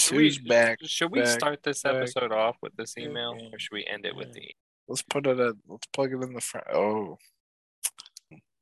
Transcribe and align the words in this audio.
Guess 0.00 0.08
Should 0.08 0.42
we- 0.42 0.48
back? 0.48 0.78
Should 0.82 1.10
we 1.12 1.20
back, 1.20 1.28
start 1.28 1.62
this 1.62 1.82
back. 1.82 1.94
episode 1.94 2.32
off 2.32 2.56
with 2.62 2.74
this 2.76 2.96
email, 2.96 3.36
yeah. 3.38 3.48
or 3.52 3.58
should 3.58 3.72
we 3.74 3.86
end 3.86 4.06
it 4.06 4.14
with 4.16 4.32
the? 4.32 4.54
Let's 4.88 5.02
put 5.02 5.26
it 5.26 5.38
at. 5.38 5.54
Let's 5.68 5.86
plug 5.92 6.12
it 6.12 6.22
in 6.22 6.32
the 6.32 6.40
front. 6.40 6.66
Oh, 6.72 7.18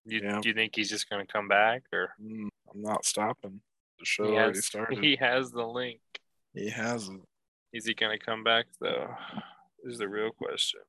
You, 0.04 0.20
Yeah. 0.22 0.40
Do 0.40 0.48
you 0.48 0.54
think 0.54 0.74
he's 0.76 0.88
just 0.90 1.08
gonna 1.08 1.26
come 1.26 1.48
back, 1.48 1.82
or 1.92 2.10
mm, 2.20 2.48
I'm 2.72 2.82
not 2.82 3.04
stopping. 3.04 3.60
The 3.98 4.04
show 4.04 4.24
he 4.24 4.32
already 4.36 4.58
has, 4.58 4.66
started. 4.66 5.02
he 5.02 5.16
has 5.16 5.50
the 5.50 5.64
link? 5.66 6.00
he 6.54 6.70
has 6.70 7.08
it. 7.08 7.20
Is 7.72 7.86
he 7.86 7.94
gonna 7.94 8.18
come 8.18 8.42
back 8.44 8.66
though? 8.80 9.14
Is 9.84 9.98
the 9.98 10.08
real 10.08 10.30
question. 10.30 10.80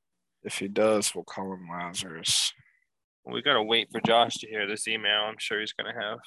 If 0.42 0.58
he 0.58 0.68
does, 0.68 1.14
we'll 1.14 1.24
call 1.24 1.52
him 1.52 1.68
Lazarus. 1.70 2.52
We 3.24 3.42
gotta 3.42 3.62
wait 3.62 3.90
for 3.92 4.00
Josh 4.00 4.34
to 4.38 4.48
hear 4.48 4.66
this 4.66 4.88
email. 4.88 5.20
I'm 5.22 5.36
sure 5.38 5.60
he's 5.60 5.72
gonna 5.74 5.92
have 5.98 6.18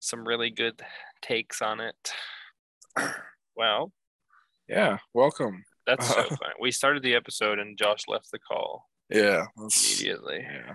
some 0.00 0.26
really 0.28 0.50
good 0.50 0.80
takes 1.22 1.60
on 1.62 1.80
it. 1.80 2.12
Well, 3.56 3.92
Yeah, 4.68 4.98
welcome. 5.14 5.64
that's 5.86 6.06
so 6.06 6.14
funny. 6.28 6.54
We 6.60 6.70
started 6.70 7.02
the 7.02 7.14
episode 7.14 7.58
and 7.58 7.76
Josh 7.78 8.02
left 8.08 8.30
the 8.30 8.38
call 8.38 8.88
Yeah, 9.10 9.46
that's, 9.56 10.00
immediately. 10.00 10.40
yeah. 10.42 10.74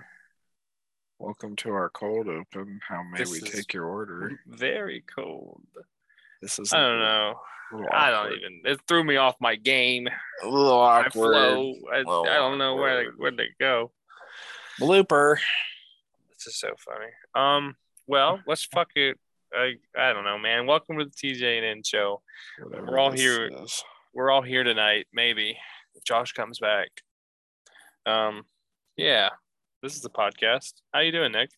Welcome 1.18 1.56
to 1.56 1.70
our 1.70 1.88
cold 1.90 2.28
open. 2.28 2.80
How 2.86 3.02
may 3.02 3.18
This 3.18 3.30
we 3.30 3.38
is- 3.38 3.50
take 3.50 3.72
your 3.72 3.86
order? 3.86 4.38
Very 4.46 5.02
cold. 5.14 5.62
This 6.42 6.58
is 6.58 6.72
I 6.74 6.80
don't 6.80 6.98
know. 6.98 7.34
little 7.72 7.88
I 7.90 8.10
don't 8.10 8.18
awkward. 8.26 8.38
even. 8.40 8.60
It 8.66 8.80
threw 8.86 9.02
me 9.04 9.16
off 9.16 9.34
my 9.40 9.54
game. 9.56 10.08
A 10.42 10.46
little 10.48 10.78
My 10.78 11.06
awkward. 11.06 11.12
flow. 11.32 11.74
I, 11.90 12.00
I 12.00 12.02
don't 12.36 12.58
know 12.58 12.74
where 12.76 13.02
to, 13.04 13.08
awkward. 13.08 13.18
where 13.18 13.30
to 13.30 13.46
go. 13.58 13.92
Blooper. 14.78 15.36
This 16.30 16.48
is 16.48 16.56
so 16.58 16.74
funny. 16.76 17.06
Um. 17.34 17.76
Well, 18.06 18.40
let's 18.46 18.64
fuck 18.64 18.88
it. 18.96 19.18
I 19.56 19.74
I 19.96 20.12
don't 20.12 20.24
know, 20.24 20.38
man. 20.38 20.66
Welcome 20.66 20.98
to 20.98 21.04
the 21.04 21.10
TJ 21.10 21.58
and 21.58 21.66
N 21.66 21.82
show. 21.84 22.22
Whatever 22.62 22.86
We're 22.86 22.98
all 22.98 23.12
here. 23.12 23.46
is. 23.46 23.82
We're 24.12 24.30
all 24.30 24.42
here 24.42 24.64
tonight. 24.64 25.06
Maybe 25.12 25.56
if 25.94 26.04
Josh 26.04 26.32
comes 26.32 26.58
back. 26.58 26.88
Um. 28.06 28.42
Yeah. 28.96 29.30
This 29.82 29.94
is 29.94 30.02
the 30.02 30.10
podcast. 30.10 30.72
How 30.92 31.00
you 31.00 31.12
doing, 31.12 31.32
Nick? 31.32 31.50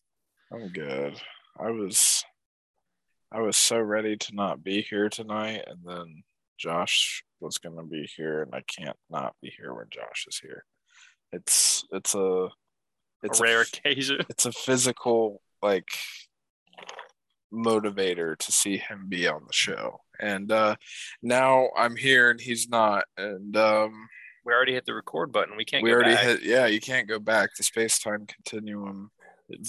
I'm 0.51 0.67
good. 0.69 1.19
I 1.59 1.71
was 1.71 2.23
I 3.31 3.41
was 3.41 3.57
so 3.57 3.79
ready 3.79 4.15
to 4.15 4.35
not 4.35 4.63
be 4.63 4.81
here 4.81 5.09
tonight 5.09 5.63
and 5.67 5.79
then 5.83 6.23
Josh 6.57 7.23
was 7.39 7.57
gonna 7.57 7.83
be 7.83 8.09
here 8.15 8.43
and 8.43 8.53
I 8.53 8.61
can't 8.61 8.97
not 9.09 9.35
be 9.41 9.51
here 9.57 9.73
when 9.73 9.87
Josh 9.89 10.25
is 10.27 10.39
here. 10.39 10.65
It's 11.31 11.85
it's 11.91 12.15
a 12.15 12.49
it's 13.23 13.39
a 13.39 13.43
rare 13.43 13.59
a, 13.59 13.63
occasion. 13.63 14.23
it's 14.29 14.45
a 14.45 14.51
physical 14.51 15.41
like 15.61 15.89
motivator 17.53 18.37
to 18.37 18.51
see 18.51 18.77
him 18.77 19.05
be 19.07 19.27
on 19.27 19.41
the 19.47 19.53
show. 19.53 20.01
And 20.19 20.51
uh 20.51 20.75
now 21.21 21.69
I'm 21.77 21.95
here 21.95 22.29
and 22.29 22.39
he's 22.41 22.67
not 22.69 23.05
and 23.17 23.55
um 23.57 24.07
We 24.45 24.53
already 24.53 24.73
hit 24.73 24.85
the 24.85 24.93
record 24.93 25.31
button. 25.31 25.55
We 25.57 25.65
can't. 25.65 25.83
we 25.83 25.89
go 25.91 25.95
already 25.95 26.15
back. 26.15 26.23
hit 26.23 26.43
yeah, 26.43 26.65
you 26.67 26.79
can't 26.81 27.07
go 27.07 27.19
back. 27.19 27.51
The 27.55 27.63
space-time 27.63 28.25
continuum 28.25 29.11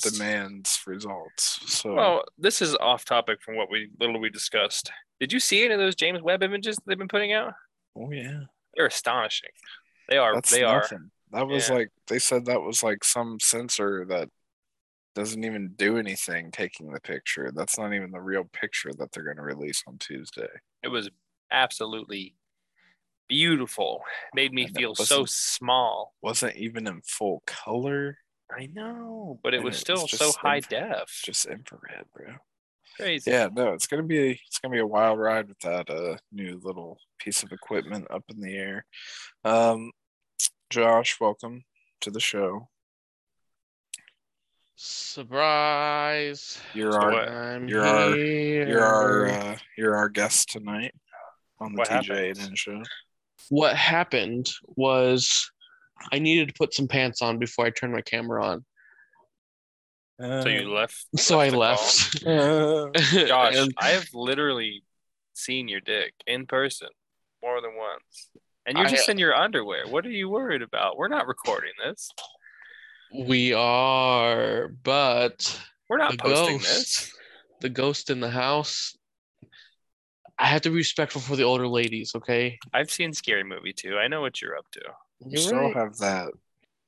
demands 0.03 0.81
results. 0.87 1.61
So 1.73 1.95
Well, 1.95 2.25
this 2.37 2.61
is 2.63 2.75
off 2.77 3.05
topic 3.05 3.41
from 3.43 3.57
what 3.57 3.71
we 3.71 3.91
little 4.01 4.19
we 4.21 4.31
discussed. 4.31 4.91
Did 5.21 5.33
you 5.33 5.41
see 5.41 5.65
any 5.65 5.75
of 5.75 5.81
those 5.81 5.95
James 5.95 6.21
Webb 6.23 6.43
images 6.43 6.79
they've 6.87 6.99
been 6.99 7.09
putting 7.09 7.33
out? 7.33 7.55
oh 7.97 8.11
yeah. 8.11 8.41
They're 8.77 8.87
astonishing. 8.87 9.51
They 10.09 10.17
are. 10.19 10.35
That's 10.35 10.51
they 10.51 10.63
are. 10.63 10.89
That 11.33 11.47
was 11.47 11.69
Yeah. 11.69 11.75
like 11.77 11.89
they 12.07 12.19
said 12.19 12.47
that 12.47 12.61
was 12.63 12.83
like 12.83 13.03
some 13.05 13.39
sensor 13.41 14.05
that 14.09 14.29
doesn't 15.19 15.45
even 15.45 15.73
do 15.77 15.99
anything 15.99 16.51
taking 16.51 16.93
the 16.93 17.01
picture. 17.01 17.51
That's 17.55 17.77
not 17.79 17.93
even 17.93 18.11
the 18.11 18.21
real 18.21 18.45
picture 18.45 18.93
that 18.99 19.11
they're 19.13 19.25
going 19.25 19.37
to 19.37 19.43
release 19.43 19.83
on 19.87 19.99
Tuesday. 19.99 20.49
It 20.83 20.89
was 20.89 21.11
absolutely 21.51 22.35
beautiful. 23.29 24.03
Made 24.35 24.53
me 24.53 24.69
feel 24.69 24.95
so 24.95 25.25
small. 25.27 26.15
Wasn't 26.23 26.57
even 26.57 26.87
in 26.87 27.03
full 27.03 27.43
color, 27.47 28.19
I 28.51 28.67
know, 28.73 29.41
but 29.43 29.55
it 29.55 29.59
And 29.59 29.65
was 29.67 29.77
it 29.77 29.81
still 29.81 30.03
was 30.03 30.11
so 30.13 30.33
high 30.33 30.61
def. 30.61 31.23
just 31.25 31.47
infrared, 31.47 32.05
bro. 32.15 32.35
Crazy. 32.97 33.31
Yeah, 33.31 33.49
no, 33.53 33.73
it's 33.75 33.87
gonna 33.87 34.03
be 34.03 34.41
it's 34.47 34.59
gonna 34.59 34.73
be 34.73 34.81
a 34.81 34.87
wild 34.87 35.19
ride 35.19 35.49
with 35.49 35.59
that 35.61 35.89
uh 35.91 36.17
new 36.33 36.59
little 36.63 36.99
piece 37.19 37.43
of 37.43 37.53
equipment 37.53 38.07
up 38.11 38.25
in 38.29 38.41
the 38.41 38.57
air. 38.57 38.87
Um, 39.45 39.93
Josh, 40.71 41.19
welcome 41.21 41.65
to 42.01 42.11
the 42.11 42.21
show. 42.21 42.69
Surprise! 44.81 46.61
You're 46.73 46.93
So 46.93 46.99
our 46.99 47.29
I'm 47.55 47.67
You're 47.69 47.85
our- 47.85 48.17
you're 48.17 48.83
our 48.85 49.27
uh, 49.27 49.57
you're 49.77 49.97
our 49.97 50.09
guest 50.09 50.51
tonight 50.51 50.95
on 51.59 51.73
the 51.73 51.79
What 51.81 51.89
TJ 51.89 51.93
happened? 52.07 52.39
and 52.39 52.39
N 52.51 52.55
show. 52.55 52.83
What 53.49 53.75
happened 53.77 54.49
was 54.77 55.51
I 56.13 56.21
needed 56.21 56.49
to 56.49 56.55
put 56.55 56.73
some 56.75 56.87
pants 56.89 57.21
on 57.23 57.39
before 57.39 57.67
I 57.67 57.71
turned 57.71 57.93
my 57.93 58.03
camera 58.03 58.45
on, 58.45 58.65
So 60.21 60.49
you 60.49 60.73
left. 60.73 61.07
so 61.17 61.41
I 61.41 61.49
left. 61.49 62.25
Uh, 62.25 62.91
Josh, 62.95 63.57
And- 63.57 63.75
I 63.79 63.89
have 63.91 64.07
literally 64.15 64.85
seen 65.35 65.67
your 65.69 65.81
dick 65.81 66.15
in 66.27 66.47
person 66.47 66.89
more 67.43 67.61
than 67.61 67.73
once. 67.77 68.31
And 68.65 68.79
you're 68.79 68.87
I- 68.87 68.91
just 68.91 69.09
in 69.09 69.19
your 69.19 69.35
underwear. 69.35 69.89
What 69.89 70.07
are 70.07 70.11
you 70.11 70.29
worried 70.29 70.63
about? 70.63 70.97
We're 70.97 71.09
not 71.09 71.27
recording 71.27 71.73
this. 71.85 72.11
We 73.15 73.53
are, 73.55 74.69
but 74.83 75.61
We're 75.89 75.99
not 75.99 76.13
The 76.13 76.19
posting 76.19 76.59
ghost. 76.59 76.69
this. 76.69 77.13
the 77.61 77.69
ghost 77.69 78.11
in 78.11 78.21
the 78.21 78.31
house. 78.31 78.97
I 80.39 80.47
have 80.47 80.63
to 80.63 80.71
be 80.71 80.77
respectful 80.77 81.21
for 81.21 81.35
the 81.35 81.43
older 81.43 81.67
ladies, 81.67 82.13
okay? 82.15 82.59
I've 82.73 82.91
seen 82.91 83.13
Scary 83.13 83.43
Movie 83.45 83.73
too. 83.73 83.97
I 83.99 84.07
know 84.09 84.21
what 84.21 84.41
you're 84.41 84.57
up 84.57 84.71
to. 84.73 84.81
you 85.21 85.31
You're 85.33 85.41
still 85.41 85.59
right. 85.63 85.75
have 85.77 85.97
that 85.99 86.29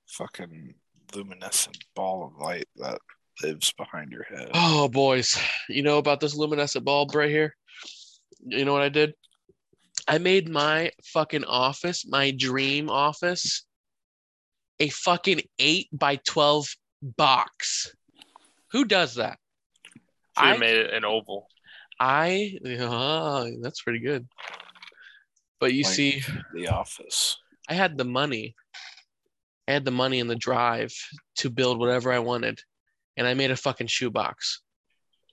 fucking 0.06 0.74
luminescent 1.14 1.78
ball 1.96 2.24
of 2.26 2.40
light 2.40 2.68
that 2.76 3.00
lives 3.42 3.72
behind 3.72 4.12
your 4.12 4.22
head. 4.24 4.50
Oh, 4.54 4.88
boys, 4.88 5.36
you 5.68 5.82
know 5.82 5.98
about 5.98 6.20
this 6.20 6.34
luminescent 6.36 6.84
bulb 6.84 7.12
right 7.14 7.30
here? 7.30 7.56
You 8.46 8.64
know 8.64 8.72
what 8.72 8.82
I 8.82 8.88
did? 8.88 9.14
I 10.06 10.18
made 10.18 10.48
my 10.48 10.92
fucking 11.04 11.44
office, 11.44 12.06
my 12.06 12.30
dream 12.30 12.88
office, 12.88 13.64
a 14.80 14.88
fucking 14.88 15.42
8 15.58 15.88
by 15.92 16.16
12 16.16 16.74
box. 17.02 17.94
Who 18.72 18.84
does 18.84 19.14
that? 19.16 19.38
Should 20.38 20.46
have 20.46 20.56
I- 20.56 20.58
made 20.58 20.76
it 20.76 20.92
an 20.94 21.04
oval. 21.04 21.48
I, 21.98 22.58
ah, 22.80 23.46
that's 23.60 23.82
pretty 23.82 23.98
good. 23.98 24.26
But 25.60 25.74
you 25.74 25.84
Like- 25.84 25.92
see, 25.92 26.22
The 26.54 26.68
Office. 26.68 27.36
I 27.68 27.74
had 27.74 27.98
the 27.98 28.06
money. 28.06 28.56
I 29.68 29.72
had 29.72 29.84
the 29.84 29.90
money 29.90 30.18
and 30.18 30.28
the 30.30 30.34
drive 30.34 30.92
to 31.36 31.50
build 31.50 31.78
whatever 31.78 32.10
I 32.10 32.18
wanted. 32.20 32.62
And 33.16 33.26
I 33.26 33.34
made 33.34 33.50
a 33.50 33.56
fucking 33.56 33.88
shoebox. 33.88 34.62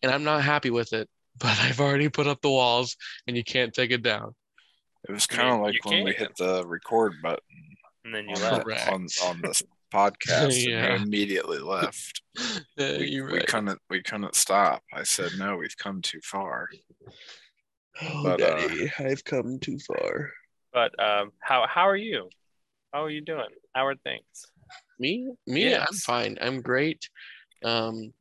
And 0.04 0.12
I'm 0.12 0.26
not 0.26 0.44
happy 0.44 0.70
with 0.70 0.92
it, 0.94 1.10
but 1.38 1.58
I've 1.60 1.80
already 1.80 2.10
put 2.10 2.28
up 2.28 2.42
the 2.42 2.50
walls 2.50 2.98
and 3.28 3.38
you 3.38 3.44
can't 3.46 3.74
take 3.74 3.92
it 3.92 4.04
down. 4.04 4.36
It 5.08 5.14
was 5.14 5.26
kind 5.26 5.48
of 5.48 5.62
like 5.62 5.84
when 5.86 6.04
we 6.04 6.12
hit 6.12 6.36
the 6.36 6.66
record 6.68 7.14
button 7.24 7.40
And 8.08 8.16
then 8.16 8.30
you 8.30 8.36
on, 8.36 8.64
left. 8.66 8.66
the- 8.68 8.94
on, 8.94 9.08
on 9.26 9.42
this 9.42 9.62
podcast 9.94 10.66
Yeah. 10.68 10.86
and 10.86 11.02
we 11.02 11.08
immediately 11.08 11.60
left. 11.60 12.22
Yeah, 12.78 13.00
We, 13.00 13.08
you're 13.08 13.32
we 13.32 13.42
couldn't 13.42 13.80
we 13.90 14.02
couldn't 14.04 14.36
stop. 14.36 14.84
I 14.94 15.04
said 15.04 15.32
no, 15.40 15.58
we've 15.58 15.76
come 15.76 16.02
too 16.02 16.20
far. 16.24 16.70
Oh, 18.02 18.24
but, 18.24 18.42
uh, 18.42 18.56
Daddy, 18.68 18.92
I've 19.00 19.24
come 19.24 19.58
too 19.60 19.80
far. 19.80 20.30
But 20.72 20.92
um, 21.04 21.32
how 21.40 21.66
how 21.68 21.90
are 21.90 21.96
you? 21.98 22.30
How 22.94 23.04
are 23.06 23.10
you 23.10 23.22
doing? 23.22 23.50
How 23.76 23.88
are 23.88 23.96
things? 23.96 24.24
Me? 25.00 25.28
Me? 25.48 25.76
I'm 25.76 25.94
fine. 25.94 26.38
I'm 26.40 26.62
great. 26.62 27.10
Um, 27.66 28.14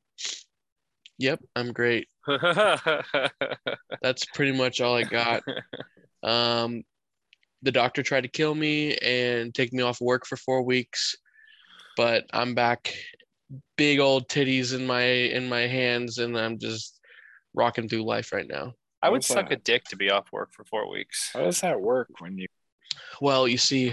yep, 1.18 1.40
I'm 1.54 1.72
great. 1.74 2.08
That's 2.26 4.24
pretty 4.34 4.52
much 4.52 4.80
all 4.80 4.96
I 4.96 5.02
got. 5.04 5.42
Um, 6.22 6.82
the 7.66 7.72
doctor 7.72 8.00
tried 8.02 8.22
to 8.22 8.28
kill 8.28 8.54
me 8.54 8.96
and 8.98 9.52
take 9.52 9.72
me 9.72 9.82
off 9.82 10.00
work 10.00 10.24
for 10.24 10.36
four 10.36 10.62
weeks, 10.62 11.16
but 11.96 12.24
I'm 12.32 12.54
back. 12.54 12.94
Big 13.76 13.98
old 13.98 14.28
titties 14.28 14.72
in 14.72 14.86
my 14.86 15.02
in 15.02 15.48
my 15.48 15.62
hands, 15.62 16.18
and 16.18 16.38
I'm 16.38 16.58
just 16.58 17.00
rocking 17.54 17.88
through 17.88 18.04
life 18.04 18.32
right 18.32 18.46
now. 18.48 18.72
I 19.02 19.08
would 19.10 19.16
What's 19.16 19.26
suck 19.26 19.50
a 19.50 19.56
dick 19.56 19.84
to 19.86 19.96
be 19.96 20.10
off 20.10 20.32
work 20.32 20.52
for 20.52 20.64
four 20.64 20.88
weeks. 20.88 21.30
How 21.32 21.42
does 21.42 21.60
that 21.60 21.80
work 21.80 22.08
when 22.20 22.38
you 22.38 22.46
Well, 23.20 23.48
you 23.48 23.58
see, 23.58 23.92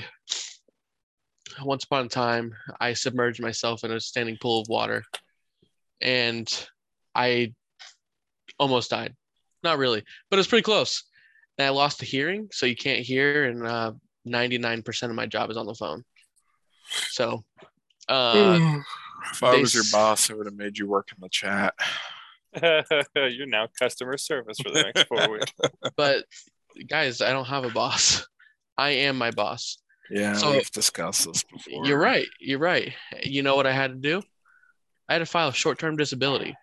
once 1.63 1.83
upon 1.83 2.05
a 2.05 2.09
time, 2.09 2.53
I 2.79 2.93
submerged 2.93 3.41
myself 3.41 3.83
in 3.83 3.91
a 3.91 3.99
standing 3.99 4.37
pool 4.39 4.61
of 4.61 4.67
water, 4.69 5.03
and 5.99 6.47
I 7.15 7.53
almost 8.59 8.91
died. 8.91 9.15
Not 9.63 9.79
really, 9.79 10.03
but 10.29 10.37
it's 10.37 10.47
pretty 10.47 10.63
close. 10.63 11.03
And 11.57 11.67
I 11.67 11.69
lost 11.69 11.99
the 11.99 12.05
hearing, 12.05 12.49
so 12.51 12.65
you 12.65 12.75
can't 12.75 13.01
hear, 13.01 13.45
and 13.45 13.65
uh, 13.65 13.91
99% 14.27 15.03
of 15.03 15.15
my 15.15 15.25
job 15.27 15.51
is 15.51 15.57
on 15.57 15.67
the 15.67 15.75
phone. 15.75 16.03
So, 17.09 17.43
uh, 18.09 18.79
if 19.31 19.43
I 19.43 19.55
they 19.55 19.61
was 19.61 19.75
your 19.75 19.83
boss, 19.91 20.29
I 20.31 20.33
would 20.33 20.47
have 20.47 20.55
made 20.55 20.77
you 20.77 20.87
work 20.87 21.09
in 21.11 21.17
the 21.21 21.29
chat. 21.29 21.75
You're 23.15 23.47
now 23.47 23.67
customer 23.79 24.17
service 24.17 24.57
for 24.61 24.71
the 24.71 24.83
next 24.83 25.07
four 25.07 25.29
weeks. 25.31 25.51
But 25.95 26.25
guys, 26.87 27.21
I 27.21 27.31
don't 27.31 27.45
have 27.45 27.65
a 27.65 27.69
boss. 27.69 28.27
I 28.77 28.89
am 28.89 29.17
my 29.17 29.31
boss. 29.31 29.77
Yeah, 30.09 30.33
So- 30.33 30.51
we've 30.51 30.71
discussed 30.71 31.25
this 31.25 31.43
before. 31.43 31.85
You're 31.85 31.99
right. 31.99 32.27
You're 32.39 32.59
right. 32.59 32.93
You 33.23 33.43
know 33.43 33.55
what 33.55 33.67
I 33.67 33.71
had 33.71 33.91
to 33.91 33.97
do? 33.97 34.21
I 35.09 35.13
had 35.13 35.19
to 35.19 35.25
file 35.25 35.51
short-term 35.51 35.97
disability. 35.97 36.55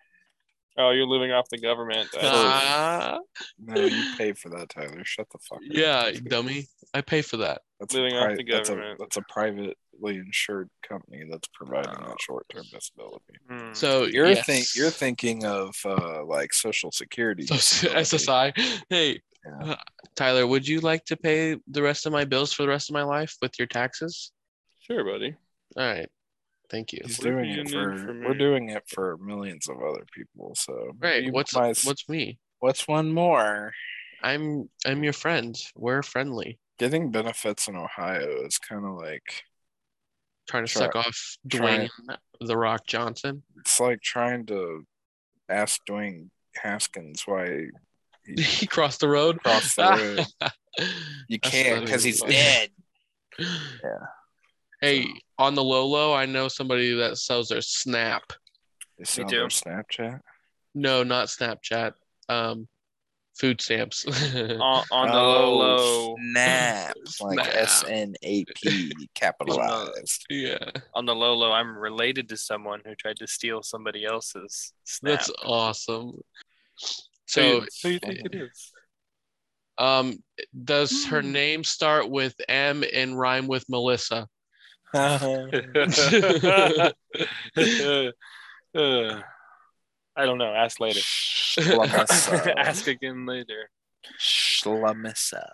Oh, 0.81 0.91
you're 0.91 1.05
living 1.07 1.31
off 1.31 1.47
the 1.49 1.57
government. 1.57 2.09
Uh, 2.19 3.19
No, 3.59 3.81
you 3.85 4.03
pay 4.17 4.33
for 4.33 4.49
that, 4.49 4.69
Tyler. 4.69 5.03
Shut 5.03 5.27
the 5.31 5.37
fuck 5.39 5.59
up. 5.59 5.63
yeah, 5.69 6.11
dummy. 6.27 6.67
I 6.93 7.01
pay 7.01 7.21
for 7.21 7.37
that. 7.37 7.61
That's 7.79 7.93
Living 7.93 8.13
a 8.13 8.17
off 8.17 8.25
pri- 8.25 8.35
the 8.35 8.43
that's 8.51 8.69
a, 8.69 8.73
government. 8.73 8.99
that's 8.99 9.17
a 9.17 9.21
privately 9.29 9.75
insured 10.05 10.69
company 10.87 11.23
that's 11.29 11.47
providing 11.53 11.95
Oh. 11.99 12.07
that 12.09 12.21
short-term 12.21 12.63
disability. 12.71 13.35
hmm. 13.49 13.73
So 13.73 14.03
You're 14.05 14.27
yes. 14.27 14.45
think 14.45 14.65
you're 14.75 14.89
thinking 14.89 15.45
of 15.45 15.75
uh, 15.85 16.25
like 16.25 16.53
Social 16.53 16.91
Security. 16.91 17.45
So. 17.47 17.87
SSI. 17.89 18.51
Hey, 18.89 19.21
Yeah. 19.45 19.71
uh, 19.71 19.75
Tyler, 20.15 20.45
would 20.45 20.67
you 20.67 20.81
like 20.81 21.05
to 21.05 21.17
pay 21.17 21.57
the 21.67 21.81
rest 21.81 22.05
of 22.05 22.11
my 22.13 22.25
bills 22.25 22.51
for 22.53 22.63
the 22.63 22.69
rest 22.69 22.89
of 22.89 22.93
my 22.93 23.03
life 23.03 23.35
with 23.41 23.57
your 23.57 23.67
taxes? 23.67 24.31
Sure, 24.79 25.03
buddy. 25.03 25.35
All 25.77 25.85
right. 25.85 26.09
Thank 26.71 26.93
you. 26.93 27.01
He's 27.05 27.17
What 27.19 27.25
doing 27.25 27.49
you 27.49 27.61
it 27.61 27.63
need 27.65 27.71
for, 27.71 28.13
we're 28.25 28.33
doing 28.33 28.69
it 28.69 28.83
for 28.87 29.17
millions 29.17 29.67
of 29.69 29.77
other 29.83 30.05
people. 30.13 30.55
So 30.55 30.93
Right. 30.97 31.31
What's 31.31 31.53
might- 31.53 31.81
what's 31.83 32.07
me? 32.09 32.39
what's 32.59 32.87
one 32.87 33.11
more? 33.11 33.73
I'm 34.23 34.69
I'm 34.85 35.03
your 35.03 35.13
friend. 35.13 35.55
We're 35.75 36.01
friendly. 36.03 36.59
Getting 36.79 37.11
benefits 37.11 37.67
in 37.67 37.75
Ohio 37.75 38.45
is 38.45 38.57
kind 38.57 38.85
of 38.85 38.93
like 38.95 39.43
Trying 40.47 40.65
to 40.65 40.71
Try- 40.71 40.81
suck 40.83 40.95
off 40.95 41.37
try- 41.49 41.87
Dwayne 41.87 41.89
the 42.39 42.57
Rock 42.57 42.87
Johnson. 42.87 43.43
it's 43.59 43.79
like 43.79 44.01
trying 44.01 44.45
to 44.47 44.85
ask 45.49 45.79
Dwayne 45.87 46.29
Haskins 46.55 47.23
why 47.25 47.67
he 48.25 48.41
he 48.43 48.65
crossed 48.67 48.99
the 49.01 49.07
road. 49.09 49.41
crossed 49.43 49.75
the 49.75 50.25
road. 50.79 50.87
You 51.27 51.39
can't 51.39 51.83
because 51.85 52.03
he's 52.03 52.21
dead. 52.37 52.69
Yeah. 53.39 54.05
Hey, 54.81 55.07
on 55.37 55.53
the 55.55 55.63
low 55.63 55.85
low, 55.85 56.13
I 56.13 56.25
know 56.25 56.47
somebody 56.47 56.93
that 56.95 57.17
sells 57.17 57.49
their 57.49 57.61
Snap. 57.61 58.23
They 58.97 59.05
sell 59.05 59.25
too. 59.25 59.37
their 59.37 59.47
Snapchat. 59.47 60.19
No, 60.73 61.03
not 61.03 61.27
Snapchat. 61.27 61.93
Um, 62.29 62.67
food 63.39 63.61
stamps. 63.61 64.05
On, 64.35 64.83
on 64.91 65.07
the 65.09 65.13
low 65.15 65.57
low. 65.57 66.15
Snap. 66.31 66.95
Like 67.21 67.45
Snap. 67.45 67.55
S 67.55 67.83
N 67.87 68.15
A 68.23 68.43
P 68.55 68.91
capitalized. 69.15 70.25
yeah, 70.29 70.57
On 70.95 71.05
the 71.05 71.13
low 71.15 71.33
low, 71.35 71.51
I'm 71.51 71.77
related 71.77 72.27
to 72.29 72.37
someone 72.37 72.81
who 72.85 72.95
tried 72.95 73.17
to 73.17 73.27
steal 73.27 73.61
somebody 73.63 74.05
else's 74.05 74.73
snap. 74.83 75.19
that's 75.19 75.31
awesome. 75.43 76.19
so, 77.27 77.41
you, 77.41 77.61
So, 77.61 77.65
so 77.71 77.87
you 77.89 77.99
think 77.99 78.19
it 78.25 78.35
is? 78.35 78.71
um, 79.77 80.23
does 80.63 81.05
her 81.05 81.21
name 81.21 81.63
start 81.63 82.09
with 82.09 82.33
M 82.49 82.83
and 82.93 83.17
rhyme 83.17 83.47
with 83.47 83.65
Melissa? 83.69 84.27
Uh, 84.93 85.47
I 90.15 90.25
don't 90.25 90.37
know. 90.37 90.53
Ask 90.53 90.79
later. 90.79 90.99
Ask 92.57 92.87
again 92.87 93.25
later. 93.25 93.69
Schlamissa. 94.19 95.45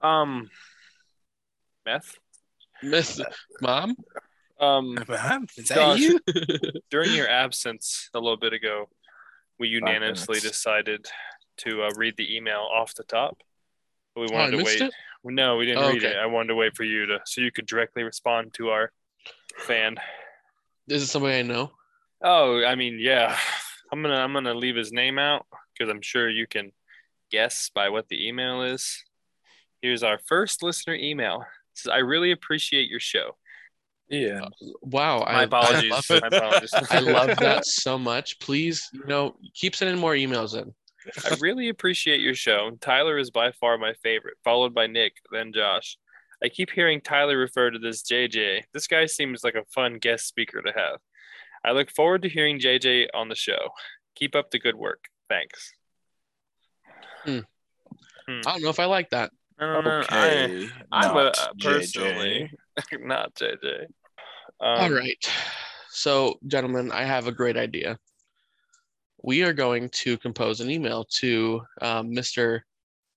Um, 0.00 0.50
meth. 1.86 2.18
Miss 2.82 3.20
Mom? 3.62 3.96
Um, 4.60 4.98
Mom, 5.08 5.46
Is 5.56 5.68
that 5.68 5.74
Josh, 5.76 5.98
you? 6.00 6.18
during 6.90 7.12
your 7.14 7.28
absence 7.28 8.08
a 8.14 8.18
little 8.18 8.36
bit 8.36 8.52
ago, 8.52 8.88
we 9.58 9.68
unanimously 9.68 10.40
decided 10.40 11.06
to 11.58 11.82
uh, 11.84 11.90
read 11.96 12.14
the 12.16 12.36
email 12.36 12.60
off 12.74 12.94
the 12.94 13.04
top. 13.04 13.38
But 14.14 14.22
we 14.22 14.26
Oh, 14.30 14.34
wanted 14.38 14.58
to 14.58 14.64
wait. 14.64 14.80
it? 14.80 14.92
No, 15.24 15.56
we 15.56 15.66
didn't 15.66 15.82
Oh, 15.84 15.88
read 15.88 16.04
okay. 16.04 16.14
it. 16.14 16.18
I 16.18 16.26
wanted 16.26 16.48
to 16.48 16.54
wait 16.54 16.76
for 16.76 16.84
you 16.84 17.06
to, 17.06 17.20
so 17.24 17.40
you 17.40 17.50
could 17.50 17.66
directly 17.66 18.02
respond 18.02 18.52
to 18.54 18.68
our 18.70 18.92
fan. 19.58 19.96
Is 20.88 21.02
it 21.02 21.06
somebody 21.06 21.38
I 21.38 21.42
know? 21.42 21.72
Oh, 22.22 22.62
I 22.64 22.74
mean, 22.74 22.98
yeah. 23.00 23.36
I'm 23.92 24.02
gonna 24.02 24.16
I'm 24.16 24.32
gonna 24.32 24.54
leave 24.54 24.76
his 24.76 24.92
name 24.92 25.18
out 25.18 25.46
because 25.72 25.90
I'm 25.90 26.02
sure 26.02 26.28
you 26.28 26.46
can 26.46 26.72
guess 27.30 27.70
by 27.74 27.88
what 27.88 28.08
the 28.08 28.26
email 28.28 28.62
is. 28.62 29.02
Here's 29.82 30.02
our 30.02 30.18
first 30.26 30.62
listener 30.62 30.94
email. 30.94 31.42
It 31.42 31.78
says, 31.78 31.90
I 31.92 31.98
really 31.98 32.30
appreciate 32.32 32.88
your 32.90 33.00
show. 33.00 33.36
Yeah. 34.08 34.42
Uh, 34.42 34.48
wow, 34.82 35.20
My 35.20 35.24
I, 35.24 35.32
I 35.32 35.44
love 35.44 35.50
My 35.50 36.26
apologies. 36.26 36.74
I 36.90 36.98
love 37.00 37.36
that 37.38 37.64
so 37.66 37.98
much. 37.98 38.38
Please, 38.40 38.88
you 38.92 39.04
know, 39.06 39.36
keep 39.54 39.74
sending 39.74 39.98
more 39.98 40.12
emails 40.14 40.60
in. 40.60 40.74
I 41.24 41.36
really 41.40 41.68
appreciate 41.68 42.20
your 42.20 42.34
show. 42.34 42.70
Tyler 42.80 43.18
is 43.18 43.30
by 43.30 43.52
far 43.52 43.78
my 43.78 43.92
favorite, 44.02 44.36
followed 44.42 44.74
by 44.74 44.86
Nick, 44.86 45.14
then 45.32 45.52
Josh. 45.52 45.96
I 46.42 46.48
keep 46.48 46.70
hearing 46.70 47.00
Tyler 47.00 47.38
refer 47.38 47.70
to 47.70 47.78
this 47.78 48.02
JJ. 48.02 48.64
This 48.72 48.86
guy 48.86 49.06
seems 49.06 49.44
like 49.44 49.54
a 49.54 49.64
fun 49.74 49.98
guest 49.98 50.26
speaker 50.26 50.60
to 50.62 50.72
have. 50.72 50.98
I 51.64 51.72
look 51.72 51.90
forward 51.90 52.22
to 52.22 52.28
hearing 52.28 52.58
JJ 52.58 53.08
on 53.14 53.28
the 53.28 53.34
show. 53.34 53.70
Keep 54.14 54.34
up 54.34 54.50
the 54.50 54.58
good 54.58 54.76
work. 54.76 55.04
Thanks. 55.28 55.72
I 57.26 57.42
don't 58.28 58.62
know 58.62 58.68
if 58.68 58.80
I 58.80 58.84
like 58.84 59.10
that. 59.10 59.30
I 59.58 59.72
don't 59.72 59.84
know. 59.84 60.04
I, 60.08 60.28
Okay. 60.44 60.68
I'm 60.92 61.16
a 61.16 61.24
not 61.24 61.38
uh, 61.38 61.52
JJ. 61.58 61.62
personally 61.62 62.50
not 63.00 63.34
JJ. 63.34 63.84
Um, 64.60 64.80
All 64.80 64.90
right. 64.90 65.18
So, 65.90 66.38
gentlemen, 66.46 66.90
I 66.92 67.04
have 67.04 67.26
a 67.28 67.32
great 67.32 67.56
idea. 67.56 67.98
We 69.26 69.42
are 69.42 69.54
going 69.54 69.88
to 69.90 70.18
compose 70.18 70.60
an 70.60 70.70
email 70.70 71.06
to 71.20 71.62
um, 71.80 72.10
Mr. 72.10 72.60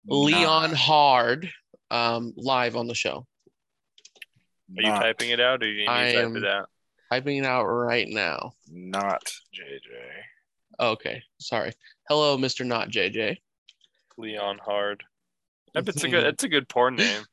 Leon 0.06 0.70
Not- 0.72 0.78
Hard 0.78 1.50
um, 1.92 2.32
live 2.38 2.78
on 2.78 2.88
the 2.88 2.96
show. 2.96 3.26
Are 4.78 4.82
you 4.82 4.84
not- 4.84 5.02
typing 5.02 5.32
it 5.32 5.42
out, 5.42 5.62
or 5.62 5.68
you 5.68 5.80
need 5.82 5.88
I 5.90 6.06
to 6.12 6.14
type 6.16 6.24
am- 6.26 6.36
it 6.38 6.46
out? 6.46 6.70
Typing 7.12 7.38
it 7.38 7.46
out 7.46 7.66
right 7.66 8.08
now. 8.08 8.54
Not 8.72 9.24
JJ. 9.54 10.80
Okay, 10.80 11.24
sorry. 11.40 11.74
Hello, 12.08 12.38
Mr. 12.38 12.66
Not 12.66 12.90
JJ. 12.90 13.38
Leon 14.18 14.60
Hard. 14.64 15.04
I 15.76 15.82
bet 15.82 15.96
it's 15.96 16.04
a 16.06 16.10
good. 16.10 16.24
It's 16.24 16.44
a 16.46 16.50
good 16.50 16.70
porn 16.70 16.96
name. 16.96 17.24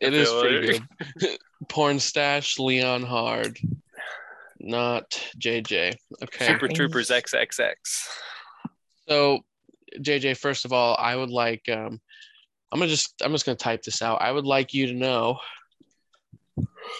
It 0.00 0.14
I 0.14 0.16
is 0.16 0.28
feel 0.30 0.40
pretty 0.40 0.72
like- 0.72 0.82
good. 1.18 1.38
Porn 1.68 2.00
stash 2.00 2.58
Leon 2.58 3.02
Hard. 3.04 3.58
Not 4.62 5.10
JJ. 5.38 5.94
Okay. 6.22 6.46
Super 6.46 6.68
Troopers 6.68 7.10
XXX. 7.10 7.74
So, 9.08 9.40
JJ, 9.98 10.38
first 10.38 10.64
of 10.64 10.72
all, 10.72 10.96
I 10.98 11.16
would 11.16 11.30
like 11.30 11.68
um, 11.68 12.00
I'm 12.72 12.78
gonna 12.78 12.90
just 12.90 13.20
I'm 13.22 13.32
just 13.32 13.44
gonna 13.44 13.56
type 13.56 13.82
this 13.82 14.00
out. 14.00 14.22
I 14.22 14.32
would 14.32 14.46
like 14.46 14.72
you 14.72 14.86
to 14.86 14.94
know 14.94 15.38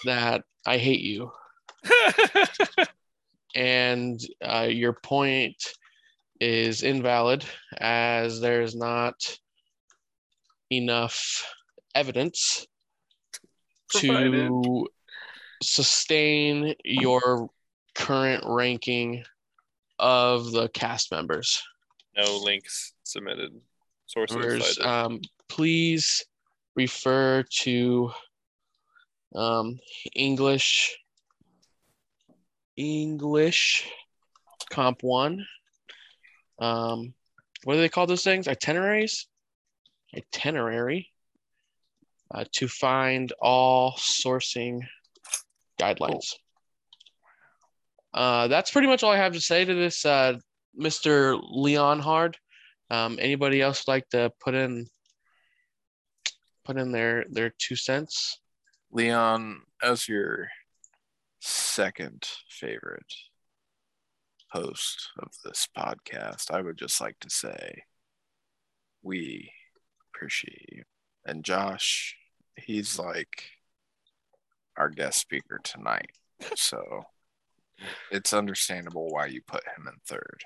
that 0.05 0.43
I 0.67 0.77
hate 0.77 1.01
you, 1.01 1.31
and 3.55 4.19
uh, 4.41 4.67
your 4.69 4.93
point 4.93 5.55
is 6.39 6.83
invalid 6.83 7.43
as 7.79 8.39
there 8.39 8.61
is 8.61 8.75
not 8.75 9.15
enough 10.71 11.43
evidence 11.95 12.67
to 13.95 14.87
sustain 15.63 16.75
your 16.83 17.49
current 17.95 18.43
ranking 18.45 19.23
of 19.99 20.51
the 20.51 20.69
cast 20.69 21.11
members. 21.11 21.61
no 22.15 22.37
links 22.43 22.93
submitted. 23.03 23.51
Sources 24.05 24.79
um, 24.81 25.21
please 25.49 26.25
refer 26.75 27.43
to 27.61 28.11
um, 29.35 29.79
English 30.15 30.97
English 32.75 33.87
Comp 34.69 35.03
One. 35.03 35.45
Um, 36.59 37.13
what 37.63 37.75
do 37.75 37.81
they 37.81 37.89
call 37.89 38.07
those 38.07 38.23
things? 38.23 38.47
Itineraries. 38.47 39.27
Itinerary. 40.15 41.09
Uh, 42.33 42.45
to 42.51 42.67
find 42.67 43.31
all 43.41 43.93
sourcing 43.93 44.81
guidelines. 45.79 46.33
Uh, 48.13 48.47
that's 48.47 48.71
pretty 48.71 48.87
much 48.87 49.03
all 49.03 49.11
I 49.11 49.17
have 49.17 49.33
to 49.33 49.41
say 49.41 49.65
to 49.65 49.73
this, 49.73 50.05
uh, 50.05 50.37
Mr. 50.79 51.39
Leon 51.41 51.99
Hard. 51.99 52.37
Um, 52.89 53.17
anybody 53.19 53.61
else 53.61 53.87
like 53.87 54.07
to 54.09 54.31
put 54.39 54.53
in 54.53 54.85
put 56.63 56.77
in 56.77 56.91
their 56.91 57.25
their 57.29 57.51
two 57.57 57.75
cents? 57.75 58.39
Leon, 58.91 59.61
as 59.81 60.07
your 60.07 60.49
second 61.39 62.27
favorite 62.47 63.13
host 64.49 65.09
of 65.19 65.29
this 65.43 65.67
podcast, 65.75 66.51
I 66.51 66.61
would 66.61 66.77
just 66.77 67.01
like 67.01 67.19
to 67.21 67.29
say 67.29 67.83
we 69.01 69.51
appreciate 70.13 70.65
you. 70.71 70.83
And 71.25 71.43
Josh, 71.43 72.15
he's 72.55 72.99
like 72.99 73.45
our 74.77 74.89
guest 74.89 75.19
speaker 75.19 75.59
tonight. 75.63 76.11
So 76.55 77.05
it's 78.11 78.33
understandable 78.33 79.09
why 79.09 79.27
you 79.27 79.41
put 79.45 79.63
him 79.77 79.87
in 79.87 79.93
third. 80.05 80.43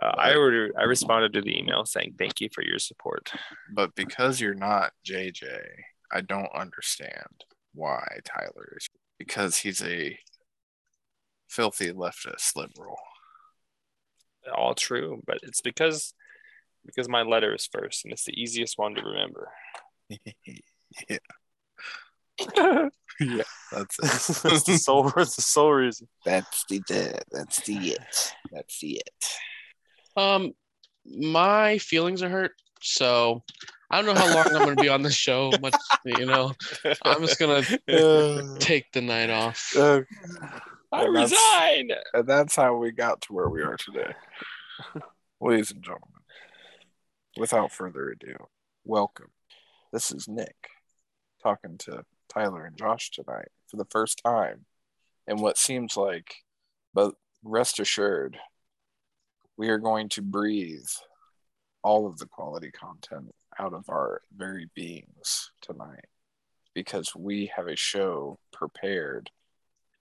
Uh, 0.00 0.14
I. 0.16 0.30
I 0.30 0.84
responded 0.84 1.34
to 1.34 1.42
the 1.42 1.58
email 1.58 1.84
saying 1.84 2.14
thank 2.18 2.40
you 2.40 2.48
for 2.54 2.62
your 2.64 2.78
support. 2.78 3.32
But 3.74 3.94
because 3.94 4.40
you're 4.40 4.54
not 4.54 4.92
JJ, 5.06 5.44
I 6.10 6.22
don't 6.22 6.48
understand 6.54 7.44
why 7.74 8.04
Tyler 8.24 8.74
is 8.76 8.88
because 9.18 9.58
he's 9.58 9.82
a 9.82 10.18
filthy 11.48 11.92
leftist 11.92 12.56
liberal. 12.56 12.98
All 14.54 14.74
true, 14.74 15.22
but 15.26 15.38
it's 15.42 15.60
because 15.60 16.14
because 16.86 17.08
my 17.08 17.22
letter 17.22 17.54
is 17.54 17.68
first, 17.70 18.04
and 18.04 18.12
it's 18.12 18.24
the 18.24 18.40
easiest 18.40 18.78
one 18.78 18.94
to 18.94 19.02
remember. 19.02 19.50
yeah, 20.08 21.18
that's 23.72 23.96
that's 24.00 24.44
it. 24.44 24.64
the 24.66 24.78
sole. 24.78 25.10
That's 25.14 25.36
the 25.36 25.42
sole 25.42 25.72
reason. 25.72 26.08
That's 26.24 26.64
the, 26.68 26.80
the 26.88 27.20
that's 27.30 27.60
the 27.66 27.74
it. 27.92 28.32
That's 28.52 28.80
the 28.80 29.00
it. 29.04 29.26
Um, 30.16 30.52
my 31.06 31.78
feelings 31.78 32.22
are 32.22 32.28
hurt, 32.28 32.52
so 32.80 33.42
I 33.90 34.02
don't 34.02 34.14
know 34.14 34.20
how 34.20 34.34
long 34.34 34.46
I'm 34.46 34.64
going 34.64 34.76
to 34.76 34.82
be 34.82 34.88
on 34.88 35.02
this 35.02 35.14
show. 35.14 35.50
Much, 35.60 35.74
you 36.04 36.26
know, 36.26 36.52
I'm 37.04 37.20
just 37.22 37.38
gonna 37.38 37.62
take 38.58 38.92
the 38.92 39.00
night 39.00 39.30
off. 39.30 39.72
I 39.76 40.04
And 41.04 41.16
that's- 41.16 41.30
resign. 41.30 41.90
and 42.14 42.26
that's 42.26 42.56
how 42.56 42.76
we 42.76 42.90
got 42.90 43.20
to 43.22 43.32
where 43.32 43.48
we 43.48 43.62
are 43.62 43.76
today. 43.76 44.12
Ladies 45.40 45.70
and 45.70 45.82
gentlemen, 45.82 46.08
without 47.38 47.72
further 47.72 48.10
ado, 48.10 48.34
welcome. 48.84 49.30
This 49.92 50.10
is 50.12 50.28
Nick 50.28 50.56
talking 51.42 51.78
to 51.78 52.04
Tyler 52.32 52.64
and 52.64 52.76
Josh 52.76 53.10
tonight 53.10 53.48
for 53.66 53.76
the 53.76 53.86
first 53.90 54.20
time 54.24 54.64
in 55.26 55.38
what 55.38 55.58
seems 55.58 55.96
like, 55.96 56.36
but 56.94 57.14
rest 57.42 57.80
assured, 57.80 58.38
we 59.56 59.68
are 59.68 59.78
going 59.78 60.08
to 60.10 60.22
breathe 60.22 60.88
all 61.82 62.06
of 62.06 62.18
the 62.18 62.26
quality 62.26 62.70
content 62.70 63.34
out 63.58 63.74
of 63.74 63.84
our 63.88 64.22
very 64.34 64.70
beings 64.74 65.50
tonight 65.60 66.06
because 66.74 67.14
we 67.14 67.50
have 67.54 67.66
a 67.66 67.76
show 67.76 68.38
prepared 68.52 69.30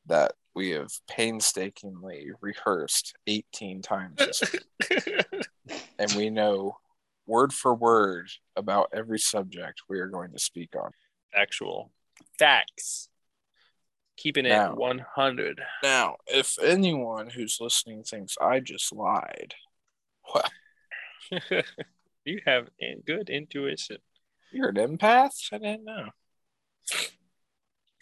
that 0.05 0.33
we 0.55 0.71
have 0.71 0.91
painstakingly 1.07 2.31
rehearsed 2.41 3.15
18 3.27 3.81
times 3.81 4.15
this 4.17 4.41
week. 4.51 5.45
and 5.99 6.11
we 6.13 6.29
know 6.29 6.77
word 7.25 7.53
for 7.53 7.73
word 7.73 8.29
about 8.55 8.89
every 8.93 9.19
subject 9.19 9.83
we 9.87 9.99
are 9.99 10.07
going 10.07 10.31
to 10.31 10.39
speak 10.39 10.75
on. 10.75 10.91
Actual 11.33 11.91
facts. 12.39 13.09
Keeping 14.17 14.45
it 14.45 14.49
Now. 14.49 14.73
100. 14.75 15.61
Now, 15.83 16.17
if 16.27 16.55
anyone 16.61 17.29
who's 17.29 17.57
listening 17.61 18.03
thinks 18.03 18.35
I 18.41 18.59
just 18.59 18.91
lied, 18.93 19.53
well, 20.33 20.51
you 22.25 22.41
have 22.45 22.69
good 23.05 23.29
intuition. 23.29 23.97
you're 24.51 24.69
an 24.69 24.75
empath? 24.75 25.53
I 25.53 25.57
didn't 25.59 25.85
know. 25.85 26.09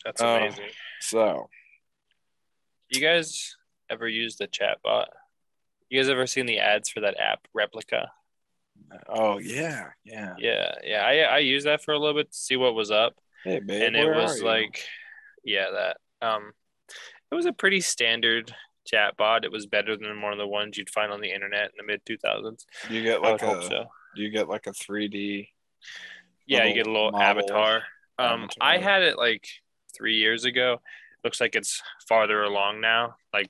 That's 0.06 0.22
Oh. 0.22 0.36
amazing. 0.38 0.70
So, 1.02 1.50
You 2.90 3.02
guys 3.02 3.56
ever 3.90 4.08
use 4.08 4.38
the 4.38 4.48
chatbot? 4.48 5.08
You 5.90 6.00
guys 6.00 6.10
ever 6.10 6.26
seen 6.26 6.46
the 6.46 6.60
ads 6.60 6.90
for 6.90 7.02
that 7.02 7.20
app 7.20 7.48
Replika? 7.56 8.08
oh, 9.10 9.38
yeah, 9.40 9.90
yeah. 10.06 10.36
Yeah, 10.40 10.74
yeah. 10.84 11.02
I 11.06 11.18
I 11.20 11.38
used 11.40 11.66
that 11.68 11.84
for 11.84 11.94
a 11.94 12.00
little 12.00 12.16
bit 12.16 12.32
to 12.32 12.38
see 12.38 12.56
what 12.56 12.74
was 12.76 12.90
up. 12.92 13.16
Hey, 13.48 13.60
babe, 13.60 13.82
and 13.84 13.96
it 13.96 14.10
was 14.10 14.42
like 14.42 14.84
yeah 15.44 15.68
that 15.72 15.98
um 16.28 16.52
it 17.32 17.36
was 17.36 17.46
a 17.46 17.54
pretty 17.54 17.80
standard 17.80 18.54
chat 18.86 19.16
bot 19.18 19.46
it 19.46 19.52
was 19.52 19.66
better 19.66 19.96
than 19.96 20.22
one 20.22 20.32
of 20.32 20.38
the 20.38 20.48
ones 20.48 20.78
you'd 20.78 20.90
find 20.90 21.12
on 21.12 21.22
the 21.22 21.32
internet 21.32 21.66
in 21.66 21.72
the 21.78 21.84
mid 21.84 22.02
2000s 22.06 22.66
you 22.90 23.04
get 23.04 23.22
like 23.22 23.42
a, 23.42 23.64
so. 23.64 23.86
do 24.16 24.22
you 24.22 24.30
get 24.30 24.48
like 24.48 24.68
a 24.68 24.72
3D? 24.72 25.48
yeah 26.46 26.66
you 26.66 26.74
get 26.74 26.88
a 26.88 26.92
little 26.92 27.16
avatar. 27.18 27.84
um 28.18 28.44
avatar. 28.44 28.50
i 28.62 28.78
had 28.78 29.02
it 29.02 29.18
like 29.18 29.48
three 29.98 30.18
years 30.18 30.46
ago. 30.46 30.82
Looks 31.24 31.42
like 31.42 31.56
it's 31.56 31.82
farther 32.08 32.44
along 32.44 32.82
now. 32.82 33.16
Like 33.34 33.50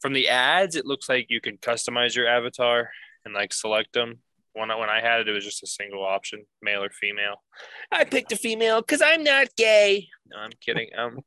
from 0.00 0.12
the 0.12 0.28
ads 0.28 0.76
it 0.76 0.86
looks 0.86 1.08
like 1.08 1.26
you 1.28 1.40
can 1.40 1.56
customize 1.58 2.14
your 2.14 2.26
avatar 2.26 2.90
and 3.24 3.34
like 3.34 3.52
select 3.52 3.92
them 3.92 4.18
when 4.54 4.70
I, 4.70 4.76
when 4.76 4.88
I 4.88 5.00
had 5.00 5.20
it, 5.20 5.28
it 5.28 5.32
was 5.32 5.44
just 5.44 5.62
a 5.62 5.66
single 5.66 6.04
option, 6.04 6.44
male 6.62 6.82
or 6.82 6.90
female. 6.90 7.42
I 7.92 8.04
picked 8.04 8.32
a 8.32 8.36
female 8.36 8.80
because 8.80 9.02
I'm 9.02 9.24
not 9.24 9.48
gay. 9.56 10.08
No, 10.26 10.38
I'm 10.38 10.50
kidding. 10.60 10.88
Um, 10.96 11.20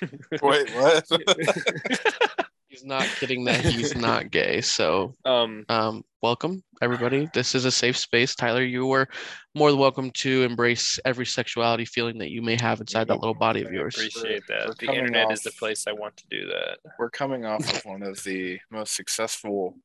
Wait, 0.42 0.70
what? 0.74 1.06
He's 2.72 2.84
not 2.86 3.04
kidding 3.04 3.44
that 3.44 3.62
he's 3.62 3.94
not 3.94 4.30
gay. 4.30 4.62
So, 4.62 5.12
um, 5.26 5.66
um, 5.68 6.02
welcome 6.22 6.64
everybody. 6.80 7.28
This 7.34 7.54
is 7.54 7.66
a 7.66 7.70
safe 7.70 7.98
space. 7.98 8.34
Tyler, 8.34 8.64
you 8.64 8.86
were 8.86 9.08
more 9.54 9.70
than 9.70 9.78
welcome 9.78 10.10
to 10.12 10.42
embrace 10.42 10.98
every 11.04 11.26
sexuality 11.26 11.84
feeling 11.84 12.16
that 12.16 12.30
you 12.30 12.40
may 12.40 12.56
have 12.58 12.80
inside 12.80 13.08
that 13.08 13.20
little 13.20 13.34
body 13.34 13.62
of 13.62 13.70
yours. 13.70 13.94
I 13.98 14.04
yours. 14.04 14.16
appreciate 14.16 14.42
that. 14.48 14.68
we're 14.68 14.74
the 14.74 14.86
coming 14.86 15.00
internet 15.00 15.30
is 15.32 15.42
the 15.42 15.50
place 15.50 15.84
I 15.86 15.92
want 15.92 16.16
to 16.16 16.24
do 16.30 16.46
that. 16.46 16.78
We're 16.98 17.10
coming 17.10 17.44
off 17.44 17.60
of 17.76 17.84
one 17.84 18.02
of 18.02 18.24
the 18.24 18.58
most 18.70 18.96
successful 18.96 19.76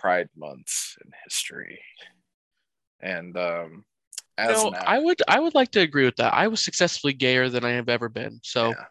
Pride 0.00 0.28
months 0.34 0.96
in 1.04 1.10
history. 1.24 1.78
And 3.00 3.36
um 3.36 3.84
as 4.38 4.62
No, 4.64 4.68
an 4.68 4.74
I 4.86 4.98
would 4.98 5.20
I 5.28 5.38
would 5.38 5.54
like 5.54 5.70
to 5.72 5.80
agree 5.80 6.06
with 6.06 6.16
that. 6.16 6.32
I 6.32 6.48
was 6.48 6.64
successfully 6.64 7.12
gayer 7.12 7.50
than 7.50 7.64
I 7.64 7.72
have 7.72 7.90
ever 7.90 8.08
been. 8.08 8.40
So 8.42 8.70
Yeah. 8.70 8.84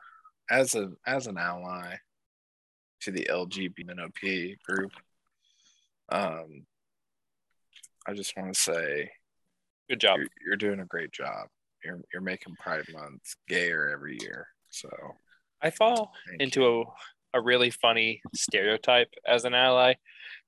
as 0.52 0.76
a 0.76 0.92
as 1.08 1.26
an 1.26 1.38
ally 1.40 1.96
to 3.02 3.12
the 3.12 3.28
LGBTNOP 3.32 4.58
group, 4.64 4.92
um, 6.10 6.66
I 8.06 8.14
just 8.14 8.36
want 8.38 8.54
to 8.54 8.60
say 8.60 9.10
Good 9.90 10.02
job. 10.02 10.20
you're, 10.20 10.28
you're 10.46 10.58
doing 10.58 10.82
a 10.82 10.86
great 10.86 11.12
job. 11.12 11.48
You're 11.84 12.02
you're 12.14 12.22
making 12.22 12.56
Pride 12.60 12.86
Month 12.94 13.24
gayer 13.48 13.90
every 13.90 14.18
year. 14.22 14.48
So 14.70 14.90
I 15.62 15.72
fall 15.72 16.12
thank 16.28 16.42
into 16.42 16.62
you. 16.62 16.86
a, 17.34 17.40
a 17.40 17.42
really 17.42 17.72
funny 17.72 18.22
stereotype 18.36 19.10
as 19.28 19.46
an 19.46 19.54
ally 19.56 19.94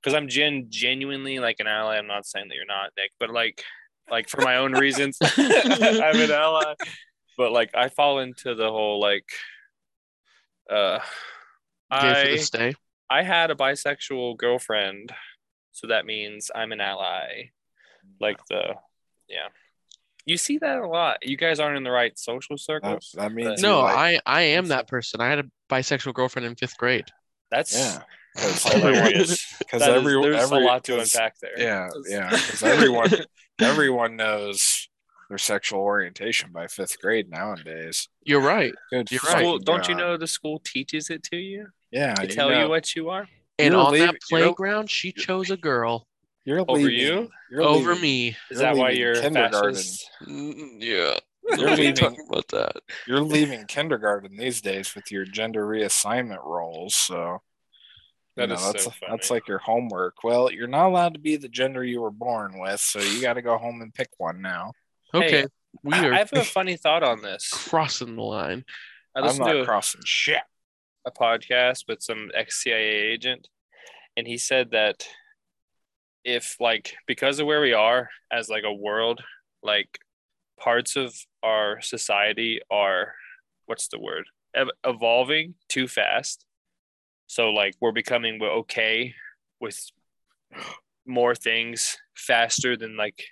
because 0.02 0.14
I'm 0.14 0.28
gen- 0.28 0.66
genuinely 0.68 1.38
like 1.38 1.60
an 1.60 1.66
ally. 1.66 1.96
I'm 1.96 2.06
not 2.06 2.26
saying 2.26 2.48
that 2.48 2.54
you're 2.56 2.66
not, 2.66 2.90
Nick, 2.96 3.12
but 3.20 3.30
like 3.30 3.62
like 4.10 4.28
for 4.28 4.40
my 4.40 4.56
own 4.56 4.72
reasons, 4.72 5.16
I'm 5.36 6.20
an 6.20 6.30
ally. 6.30 6.74
But 7.38 7.52
like 7.52 7.70
I 7.74 7.88
fall 7.88 8.18
into 8.18 8.54
the 8.54 8.68
whole 8.70 9.00
like 9.00 9.26
uh 10.70 10.98
gay 10.98 11.04
for 12.00 12.06
I 12.06 12.24
the 12.24 12.38
stay. 12.38 12.74
I 13.08 13.22
had 13.22 13.50
a 13.50 13.54
bisexual 13.54 14.38
girlfriend, 14.38 15.12
so 15.72 15.86
that 15.88 16.06
means 16.06 16.50
I'm 16.54 16.72
an 16.72 16.80
ally. 16.80 17.50
Like 18.20 18.38
the 18.48 18.74
yeah. 19.28 19.48
You 20.24 20.36
see 20.36 20.58
that 20.58 20.78
a 20.78 20.86
lot. 20.86 21.18
You 21.22 21.36
guys 21.36 21.58
aren't 21.58 21.76
in 21.76 21.82
the 21.82 21.90
right 21.90 22.16
social 22.16 22.56
circles. 22.56 23.14
I 23.18 23.28
means 23.28 23.48
But- 23.48 23.60
No, 23.60 23.80
like- 23.80 23.96
I 23.96 24.20
I 24.26 24.42
am 24.42 24.68
that 24.68 24.88
person. 24.88 25.20
I 25.20 25.28
had 25.28 25.40
a 25.40 25.44
bisexual 25.70 26.14
girlfriend 26.14 26.46
in 26.46 26.54
fifth 26.56 26.76
grade. 26.76 27.06
That's 27.50 27.76
yeah 27.76 28.02
because 28.34 28.66
everyone 28.72 28.94
hilarious. 28.94 29.54
because 29.58 29.80
That 29.80 29.90
is- 29.90 29.96
every, 29.96 30.22
there's 30.22 30.42
every 30.44 30.58
a 30.62 30.66
lot 30.66 30.84
to 30.84 30.96
'cause- 30.96 31.14
unpack 31.14 31.38
there. 31.40 31.58
yeah 31.58 31.88
yeah 32.08 32.30
because 32.30 32.62
everyone 32.62 33.10
everyone 33.60 34.16
knows 34.16 34.88
their 35.28 35.38
sexual 35.38 35.80
orientation 35.80 36.50
by 36.52 36.66
fifth 36.66 37.00
grade 37.00 37.30
nowadays. 37.30 38.08
You're 38.22 38.40
right. 38.42 38.72
Good 38.90 39.10
You're 39.10 39.20
right. 39.24 39.38
School, 39.38 39.58
don't 39.58 39.88
you 39.88 39.94
know 39.94 40.16
the 40.18 40.26
school 40.26 40.60
teaches 40.64 41.08
it 41.08 41.22
to 41.24 41.36
you? 41.36 41.68
Yeah, 41.90 42.14
They 42.14 42.26
tell 42.26 42.50
know. 42.50 42.62
you 42.64 42.68
what 42.68 42.94
you 42.94 43.08
are 43.08 43.26
And 43.58 43.72
You're 43.72 43.80
on 43.82 43.92
leaving- 43.92 44.06
that 44.08 44.16
playground, 44.28 44.90
she 44.90 45.10
chose 45.12 45.50
a 45.50 45.56
girl 45.56 46.06
You're 46.44 46.60
over 46.60 46.72
leaving, 46.72 46.98
you? 46.98 47.30
You're 47.50 47.62
over 47.62 47.90
leaving- 47.94 48.02
me. 48.02 48.36
Is 48.50 48.58
that 48.58 48.76
why 48.76 48.90
you're 48.90 49.14
kindergarten. 49.14 49.80
Mm, 50.26 50.76
yeah. 50.80 51.18
You're 51.56 51.68
What 51.70 51.78
leaving- 51.78 51.94
talking 51.94 52.26
about 52.28 52.48
that. 52.48 52.76
You're 53.06 53.20
leaving 53.22 53.64
kindergarten 53.66 54.36
these 54.36 54.60
days 54.60 54.94
with 54.94 55.10
your 55.10 55.24
gender 55.24 55.66
reassignment 55.66 56.44
roles. 56.44 56.94
So 56.94 57.40
That 58.36 58.48
you 58.48 58.54
is 58.54 58.60
know, 58.60 58.72
that's 58.72 58.84
so 58.84 58.90
funny. 58.90 59.10
that's 59.10 59.30
like 59.30 59.46
your 59.46 59.58
homework. 59.58 60.24
Well, 60.24 60.50
you're 60.50 60.66
not 60.66 60.86
allowed 60.86 61.14
to 61.14 61.20
be 61.20 61.36
the 61.36 61.48
gender 61.48 61.84
you 61.84 62.00
were 62.00 62.10
born 62.10 62.58
with, 62.58 62.80
so 62.80 63.00
you 63.00 63.20
got 63.20 63.34
to 63.34 63.42
go 63.42 63.58
home 63.58 63.82
and 63.82 63.92
pick 63.92 64.08
one 64.18 64.40
now. 64.40 64.72
Okay, 65.14 65.46
we 65.82 65.92
I, 65.92 66.06
are 66.06 66.14
I 66.14 66.18
have 66.18 66.32
a 66.32 66.44
funny 66.44 66.76
thought 66.76 67.02
on 67.02 67.20
this. 67.22 67.48
crossing 67.50 68.16
the 68.16 68.22
line. 68.22 68.64
I 69.14 69.20
I'm 69.20 69.36
not 69.36 69.52
to 69.52 69.60
a, 69.60 69.64
crossing 69.64 70.00
shit. 70.04 70.40
a 71.06 71.10
podcast 71.10 71.84
with 71.88 72.02
some 72.02 72.30
ex 72.34 72.62
CIA 72.62 73.12
agent, 73.12 73.48
and 74.16 74.26
he 74.26 74.38
said 74.38 74.70
that 74.70 75.06
if 76.24 76.56
like 76.60 76.94
because 77.06 77.38
of 77.38 77.46
where 77.46 77.60
we 77.60 77.74
are 77.74 78.08
as 78.32 78.48
like 78.48 78.64
a 78.64 78.72
world, 78.72 79.22
like 79.62 79.98
parts 80.58 80.96
of 80.96 81.14
our 81.42 81.80
society 81.80 82.60
are 82.70 83.14
what's 83.66 83.88
the 83.88 83.98
word 83.98 84.24
evolving 84.84 85.54
too 85.68 85.88
fast. 85.88 86.44
So 87.32 87.48
like 87.48 87.74
we're 87.80 87.92
becoming 87.92 88.38
okay 88.42 89.14
with 89.58 89.90
more 91.06 91.34
things 91.34 91.96
faster 92.14 92.76
than 92.76 92.98
like 92.98 93.24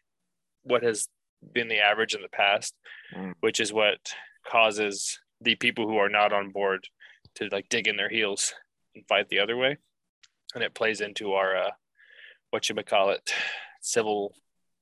what 0.62 0.82
has 0.82 1.06
been 1.52 1.68
the 1.68 1.80
average 1.80 2.14
in 2.14 2.22
the 2.22 2.30
past, 2.30 2.74
Mm. 3.14 3.34
which 3.40 3.60
is 3.60 3.74
what 3.74 4.14
causes 4.46 5.18
the 5.42 5.54
people 5.56 5.86
who 5.86 5.98
are 5.98 6.08
not 6.08 6.32
on 6.32 6.48
board 6.50 6.86
to 7.34 7.48
like 7.52 7.68
dig 7.68 7.88
in 7.88 7.96
their 7.96 8.08
heels 8.08 8.54
and 8.94 9.04
fight 9.06 9.28
the 9.28 9.40
other 9.40 9.56
way. 9.58 9.76
And 10.54 10.64
it 10.64 10.72
plays 10.74 11.02
into 11.02 11.32
our 11.34 11.54
uh, 11.54 11.70
what 12.50 12.70
you 12.70 12.74
call 12.76 13.10
it 13.10 13.34
civil 13.82 14.32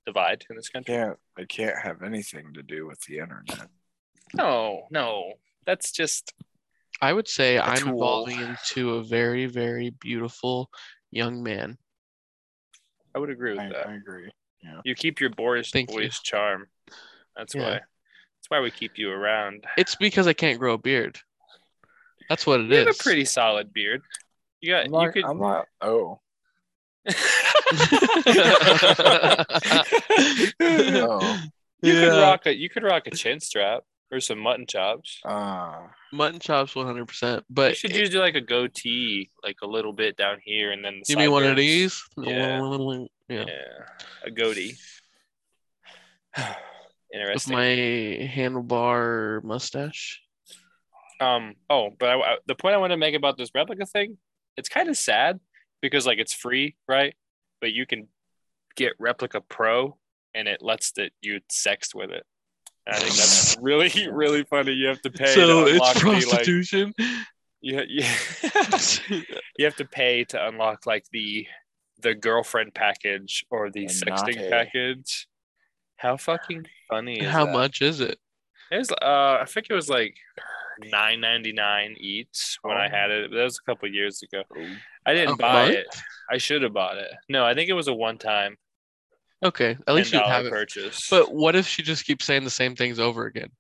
divide 0.06 0.44
in 0.48 0.54
this 0.54 0.68
country. 0.68 0.94
Can't 0.94 1.18
I 1.37 1.44
can't 1.44 1.78
have 1.82 2.02
anything 2.02 2.52
to 2.54 2.62
do 2.62 2.87
with 2.87 3.00
the 3.08 3.18
internet. 3.18 3.68
No, 4.32 4.87
no, 4.92 5.32
that's 5.66 5.90
just 5.90 6.34
I 7.00 7.12
would 7.12 7.28
say 7.28 7.59
I'm 7.59 7.78
tool. 7.78 7.95
evolving 7.95 8.40
into 8.40 8.95
a 8.95 9.02
very, 9.02 9.47
very 9.47 9.90
beautiful 9.90 10.71
young 11.11 11.43
man. 11.43 11.78
I 13.14 13.19
would 13.19 13.31
agree 13.31 13.52
with 13.52 13.61
I, 13.61 13.69
that. 13.69 13.88
I 13.88 13.95
agree. 13.95 14.31
You 14.85 14.95
keep 14.95 15.21
your 15.21 15.31
boyish 15.31 15.71
Thank 15.71 15.93
you. 15.93 16.09
charm. 16.09 16.67
That's 17.37 17.55
Yeah. 17.55 17.62
why. 17.62 17.71
That's 17.71 18.49
why 18.49 18.61
we 18.61 18.71
keep 18.71 18.99
you 18.99 19.11
around. 19.11 19.64
It's 19.76 19.95
because 19.95 20.26
I 20.26 20.33
can't 20.33 20.59
grow 20.59 20.75
a 20.75 20.78
beard. 20.78 21.19
That's 22.28 22.47
what 22.47 22.61
it 22.61 22.67
You 22.67 22.76
have 22.76 22.88
a 22.88 22.95
pretty 22.95 23.25
solid 23.25 23.73
beard. 23.73 24.02
You 24.61 24.73
got 24.73 24.87
I'm 24.87 24.90
not, 24.90 25.02
you 25.05 25.12
could 25.12 25.25
I'm 25.25 25.38
not 25.38 25.67
oh. 25.81 26.21
Oh. 30.61 31.38
you 31.81 31.93
could 31.95 32.21
rock 32.21 32.47
a 32.47 32.55
you 32.55 32.69
could 32.69 32.83
rock 32.83 33.07
a 33.07 33.11
chin 33.11 33.40
strap 33.40 33.85
or 34.11 34.21
some 34.21 34.38
mutton 34.38 34.67
chops. 34.67 35.21
Uh 35.25 35.88
Mutton 36.12 36.41
chops 36.41 36.75
100%. 36.75 37.37
you 37.37 37.43
But 37.50 37.77
should 37.77 37.93
do 37.93 38.09
like 38.21 38.35
a 38.35 38.41
goatee, 38.41 39.31
like 39.43 39.57
a 39.62 39.67
little 39.67 39.93
bit 39.93 40.17
down 40.17 40.38
here, 40.43 40.73
and 40.73 40.83
then 40.85 41.03
the 41.07 41.12
you 41.12 41.17
mean 41.19 41.31
one 41.31 41.45
of 41.45 41.57
these? 41.57 42.03
Yeah. 42.17 42.61
Yeah. 43.29 43.45
Yeah, 43.45 43.45
a 44.25 44.31
goatee. 44.31 44.75
With 46.37 46.47
Interesting. 47.12 47.53
my 47.55 47.65
handlebar 48.35 49.43
mustache. 49.43 50.23
Um. 51.21 51.55
Oh, 51.69 51.91
but 51.99 52.09
I, 52.11 52.15
I- 52.21 52.38
the 52.47 52.55
point 52.55 52.75
I 52.75 52.79
want 52.79 52.93
to 52.93 52.97
make 52.97 53.15
about 53.15 53.37
this 53.37 53.50
Replika 53.50 53.88
thing, 53.88 54.19
it's 54.57 54.69
kind 54.69 54.88
of 54.88 54.97
sad 54.97 55.41
because 55.83 56.07
like 56.07 56.19
it's 56.19 56.33
free, 56.35 56.77
right? 56.87 57.15
But 57.61 57.73
you 57.73 57.87
can 57.87 58.09
get 58.77 58.99
Replika 59.00 59.41
pro, 59.49 59.99
and 60.35 60.47
it 60.49 60.62
lets 60.62 60.93
that 60.93 61.12
you 61.21 61.41
sext 61.50 61.95
with 61.95 62.11
it. 62.11 62.25
And 62.88 62.97
I 62.97 62.99
think 63.00 63.14
that's 63.16 63.57
really, 63.62 64.09
really 64.11 64.45
funny. 64.45 64.73
You 64.73 64.88
have 64.88 65.02
to 65.02 65.11
pay. 65.11 65.26
so 65.35 65.64
to 65.66 65.71
it's 65.71 65.73
unlock 65.75 65.95
the, 65.97 66.07
like, 66.09 66.25
prostitution. 66.25 66.95
you, 67.61 67.83
you, 67.87 68.04
you 69.59 69.64
have 69.64 69.76
to 69.76 69.85
pay 69.85 70.25
to 70.25 70.47
unlock 70.49 70.87
like 70.87 71.04
the 71.12 71.47
the 72.00 72.14
girlfriend 72.14 72.75
package 72.75 73.45
or 73.50 73.71
the 73.71 73.83
And 73.83 73.90
sexting 73.90 74.49
package. 74.50 75.26
How 75.97 76.16
fucking 76.16 76.64
funny 76.88 77.21
is 77.21 77.28
How 77.30 77.45
that? 77.47 77.52
much 77.52 77.83
is 77.83 78.00
it? 78.00 78.18
It 78.71 78.78
was 78.78 78.90
uh 78.92 79.38
I 79.40 79.45
think 79.47 79.66
it 79.68 79.75
was 79.75 79.88
like 79.88 80.14
nine 80.92 81.21
ninety 81.21 81.52
nine 81.52 81.97
each 81.99 82.59
when 82.62 82.76
I 82.76 82.87
Oh. 82.87 82.90
had 82.90 83.11
it. 83.11 83.30
That 83.33 83.42
was 83.45 83.59
a 83.59 83.68
couple 83.71 83.88
years 83.88 84.23
ago. 84.23 84.45
oh, 84.57 84.66
I 85.04 85.12
didn't 85.14 85.35
A 85.35 85.37
buy 85.37 85.64
month? 85.66 85.76
it. 85.78 85.97
I 86.30 86.38
should 86.38 86.62
have 86.62 86.73
bought 86.73 86.99
it. 86.99 87.11
No, 87.28 87.45
I 87.45 87.54
think 87.54 87.68
it 87.68 87.73
was 87.75 87.88
a 87.88 87.95
one 87.95 88.18
time 88.18 88.57
Okay, 89.45 89.76
at 89.87 89.95
least 89.95 90.12
you 90.12 90.18
have 90.21 90.47
it. 90.47 90.50
purchase. 90.50 91.09
But 91.09 91.33
what 91.33 91.54
if 91.54 91.66
she 91.66 91.83
just 91.83 92.04
keeps 92.04 92.25
saying 92.25 92.45
the 92.45 92.50
same 92.50 92.75
things 92.75 92.99
over 92.99 93.26
again? 93.26 93.50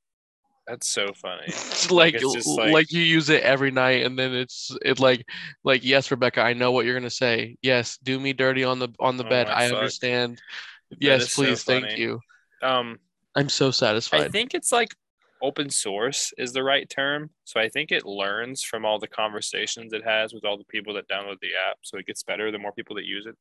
that's 0.66 0.86
so 0.86 1.06
funny. 1.14 1.46
Like 1.90 2.14
it's 2.16 2.46
like, 2.46 2.72
like- 2.72 2.92
you 2.92 3.00
use 3.00 3.30
it 3.30 3.42
every 3.42 3.70
night 3.70 4.04
and 4.04 4.18
then 4.18 4.34
it's 4.34 4.70
it 4.84 5.00
like 5.00 5.24
like 5.64 5.82
yes 5.82 6.10
rebecca 6.10 6.42
i 6.42 6.52
know 6.52 6.72
what 6.72 6.84
you're 6.84 6.94
gonna 6.98 7.08
say 7.08 7.56
yes 7.62 7.96
do 8.02 8.20
me 8.20 8.34
dirty 8.34 8.64
on 8.64 8.78
the 8.78 8.88
on 9.00 9.16
the 9.16 9.24
Oh 9.24 9.28
bed 9.30 9.46
i 9.48 9.66
fuck. 9.68 9.78
understand 9.78 10.42
That 10.90 10.98
yes 11.00 11.22
is 11.22 11.32
so 11.32 11.42
please 11.42 11.64
thank 11.64 11.96
you 11.96 12.20
Um 12.60 12.98
i'm 13.34 13.48
so 13.48 13.70
satisfied. 13.70 14.22
I 14.22 14.28
think 14.28 14.52
it's 14.54 14.70
like 14.70 14.94
open 15.42 15.70
source 15.70 16.32
is 16.38 16.52
the 16.52 16.62
right 16.62 16.88
term. 16.88 17.30
So 17.44 17.60
I 17.60 17.68
think 17.68 17.90
it 17.92 18.04
learns 18.06 18.62
from 18.62 18.84
all 18.84 18.98
the 18.98 19.08
conversations 19.08 19.92
it 19.92 20.04
has 20.04 20.32
with 20.32 20.44
all 20.44 20.58
the 20.58 20.64
people 20.64 20.94
that 20.94 21.08
download 21.08 21.40
the 21.40 21.50
app. 21.68 21.78
So 21.82 21.98
it 21.98 22.06
gets 22.06 22.22
better 22.22 22.50
the 22.50 22.58
more 22.58 22.72
people 22.72 22.96
that 22.96 23.04
use 23.04 23.26
it, 23.26 23.36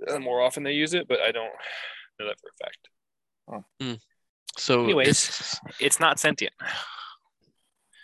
the 0.00 0.20
more 0.20 0.40
often 0.40 0.62
they 0.62 0.72
use 0.72 0.94
it. 0.94 1.08
But 1.08 1.20
I 1.20 1.32
don't 1.32 1.50
know 2.18 2.26
that 2.26 2.36
for 2.40 2.48
a 2.48 2.64
fact. 2.64 2.88
so 4.56 4.84
Anyways. 4.84 5.08
it's 5.08 5.60
It's 5.80 6.00
not 6.00 6.18
sentient. 6.18 6.54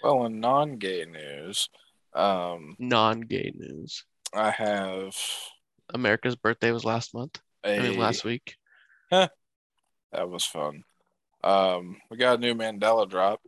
well 0.02 0.26
in 0.26 0.40
non-gay 0.40 1.04
news, 1.06 1.68
um 2.14 2.76
non-gay 2.78 3.52
news 3.54 4.04
I 4.32 4.50
have 4.50 5.14
america's 5.92 6.34
birthday 6.36 6.72
was 6.72 6.84
last 6.84 7.12
month 7.12 7.38
a 7.62 7.76
i 7.76 7.78
mean 7.78 7.98
last 7.98 8.24
week 8.24 8.56
that 9.10 9.30
was 10.30 10.44
fun. 10.44 10.84
Um 11.44 11.96
we 12.10 12.16
got 12.16 12.38
a 12.38 12.40
new 12.40 12.54
Mandela 12.54 13.08
drop. 13.08 13.40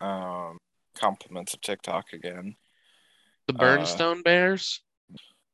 Um 0.00 0.58
compliments 0.98 1.54
of 1.54 1.60
TikTok 1.60 2.12
again. 2.12 2.56
the 3.46 3.54
Uh, 3.54 3.58
Berenstain 3.58 4.22
bears 4.24 4.80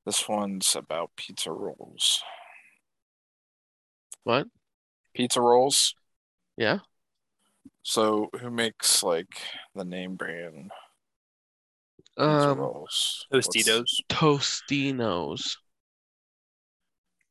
This 0.07 0.29
one's 0.29 0.75
about 0.75 1.11
pizza 1.17 1.53
rolls. 1.53 2.23
what 4.25 4.47
Pizza 5.14 5.41
rolls. 5.41 5.95
yeah 6.57 6.79
So 7.83 8.29
who 8.41 8.51
makes 8.51 9.03
like 9.03 9.41
the 9.75 9.85
name 9.85 10.17
brand 10.17 10.71
pizza 12.17 12.51
um 12.51 12.59
rolls? 12.59 13.27
What's- 13.31 13.49
Tostitos. 13.49 14.01
tostinos 14.09 15.57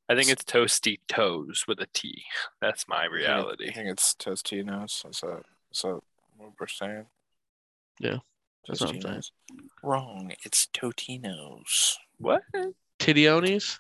I 0.09 0.15
think 0.15 0.29
it's 0.29 0.43
toasty 0.43 0.99
toes 1.07 1.65
with 1.67 1.79
a 1.79 1.87
T. 1.93 2.23
That's 2.61 2.87
my 2.87 3.05
reality. 3.05 3.69
I 3.69 3.73
think 3.73 3.89
it's 3.89 4.15
Tostinos. 4.15 5.09
Is 5.09 5.19
that 5.21 5.41
is 5.71 5.81
that 5.81 5.99
what 6.37 6.51
we're 6.59 6.67
saying? 6.67 7.05
Yeah, 7.99 8.17
that's 8.67 8.81
what 8.81 8.91
I'm 8.91 9.01
saying. 9.01 9.15
Tostinos. 9.15 9.31
Wrong. 9.83 10.31
It's 10.43 10.67
Totinos. 10.73 11.95
What? 12.19 12.43
titionis 12.99 13.77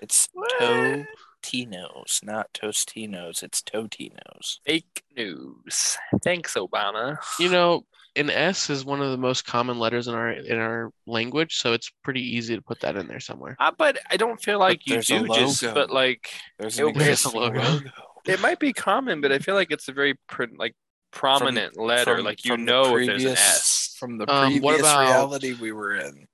It's 0.00 0.28
What? 0.32 1.06
Totinos, 1.50 2.22
not 2.24 2.52
Tostinos. 2.52 3.42
It's 3.42 3.62
Totinos. 3.62 4.58
Fake 4.64 5.02
news. 5.16 5.96
Thanks, 6.22 6.54
Obama. 6.54 7.18
you 7.38 7.48
know 7.48 7.84
an 8.16 8.30
s 8.30 8.70
is 8.70 8.82
one 8.84 9.02
of 9.02 9.10
the 9.10 9.16
most 9.18 9.44
common 9.44 9.78
letters 9.78 10.08
in 10.08 10.14
our 10.14 10.30
in 10.30 10.58
our 10.58 10.90
language 11.06 11.56
so 11.56 11.74
it's 11.74 11.92
pretty 12.02 12.22
easy 12.22 12.56
to 12.56 12.62
put 12.62 12.80
that 12.80 12.96
in 12.96 13.06
there 13.08 13.20
somewhere 13.20 13.54
Uh, 13.60 13.70
but 13.76 13.98
I 14.10 14.16
don't 14.16 14.42
feel 14.42 14.58
like 14.58 14.86
you 14.86 15.02
do 15.02 15.26
just, 15.28 15.60
but 15.74 15.90
like 15.90 16.30
There's 16.58 16.78
It- 16.80 16.94
there's 16.96 17.24
a 17.26 17.36
logo. 17.36 17.60
logo. 17.60 17.90
it 18.26 18.40
might 18.40 18.58
be 18.58 18.72
common, 18.72 19.20
but 19.20 19.32
I 19.32 19.38
feel 19.38 19.54
like 19.54 19.70
it's 19.70 19.88
a 19.88 19.92
very 19.92 20.14
pr- 20.28 20.44
like 20.56 20.74
prominent 21.12 21.76
letter. 21.78 22.16
From- 22.16 22.24
like 22.24 22.44
you 22.44 22.52
from 22.52 22.64
the 22.64 22.72
know 22.72 22.96
if 22.96 23.06
there's 23.06 23.24
an 23.24 23.30
S. 23.32 23.96
from 23.98 24.16
the 24.18 24.30
Um, 24.32 24.46
previous 24.46 24.62
what 24.62 24.80
about- 24.80 25.00
reality 25.00 25.52
we 25.54 25.72
were 25.72 25.94
in. 25.96 26.26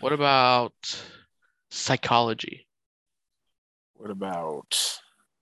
What 0.00 0.12
about 0.12 0.74
psychology? 1.70 2.66
What 4.00 4.10
about 4.10 4.98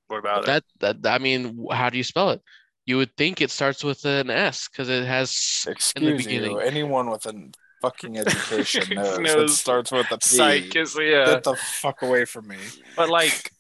What 0.09 0.19
about 0.19 0.49
it? 0.49 0.65
That 0.81 1.03
that 1.03 1.15
I 1.15 1.19
mean, 1.19 1.67
how 1.71 1.91
do 1.91 1.97
you 1.97 2.03
spell 2.03 2.31
it? 2.31 2.43
You 2.87 2.97
would 2.97 3.17
think 3.17 3.41
it 3.41 3.51
starts 3.53 3.85
with 3.85 4.05
an 4.05 4.31
S 4.31 4.69
because 4.69 4.89
it 4.89 5.05
has 5.05 5.31
excuse 5.69 5.93
in 5.95 6.05
the 6.05 6.17
beginning. 6.17 6.51
you? 6.53 6.59
Anyone 6.59 7.09
with 7.09 7.25
a 7.27 7.51
fucking 7.83 8.19
education 8.27 8.97
knows, 8.97 9.53
it 9.53 9.55
starts 9.55 9.93
with 9.93 10.11
a 10.11 10.19
P. 10.19 10.27
Psych 10.27 10.75
is 10.75 10.97
yeah. 11.01 11.27
Get 11.27 11.45
the 11.45 11.55
fuck 11.55 12.03
away 12.03 12.25
from 12.25 12.49
me. 12.49 12.57
But 12.97 13.11
like 13.11 13.53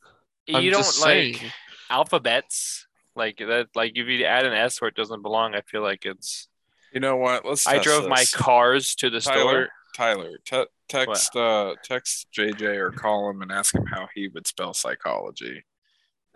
you 0.48 0.70
don't 0.72 0.80
just 0.80 1.00
like 1.00 1.36
saying. 1.36 1.52
alphabets 1.90 2.88
like 3.14 3.38
that. 3.38 3.68
Like 3.76 3.92
if 3.94 4.08
you 4.08 4.24
add 4.24 4.46
an 4.46 4.52
S 4.52 4.80
where 4.80 4.88
it 4.88 4.96
doesn't 4.96 5.22
belong, 5.22 5.54
I 5.54 5.60
feel 5.60 5.82
like 5.82 6.06
it's. 6.06 6.48
You 6.92 6.98
know 6.98 7.16
what? 7.16 7.44
Let's. 7.44 7.68
I 7.68 7.74
test 7.74 7.84
drove 7.84 8.08
my 8.08 8.24
cars 8.32 8.96
to 8.96 9.10
the 9.10 9.20
Tyler. 9.20 9.38
store. 9.38 9.68
Tyler, 9.98 10.38
te- 10.44 10.66
text 10.88 11.34
uh 11.34 11.74
text 11.82 12.28
JJ 12.32 12.76
or 12.76 12.92
call 12.92 13.28
him 13.30 13.42
and 13.42 13.50
ask 13.50 13.74
him 13.74 13.84
how 13.86 14.06
he 14.14 14.28
would 14.28 14.46
spell 14.46 14.72
psychology. 14.72 15.64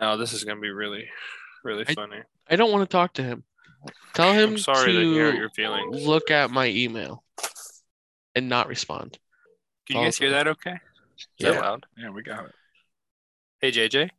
Oh, 0.00 0.16
this 0.16 0.32
is 0.32 0.42
gonna 0.42 0.60
be 0.60 0.70
really, 0.72 1.08
really 1.62 1.84
I- 1.86 1.94
funny. 1.94 2.16
I 2.50 2.56
don't 2.56 2.72
want 2.72 2.82
to 2.82 2.92
talk 2.92 3.12
to 3.14 3.22
him. 3.22 3.44
Tell 4.14 4.32
him 4.32 4.50
I'm 4.50 4.58
sorry 4.58 4.92
to 4.92 4.98
to 4.98 5.12
hear 5.12 5.32
your 5.32 5.48
feelings. 5.50 6.04
look 6.04 6.28
at 6.32 6.50
my 6.50 6.66
email 6.66 7.22
and 8.34 8.48
not 8.48 8.66
respond. 8.66 9.16
Can 9.86 9.98
you 9.98 10.06
guys 10.06 10.18
hear 10.18 10.30
that? 10.30 10.48
Okay. 10.48 10.78
Is 11.16 11.26
that 11.38 11.54
Yeah. 11.54 11.60
loud? 11.60 11.86
Yeah, 11.96 12.10
we 12.10 12.24
got 12.24 12.46
it. 12.46 12.52
Hey 13.60 13.70
JJ. 13.70 14.10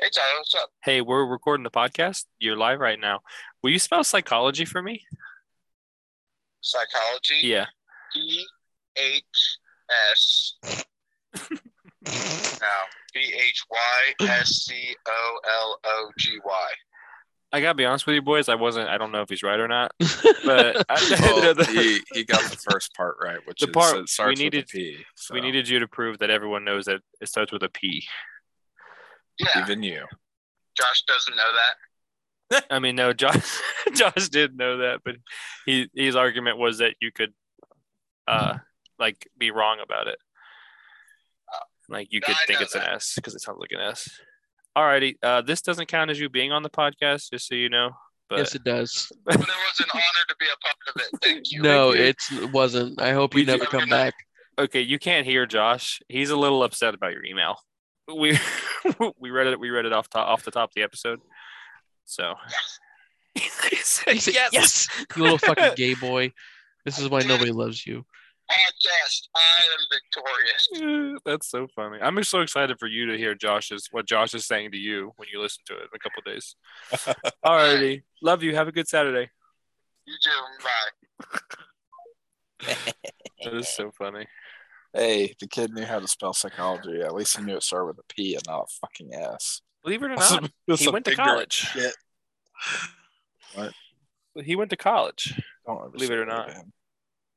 Hey 0.00 0.08
Tyler, 0.14 0.38
what's 0.38 0.54
up? 0.54 0.70
Hey, 0.84 1.00
we're 1.00 1.26
recording 1.26 1.64
the 1.64 1.70
podcast. 1.70 2.26
You're 2.38 2.56
live 2.56 2.78
right 2.78 2.98
now. 3.00 3.22
Will 3.60 3.70
you 3.70 3.80
spell 3.80 4.04
psychology 4.04 4.64
for 4.64 4.80
me? 4.82 5.04
Psychology. 6.62 7.40
Yeah. 7.46 7.66
P 8.14 8.46
H 8.96 9.24
S. 10.12 10.54
no. 11.50 12.68
P 13.14 13.20
H 13.34 13.64
Y 13.70 14.26
S 14.28 14.48
C 14.66 14.94
O 15.06 15.38
L 15.60 15.78
O 15.84 16.10
G 16.18 16.38
Y. 16.44 16.68
I 17.54 17.60
gotta 17.60 17.74
be 17.74 17.84
honest 17.84 18.06
with 18.06 18.14
you, 18.14 18.22
boys. 18.22 18.48
I 18.48 18.54
wasn't. 18.54 18.88
I 18.88 18.96
don't 18.96 19.12
know 19.12 19.20
if 19.20 19.28
he's 19.28 19.42
right 19.42 19.60
or 19.60 19.68
not. 19.68 19.92
But 20.44 20.84
I, 20.90 21.18
Well, 21.20 21.54
the- 21.54 21.64
he, 21.66 22.00
he 22.18 22.24
got 22.24 22.42
the 22.50 22.56
first 22.56 22.94
part 22.94 23.16
right, 23.22 23.38
which 23.46 23.60
The 23.60 23.66
is 23.68 23.72
part 23.72 23.96
it 23.96 24.08
starts 24.08 24.40
we 24.40 24.46
with 24.46 24.54
a 24.54 24.56
needed- 24.56 24.68
P. 24.68 25.04
So 25.14 25.34
we 25.34 25.40
needed 25.40 25.68
you 25.68 25.78
to 25.80 25.86
prove 25.88 26.18
that 26.18 26.30
everyone 26.30 26.64
knows 26.64 26.86
that 26.86 27.00
it 27.20 27.28
starts 27.28 27.52
with 27.52 27.62
a 27.62 27.68
P. 27.68 28.04
Yeah. 29.38 29.62
even 29.62 29.82
you. 29.82 30.04
Josh 30.76 31.02
doesn't 31.06 31.36
know 31.36 31.42
that. 31.52 31.74
I 32.70 32.78
mean, 32.78 32.96
no, 32.96 33.12
Josh. 33.22 33.58
Josh 33.94 34.28
did 34.28 34.56
know 34.56 34.78
that, 34.78 35.00
but 35.04 35.16
he 35.66 35.88
his 35.94 36.16
argument 36.16 36.58
was 36.58 36.78
that 36.78 36.94
you 37.00 37.10
could, 37.12 37.32
uh, 38.28 38.58
like 38.98 39.28
be 39.38 39.50
wrong 39.50 39.78
about 39.82 40.06
it. 40.08 40.18
Like 41.88 42.08
you 42.10 42.20
could 42.20 42.34
I 42.34 42.46
think 42.46 42.60
know 42.60 42.64
it's 42.64 42.74
an. 42.74 42.82
S 42.82 43.12
because 43.16 43.34
it 43.34 43.40
sounds 43.40 43.58
like 43.60 43.70
an 43.72 43.80
S. 43.80 44.08
Alrighty. 44.76 45.16
Uh, 45.22 45.42
this 45.42 45.60
doesn't 45.60 45.86
count 45.88 46.10
as 46.10 46.18
you 46.18 46.28
being 46.30 46.52
on 46.52 46.62
the 46.62 46.70
podcast, 46.70 47.30
just 47.30 47.46
so 47.48 47.54
you 47.54 47.68
know. 47.68 47.90
But 48.30 48.38
yes, 48.38 48.54
it 48.54 48.64
does. 48.64 49.12
But 49.24 49.34
it 49.34 49.40
was 49.40 49.80
an 49.80 49.86
honor 49.92 50.24
to 50.28 50.36
be 50.40 50.46
a 50.46 50.56
part 50.62 50.76
of 50.94 51.02
it. 51.02 51.20
Thank 51.22 51.52
you. 51.52 51.60
No, 51.60 51.90
Thank 51.92 51.98
you. 51.98 52.04
it's 52.06 52.32
it 52.32 52.52
wasn't. 52.52 53.00
I 53.02 53.12
hope 53.12 53.34
We 53.34 53.40
you 53.42 53.46
never 53.46 53.66
come 53.66 53.88
back. 53.90 54.14
okay, 54.58 54.80
you 54.80 54.98
can't 54.98 55.26
hear 55.26 55.44
Josh. 55.44 56.00
He's 56.08 56.30
a 56.30 56.36
little 56.36 56.62
upset 56.62 56.94
about 56.94 57.12
your 57.12 57.24
email. 57.26 57.56
We 58.08 58.38
we 59.18 59.30
read 59.30 59.48
it. 59.48 59.60
We 59.60 59.68
read 59.70 59.84
it 59.84 59.92
off 59.92 60.08
top 60.08 60.28
off 60.28 60.44
the 60.44 60.50
top 60.50 60.70
of 60.70 60.74
the 60.74 60.82
episode. 60.82 61.20
So 62.04 62.34
he 63.34 63.48
said 63.48 64.34
yes. 64.34 64.50
yes, 64.52 64.88
you 65.16 65.22
little 65.22 65.38
fucking 65.38 65.72
gay 65.76 65.94
boy. 65.94 66.32
This 66.84 66.98
is 66.98 67.08
why 67.08 67.20
nobody 67.20 67.52
loves 67.52 67.86
you. 67.86 68.04
Podcast. 68.50 69.28
I 69.34 69.40
am 69.72 69.78
victorious. 70.82 71.20
That's 71.24 71.48
so 71.48 71.68
funny. 71.74 71.98
I'm 72.02 72.22
so 72.24 72.40
excited 72.40 72.78
for 72.78 72.88
you 72.88 73.06
to 73.06 73.16
hear 73.16 73.34
Josh's 73.34 73.88
what 73.92 74.06
Josh 74.06 74.34
is 74.34 74.46
saying 74.46 74.72
to 74.72 74.78
you 74.78 75.12
when 75.16 75.28
you 75.32 75.40
listen 75.40 75.62
to 75.66 75.74
it 75.74 75.82
in 75.82 75.88
a 75.94 75.98
couple 75.98 76.22
days. 76.26 76.56
Alrighty. 77.44 78.02
Love 78.20 78.42
you. 78.42 78.54
Have 78.54 78.68
a 78.68 78.72
good 78.72 78.88
Saturday. 78.88 79.30
You 80.06 80.14
too. 80.22 80.42
Bye. 80.64 80.90
That 83.44 83.54
is 83.54 83.68
so 83.68 83.90
funny. 83.96 84.26
Hey, 84.92 85.34
the 85.40 85.46
kid 85.46 85.72
knew 85.72 85.84
how 85.84 86.00
to 86.00 86.08
spell 86.08 86.34
psychology. 86.34 87.00
At 87.00 87.14
least 87.14 87.36
he 87.36 87.42
knew 87.42 87.56
it 87.56 87.62
started 87.62 87.86
with 87.86 87.98
a 87.98 88.14
P 88.14 88.34
and 88.34 88.42
not 88.46 88.68
a 88.68 88.72
fucking 88.80 89.14
S. 89.14 89.62
Believe 89.84 90.02
it 90.02 90.10
or 90.10 90.14
not, 90.16 90.50
he 90.78 90.88
went 90.88 91.04
to 91.06 91.14
college. 91.16 91.52
shit. 91.52 91.94
What? 93.54 93.72
He 94.44 94.56
went 94.56 94.70
to 94.70 94.76
college, 94.76 95.40
Don't 95.66 95.92
Believe 95.92 96.10
it 96.10 96.18
or 96.18 96.24
not. 96.26 96.48
again. 96.50 96.72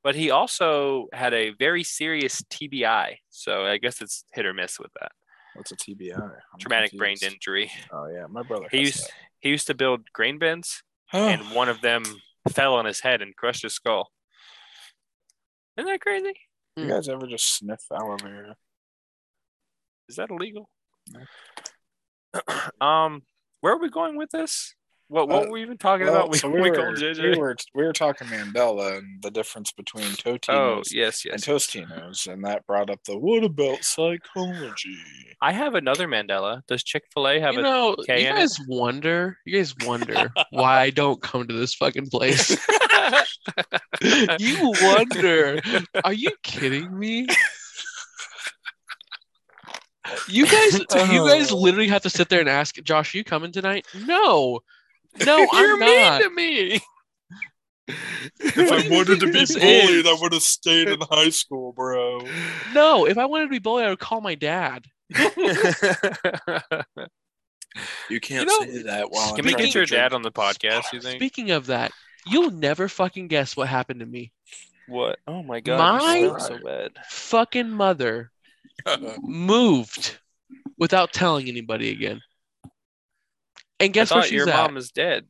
but 0.03 0.15
he 0.15 0.31
also 0.31 1.07
had 1.11 1.33
a 1.33 1.49
very 1.51 1.83
serious 1.83 2.41
TBI. 2.43 3.17
So 3.29 3.65
I 3.65 3.77
guess 3.77 4.01
it's 4.01 4.23
hit 4.33 4.45
or 4.45 4.53
miss 4.53 4.79
with 4.79 4.91
that. 5.01 5.11
What's 5.55 5.71
a 5.71 5.75
TBI? 5.75 6.17
I'm 6.17 6.31
Traumatic 6.59 6.91
brain 6.97 7.17
injury. 7.23 7.71
Oh 7.91 8.07
yeah, 8.07 8.25
my 8.29 8.43
brother. 8.43 8.67
He 8.71 8.79
has 8.79 8.87
used 8.87 9.09
he 9.39 9.49
used 9.49 9.67
to 9.67 9.73
build 9.73 10.11
grain 10.13 10.37
bins, 10.39 10.83
and 11.11 11.41
one 11.51 11.69
of 11.69 11.81
them 11.81 12.03
fell 12.51 12.75
on 12.75 12.85
his 12.85 12.99
head 13.01 13.21
and 13.21 13.35
crushed 13.35 13.63
his 13.63 13.73
skull. 13.73 14.11
Isn't 15.77 15.89
that 15.91 16.01
crazy? 16.01 16.33
you 16.77 16.87
guys 16.89 17.07
ever 17.09 17.25
just 17.27 17.57
sniff 17.57 17.79
aloe 17.91 18.17
vera? 18.17 18.55
Is 20.09 20.15
that 20.17 20.29
illegal? 20.29 20.69
No. 21.11 21.21
um, 22.81 23.23
where 23.61 23.73
are 23.73 23.79
we 23.79 23.89
going 23.89 24.17
with 24.17 24.29
this? 24.31 24.75
What 25.07 25.27
what 25.29 25.43
Uh, 25.43 25.45
were 25.45 25.51
we 25.51 25.61
even 25.61 25.77
talking 25.77 26.07
Well, 26.07 26.15
about? 26.15 26.31
We, 26.31 26.39
so 26.39 26.49
we, 26.49 26.61
we, 26.61 26.71
were, 26.71 26.91
we 26.95 27.37
were 27.37 27.55
we 27.75 27.83
were 27.83 27.93
talking 27.93 28.27
Mandela 28.27 28.97
and 28.97 29.21
the 29.21 29.29
difference 29.29 29.71
between 29.71 30.05
oh 30.25 30.31
Totinos 30.33 30.85
yes, 30.91 31.25
and 31.25 31.33
yes. 31.33 31.45
Tostinos, 31.45 32.25
and 32.31 32.43
that 32.43 32.65
brought 32.65 32.89
up 32.89 33.03
the 33.05 33.15
what 33.15 33.43
about 33.43 33.83
psychology? 33.83 34.97
I 35.43 35.51
have 35.51 35.75
another 35.75 36.07
Mandela. 36.07 36.61
Does 36.67 36.83
Chick 36.83 37.03
Fil 37.13 37.27
A 37.27 37.39
have 37.39 37.53
You 37.53 37.59
a? 37.59 37.63
know, 37.63 37.95
K 38.07 38.23
you 38.23 38.29
in 38.29 38.35
it? 38.35 38.39
guys 38.39 38.57
wonder. 38.67 39.37
You 39.45 39.57
guys 39.59 39.75
wonder 39.85 40.33
why 40.49 40.81
I 40.81 40.89
don't 40.89 41.21
come 41.21 41.47
to 41.47 41.53
this 41.53 41.75
fucking 41.75 42.09
place. 42.09 42.57
you 44.39 44.73
wonder. 44.81 45.59
Are 46.03 46.13
you 46.13 46.31
kidding 46.41 46.97
me? 46.97 47.27
You 50.29 50.45
guys, 50.45 50.73
you 51.11 51.27
guys 51.27 51.51
Oh. 51.51 51.57
literally 51.57 51.87
have 51.89 52.03
to 52.03 52.09
sit 52.09 52.29
there 52.29 52.39
and 52.39 52.49
ask, 52.49 52.81
Josh, 52.83 53.13
are 53.13 53.17
you 53.17 53.23
coming 53.23 53.51
tonight? 53.51 53.87
No, 54.05 54.59
no, 55.25 55.37
You're 55.53 55.73
I'm 55.73 55.79
not. 55.79 55.79
mean 55.79 56.21
to 56.21 56.29
me. 56.29 56.79
If 58.39 58.71
I 58.71 58.89
wanted 58.89 59.19
to 59.19 59.27
be 59.27 59.31
this 59.31 59.53
bullied, 59.53 60.07
I 60.07 60.17
would 60.19 60.33
have 60.33 60.41
stayed 60.41 60.87
in 60.89 60.99
high 61.01 61.29
school, 61.29 61.71
bro. 61.71 62.19
No, 62.73 63.05
if 63.05 63.17
I 63.17 63.25
wanted 63.25 63.45
to 63.45 63.49
be 63.51 63.59
bullied, 63.59 63.85
I 63.85 63.89
would 63.89 63.99
call 63.99 64.21
my 64.21 64.35
dad. 64.35 64.85
You 68.09 68.21
can't 68.21 68.47
know, 68.47 68.59
say 68.61 68.83
that 68.83 69.11
while 69.11 69.35
Can 69.35 69.45
we 69.45 69.53
get 69.53 69.73
your 69.75 69.85
drink 69.85 70.01
dad 70.01 70.13
on 70.13 70.21
the 70.21 70.31
podcast? 70.31 70.93
You 70.93 71.01
think? 71.01 71.17
Speaking 71.19 71.51
of 71.51 71.65
that, 71.67 71.91
you'll 72.25 72.51
never 72.51 72.87
fucking 72.87 73.27
guess 73.27 73.57
what 73.57 73.67
happened 73.67 73.99
to 73.99 74.05
me. 74.05 74.31
What? 74.87 75.19
Oh 75.27 75.43
my 75.43 75.59
god! 75.59 75.77
My- 75.79 76.39
so 76.39 76.57
bad. 76.63 76.91
Fucking 77.09 77.69
mother 77.69 78.31
moved 79.21 80.17
without 80.77 81.13
telling 81.13 81.47
anybody 81.47 81.91
again. 81.91 82.21
And 83.79 83.93
guess 83.93 84.11
I 84.11 84.15
where 84.15 84.23
she's 84.23 84.31
your 84.33 84.49
at? 84.49 84.53
mom 84.53 84.77
is 84.77 84.91
dead. 84.91 85.25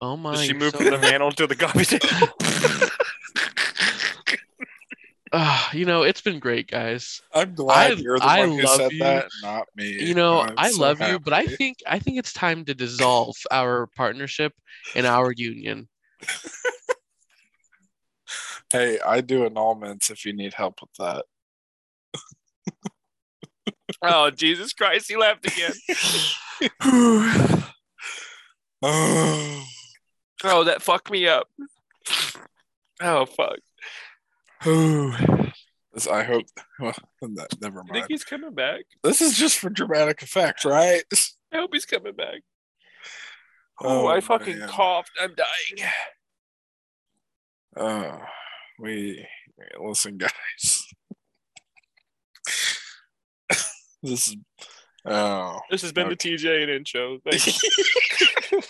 oh 0.00 0.16
my! 0.16 0.36
Did 0.36 0.46
she 0.46 0.52
you're 0.58 0.70
so 0.70 0.78
from 0.78 0.90
the 0.90 0.98
mantle 0.98 1.32
to 1.32 1.46
the 1.46 1.56
coffee 1.56 1.84
table? 1.84 2.28
Ah, 5.32 5.70
you 5.72 5.84
know, 5.84 6.02
it's 6.02 6.20
been 6.20 6.38
great, 6.38 6.68
guys. 6.70 7.20
I'm 7.34 7.54
glad 7.54 7.92
I- 7.92 7.94
you're 7.96 8.18
the 8.20 8.24
I 8.24 8.40
one 8.46 8.50
who 8.58 8.62
love 8.64 8.76
said 8.80 8.92
you. 8.92 9.02
that, 9.04 9.28
not 9.42 9.66
me. 9.76 9.90
You 10.04 10.14
know, 10.14 10.40
I'm 10.40 10.54
I 10.56 10.70
so 10.70 10.80
love 10.80 11.00
you, 11.02 11.18
but 11.18 11.32
I 11.32 11.46
think 11.46 11.78
I 11.86 11.98
think 11.98 12.18
it's 12.18 12.32
time 12.32 12.64
to 12.66 12.74
dissolve 12.74 13.34
our 13.50 13.88
partnership 13.96 14.52
and 14.94 15.04
our 15.06 15.32
union. 15.36 15.88
Hey, 18.72 18.98
I 18.98 19.20
do 19.20 19.48
annulments 19.48 20.10
if 20.10 20.24
you 20.24 20.32
need 20.32 20.52
help 20.52 20.80
with 20.80 20.90
that. 20.98 21.24
Oh 24.02 24.30
Jesus 24.30 24.72
Christ! 24.72 25.08
He 25.08 25.16
laughed 25.16 25.46
again. 25.46 25.72
oh, 28.82 29.64
Oh, 30.44 30.64
that 30.64 30.82
fucked 30.82 31.10
me 31.10 31.26
up. 31.26 31.48
Oh 33.00 33.26
fuck! 33.26 33.58
This- 34.64 36.06
I 36.08 36.24
hope. 36.24 36.44
Well, 36.78 36.92
that, 37.22 37.48
never 37.60 37.78
mind. 37.78 37.90
I 37.90 37.94
think 37.94 38.06
he's 38.08 38.24
coming 38.24 38.54
back? 38.54 38.82
This 39.02 39.22
is 39.22 39.36
just 39.36 39.58
for 39.58 39.70
dramatic 39.70 40.20
effect, 40.20 40.66
right? 40.66 41.02
I 41.52 41.56
hope 41.56 41.70
he's 41.72 41.86
coming 41.86 42.14
back. 42.14 42.42
Oh, 43.80 44.06
I 44.06 44.20
fucking 44.20 44.58
man. 44.58 44.68
coughed. 44.68 45.12
I'm 45.20 45.34
dying. 45.34 45.90
Oh, 47.78 48.20
we 48.78 49.26
listen, 49.80 50.18
guys. 50.18 50.86
This 54.02 54.28
is. 54.28 54.36
Oh, 55.04 55.60
This 55.70 55.82
has 55.82 55.92
been 55.92 56.08
the 56.08 56.16
TJ 56.16 56.62
and 56.62 56.70
intro. 56.70 57.18
Thank 57.24 57.46
you. 57.46 57.52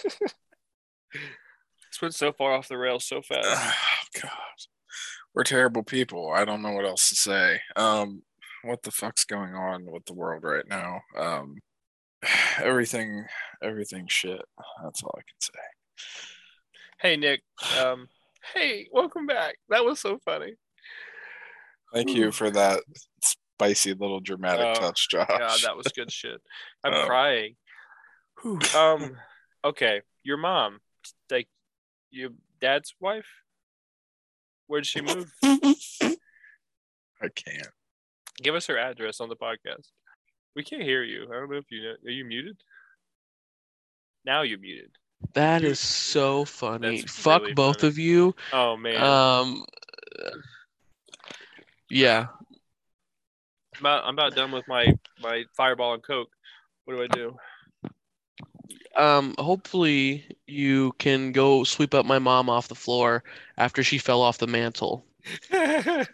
this 1.12 2.03
went 2.03 2.15
so 2.15 2.33
far 2.33 2.53
off 2.53 2.69
the 2.69 2.77
rails 2.77 3.07
so 3.07 3.23
fast. 3.23 3.47
oh 3.49 4.21
God, 4.21 4.31
we're 5.35 5.45
terrible 5.45 5.83
people. 5.83 6.31
I 6.31 6.45
don't 6.45 6.61
know 6.61 6.73
what 6.73 6.85
else 6.85 7.09
to 7.09 7.15
say. 7.15 7.61
Um, 7.75 8.23
what 8.65 8.83
the 8.83 8.91
fuck's 8.91 9.25
going 9.25 9.55
on 9.55 9.87
with 9.91 10.05
the 10.05 10.12
world 10.12 10.43
right 10.45 10.69
now? 10.69 11.01
Um, 11.17 11.57
everything, 12.59 13.25
everything 13.62 14.07
shit. 14.09 14.43
That's 14.83 15.03
all 15.03 15.15
I 15.17 15.23
can 15.23 15.41
say. 15.41 15.53
Hey 17.01 17.17
Nick. 17.17 17.43
Um. 17.81 18.09
Hey, 18.55 18.87
welcome 18.93 19.27
back. 19.27 19.57
That 19.71 19.85
was 19.85 20.01
so 20.01 20.19
funny. 20.25 20.55
Thank 21.93 22.11
you 22.11 22.31
for 22.31 22.51
that 22.51 22.83
spicy 23.57 23.95
little 23.95 24.21
dramatic 24.21 24.66
Oh, 24.66 24.75
touch, 24.75 25.09
Josh. 25.09 25.27
God, 25.29 25.61
that 25.62 25.77
was 25.77 25.87
good 25.95 26.12
shit. 26.12 26.40
I'm 26.85 26.92
Oh. 26.92 27.07
crying. 27.07 27.57
Um. 28.77 29.16
Okay, 29.64 30.03
your 30.23 30.37
mom, 30.37 30.79
like, 31.31 31.49
your 32.11 32.31
dad's 32.61 32.95
wife. 33.01 33.27
Where'd 34.66 34.87
she 34.87 35.01
move? 35.01 35.33
I 35.42 37.29
can't. 37.35 37.69
Give 38.42 38.55
us 38.55 38.66
her 38.66 38.77
address 38.79 39.21
on 39.21 39.29
the 39.31 39.37
podcast. 39.37 39.88
We 40.55 40.62
can't 40.62 40.83
hear 40.83 41.03
you. 41.03 41.25
I 41.31 41.35
don't 41.37 41.51
know 41.51 41.57
if 41.57 41.71
you 41.71 41.83
know. 41.83 41.95
Are 42.05 42.11
you 42.11 42.25
muted? 42.27 42.59
Now 44.25 44.42
you're 44.42 44.59
muted. 44.59 44.90
That 45.33 45.64
is 45.64 45.81
so 45.81 46.45
funny. 46.45 47.01
That's 47.01 47.12
Fuck 47.12 47.42
really 47.42 47.55
both 47.55 47.81
funny. 47.81 47.88
of 47.88 47.99
you. 47.99 48.35
Oh 48.53 48.77
man. 48.77 49.03
Um, 49.03 49.64
yeah. 51.90 52.27
I'm 53.79 53.81
about, 53.81 54.05
I'm 54.05 54.15
about 54.15 54.35
done 54.35 54.53
with 54.53 54.67
my 54.69 54.87
my 55.21 55.45
fireball 55.57 55.95
and 55.95 56.03
coke. 56.03 56.31
What 56.85 56.95
do 56.95 57.03
I 57.03 57.07
do? 57.09 57.37
Um, 58.97 59.35
hopefully 59.39 60.25
you 60.47 60.93
can 60.99 61.33
go 61.33 61.65
sweep 61.65 61.93
up 61.95 62.07
my 62.07 62.19
mom 62.19 62.49
off 62.49 62.69
the 62.69 62.75
floor 62.75 63.23
after 63.59 63.83
she 63.83 63.99
fell 63.99 64.23
off 64.23 64.39
the 64.39 64.47
mantle. 64.47 65.05
oh 65.53 66.07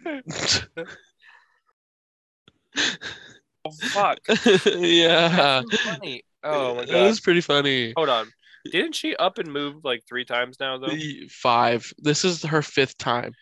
fuck. 3.83 4.18
yeah, 4.66 5.62
funny. 5.85 6.25
Oh 6.42 6.75
my 6.75 6.85
god. 6.85 6.88
that 6.88 7.03
was 7.03 7.20
pretty 7.20 7.40
funny. 7.40 7.92
Hold 7.96 8.09
on. 8.09 8.33
Didn't 8.70 8.94
she 8.94 9.14
up 9.16 9.38
and 9.38 9.53
move 9.53 9.85
like 9.85 10.03
three 10.09 10.25
times 10.25 10.59
now 10.59 10.79
though? 10.79 10.94
Five. 11.29 11.92
This 11.98 12.25
is 12.25 12.42
her 12.44 12.62
fifth 12.62 12.96
time. 12.98 13.33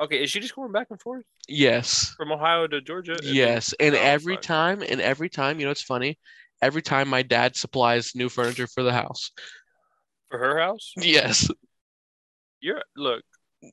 Okay, 0.00 0.22
is 0.22 0.30
she 0.30 0.40
just 0.40 0.54
going 0.56 0.72
back 0.72 0.88
and 0.90 1.00
forth 1.00 1.24
Yes. 1.48 2.14
from 2.16 2.32
Ohio 2.32 2.66
to 2.66 2.80
Georgia? 2.80 3.16
Yes. 3.22 3.72
And 3.78 3.94
Oh, 3.94 3.98
every 4.00 4.36
time, 4.36 4.82
and 4.82 5.00
every 5.00 5.28
time, 5.28 5.60
you 5.60 5.66
know, 5.66 5.70
it's 5.70 5.82
funny. 5.82 6.18
Every 6.60 6.82
time 6.82 7.08
my 7.08 7.22
dad 7.22 7.56
supplies 7.56 8.12
new 8.14 8.28
furniture 8.28 8.66
for 8.66 8.82
the 8.82 8.92
house. 8.92 9.30
For 10.30 10.38
her 10.38 10.58
house? 10.58 10.92
Yes. 10.96 11.48
You're 12.60 12.82
look. 12.96 13.22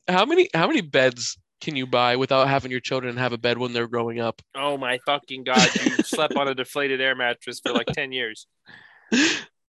How 0.07 0.25
many 0.25 0.49
how 0.53 0.67
many 0.67 0.81
beds 0.81 1.37
can 1.61 1.75
you 1.75 1.87
buy 1.87 2.15
without 2.17 2.47
having 2.49 2.71
your 2.71 2.79
children 2.81 3.17
have 3.17 3.33
a 3.33 3.37
bed 3.37 3.57
when 3.57 3.71
they're 3.73 3.87
growing 3.87 4.19
up? 4.19 4.41
Oh 4.55 4.77
my 4.77 4.99
fucking 5.05 5.43
god! 5.43 5.69
You 5.75 5.91
slept 6.03 6.35
on 6.35 6.47
a 6.47 6.53
deflated 6.55 6.99
air 7.01 7.15
mattress 7.15 7.61
for 7.61 7.71
like 7.71 7.87
ten 7.87 8.11
years. 8.11 8.47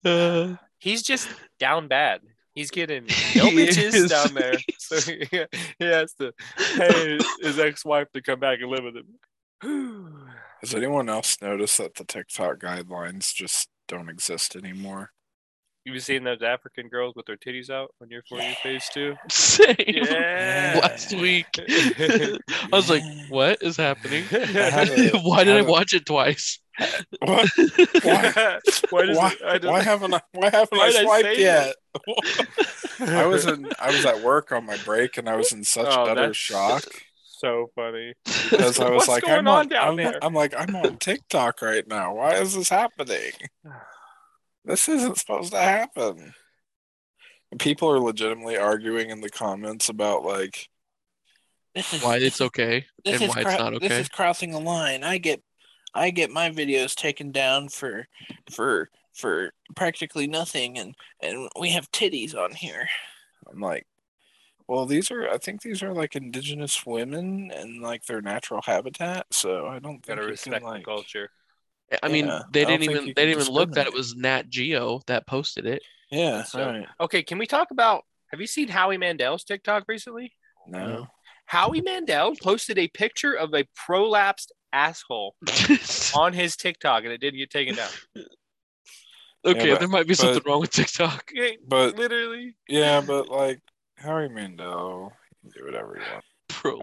Uh, 0.03 0.55
He's 0.79 1.03
just 1.03 1.29
down 1.59 1.87
bad. 1.87 2.21
He's 2.55 2.71
getting 2.71 3.05
no 3.35 3.45
He 3.49 3.55
bitches 3.57 3.93
is. 3.93 4.09
down 4.11 4.33
there, 4.33 4.53
so 4.77 4.99
he, 4.99 5.25
he 5.79 5.85
has 5.85 6.13
to 6.15 6.33
pay 6.75 7.17
his 7.41 7.57
ex-wife 7.59 8.07
to 8.13 8.21
come 8.21 8.39
back 8.39 8.59
and 8.61 8.69
live 8.69 8.83
with 8.83 8.95
him. 8.97 9.07
Has 10.61 10.75
anyone 10.75 11.09
else 11.09 11.37
noticed 11.41 11.77
that 11.79 11.95
the 11.95 12.03
TikTok 12.03 12.59
guidelines 12.59 13.33
just 13.33 13.69
don't 13.87 14.09
exist 14.09 14.55
anymore? 14.55 15.11
You've 15.85 16.03
seen 16.03 16.23
those 16.23 16.43
African 16.43 16.89
girls 16.89 17.15
with 17.15 17.25
their 17.25 17.37
titties 17.37 17.71
out 17.71 17.89
on 18.01 18.11
your 18.11 18.21
for 18.29 18.39
you 18.39 18.53
page 18.61 18.87
too? 18.89 19.15
same. 19.31 19.75
Yeah. 19.87 20.79
Last 20.83 21.13
week, 21.13 21.47
I 21.57 22.37
was 22.71 22.87
like, 22.91 23.01
"What 23.29 23.57
is 23.63 23.77
happening? 23.77 24.25
had 24.25 24.89
a- 24.89 25.17
Why 25.21 25.43
did 25.43 25.53
I 25.53 25.57
had 25.57 25.65
a- 25.65 25.71
watch 25.71 25.93
it 25.95 26.05
twice?" 26.05 26.59
What? 27.19 27.49
Why? 28.03 28.31
why, 28.89 29.13
Why, 29.13 29.35
it, 29.55 29.65
I 29.65 29.69
why 29.69 29.81
haven't 29.83 30.13
I? 30.13 30.21
Why 30.33 30.49
haven't 30.49 30.77
Why 30.77 30.85
I 30.85 30.91
did 30.91 30.97
I 30.97 31.03
swiped 31.03 31.37
yet? 31.37 31.75
I 32.99 33.25
was 33.25 33.45
in. 33.45 33.69
I 33.79 33.87
was 33.91 34.05
at 34.05 34.21
work 34.21 34.51
on 34.51 34.65
my 34.65 34.77
break, 34.77 35.17
and 35.17 35.29
I 35.29 35.35
was 35.35 35.51
in 35.51 35.63
such 35.63 35.87
Oh, 35.89 36.05
utter 36.05 36.33
shock 36.33 36.83
so 37.41 37.71
funny. 37.75 38.13
because 38.23 38.79
I 38.79 38.89
was 38.89 38.97
What's 38.99 39.07
like, 39.09 39.23
going 39.23 39.39
I'm 39.39 39.47
on 39.47 39.59
on, 39.61 39.67
down 39.67 39.87
I'm, 39.89 39.95
there? 39.97 40.19
I'm 40.21 40.33
like, 40.33 40.53
I'm 40.57 40.75
on 40.75 40.97
TikTok 40.97 41.61
right 41.61 41.85
now. 41.87 42.15
Why 42.15 42.35
is 42.35 42.55
this 42.55 42.69
happening? 42.69 43.31
This 44.63 44.87
isn't 44.87 45.17
supposed 45.17 45.51
to 45.51 45.59
happen. 45.59 46.33
And 47.51 47.59
people 47.59 47.89
are 47.89 47.99
legitimately 47.99 48.57
arguing 48.57 49.09
in 49.09 49.21
the 49.21 49.29
comments 49.29 49.89
about 49.89 50.23
like 50.23 50.69
is 51.73 52.01
Why 52.01 52.17
it's 52.17 52.41
okay 52.41 52.85
this 53.03 53.21
and 53.21 53.29
why 53.29 53.41
cro- 53.41 53.51
it's 53.51 53.59
not 53.59 53.73
okay. 53.75 53.87
This 53.87 53.99
is 54.01 54.09
crossing 54.09 54.53
a 54.53 54.59
line. 54.59 55.03
I 55.03 55.17
get 55.17 55.41
I 55.93 56.09
get 56.11 56.31
my 56.31 56.49
videos 56.49 56.95
taken 56.95 57.31
down 57.31 57.69
for 57.69 58.07
for 58.51 58.89
for 59.13 59.51
practically 59.75 60.27
nothing 60.27 60.77
and 60.77 60.95
and 61.21 61.49
we 61.59 61.71
have 61.71 61.91
titties 61.91 62.35
on 62.35 62.51
here. 62.53 62.87
I'm 63.51 63.59
like, 63.59 63.85
well, 64.67 64.85
these 64.85 65.11
are 65.11 65.29
I 65.29 65.37
think 65.37 65.61
these 65.61 65.83
are 65.83 65.93
like 65.93 66.15
indigenous 66.15 66.85
women 66.85 67.51
and 67.53 67.81
like 67.81 68.05
their 68.05 68.21
natural 68.21 68.61
habitat. 68.63 69.27
So 69.31 69.67
I 69.67 69.79
don't 69.79 70.03
think 70.05 70.19
Gotta 70.19 70.23
respect 70.23 70.61
can, 70.61 70.63
like, 70.63 70.81
the 70.81 70.85
culture. 70.85 71.29
I 72.01 72.07
mean, 72.07 72.27
Yeah, 72.27 72.43
they 72.53 72.63
I 72.63 72.65
didn't 72.65 72.83
even 72.83 73.05
they 73.07 73.25
didn't 73.25 73.41
even 73.41 73.53
look 73.53 73.73
that 73.73 73.87
it 73.87 73.93
was 73.93 74.15
Nat 74.15 74.49
Geo 74.49 75.01
that 75.07 75.27
posted 75.27 75.65
it. 75.65 75.83
Yeah, 76.09 76.43
So- 76.43 76.65
right. 76.65 76.87
Okay, 76.99 77.23
can 77.23 77.37
we 77.37 77.47
talk 77.47 77.71
about? 77.71 78.05
Have 78.31 78.39
you 78.39 78.47
seen 78.47 78.69
Howie 78.69 78.97
Mandel's 78.97 79.43
TikTok 79.43 79.85
recently? 79.89 80.31
No. 80.67 81.07
Howie 81.45 81.81
Mandel 81.81 82.33
posted 82.41 82.77
a 82.77 82.87
picture 82.87 83.33
of 83.33 83.53
a 83.53 83.65
prolapsed 83.77 84.51
asshole 84.73 85.35
on 86.15 86.33
his 86.33 86.55
TikTok, 86.55 87.03
and 87.03 87.11
it 87.13 87.19
didn't 87.19 87.39
get 87.39 87.49
taken 87.49 87.75
down. 87.75 87.89
okay, 89.45 89.71
but- 89.71 89.79
there 89.79 89.87
might 89.87 90.07
be 90.07 90.13
something 90.13 90.41
wrong 90.45 90.61
with 90.61 90.71
TikTok. 90.71 91.31
Okay, 91.35 91.57
But 91.67 91.95
literally. 91.97 92.55
yeah, 92.67 93.01
but 93.05 93.29
like 93.29 93.59
Harry 93.97 94.29
Mandel, 94.29 95.13
you 95.43 95.51
can 95.51 95.61
do 95.61 95.65
whatever 95.65 95.97
you 95.97 96.13
want. 96.13 96.25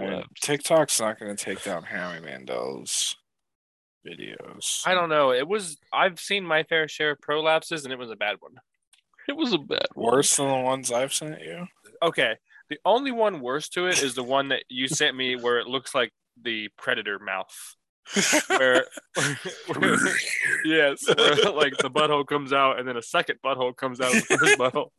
I 0.00 0.10
mean, 0.10 0.24
TikTok's 0.40 0.98
not 1.00 1.20
going 1.20 1.34
to 1.36 1.44
take 1.44 1.62
down 1.62 1.84
Harry 1.84 2.20
Mandel's 2.20 3.14
videos. 4.06 4.82
I 4.86 4.94
don't 4.94 5.08
know. 5.08 5.32
It 5.32 5.46
was. 5.46 5.76
I've 5.92 6.18
seen 6.18 6.44
my 6.44 6.62
fair 6.64 6.88
share 6.88 7.12
of 7.12 7.18
prolapses, 7.20 7.84
and 7.84 7.92
it 7.92 7.98
was 7.98 8.10
a 8.10 8.16
bad 8.16 8.36
one. 8.40 8.54
It 9.28 9.36
was 9.36 9.52
a 9.52 9.58
bad 9.58 9.86
one. 9.94 10.12
Worse 10.14 10.36
than 10.36 10.48
the 10.48 10.54
ones 10.56 10.90
I've 10.90 11.12
sent 11.12 11.42
you. 11.42 11.66
Okay, 12.02 12.36
the 12.70 12.78
only 12.84 13.12
one 13.12 13.40
worse 13.40 13.68
to 13.70 13.86
it 13.86 14.02
is 14.02 14.14
the 14.14 14.22
one 14.22 14.48
that 14.48 14.64
you 14.68 14.88
sent 14.88 15.14
me, 15.16 15.36
where 15.36 15.58
it 15.58 15.66
looks 15.66 15.94
like 15.94 16.12
the 16.42 16.68
predator 16.78 17.18
mouth. 17.18 17.76
Where, 18.48 18.84
where- 19.76 19.98
yes, 20.64 21.04
where, 21.06 21.52
like 21.52 21.76
the 21.78 21.90
butthole 21.90 22.26
comes 22.26 22.52
out, 22.52 22.78
and 22.78 22.88
then 22.88 22.96
a 22.96 23.02
second 23.02 23.38
butthole 23.44 23.76
comes 23.76 24.00
out 24.00 24.14
of 24.16 24.26
the 24.28 24.38
first 24.38 24.58
butthole. 24.58 24.90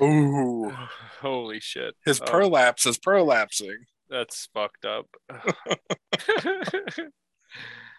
Ooh, 0.02 0.70
Holy 1.20 1.60
shit! 1.60 1.94
his 2.04 2.20
Oh, 2.20 2.24
prolapse 2.24 2.86
is 2.86 2.98
prolapsing. 2.98 3.76
That's 4.08 4.48
fucked 4.54 4.84
up. 4.86 5.06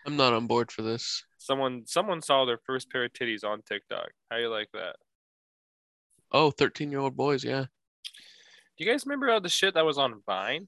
I'm 0.05 0.15
not 0.15 0.33
on 0.33 0.47
board 0.47 0.71
for 0.71 0.81
this. 0.81 1.23
someone 1.37 1.83
someone 1.85 2.21
saw 2.21 2.45
their 2.45 2.59
first 2.65 2.89
pair 2.89 3.03
of 3.05 3.13
titties 3.13 3.43
on 3.43 3.61
TikTok. 3.61 4.09
How 4.31 4.37
you 4.37 4.49
like 4.49 4.69
that? 4.73 4.95
Oh, 6.31 6.51
13 6.51 6.89
year 6.91 6.99
old 7.01 7.15
boys, 7.17 7.43
yeah. 7.43 7.65
Do 8.77 8.85
you 8.85 8.91
guys 8.91 9.05
remember 9.05 9.29
all 9.29 9.41
the 9.41 9.49
shit 9.49 9.73
that 9.73 9.85
was 9.85 9.97
on 9.97 10.21
Vine? 10.25 10.67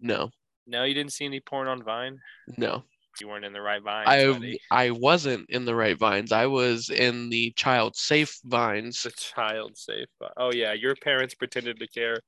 No, 0.00 0.30
No, 0.66 0.84
you 0.84 0.94
didn't 0.94 1.12
see 1.12 1.24
any 1.24 1.40
porn 1.40 1.68
on 1.68 1.82
Vine. 1.82 2.18
no. 2.56 2.82
You 3.18 3.28
weren't 3.28 3.46
in 3.46 3.54
the 3.54 3.62
right 3.62 3.82
Vine. 3.82 4.04
I 4.06 4.58
I 4.70 4.90
wasn't 4.90 5.48
in 5.48 5.64
the 5.64 5.74
right 5.74 5.96
vines. 5.98 6.32
I 6.32 6.44
was 6.46 6.90
in 6.90 7.30
the 7.30 7.50
child 7.56 7.96
safe 7.96 8.38
vines. 8.44 9.02
the 9.04 9.10
child 9.12 9.78
safe. 9.78 10.08
Oh 10.36 10.52
yeah, 10.52 10.74
your 10.74 10.94
parents 10.96 11.34
pretended 11.34 11.78
to 11.78 11.86
care 11.88 12.18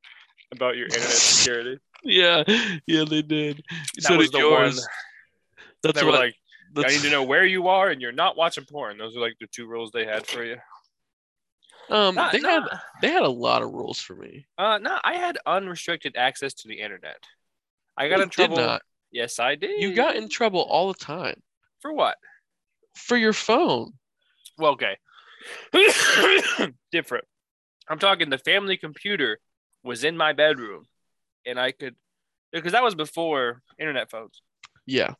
about 0.50 0.76
your 0.78 0.86
internet 0.86 1.10
security. 1.10 1.78
Yeah, 2.04 2.42
yeah, 2.86 3.04
they 3.04 3.20
did. 3.20 3.62
That 3.96 4.02
so 4.02 4.16
was 4.16 4.30
did 4.30 4.40
yours. 4.40 4.76
one. 4.78 4.86
That's 5.82 5.98
They 6.00 6.06
were 6.06 6.12
what. 6.12 6.20
like, 6.20 6.34
I 6.86 6.88
need 6.88 7.02
to 7.02 7.10
know 7.10 7.22
where 7.22 7.44
you 7.44 7.68
are, 7.68 7.90
and 7.90 8.00
you're 8.00 8.12
not 8.12 8.38
watching 8.38 8.64
porn. 8.64 8.96
Those 8.96 9.14
are 9.14 9.20
like 9.20 9.34
the 9.40 9.46
two 9.48 9.66
rules 9.66 9.90
they 9.92 10.06
had 10.06 10.26
for 10.26 10.42
you. 10.42 10.56
um, 11.90 12.14
Nah, 12.14 12.30
they 12.32 12.40
nah, 12.40 12.48
had 12.48 12.62
they 13.02 13.10
had 13.10 13.24
a 13.24 13.28
lot 13.28 13.60
of 13.62 13.72
rules 13.72 14.00
for 14.00 14.14
me. 14.16 14.46
uh, 14.56 14.78
no, 14.78 14.98
I 15.04 15.16
had 15.16 15.36
unrestricted 15.44 16.16
access 16.16 16.54
to 16.54 16.68
the 16.68 16.80
internet. 16.80 17.18
I 17.98 18.08
got 18.08 18.16
You 18.18 18.22
in 18.22 18.28
did 18.28 18.34
trouble. 18.34 18.56
not. 18.56 18.82
Yes, 19.10 19.38
I 19.38 19.54
did. 19.56 19.82
You 19.82 19.94
got 19.94 20.16
in 20.16 20.28
trouble 20.28 20.60
all 20.60 20.88
the 20.92 20.98
time 20.98 21.42
for 21.80 21.92
what? 21.92 22.16
for 22.94 23.16
your 23.16 23.32
phone. 23.32 23.92
Well, 24.58 24.72
okay. 24.72 24.96
Different. 26.92 27.24
I'm 27.88 27.98
talking 27.98 28.28
the 28.28 28.38
family 28.38 28.76
computer 28.76 29.38
was 29.84 30.02
in 30.04 30.16
my 30.16 30.32
bedroom 30.32 30.84
and 31.46 31.58
I 31.60 31.70
could 31.72 31.94
because 32.52 32.72
that 32.72 32.82
was 32.82 32.94
before 32.94 33.62
internet 33.78 34.10
phones. 34.10 34.42
Yeah. 34.86 35.14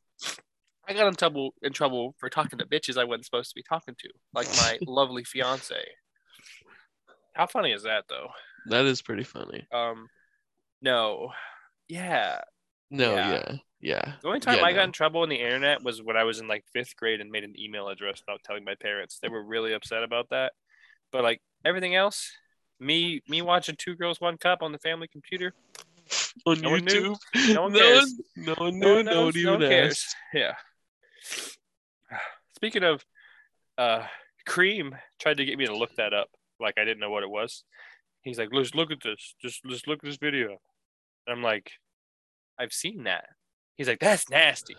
I 0.88 0.93
got 0.95 1.07
in 1.07 1.14
trouble 1.14 1.55
in 1.62 1.73
trouble 1.73 2.14
for 2.19 2.29
talking 2.29 2.59
to 2.59 2.67
bitches 2.67 2.99
I 2.99 3.05
wasn't 3.05 3.27
supposed 3.27 3.51
to 3.51 3.55
be 3.55 3.62
talking 3.62 3.95
to, 3.99 4.09
like 4.35 4.49
my 4.57 4.79
lovely 4.87 5.23
fiance. 5.25 5.77
How 7.35 7.47
funny 7.47 7.73
is 7.73 7.85
that 7.85 8.05
though? 8.09 8.29
That 8.67 8.87
is 8.87 9.03
pretty 9.03 9.25
funny. 9.25 9.67
Um 9.73 10.09
no. 10.83 11.31
Yeah. 11.88 12.41
No, 12.90 13.14
Yeah. 13.14 13.31
yeah, 13.33 13.57
yeah. 13.81 14.12
The 14.22 14.29
only 14.29 14.40
time 14.40 14.59
Yeah, 14.59 14.64
I 14.64 14.72
got 14.72 14.79
no. 14.79 14.85
in 14.85 14.92
trouble 14.92 15.20
on 15.22 15.29
the 15.29 15.37
internet 15.40 15.83
was 15.83 16.01
when 16.03 16.16
I 16.16 16.24
was 16.24 16.40
in 16.40 16.48
like 16.48 16.64
fifth 16.72 16.96
grade 16.96 17.20
and 17.20 17.31
made 17.31 17.44
an 17.44 17.55
email 17.59 17.88
address 17.88 18.22
without 18.27 18.42
telling 18.44 18.64
my 18.64 18.74
parents. 18.77 19.18
They 19.20 19.29
were 19.29 19.42
really 19.42 19.72
upset 19.74 20.03
about 20.03 20.31
that. 20.31 20.53
But 21.12 21.22
like 21.22 21.40
everything 21.64 21.94
else, 21.94 22.31
me 22.81 23.22
me 23.29 23.42
watching 23.42 23.77
Two 23.77 23.94
Girls 23.96 24.20
One 24.20 24.37
Cup 24.38 24.62
on 24.62 24.72
the 24.72 24.79
family 24.79 25.09
computer, 25.09 25.53
On 26.46 26.61
No 26.61 26.70
one 26.70 26.85
knew. 26.85 27.14
YouTube, 27.35 27.55
no 27.55 27.62
one 27.62 27.72
no 27.74 27.79
cares. 27.79 28.14
no 28.37 28.55
one 28.55 28.79
No 28.79 28.79
one 28.79 28.79
No 28.79 28.94
one 28.96 29.05
knows, 29.05 29.35
no 29.37 29.51
one 29.53 29.61
cares. 29.61 30.14
Yeah. 30.33 30.55
Speaking 32.57 32.83
of, 32.85 33.05
uh, 33.77 34.05
Cream 34.46 34.96
tried 35.18 35.37
to 35.38 35.44
get 35.44 35.59
me 35.59 35.66
to 35.66 35.77
look 35.77 35.94
that 35.96 36.12
up, 36.14 36.29
like 36.59 36.79
I 36.79 36.85
didn't 36.85 37.01
know 37.01 37.11
what 37.11 37.22
it 37.22 37.31
was. 37.31 37.64
He's 38.22 38.38
like, 38.38 38.48
"Let's 38.53 38.74
look 38.74 38.90
at 38.90 39.03
this. 39.03 39.35
Just 39.40 39.61
let's 39.64 39.87
look 39.87 40.01
at 40.03 40.05
this 40.09 40.16
video." 40.16 40.59
I'm 41.29 41.42
like, 41.42 41.70
"I've 42.59 42.73
seen 42.73 43.05
that." 43.05 43.27
He's 43.77 43.88
like, 43.88 44.01
"That's 44.01 44.29
nasty." 44.31 44.77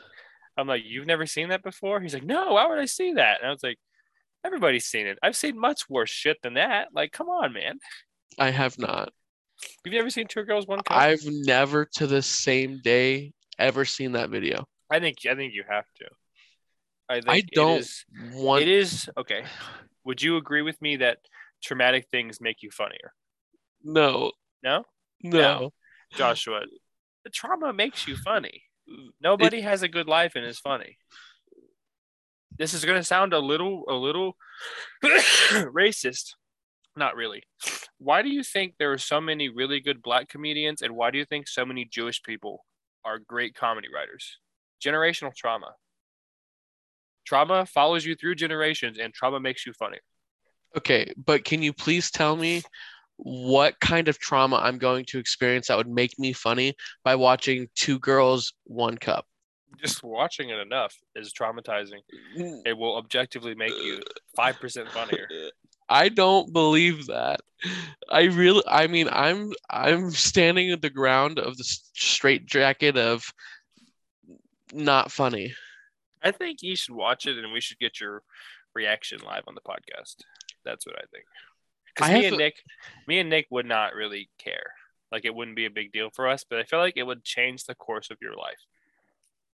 I'm 0.57 0.67
like, 0.67 0.83
"You've 0.85 1.07
never 1.07 1.25
seen 1.25 1.49
that 1.49 1.63
before?" 1.63 2.01
He's 2.01 2.13
like, 2.13 2.23
"No. 2.23 2.53
Why 2.53 2.67
would 2.67 2.79
I 2.79 2.85
see 2.85 3.13
that?" 3.13 3.39
And 3.39 3.47
I 3.47 3.51
was 3.51 3.63
like, 3.63 3.77
"Everybody's 4.45 4.85
seen 4.85 5.07
it. 5.07 5.17
I've 5.23 5.35
seen 5.35 5.57
much 5.59 5.89
worse 5.89 6.09
shit 6.09 6.37
than 6.41 6.55
that. 6.55 6.89
Like, 6.93 7.11
come 7.11 7.29
on, 7.29 7.53
man. 7.53 7.79
I 8.37 8.49
have 8.51 8.77
not. 8.77 9.13
Have 9.85 9.93
you 9.93 9.99
ever 9.99 10.09
seen 10.09 10.27
Two 10.27 10.43
Girls 10.43 10.67
One 10.67 10.81
Cup?" 10.81 10.97
I've 10.97 11.23
never 11.25 11.85
to 11.95 12.07
the 12.07 12.21
same 12.21 12.81
day 12.83 13.33
ever 13.57 13.85
seen 13.85 14.13
that 14.13 14.29
video. 14.29 14.65
I 14.89 14.99
think 14.99 15.17
I 15.29 15.35
think 15.35 15.53
you 15.53 15.63
have 15.69 15.85
to. 15.97 16.05
I, 17.09 17.15
think 17.21 17.29
I 17.29 17.41
don't 17.53 17.79
is- 17.79 18.05
want. 18.33 18.61
It 18.61 18.67
is 18.67 19.09
okay. 19.17 19.43
Would 20.05 20.21
you 20.21 20.37
agree 20.37 20.61
with 20.61 20.81
me 20.81 20.97
that 20.97 21.19
traumatic 21.61 22.07
things 22.11 22.39
make 22.41 22.63
you 22.63 22.71
funnier? 22.71 23.13
No, 23.83 24.31
No, 24.63 24.83
no. 25.23 25.73
Joshua. 26.13 26.61
The 27.23 27.29
trauma 27.29 27.73
makes 27.73 28.07
you 28.07 28.15
funny. 28.17 28.63
Nobody 29.21 29.61
has 29.61 29.83
a 29.83 29.87
good 29.87 30.07
life 30.07 30.33
and 30.35 30.45
is 30.45 30.59
funny. 30.59 30.97
This 32.57 32.73
is 32.73 32.85
gonna 32.85 33.03
sound 33.03 33.33
a 33.33 33.39
little, 33.39 33.83
a 33.87 33.93
little 33.93 34.35
racist. 35.03 36.33
Not 36.95 37.15
really. 37.15 37.43
Why 37.97 38.21
do 38.21 38.29
you 38.29 38.43
think 38.43 38.75
there 38.77 38.91
are 38.91 38.97
so 38.97 39.21
many 39.21 39.49
really 39.49 39.79
good 39.79 40.01
black 40.01 40.27
comedians, 40.27 40.81
and 40.81 40.95
why 40.95 41.11
do 41.11 41.17
you 41.17 41.25
think 41.25 41.47
so 41.47 41.65
many 41.65 41.85
Jewish 41.85 42.21
people 42.23 42.65
are 43.05 43.19
great 43.19 43.55
comedy 43.55 43.87
writers? 43.93 44.37
Generational 44.83 45.33
trauma. 45.35 45.73
Trauma 47.25 47.65
follows 47.65 48.05
you 48.05 48.15
through 48.15 48.35
generations, 48.35 48.97
and 48.97 49.13
trauma 49.13 49.39
makes 49.39 49.65
you 49.65 49.73
funny. 49.73 49.99
Okay, 50.77 51.13
but 51.17 51.43
can 51.45 51.61
you 51.61 51.73
please 51.73 52.11
tell 52.11 52.35
me 52.35 52.61
what 53.21 53.79
kind 53.81 54.07
of 54.07 54.17
trauma 54.17 54.55
I'm 54.57 54.77
going 54.77 55.03
to 55.05 55.19
experience 55.19 55.67
that 55.67 55.77
would 55.77 55.89
make 55.89 56.17
me 56.17 56.31
funny 56.31 56.73
by 57.03 57.15
watching 57.15 57.67
two 57.75 57.99
girls, 57.99 58.53
one 58.63 58.97
cup. 58.97 59.25
Just 59.77 60.03
watching 60.03 60.49
it 60.49 60.59
enough 60.59 60.95
is 61.15 61.33
traumatizing. 61.33 61.99
Mm. 62.37 62.61
It 62.65 62.77
will 62.77 62.97
objectively 62.97 63.55
make 63.55 63.71
you 63.71 64.01
five 64.35 64.59
percent 64.59 64.89
funnier. 64.89 65.27
I 65.89 66.09
don't 66.09 66.53
believe 66.53 67.07
that. 67.07 67.41
I 68.09 68.23
really, 68.23 68.63
I 68.67 68.87
mean, 68.87 69.09
I'm 69.11 69.51
I'm 69.69 70.11
standing 70.11 70.71
at 70.71 70.81
the 70.81 70.89
ground 70.89 71.39
of 71.39 71.57
the 71.57 71.63
straight 71.63 72.45
jacket 72.45 72.97
of 72.97 73.25
not 74.71 75.11
funny. 75.11 75.53
I 76.23 76.31
think 76.31 76.61
you 76.61 76.75
should 76.75 76.95
watch 76.95 77.25
it, 77.25 77.37
and 77.37 77.51
we 77.51 77.61
should 77.61 77.79
get 77.79 77.99
your 77.99 78.23
reaction 78.73 79.19
live 79.25 79.43
on 79.47 79.55
the 79.55 79.61
podcast. 79.61 80.15
That's 80.63 80.85
what 80.85 80.95
I 80.95 81.05
think. 81.11 81.25
Because 81.99 82.13
me 82.13 82.25
and 82.25 82.35
a- 82.35 82.37
Nick, 82.37 82.55
me 83.07 83.19
and 83.19 83.29
Nick 83.29 83.47
would 83.49 83.65
not 83.65 83.93
really 83.93 84.29
care. 84.37 84.73
Like 85.11 85.25
it 85.25 85.33
wouldn't 85.33 85.55
be 85.55 85.65
a 85.65 85.69
big 85.71 85.91
deal 85.91 86.09
for 86.11 86.27
us, 86.27 86.43
but 86.47 86.59
I 86.59 86.63
feel 86.63 86.79
like 86.79 86.93
it 86.97 87.03
would 87.03 87.23
change 87.23 87.63
the 87.65 87.75
course 87.75 88.09
of 88.11 88.17
your 88.21 88.35
life. 88.35 88.59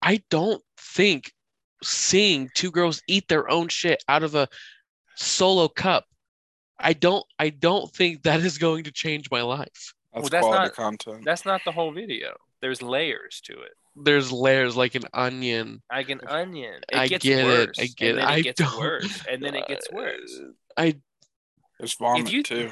I 0.01 0.21
don't 0.29 0.61
think 0.77 1.31
seeing 1.83 2.49
two 2.55 2.71
girls 2.71 3.01
eat 3.07 3.27
their 3.27 3.49
own 3.49 3.67
shit 3.67 4.03
out 4.07 4.23
of 4.23 4.35
a 4.35 4.47
solo 5.15 5.67
cup. 5.67 6.05
I 6.79 6.93
don't 6.93 7.25
I 7.39 7.49
don't 7.49 7.91
think 7.93 8.23
that 8.23 8.39
is 8.41 8.57
going 8.57 8.85
to 8.85 8.91
change 8.91 9.29
my 9.31 9.41
life. 9.41 9.93
That's, 10.13 10.23
Well, 10.23 10.29
that's 10.29 10.47
not- 10.47 10.73
content. 10.73 11.23
That's 11.23 11.45
not 11.45 11.61
the 11.65 11.71
whole 11.71 11.91
video. 11.91 12.35
There's 12.61 12.81
layers 12.81 13.41
to 13.45 13.53
it. 13.53 13.73
There's 13.95 14.31
layers 14.31 14.75
like 14.75 14.95
an 14.95 15.03
onion. 15.13 15.81
Like 15.91 16.09
an 16.09 16.21
onion. 16.27 16.81
It 16.91 16.97
I 16.97 17.07
gets 17.07 17.23
get 17.23 17.39
it, 17.39 17.67
worse. 17.67 17.75
I 17.79 17.85
get 17.95 18.09
and 18.09 18.17
it. 18.17 18.21
then 18.21 18.25
I 18.27 18.37
it 18.37 18.43
gets 18.43 18.59
don't- 18.61 18.79
worse. 18.79 19.25
And 19.29 19.43
then 19.43 19.55
it 19.55 19.67
gets 19.67 19.91
worse. 19.91 20.41
I 20.77 20.95
There's 21.79 21.93
vomit 21.95 22.31
you- 22.31 22.43
too. 22.43 22.71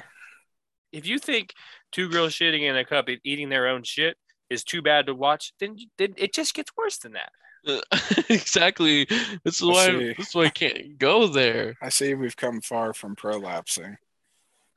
If 0.92 1.08
you 1.08 1.20
think 1.20 1.54
two 1.94 2.10
girls 2.10 2.34
shitting 2.34 2.64
in 2.70 2.76
a 2.76 2.84
cup 2.84 3.08
and 3.08 3.20
eating 3.24 3.48
their 3.48 3.68
own 3.70 3.84
shit 3.84 4.18
is 4.50 4.64
too 4.66 4.82
bad 4.82 5.06
to 5.06 5.16
watch, 5.16 5.54
then, 5.60 5.78
then 5.98 6.14
it 6.18 6.34
just 6.34 6.54
gets 6.54 6.70
worse 6.78 6.98
than 6.98 7.14
that. 7.14 7.32
exactly. 8.30 9.06
This 9.46 9.62
is 9.62 9.64
I 9.64 9.66
why 9.72 9.86
see. 9.88 10.14
this 10.18 10.28
is 10.30 10.36
why 10.36 10.46
I 10.46 10.50
can't 10.50 10.98
go 10.98 11.28
there. 11.28 11.78
I 11.82 11.88
see 11.90 12.14
we've 12.14 12.36
come 12.36 12.60
far 12.60 12.94
from 12.94 13.16
prolapsing. 13.16 13.96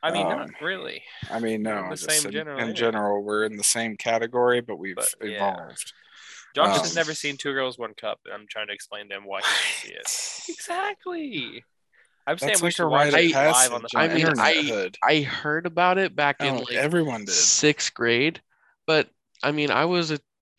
I 0.05 0.13
mean, 0.13 0.29
not 0.29 0.43
Um, 0.43 0.55
really. 0.61 1.03
I 1.31 1.41
mean, 1.41 1.63
no, 1.63 1.85
in 1.85 1.91
the 1.91 1.97
same 1.97 2.27
in, 2.27 2.31
general 2.33 2.59
in 2.59 2.65
area. 2.65 2.75
general, 2.75 3.23
we're 3.25 3.45
in 3.45 3.57
the 3.57 3.65
same 3.65 3.97
category, 3.97 4.61
but 4.61 4.77
we've 4.77 4.95
But, 4.97 5.15
yeah. 5.23 5.37
evolved. 5.37 5.93
Josh 6.55 6.77
Um, 6.77 6.81
has 6.83 6.95
never 6.95 7.15
seen 7.15 7.37
Two 7.39 7.53
Girls 7.55 7.79
One 7.79 7.95
Cup, 7.95 8.21
and 8.27 8.35
I'm 8.35 8.47
trying 8.49 8.67
to 8.69 8.73
explain 8.75 9.09
to 9.09 9.17
him 9.17 9.25
why 9.25 9.41
he 9.41 9.89
see 9.89 9.95
it. 9.95 10.31
Exactly. 10.49 11.65
I'm 12.27 12.39
saying 12.39 12.53
That's 12.53 12.63
we 12.63 12.67
like 12.69 12.75
should 12.77 12.87
a 12.87 12.89
watch 12.89 13.13
it 13.13 13.35
live 13.35 13.73
on 13.73 13.83
the 13.83 13.89
passage. 13.89 14.25
I 14.25 14.63
mean, 14.63 14.93
I- 15.03 15.07
I 15.07 15.21
heard 15.23 15.67
about 15.67 15.99
it 15.99 16.17
back 16.17 16.37
in 16.41 16.55
Oh, 16.55 16.59
like 16.61 16.73
everyone 16.73 17.25
did. 17.27 17.35
sixth 17.35 17.93
grade, 17.93 18.41
but 18.87 19.09
I 19.43 19.53
mean, 19.53 19.71
I 19.71 19.85
was 19.85 20.11
a 20.11 20.19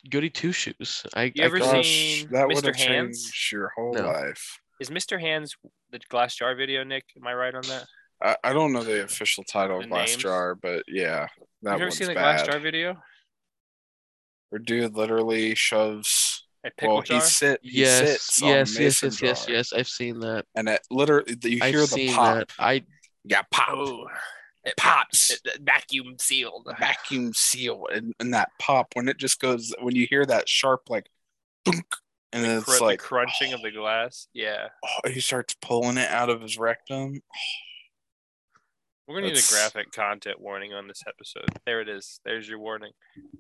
goody 0.10 0.30
two 0.30 0.52
shoes. 0.52 1.04
I, 1.16 1.24
You 1.34 1.42
I 1.42 1.46
ever 1.46 1.58
Gosh, 1.60 1.86
seen 1.88 2.30
that 2.32 2.48
would 2.48 2.58
Mr. 2.58 2.66
have 2.68 2.76
Hands? 2.76 3.24
changed 3.24 3.52
your 3.52 3.72
whole 3.76 3.94
No. 3.94 4.02
life. 4.04 4.60
Is 4.80 4.90
Mr. 4.92 5.20
Hands 5.20 5.56
the 5.90 6.00
glass 6.10 6.36
jar 6.36 6.54
video, 6.54 6.84
Nick? 6.84 7.06
Am 7.18 7.26
I 7.26 7.34
right 7.34 7.56
on 7.56 7.64
that? 7.64 7.86
I, 8.22 8.38
I 8.50 8.54
don't 8.54 8.72
know 8.72 8.84
the 8.84 9.04
official 9.04 9.44
title 9.44 9.80
The 9.80 9.86
of 9.86 9.90
Glass 9.90 10.10
names? 10.12 10.22
Jar, 10.24 10.54
but 10.56 10.84
yeah, 10.88 11.28
that 11.64 11.72
Have 11.72 11.80
you 11.80 11.86
ever 11.86 11.86
one's 11.86 11.98
seen 11.98 12.08
the 12.08 12.14
bad. 12.14 12.38
glass 12.38 12.48
jar 12.48 12.60
video? 12.60 12.98
Where 14.50 14.60
dude 14.60 14.94
literally 14.96 15.56
shoves. 15.56 16.25
A 16.66 16.72
pickle 16.72 16.96
Well, 16.96 17.04
jar? 17.04 17.20
he 17.22 17.26
sit. 17.26 17.60
He 17.64 17.82
yes, 17.82 18.22
sits 18.22 18.42
on 18.42 18.50
yes, 18.50 18.70
yes, 18.72 18.80
mason 19.04 19.10
yes, 19.12 19.22
yes, 19.22 19.48
yes. 19.50 19.74
I've 19.74 19.88
seen 19.88 20.20
that. 20.22 20.46
and 20.56 20.68
it 20.68 20.82
literally 20.90 21.38
you 21.44 21.60
I've 21.62 21.70
hear 21.72 21.82
the 21.82 21.88
seen 21.88 22.14
pop. 22.14 22.38
that. 22.40 22.52
I 22.60 22.84
Yeah, 23.24 23.44
pop. 23.52 23.70
Oh, 23.72 24.08
it 24.64 24.76
pops. 24.78 25.32
It- 25.32 25.42
it 25.46 25.62
vacuum 25.62 26.16
sealed. 26.20 26.68
vacuum 26.80 27.34
seal 27.34 27.88
and, 27.94 28.14
and 28.20 28.34
that 28.34 28.50
pop 28.60 28.88
when 28.96 29.08
it 29.08 29.18
just 29.18 29.40
goes 29.40 29.74
when 29.80 29.96
you 29.96 30.08
hear 30.10 30.26
that 30.26 30.50
sharp 30.50 30.90
like 30.90 31.06
thunk, 31.66 31.86
and 32.34 32.44
The, 32.44 32.48
then 32.48 32.62
cr- 32.64 32.72
it's 32.72 32.80
the 32.80 32.86
like 32.86 33.00
crunching 33.00 33.54
of 33.54 33.62
the 33.62 33.72
glass. 33.72 34.28
Yeah. 34.34 34.70
oh, 34.84 35.10
he 35.10 35.20
starts 35.20 35.56
pulling 35.62 35.98
it 35.98 36.10
out 36.10 36.30
of 36.32 36.42
his 36.42 36.58
rectum 36.58 37.22
We're 39.08 39.22
gonna 39.22 39.34
need 39.34 39.38
a 39.38 39.52
graphic 39.52 39.92
content 39.92 40.40
warning 40.42 40.74
on 40.74 40.88
this 40.88 41.04
episode. 41.08 41.46
There 41.68 41.80
it 41.82 41.88
is. 41.90 42.20
There's 42.26 42.50
your 42.50 42.58
warning. 42.58 42.94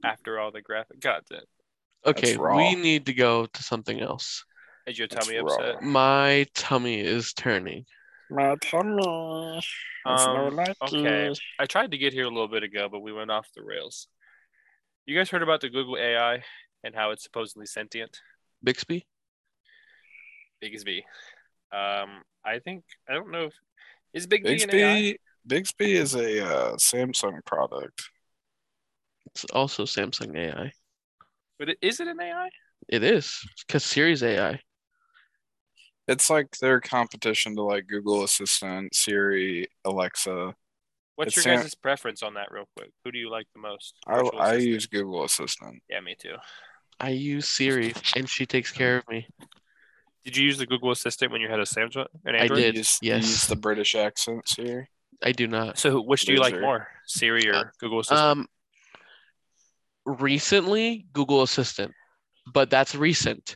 After 0.03 0.39
all 0.39 0.51
the 0.51 0.61
graphic 0.61 1.01
content. 1.01 1.45
Okay. 2.05 2.37
We 2.37 2.75
need 2.75 3.05
to 3.07 3.13
go 3.13 3.45
to 3.45 3.63
something 3.63 4.01
else. 4.01 4.43
Is 4.87 4.99
your 4.99 5.07
That's 5.07 5.27
tummy 5.27 5.39
raw. 5.39 5.53
upset? 5.53 5.81
My 5.81 6.45
tummy 6.53 6.99
is 6.99 7.33
turning. 7.33 7.85
my 8.29 8.55
tummy 8.61 9.01
Um, 10.05 10.59
okay. 10.83 11.33
I 11.59 11.65
tried 11.65 11.91
to 11.91 11.97
get 11.97 12.13
here 12.13 12.25
a 12.25 12.29
little 12.29 12.47
bit 12.47 12.63
ago, 12.63 12.87
but 12.91 12.99
we 12.99 13.11
went 13.11 13.31
off 13.31 13.47
the 13.55 13.63
rails. 13.63 14.07
You 15.05 15.17
guys 15.17 15.29
heard 15.29 15.43
about 15.43 15.61
the 15.61 15.69
Google 15.69 15.97
AI 15.97 16.43
and 16.83 16.95
how 16.95 17.11
it's 17.11 17.23
supposedly 17.23 17.65
sentient? 17.65 18.19
Bixby. 18.63 19.05
Bigsby. 20.63 20.99
Um, 21.71 22.23
I 22.43 22.59
think 22.59 22.83
I 23.09 23.13
don't 23.13 23.31
know 23.31 23.45
if 23.45 23.53
is 24.13 24.27
Big 24.27 24.43
B 24.43 24.61
an 24.63 24.73
AI? 24.73 24.93
Bixby 24.95 25.19
Bixby 25.47 25.93
is 25.93 26.15
a 26.15 26.45
uh, 26.45 26.75
Samsung 26.75 27.45
product 27.45 28.09
It's 29.27 29.45
also 29.45 29.83
Samsung 29.83 30.35
AI. 30.37 30.71
But 31.59 31.69
it, 31.69 31.77
is 31.81 31.99
it 31.99 32.07
an 32.07 32.19
AI? 32.19 32.49
It 32.87 33.03
is 33.03 33.39
because 33.65 33.83
Siri's 33.83 34.23
AI. 34.23 34.59
it's 36.07 36.29
like 36.29 36.57
their 36.57 36.79
competition 36.79 37.55
to 37.55 37.63
like 37.63 37.87
Google 37.87 38.23
Assistant 38.23 38.93
Siri 38.93 39.67
Alexa 39.85 40.53
What's 41.15 41.29
It's 41.29 41.45
your 41.45 41.55
Sam- 41.55 41.61
guys' 41.61 41.75
preference 41.75 42.23
on 42.23 42.33
that, 42.33 42.51
real 42.51 42.67
quick? 42.75 42.91
Who 43.03 43.11
do 43.11 43.17
you 43.17 43.31
like 43.31 43.47
the 43.53 43.61
most? 43.61 43.95
I, 44.05 44.19
I 44.37 44.53
use 44.55 44.85
Google 44.85 45.23
Assistant 45.23 45.81
Yeah, 45.89 46.01
me 46.01 46.15
too. 46.19 46.35
I 46.99 47.09
use 47.09 47.47
Siri 47.47 47.93
and 48.15 48.29
she 48.29 48.45
takes 48.45 48.71
care 48.71 48.97
of 48.97 49.07
me. 49.07 49.27
Did 50.25 50.35
you 50.35 50.45
use 50.45 50.57
the 50.57 50.65
Google 50.65 50.91
Assistant 50.91 51.31
when 51.31 51.39
you 51.39 51.47
had 51.47 51.59
a 51.59 51.63
Samsung? 51.63 52.07
An 52.25 52.35
I 52.35 52.47
did. 52.47 52.75
You 52.75 52.79
use, 52.79 52.99
you 53.01 53.09
yes. 53.11 53.23
use 53.23 53.47
the 53.47 53.55
British 53.55 53.95
accent 53.95 54.47
Siri 54.47 54.89
I 55.23 55.31
do 55.31 55.47
not. 55.47 55.77
So, 55.77 56.01
which 56.01 56.25
do 56.25 56.33
you 56.33 56.39
like 56.39 56.59
more, 56.59 56.87
Siri 57.05 57.49
or 57.49 57.71
Google 57.79 57.99
Assistant? 57.99 58.19
Um, 58.19 58.47
recently 60.05 61.05
Google 61.13 61.41
Assistant, 61.41 61.91
but 62.53 62.69
that's 62.69 62.95
recent. 62.95 63.55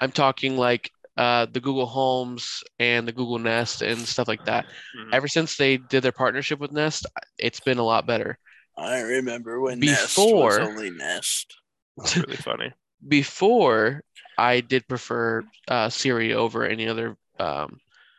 I'm 0.00 0.10
talking 0.10 0.56
like 0.56 0.90
uh, 1.16 1.46
the 1.52 1.60
Google 1.60 1.86
Homes 1.86 2.62
and 2.78 3.06
the 3.06 3.12
Google 3.12 3.38
Nest 3.38 3.82
and 3.82 4.00
stuff 4.00 4.28
like 4.28 4.44
that. 4.46 4.66
Mhm. 4.98 5.12
Ever 5.12 5.28
since 5.28 5.56
they 5.56 5.76
did 5.76 6.02
their 6.02 6.12
partnership 6.12 6.58
with 6.58 6.72
Nest, 6.72 7.06
it's 7.38 7.60
been 7.60 7.78
a 7.78 7.82
lot 7.84 8.06
better. 8.06 8.38
I 8.76 9.00
remember 9.00 9.60
when 9.60 9.80
Before- 9.80 9.94
Nest 9.94 10.18
was 10.18 10.68
only 10.68 10.90
Nest. 10.90 11.54
It's 11.98 12.16
really 12.16 12.36
funny. 12.36 12.72
Before, 13.08 14.02
I 14.38 14.60
did 14.60 14.88
prefer 14.88 15.44
uh, 15.68 15.90
Siri 15.90 16.32
over 16.32 16.64
any 16.64 16.88
other 16.88 17.16
um, 17.38 17.78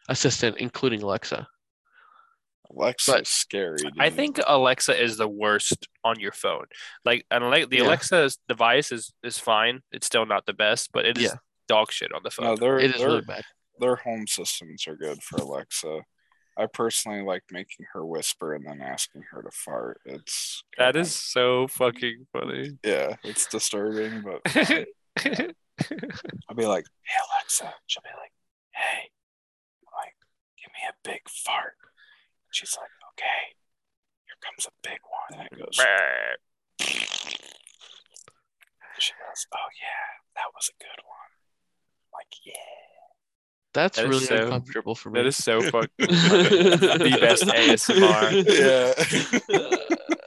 assistant, 0.09 0.57
including 0.57 1.01
Alexa. 1.01 1.47
Alexa's 2.71 3.13
But- 3.13 3.27
scary 3.27 3.77
I 3.99 4.09
think 4.09 4.39
Alexa 4.45 5.01
is 5.01 5.17
the 5.17 5.27
worst 5.27 5.87
on 6.03 6.19
your 6.19 6.31
phone. 6.31 6.65
Like, 7.05 7.25
and 7.29 7.43
like 7.49 7.69
the 7.69 7.77
Yeah. 7.77 7.83
Alexa 7.83 8.31
device 8.47 8.91
is 8.91 9.13
is 9.23 9.37
fine. 9.37 9.81
It's 9.91 10.07
still 10.07 10.25
not 10.25 10.45
the 10.45 10.53
best, 10.53 10.91
but 10.93 11.05
it 11.05 11.17
is 11.17 11.23
Yeah. 11.25 11.35
dog 11.67 11.91
shit 11.91 12.11
on 12.13 12.21
the 12.23 12.31
phone. 12.31 12.45
no 12.45 12.55
their, 12.55 12.79
It 12.79 12.91
is 12.95 12.97
their, 12.97 13.07
really 13.07 13.21
bad. 13.21 13.43
their 13.79 13.95
home 13.97 14.27
systems 14.27 14.87
are 14.87 14.95
good 14.95 15.21
for 15.23 15.37
Alexa 15.37 16.01
I 16.55 16.67
personally 16.67 17.23
like 17.23 17.41
making 17.49 17.87
her 17.93 18.05
whisper 18.05 18.53
and 18.53 18.63
then 18.63 18.79
asking 18.79 19.23
her 19.31 19.41
to 19.41 19.49
fart. 19.49 19.99
It's 20.05 20.63
that 20.77 20.95
is 20.95 21.15
so 21.15 21.67
fucking 21.67 22.27
funny. 22.31 22.77
yeah, 22.83 23.15
it's 23.23 23.47
disturbing, 23.47 24.21
but 24.21 24.41
I'll 26.47 26.55
be 26.55 26.65
like, 26.67 26.85
"Hey 27.01 27.17
Alexa," 27.33 27.73
she'll 27.87 28.03
be 28.03 28.09
like, 28.19 28.31
"Hey," 28.71 29.09
I'm 29.81 29.93
like, 29.97 30.15
"Give 30.61 30.71
me 30.73 30.87
a 30.89 30.93
big 31.03 31.21
fart." 31.27 31.73
She's 32.53 32.77
like, 32.79 32.89
"Okay." 33.13 33.57
Here 34.25 34.37
comes 34.45 34.67
a 34.67 34.71
big 34.81 34.99
one, 35.03 35.39
and 35.41 35.47
it 35.51 35.57
goes. 35.57 35.77
She 38.99 39.11
goes, 39.13 39.47
"Oh 39.53 39.69
yeah, 39.81 40.07
that 40.35 40.45
was 40.55 40.69
a 40.69 40.75
good 40.81 41.01
one." 41.03 41.31
I'm 42.05 42.19
like, 42.19 42.33
yeah. 42.45 42.53
That's 43.73 43.97
That 43.97 44.05
is 44.05 44.09
really 44.09 44.25
so- 44.25 44.35
uncomfortable 44.45 44.93
for 44.95 45.09
me. 45.09 45.19
that 45.19 45.25
is 45.27 45.43
so 45.43 45.59
fucking 45.61 45.89
the 45.97 47.17
best 47.19 47.43
ASMR. 47.43 48.45
Yeah. 48.47 48.93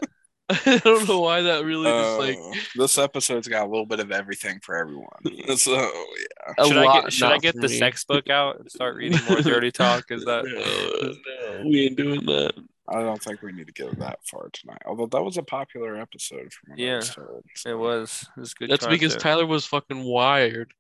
I 0.51 0.81
don't 0.85 1.09
know 1.09 1.21
why 1.21 1.43
that 1.43 1.65
really 1.65 1.91
just 1.91 2.19
like 2.19 2.39
Uh, 2.39 2.53
this 2.77 2.99
episode's 2.99 3.49
got 3.49 3.67
a 3.67 3.69
little 3.69 3.87
bit 3.87 3.99
of 4.01 4.13
everything 4.13 4.61
for 4.61 4.77
everyone. 4.77 5.09
So 5.57 5.73
yeah. 5.75 6.55
a 6.59 6.67
Should 6.67 6.77
I 6.79 7.01
get 7.03 7.13
should 7.13 7.33
I 7.33 7.39
get 7.39 7.55
the 7.57 7.63
me. 7.69 7.79
sex 7.79 8.05
book 8.05 8.31
out 8.31 8.61
and 8.61 8.71
start 8.71 8.95
reading 8.97 9.19
more 9.29 9.41
dirty 9.41 9.73
talk? 9.73 10.05
Is 10.11 10.25
that 10.25 10.45
No, 10.45 11.63
no, 11.63 11.69
we 11.69 11.87
ain't 11.87 11.97
doing 11.97 12.25
that. 12.27 12.53
I 12.89 13.01
don't 13.01 13.21
think 13.21 13.43
we 13.43 13.51
need 13.51 13.67
to 13.67 13.73
go 13.73 13.91
that 13.99 14.21
far 14.25 14.49
tonight. 14.53 14.83
Although 14.87 15.07
that 15.07 15.23
was 15.23 15.37
a 15.37 15.43
popular 15.43 15.97
episode 15.97 16.53
from 16.53 16.71
what 16.71 16.79
I 16.79 16.83
Yeah, 16.83 16.97
was 16.99 17.15
told. 17.15 17.43
so- 17.57 17.71
it 17.71 17.79
was 17.79 18.29
it 18.37 18.41
was 18.41 18.55
good. 18.55 18.71
That's 18.71 18.87
because. 18.87 19.17
Tyler 19.17 19.47
was 19.47 19.67
fucking 19.67 20.05
wired. 20.05 20.73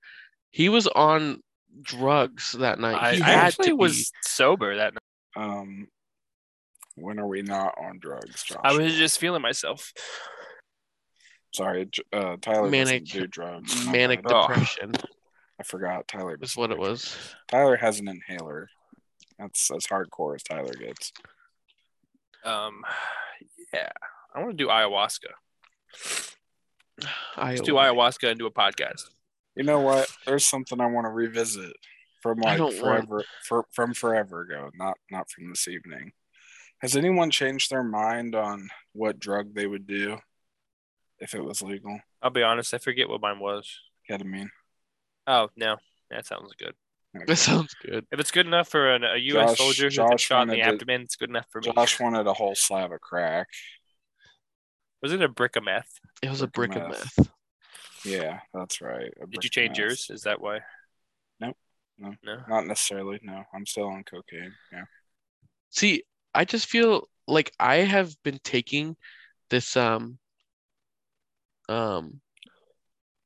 He 0.50 0.68
was 0.68 0.86
on 0.86 1.42
drugs 1.82 2.52
that 2.52 2.78
night. 2.78 2.94
I, 3.02 3.14
he 3.16 3.22
I 3.22 3.26
had 3.30 3.44
actually 3.48 3.68
to 3.70 3.76
was 3.76 4.12
sober 4.22 4.76
that 4.76 4.94
night. 4.94 5.00
Um 5.44 5.88
When 6.96 7.18
are 7.18 7.26
we 7.26 7.42
not 7.42 7.74
on 7.78 7.98
drugs, 8.00 8.42
Josh? 8.42 8.58
I 8.64 8.76
was 8.76 8.94
just 8.94 9.18
feeling 9.18 9.42
myself. 9.42 9.92
sorry. 11.54 11.88
Uh, 12.12 12.36
Tyler 12.40 12.68
Manic- 12.70 13.04
doesn't 13.04 13.20
do 13.20 13.26
drugs. 13.26 13.86
My 13.86 13.92
Manic 13.92 14.22
bad. 14.22 14.32
Oh. 14.34 14.46
depression 14.48 14.92
I 15.58 15.62
forgot. 15.62 16.06
Tyler 16.08 16.36
is 16.40 16.56
what 16.56 16.70
it 16.70 16.78
was. 16.78 17.16
Tyler 17.48 17.76
has 17.76 17.98
an 18.00 18.08
inhaler. 18.08 18.68
That's 19.38 19.70
as 19.70 19.86
hardcore 19.86 20.34
as 20.34 20.42
Tyler 20.42 20.74
gets. 20.74 21.12
Um, 22.44 22.82
yeah, 23.72 23.90
I 24.34 24.40
want 24.40 24.56
to 24.56 24.64
do 24.64 24.68
ayahuasca. 24.68 25.32
I 27.36 27.50
Let's 27.50 27.60
do 27.62 27.74
ayahuasca 27.74 28.30
and 28.30 28.38
do 28.38 28.46
a 28.46 28.50
podcast. 28.50 29.02
You 29.54 29.64
know 29.64 29.80
what? 29.80 30.10
There's 30.26 30.46
something 30.46 30.80
I 30.80 30.86
want 30.86 31.06
to 31.06 31.10
revisit 31.10 31.72
from 32.22 32.38
like 32.38 32.58
don't 32.58 32.80
want- 32.82 33.06
forever, 33.08 33.24
for, 33.46 33.64
from 33.72 33.94
forever 33.94 34.42
ago, 34.42 34.70
not 34.74 34.96
not 35.10 35.30
from 35.30 35.48
this 35.50 35.68
evening. 35.68 36.12
Has 36.80 36.96
anyone 36.96 37.30
changed 37.30 37.70
their 37.70 37.82
mind 37.82 38.34
on 38.34 38.68
what 38.92 39.18
drug 39.18 39.54
they 39.54 39.66
would 39.66 39.86
do 39.86 40.18
if 41.18 41.34
it 41.34 41.42
was 41.44 41.62
legal? 41.62 41.98
I'll 42.22 42.30
be 42.30 42.42
honest, 42.42 42.74
I 42.74 42.78
forget 42.78 43.08
what 43.08 43.20
mine 43.20 43.38
was. 43.40 43.70
Ketamine. 44.10 44.48
Oh 45.26 45.48
no, 45.56 45.76
that 46.10 46.26
sounds 46.26 46.52
good. 46.58 46.74
That 47.26 47.36
sounds 47.38 47.74
good. 47.82 48.04
If 48.12 48.20
it's 48.20 48.30
good 48.30 48.46
enough 48.46 48.68
for 48.68 48.94
an, 48.94 49.02
a 49.02 49.16
U.S. 49.16 49.50
Josh- 49.52 49.58
soldier 49.58 49.84
who's 49.84 49.96
been 49.96 50.16
shot 50.18 50.42
in 50.42 50.48
the 50.48 50.54
wanted 50.58 50.64
to- 50.64 50.72
abdomen, 50.74 51.00
it's 51.02 51.16
good 51.16 51.30
enough 51.30 51.46
for 51.50 51.60
me. 51.62 51.72
Josh 51.72 51.98
wanted 51.98 52.26
a 52.26 52.34
whole 52.34 52.54
slab 52.54 52.92
of 52.92 53.00
crack. 53.00 53.48
Was 55.02 55.12
it 55.12 55.22
a 55.22 55.28
brick 55.28 55.56
of 55.56 55.64
meth? 55.64 55.88
It 56.22 56.28
was 56.30 56.42
a 56.42 56.46
Brick 56.46 56.72
brick 56.72 56.82
of 56.84 56.90
of 56.90 56.98
meth. 56.98 57.18
meth. 57.18 57.28
Yeah, 58.04 58.40
that's 58.52 58.80
right. 58.80 59.10
Did 59.30 59.44
you 59.44 59.50
change 59.50 59.70
meth. 59.70 59.78
yours? 59.78 60.10
Is 60.10 60.22
that 60.22 60.40
why? 60.40 60.60
Nope. 61.40 61.56
No. 61.98 62.14
No. 62.22 62.38
Not 62.48 62.66
necessarily. 62.66 63.18
No, 63.22 63.44
I'm 63.54 63.66
still 63.66 63.88
on 63.88 64.04
cocaine. 64.04 64.52
Yeah. 64.72 64.84
See, 65.70 66.02
I 66.36 66.44
just 66.44 66.66
feel 66.66 67.08
like 67.26 67.50
I 67.58 67.76
have 67.76 68.14
been 68.22 68.38
taking 68.44 68.96
this 69.50 69.76
um 69.76 70.18
um 71.68 72.20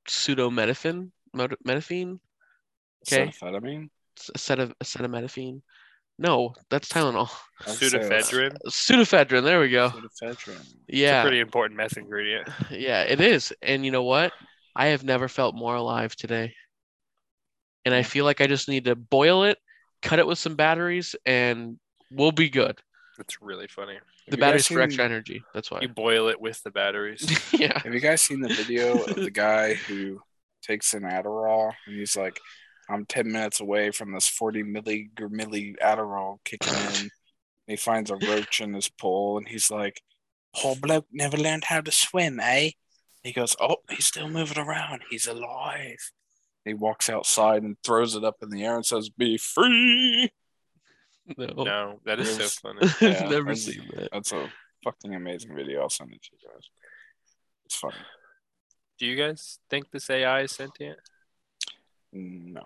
pseudometaphine, 0.09 1.11
meta- 1.35 1.59
metaphine, 1.65 2.21
Okay. 3.07 3.29
Acetaminophen? 3.29 3.91
aceta- 4.37 4.75
acetaminophen. 4.83 5.63
No, 6.19 6.55
that's 6.69 6.89
Tylenol. 6.89 7.31
I'd 7.67 7.69
say 7.69 7.89
that's 7.89 8.31
Pseudoephedrine. 8.31 8.57
Pseudoephedrine. 8.69 9.43
There 9.45 9.61
we 9.61 9.71
go. 9.71 9.89
Pseudoephedrine. 9.91 10.61
It's 10.61 10.67
a 10.89 10.97
Yeah, 10.97 11.23
pretty 11.23 11.41
important 11.41 11.77
meth 11.79 11.97
ingredient. 11.97 12.49
yeah, 12.71 13.03
it 13.03 13.21
is. 13.21 13.53
And 13.63 13.85
you 13.85 13.91
know 13.91 14.03
what? 14.03 14.33
I 14.77 14.89
have 14.89 15.03
never 15.05 15.29
felt 15.29 15.55
more 15.55 15.75
alive 15.75 16.15
today. 16.15 16.55
And 17.85 17.95
I 17.95 18.03
feel 18.03 18.27
like 18.27 18.41
I 18.43 18.47
just 18.47 18.69
need 18.69 18.85
to 18.85 18.95
boil 18.95 19.45
it, 19.45 19.57
cut 20.03 20.19
it 20.19 20.27
with 20.27 20.39
some 20.39 20.55
batteries, 20.55 21.17
and 21.25 21.79
we'll 22.13 22.33
be 22.33 22.51
good. 22.51 22.79
It's 23.21 23.41
really 23.41 23.69
funny. 23.69 23.95
The 23.95 23.99
Have 23.99 24.03
you 24.27 24.37
guys 24.37 24.39
batteries 24.41 24.67
for 24.67 24.75
seen- 24.75 24.81
extra 24.83 25.05
energy. 25.05 25.43
That's 25.55 25.71
why. 25.71 25.81
You 25.83 25.89
boil 25.89 26.29
it 26.29 26.41
with 26.41 26.63
the 26.63 26.71
batteries. 26.71 27.53
yeah. 27.53 27.79
Have 27.85 27.93
you 27.95 28.01
guys 28.01 28.23
seen 28.23 28.41
the 28.41 28.49
video 28.49 29.03
of 29.05 29.15
the 29.15 29.31
guy 29.47 29.75
who 29.75 30.21
takes 30.63 30.95
an 30.95 31.03
Adderall 31.03 31.73
and 31.87 31.97
he's 31.97 32.17
like, 32.17 32.41
I'm 32.89 33.07
10 33.07 33.31
minutes 33.31 33.61
away 33.61 33.91
from 33.93 34.13
this 34.13 34.27
40 34.29 34.65
milli 34.65 35.11
milli 35.17 35.77
Adderall 35.79 36.39
kicking 36.45 36.75
in. 37.03 37.11
he 37.67 37.77
finds 37.77 38.11
a 38.11 38.17
roach 38.17 38.61
in 38.61 38.75
his 38.75 38.89
pool 38.89 39.39
and 39.39 39.47
he's 39.47 39.71
like, 39.71 40.01
Poor 40.57 40.75
bloke 40.75 41.07
never 41.13 41.37
learned 41.37 41.65
how 41.65 41.81
to 41.81 41.93
swim, 41.93 42.41
eh? 42.41 42.71
He 43.23 43.33
goes, 43.33 43.55
Oh, 43.61 43.77
he's 43.89 44.07
still 44.07 44.29
moving 44.29 44.59
around. 44.59 45.03
He's 45.11 45.29
alive. 45.29 46.11
He 46.65 46.75
walks 46.75 47.09
outside 47.09 47.63
and 47.63 47.77
throws 47.85 48.17
it 48.17 48.25
up 48.25 48.37
in 48.43 48.51
the 48.51 48.65
air 48.65 48.75
and 48.75 48.85
says, 48.85 49.09
Be 49.11 49.37
free. 49.39 50.33
No. 51.39 51.65
no, 51.65 52.01
that 52.05 52.21
is 52.21 52.35
so 52.37 52.43
Yes. 52.43 52.59
funny. 52.59 52.79
Yeah, 53.01 53.29
Never 53.29 53.43
that's- 53.55 53.65
seen 53.65 53.89
that. 53.95 54.09
That's 54.13 54.33
a 54.33 54.51
fucking 54.85 55.15
amazing 55.15 55.55
video. 55.55 55.83
I'll 55.83 55.91
send 55.91 56.13
it 56.13 56.23
to 56.23 56.31
you 56.33 56.49
guys. 56.49 56.69
It's 57.67 57.77
funny. 57.77 57.95
Do 58.99 59.07
you 59.07 59.17
guys 59.17 59.59
think 59.71 59.91
this 59.91 60.11
AI 60.11 60.43
is 60.43 60.53
sentient? 60.53 60.99
No, 62.13 62.63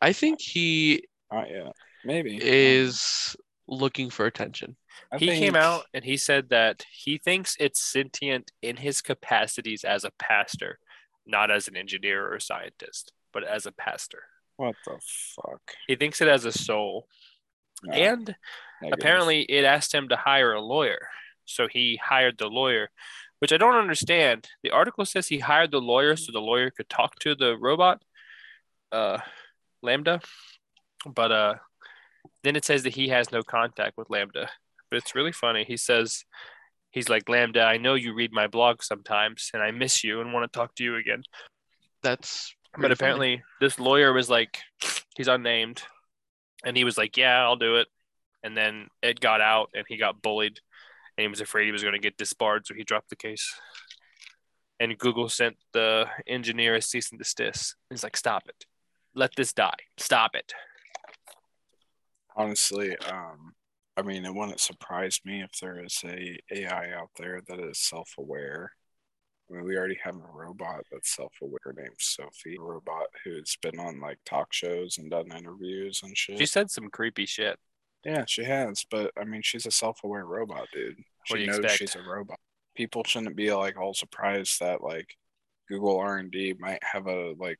I 0.00 0.12
think 0.12 0.40
he 0.40 1.04
not 1.32 1.48
yet. 1.50 1.72
Maybe. 2.04 2.38
is 2.40 3.34
looking 3.66 4.10
for 4.10 4.26
attention. 4.26 4.76
I 5.10 5.18
he 5.18 5.26
think- 5.28 5.38
came 5.44 5.56
out 5.56 5.84
and 5.94 6.04
he 6.04 6.16
said 6.16 6.50
that 6.50 6.84
he 6.92 7.18
thinks 7.18 7.56
it's 7.58 7.82
sentient 7.82 8.52
in 8.62 8.76
his 8.76 9.00
capacities 9.00 9.84
as 9.84 10.04
a 10.04 10.12
pastor, 10.18 10.78
not 11.26 11.50
as 11.50 11.66
an 11.66 11.76
engineer 11.76 12.32
or 12.32 12.38
scientist, 12.38 13.12
but 13.32 13.42
as 13.42 13.66
a 13.66 13.72
pastor. 13.72 14.22
What 14.56 14.76
the 14.86 14.98
fuck? 15.34 15.62
He 15.86 15.96
thinks 15.96 16.20
it 16.20 16.28
has 16.28 16.44
a 16.44 16.52
soul. 16.52 17.08
No, 17.84 17.92
and 17.92 18.34
apparently 18.92 19.42
it 19.42 19.64
asked 19.64 19.94
him 19.94 20.08
to 20.08 20.16
hire 20.16 20.52
a 20.52 20.60
lawyer. 20.60 21.08
So 21.44 21.68
he 21.68 21.98
hired 22.02 22.38
the 22.38 22.48
lawyer, 22.48 22.88
which 23.38 23.52
I 23.52 23.56
don't 23.56 23.76
understand. 23.76 24.48
The 24.62 24.70
article 24.70 25.04
says 25.04 25.28
he 25.28 25.38
hired 25.38 25.70
the 25.70 25.80
lawyer 25.80 26.16
so 26.16 26.32
the 26.32 26.40
lawyer 26.40 26.70
could 26.70 26.88
talk 26.88 27.18
to 27.20 27.34
the 27.34 27.56
robot, 27.56 28.02
uh, 28.92 29.18
LaMDA. 29.84 30.24
But 31.06 31.32
uh, 31.32 31.54
then 32.42 32.56
it 32.56 32.64
says 32.64 32.82
that 32.82 32.94
he 32.94 33.08
has 33.08 33.30
no 33.30 33.42
contact 33.42 33.96
with 33.96 34.08
LaMDA. 34.08 34.48
But 34.90 34.96
it's 34.96 35.14
really 35.14 35.32
funny. 35.32 35.64
He 35.64 35.76
says, 35.76 36.24
he's 36.90 37.08
like, 37.08 37.26
LaMDA, 37.26 37.64
I 37.64 37.76
know 37.76 37.94
you 37.94 38.14
read 38.14 38.32
my 38.32 38.46
blog 38.48 38.82
sometimes 38.82 39.50
and 39.54 39.62
I 39.62 39.70
miss 39.70 40.02
you 40.02 40.20
and 40.20 40.32
want 40.32 40.50
to 40.50 40.58
talk 40.58 40.74
to 40.76 40.84
you 40.84 40.96
again. 40.96 41.22
That's 42.02 42.54
But 42.72 42.80
pretty 42.80 42.94
funny. 42.94 43.08
apparently, 43.10 43.42
this 43.60 43.78
lawyer 43.78 44.12
was 44.12 44.28
like, 44.28 44.58
he's 45.16 45.28
unnamed, 45.28 45.82
and 46.64 46.76
he 46.76 46.84
was 46.84 46.98
like, 46.98 47.16
"Yeah, 47.16 47.42
I'll 47.42 47.56
do 47.56 47.76
it." 47.76 47.88
And 48.42 48.56
then 48.56 48.88
it 49.02 49.20
got 49.20 49.40
out, 49.40 49.70
and 49.74 49.84
he 49.88 49.96
got 49.96 50.22
bullied, 50.22 50.60
and 51.16 51.22
he 51.22 51.28
was 51.28 51.40
afraid 51.40 51.66
he 51.66 51.72
was 51.72 51.82
going 51.82 51.94
to 51.94 52.00
get 52.00 52.16
disbarred, 52.16 52.66
so 52.66 52.74
he 52.74 52.84
dropped 52.84 53.10
the 53.10 53.16
case. 53.16 53.54
And 54.78 54.98
Google 54.98 55.28
sent 55.28 55.56
the 55.72 56.06
engineer 56.26 56.74
a 56.74 56.82
cease 56.82 57.10
and 57.10 57.18
desist. 57.18 57.76
He's 57.90 58.02
like, 58.02 58.16
"Stop 58.16 58.44
it, 58.48 58.66
let 59.14 59.34
this 59.36 59.52
die, 59.52 59.76
stop 59.96 60.34
it." 60.34 60.52
honestly, 62.36 62.96
um, 63.10 63.54
I 63.96 64.02
mean, 64.02 64.24
it 64.24 64.34
wouldn't 64.34 64.60
surprise 64.60 65.20
me 65.24 65.42
if 65.42 65.50
there 65.60 65.82
is 65.82 65.98
a 66.04 66.38
AI 66.52 66.92
out 66.92 67.10
there 67.18 67.40
that 67.48 67.58
is 67.58 67.78
self-aware. 67.78 68.72
I 69.50 69.54
mean, 69.54 69.64
we 69.64 69.76
already 69.76 69.98
have 70.02 70.16
a 70.16 70.32
robot 70.32 70.84
that's 70.90 71.14
self-aware 71.14 71.74
named 71.76 71.94
Sophie, 71.98 72.56
a 72.58 72.62
robot 72.62 73.06
who's 73.24 73.56
been 73.62 73.78
on 73.78 74.00
like 74.00 74.18
talk 74.24 74.52
shows 74.52 74.98
and 74.98 75.10
done 75.10 75.30
interviews 75.36 76.00
and 76.02 76.16
shit. 76.16 76.38
She 76.38 76.46
said 76.46 76.70
some 76.70 76.88
creepy 76.90 77.26
shit. 77.26 77.58
Yeah, 78.04 78.24
she 78.26 78.44
has, 78.44 78.84
but 78.90 79.12
I 79.18 79.24
mean, 79.24 79.42
she's 79.42 79.66
a 79.66 79.70
self-aware 79.70 80.26
robot, 80.26 80.66
dude. 80.72 80.96
She 81.24 81.34
What 81.34 81.40
you 81.40 81.46
knows 81.46 81.58
expect? 81.58 81.78
she's 81.78 81.96
a 81.96 82.02
robot. 82.02 82.38
People 82.74 83.04
shouldn't 83.04 83.36
be 83.36 83.52
like 83.52 83.78
all 83.78 83.94
surprised 83.94 84.60
that 84.60 84.82
like 84.82 85.08
Google 85.68 85.98
R 85.98 86.18
and 86.18 86.30
D 86.30 86.54
might 86.58 86.82
have 86.82 87.06
a 87.06 87.32
like 87.38 87.58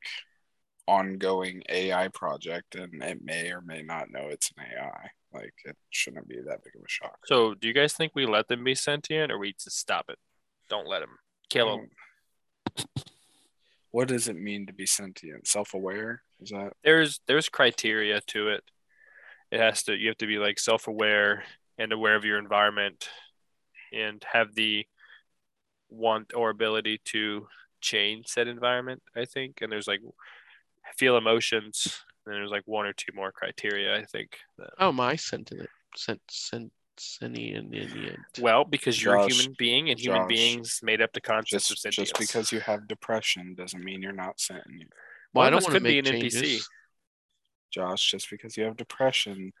ongoing 0.87 1.63
AI 1.69 2.07
project, 2.09 2.75
and 2.75 3.01
it 3.03 3.19
may 3.23 3.51
or 3.51 3.61
may 3.61 3.81
not 3.81 4.09
know 4.09 4.27
it's 4.29 4.51
an 4.57 4.63
AI. 4.77 5.09
Like, 5.33 5.53
it 5.65 5.75
shouldn't 5.89 6.27
be 6.29 6.37
that 6.37 6.63
big 6.63 6.73
of 6.75 6.81
a 6.81 6.87
shock. 6.87 7.17
So, 7.25 7.53
do 7.53 7.67
you 7.67 7.73
guys 7.73 7.93
think 7.93 8.13
we 8.15 8.25
let 8.25 8.47
them 8.47 8.63
be 8.63 8.75
sentient, 8.75 9.31
or 9.31 9.37
we 9.37 9.53
just 9.53 9.77
stop 9.77 10.05
it? 10.09 10.17
Don't 10.69 10.87
let 10.87 10.99
them 11.01 11.17
kill 11.49 11.77
them. 11.77 12.85
What 13.91 14.07
does 14.09 14.27
it 14.27 14.35
mean 14.35 14.67
to 14.67 14.73
be 14.73 14.85
sentient? 14.85 15.47
Self-aware? 15.47 16.21
Is 16.41 16.49
that 16.49 16.73
there's 16.83 17.19
there's 17.27 17.49
criteria 17.49 18.21
to 18.27 18.49
it. 18.49 18.63
It 19.51 19.59
has 19.59 19.83
to 19.83 19.95
you 19.95 20.09
have 20.09 20.17
to 20.17 20.27
be 20.27 20.37
like 20.37 20.59
self-aware 20.59 21.43
and 21.77 21.91
aware 21.91 22.15
of 22.15 22.25
your 22.25 22.37
environment 22.37 23.09
and 23.93 24.23
have 24.31 24.53
the 24.55 24.85
want 25.89 26.33
or 26.35 26.49
ability 26.49 26.99
to 27.05 27.47
change 27.81 28.27
said 28.27 28.47
environment, 28.47 29.01
I 29.15 29.25
think. 29.25 29.61
And 29.61 29.71
there's 29.71 29.87
like 29.87 30.01
feel 30.97 31.17
emotions 31.17 32.01
and 32.25 32.35
there's 32.35 32.51
like 32.51 32.63
one 32.65 32.85
or 32.85 32.93
two 32.93 33.13
more 33.15 33.31
criteria, 33.31 33.95
I 33.97 34.03
think. 34.03 34.37
that- 34.57 34.71
Oh 34.79 34.91
my 34.91 35.15
sentient 35.15 35.69
sent 35.95 36.21
sent 36.29 36.71
sentient. 36.99 37.73
well, 38.39 38.63
because 38.65 39.01
you're 39.01 39.15
a 39.15 39.27
human 39.27 39.55
being 39.57 39.89
and 39.89 39.99
human 39.99 40.21
Josh, 40.21 40.27
beings 40.27 40.79
made 40.83 41.01
up 41.01 41.13
the 41.13 41.21
concept 41.21 41.63
of 41.63 41.67
just 41.69 41.81
sentience. 41.81 42.09
just 42.11 42.19
because 42.19 42.51
you 42.51 42.59
have 42.59 42.87
depression 42.87 43.55
doesn't 43.55 43.83
mean 43.83 44.01
you're 44.01 44.11
not 44.13 44.39
sentient, 44.39 44.91
Well, 45.33 45.45
I 45.45 45.49
don't 45.49 45.63
want 45.63 45.73
to 45.73 45.79
could 45.79 45.83
be 45.83 46.01
make 46.01 46.07
an 46.13 46.19
NPC. 46.21 46.31
changes. 46.41 46.69
Josh. 47.71 48.11
Just 48.11 48.29
because 48.29 48.55
you 48.57 48.63
have 48.63 48.77
depression 48.77 49.51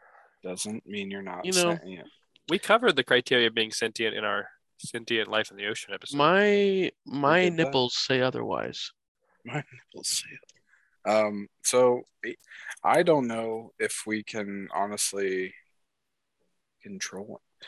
doesn't 0.43 0.85
mean 0.87 1.11
you're 1.11 1.21
not 1.21 1.45
You 1.45 1.51
know, 1.53 1.75
sentient. 1.75 2.07
we 2.49 2.57
covered 2.59 2.95
the 2.95 3.03
criteria 3.03 3.47
of 3.47 3.53
being 3.55 3.71
sentient 3.71 4.15
in 4.15 4.23
our 4.23 4.47
sentient 4.79 5.27
life 5.27 5.51
in 5.51 5.57
the 5.57 5.65
ocean 5.67 5.93
episode. 5.93 6.17
My 6.17 6.91
my 7.05 7.43
did 7.45 7.53
that. 7.57 7.65
nipples 7.65 7.95
say 7.97 8.21
otherwise. 8.21 8.91
My 9.45 9.63
nipples 9.73 10.07
say 10.09 10.27
it. 10.31 11.09
Um, 11.09 11.47
so 11.63 12.01
I 12.83 13.01
don't 13.03 13.27
know 13.27 13.71
if 13.79 14.03
we 14.05 14.23
can 14.23 14.67
honestly 14.73 15.53
control 16.87 17.41
it. 17.41 17.67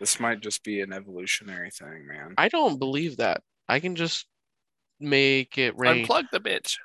This 0.00 0.20
might 0.20 0.40
just 0.40 0.62
be 0.64 0.80
an 0.80 0.92
evolutionary 0.92 1.70
thing, 1.70 2.06
man. 2.06 2.34
I 2.36 2.48
don't 2.48 2.78
believe 2.78 3.16
that. 3.18 3.42
I 3.68 3.80
can 3.80 3.96
just 3.96 4.26
make 5.00 5.58
it 5.58 5.76
rain. 5.76 6.04
Unplug 6.06 6.24
the 6.32 6.40
bitch. 6.40 6.76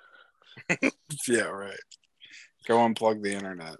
yeah, 1.28 1.44
right. 1.44 1.78
Go 2.68 2.78
unplug 2.78 3.22
the 3.22 3.34
internet. 3.34 3.76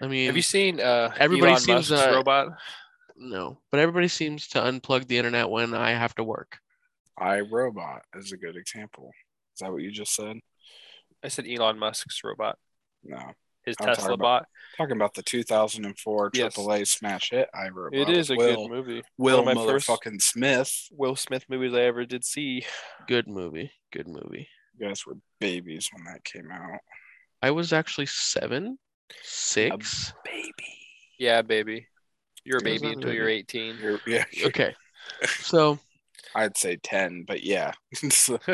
I 0.00 0.06
mean, 0.06 0.26
Have 0.26 0.36
you 0.36 0.42
seen 0.42 0.80
uh 0.80 1.12
Everybody 1.18 1.52
Elon 1.52 1.60
seems, 1.60 1.90
Musk's 1.90 2.06
uh, 2.06 2.12
robot? 2.14 2.48
no, 3.16 3.58
but 3.70 3.80
everybody 3.80 4.08
seems 4.08 4.48
to 4.48 4.60
unplug 4.60 5.06
the 5.06 5.18
internet 5.18 5.48
when 5.50 5.74
I 5.74 5.90
have 5.90 6.14
to 6.16 6.24
work. 6.24 6.58
I 7.18 7.40
Robot 7.40 8.02
is 8.14 8.32
a 8.32 8.36
good 8.36 8.56
example. 8.56 9.10
Is 9.54 9.60
that 9.60 9.72
what 9.72 9.82
you 9.82 9.90
just 9.90 10.14
said? 10.14 10.36
I 11.24 11.28
said 11.28 11.46
Elon 11.48 11.78
Musk's 11.78 12.22
robot, 12.22 12.58
No. 13.02 13.32
His 13.68 13.76
I'm 13.80 13.86
talking 13.86 13.94
Tesla 14.02 14.14
about- 14.14 14.42
bot. 14.42 14.48
Talking 14.76 14.96
about 14.96 15.14
the 15.14 15.22
2004 15.22 16.30
Yes. 16.34 16.54
AAA 16.56 16.86
smash 16.86 17.30
hit, 17.30 17.48
I 17.52 17.68
Robot. 17.68 17.98
It 17.98 18.08
is 18.16 18.30
a 18.30 18.36
Will, 18.36 18.68
good 18.68 18.70
movie. 18.70 19.02
Will 19.16 19.42
One 19.44 19.48
of 19.48 19.56
my 19.56 19.66
first 19.66 19.88
motherfucking 19.88 20.22
Smith. 20.22 20.72
Will 20.92 21.16
Smith 21.16 21.44
movies 21.48 21.74
I 21.74 21.80
ever 21.82 22.04
did 22.04 22.24
see. 22.24 22.64
Good 23.08 23.26
movie. 23.26 23.72
Good 23.92 24.06
movie. 24.06 24.48
You 24.78 24.86
guys 24.86 25.04
were 25.04 25.16
babies 25.40 25.90
when 25.92 26.04
that 26.04 26.22
came 26.24 26.50
out. 26.52 26.78
I 27.42 27.50
was 27.50 27.72
actually 27.72 28.06
seven, 28.06 28.78
six. 29.22 30.12
Baby. 30.24 30.52
Yeah, 31.18 31.42
baby. 31.42 31.88
You're 32.44 32.58
a 32.58 32.62
Yeah, 32.62 32.70
I 32.70 32.74
baby 32.78 32.86
a 32.86 32.90
until 32.92 33.12
you're 33.12 33.28
18. 33.28 33.78
You're, 33.82 34.00
yeah, 34.06 34.24
Okay. 34.44 34.74
So 35.40 35.78
I'd 36.36 36.56
say 36.56 36.76
10, 36.76 37.24
but 37.26 37.42
yeah. 37.42 37.72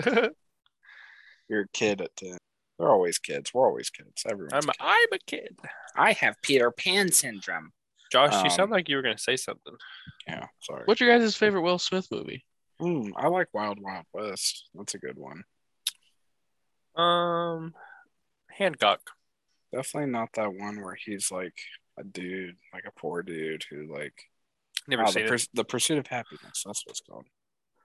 You're 1.49 1.61
a 1.63 1.69
kid 1.75 2.01
at 2.01 2.17
10. 2.17 2.39
They're 2.79 2.91
always 2.91 3.19
kids. 3.19 3.53
We're 3.55 3.67
always 3.67 3.91
kids. 3.91 4.25
Everyone's 4.29 4.53
I'm 4.53 4.63
kid. 4.63 4.75
I'm 4.81 5.13
a 5.13 5.19
kid. 5.27 5.59
I 5.97 6.13
have 6.13 6.37
Peter 6.43 6.71
Pan 6.71 7.13
syndrome. 7.13 7.73
Josh, 8.11 8.33
you 8.33 8.39
Um, 8.41 8.51
sound 8.51 8.71
like 8.71 8.89
you 8.89 8.97
were 8.97 9.03
gonna 9.03 9.19
say 9.19 9.37
something. 9.37 9.75
Yeah, 10.27 10.47
sorry. 10.61 10.83
what's 10.87 11.01
your 11.01 11.17
guys' 11.17 11.37
favorite 11.37 11.63
Will 11.63 11.79
Smith 11.79 12.09
movie? 12.11 12.45
Mm, 12.81 13.13
I 13.17 13.29
like 13.29 13.49
Wild 13.53 13.79
Wild 13.81 14.07
West. 14.13 14.69
That's 14.75 14.95
a 14.95 14.99
good 14.99 15.17
one. 15.19 15.45
Um, 16.97 17.75
Hancock. 18.51 19.01
Definitely 19.73 20.11
not 20.13 20.31
that 20.35 20.53
one 20.55 20.81
where 20.81 20.97
he's 20.97 21.31
like 21.31 21.57
a 21.99 22.05
dude, 22.05 22.57
like 22.73 22.85
a 22.87 22.99
poor 23.01 23.23
dude 23.23 23.65
who 23.71 23.93
like 23.93 24.15
Never 24.87 25.03
oh, 25.05 25.07
seen 25.07 25.23
the, 25.23 25.27
it. 25.27 25.31
Purs- 25.31 25.49
the 25.55 25.65
Pursuit 25.65 25.99
of 25.99 26.07
Happiness. 26.07 26.63
That's 26.65 26.85
what 26.85 26.91
it's 26.91 27.01
called. 27.01 27.27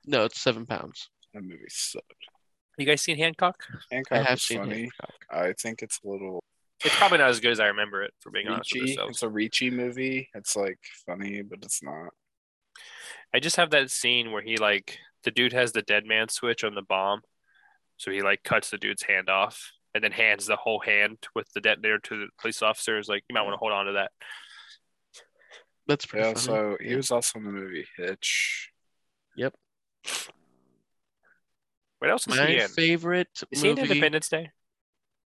No, 0.06 0.26
it's 0.26 0.42
seven 0.42 0.66
pounds. 0.66 1.10
That 1.34 1.44
movie 1.44 1.64
sucked. 1.70 2.06
You 2.80 2.86
guys 2.86 3.02
seen 3.02 3.18
Hancock? 3.18 3.62
Hancock 3.92 4.18
I 4.18 4.24
have 4.24 4.40
seen 4.42 4.60
funny. 4.60 4.82
Hancock. 4.84 5.16
I 5.30 5.54
think 5.54 5.82
it's 5.82 6.00
a 6.04 6.08
little 6.08 6.42
It's 6.84 6.96
probably 6.96 7.18
not 7.18 7.30
as 7.30 7.40
good 7.42 7.52
as 7.52 7.60
I 7.60 7.68
remember 7.68 8.02
it. 8.04 8.14
For 8.22 8.32
being 8.32 8.48
honest 8.48 8.74
with 8.74 8.84
reachy. 8.84 8.98
It's 9.10 9.24
a 9.24 9.28
reachy 9.30 9.70
movie. 9.70 10.30
It's 10.34 10.56
like 10.56 10.80
funny, 11.06 11.42
but 11.42 11.60
it's 11.62 11.84
not. 11.84 12.10
I 13.34 13.40
just 13.40 13.58
have 13.58 13.72
that 13.72 13.92
scene 13.92 14.32
where 14.32 14.42
he 14.42 14.56
like 14.58 14.98
the 15.24 15.32
dude 15.32 15.52
has 15.54 15.74
the 15.74 15.82
dead 15.82 16.06
man 16.06 16.30
switch 16.30 16.64
on 16.64 16.74
the 16.74 16.82
bomb, 16.82 17.22
so 17.98 18.12
he 18.12 18.22
like 18.22 18.44
cuts 18.44 18.70
the 18.70 18.78
dude's 18.78 19.04
hand 19.04 19.30
off 19.30 19.72
and 19.94 20.02
then 20.04 20.14
hands 20.14 20.46
the 20.46 20.56
whole 20.56 20.80
hand 20.80 21.18
with 21.36 21.52
the 21.54 21.60
detonator 21.60 22.00
to 22.00 22.18
the 22.18 22.28
police 22.40 22.62
officer. 22.62 22.98
Is 22.98 23.10
like 23.10 23.24
you 23.30 23.34
might 23.34 23.42
want 23.42 23.54
to 23.56 23.58
hold 23.58 23.74
on 23.74 23.88
to 23.88 23.92
that. 23.94 24.12
That's 25.86 26.06
pretty 26.06 26.26
Yeah, 26.28 26.34
funny. 26.36 26.46
so 26.46 26.78
he 26.82 26.96
was 26.96 27.12
also 27.12 27.40
in 27.40 27.46
the 27.46 27.52
movie 27.52 27.86
Hitch. 27.98 28.72
What 32.00 32.10
else 32.12 32.28
is 32.28 32.36
my 32.38 32.46
he 32.48 32.60
in? 32.60 32.68
favorite 32.68 33.28
Is 33.52 33.62
he 33.62 33.70
in 33.70 33.76
movie. 33.76 33.90
Independence 33.92 34.30
Day? 34.30 34.50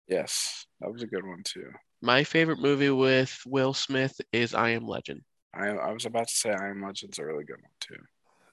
Yes, 0.09 0.67
that 0.81 0.93
was 0.93 1.03
a 1.03 1.07
good 1.07 1.27
one 1.27 1.43
too. 1.45 1.71
My 2.03 2.25
favorite 2.25 2.59
movie 2.59 2.91
with 2.91 3.39
Will 3.47 3.75
Smith 3.75 4.21
is 4.33 4.55
I 4.55 4.71
Am 4.71 4.87
Legend. 4.87 5.23
I 5.55 5.69
I 5.69 5.93
was 5.93 6.07
about 6.07 6.29
to 6.29 6.35
say 6.35 6.51
I 6.51 6.71
Am 6.71 6.83
Legend's 6.83 7.19
a 7.19 7.25
really 7.25 7.45
good 7.45 7.61
one 7.61 7.73
too. 7.81 8.03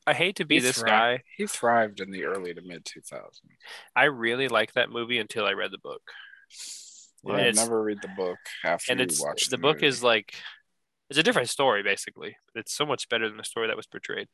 I 0.05 0.13
hate 0.13 0.37
to 0.37 0.45
be 0.45 0.55
He 0.55 0.61
this 0.61 0.79
thri- 0.79 0.89
guy. 0.89 1.23
He 1.35 1.47
thrived 1.47 1.99
in 1.99 2.11
the 2.11 2.23
early 2.25 2.53
to 2.53 2.61
mid 2.61 2.85
2000s. 2.85 3.29
I 3.95 4.05
really 4.05 4.47
liked 4.47 4.75
that 4.75 4.89
movie 4.89 5.19
until 5.19 5.45
I 5.45 5.51
read 5.51 5.71
the 5.71 5.77
book. 5.79 6.01
Yeah, 7.25 7.33
I 7.33 7.51
never 7.51 7.83
read 7.83 7.97
the 8.01 8.09
book 8.15 8.37
after 8.63 8.91
and 8.91 8.99
you 9.01 9.05
it's 9.05 9.21
watch 9.21 9.45
the, 9.49 9.57
the, 9.57 9.61
book 9.61 9.77
movie. 9.77 9.87
is 9.87 10.01
like 10.01 10.33
it's 11.09 11.19
a 11.19 11.23
different 11.23 11.49
story 11.49 11.83
basically 11.83 12.35
it's 12.55 12.73
so 12.73 12.85
much 12.85 13.07
better 13.09 13.27
than 13.27 13.37
the 13.37 13.43
story 13.43 13.67
that 13.67 13.77
was 13.77 13.87
portrayed 13.87 14.27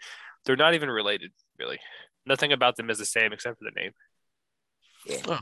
they're 0.46 0.56
not 0.56 0.74
even 0.74 0.90
related 0.90 1.32
really 1.60 1.80
nothing 2.26 2.52
about 2.52 2.76
them 2.76 2.90
is 2.90 2.98
the 2.98 3.06
same 3.06 3.32
except 3.34 3.58
for 3.60 3.66
the 3.66 3.80
name 3.82 3.92
Yeah. 5.06 5.18
Oh. 5.28 5.40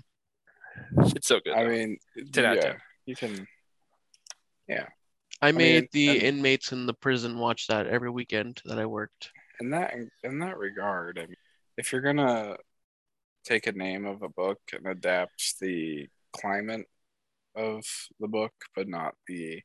it's 1.15 1.27
so 1.27 1.39
good 1.43 1.53
I 1.53 1.63
though. 1.63 1.69
mean, 1.69 1.97
10 2.33 2.45
out 2.45 2.57
of 2.57 2.63
yeah, 2.63 2.69
10. 2.71 2.79
you 3.05 3.15
can. 3.15 3.47
Yeah 4.67 4.87
i 5.41 5.51
made 5.51 5.81
mean, 5.83 5.87
the 5.93 6.09
and- 6.09 6.21
inmates 6.37 6.71
in 6.71 6.85
the 6.85 6.93
prison 6.93 7.37
watch 7.39 7.67
that 7.67 7.87
every 7.87 8.09
weekend 8.11 8.61
that 8.65 8.77
I 8.79 8.85
worked. 8.85 9.31
in 9.59 9.69
that 9.71 9.93
in 10.23 10.39
that 10.39 10.57
regard, 10.57 11.17
I 11.17 11.25
mean, 11.25 11.35
if 11.77 11.91
you're 11.91 12.01
gonna 12.01 12.57
take 13.43 13.65
a 13.67 13.71
name 13.71 14.05
of 14.05 14.21
a 14.21 14.29
book 14.29 14.59
and 14.73 14.85
adapt 14.85 15.59
the 15.59 16.07
climate 16.31 16.85
of 17.55 17.83
the 18.19 18.27
book, 18.27 18.53
but 18.75 18.87
not 18.87 19.15
the 19.27 19.61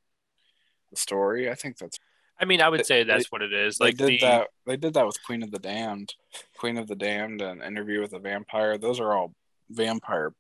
the 0.91 0.97
story, 0.97 1.51
I 1.51 1.55
think 1.55 1.79
that's 1.79 1.99
i 2.39 2.45
mean 2.45 2.61
i 2.61 2.69
would 2.69 2.85
say 2.85 3.03
they- 3.03 3.05
that's 3.15 3.33
what 3.33 3.41
it 3.41 3.51
is 3.53 3.81
Like 3.81 3.97
they 3.97 4.05
like 4.05 4.11
did 4.13 4.21
the 4.21 4.27
that. 4.27 4.49
They 4.67 4.77
did 4.77 4.93
that 4.95 5.07
with 5.07 5.23
Queen 5.25 5.43
of 5.43 5.51
the 5.51 5.59
Damned, 5.59 6.15
Queen 6.59 6.77
of 6.77 6.87
the 6.87 6.95
Damned, 6.97 7.41
and 7.41 7.63
Interview 7.63 8.01
with 8.03 8.13
a 8.13 8.19
Vampire. 8.19 8.77
Those 8.77 9.01
are 9.01 9.13
all 9.17 9.35
vampire 9.71 10.33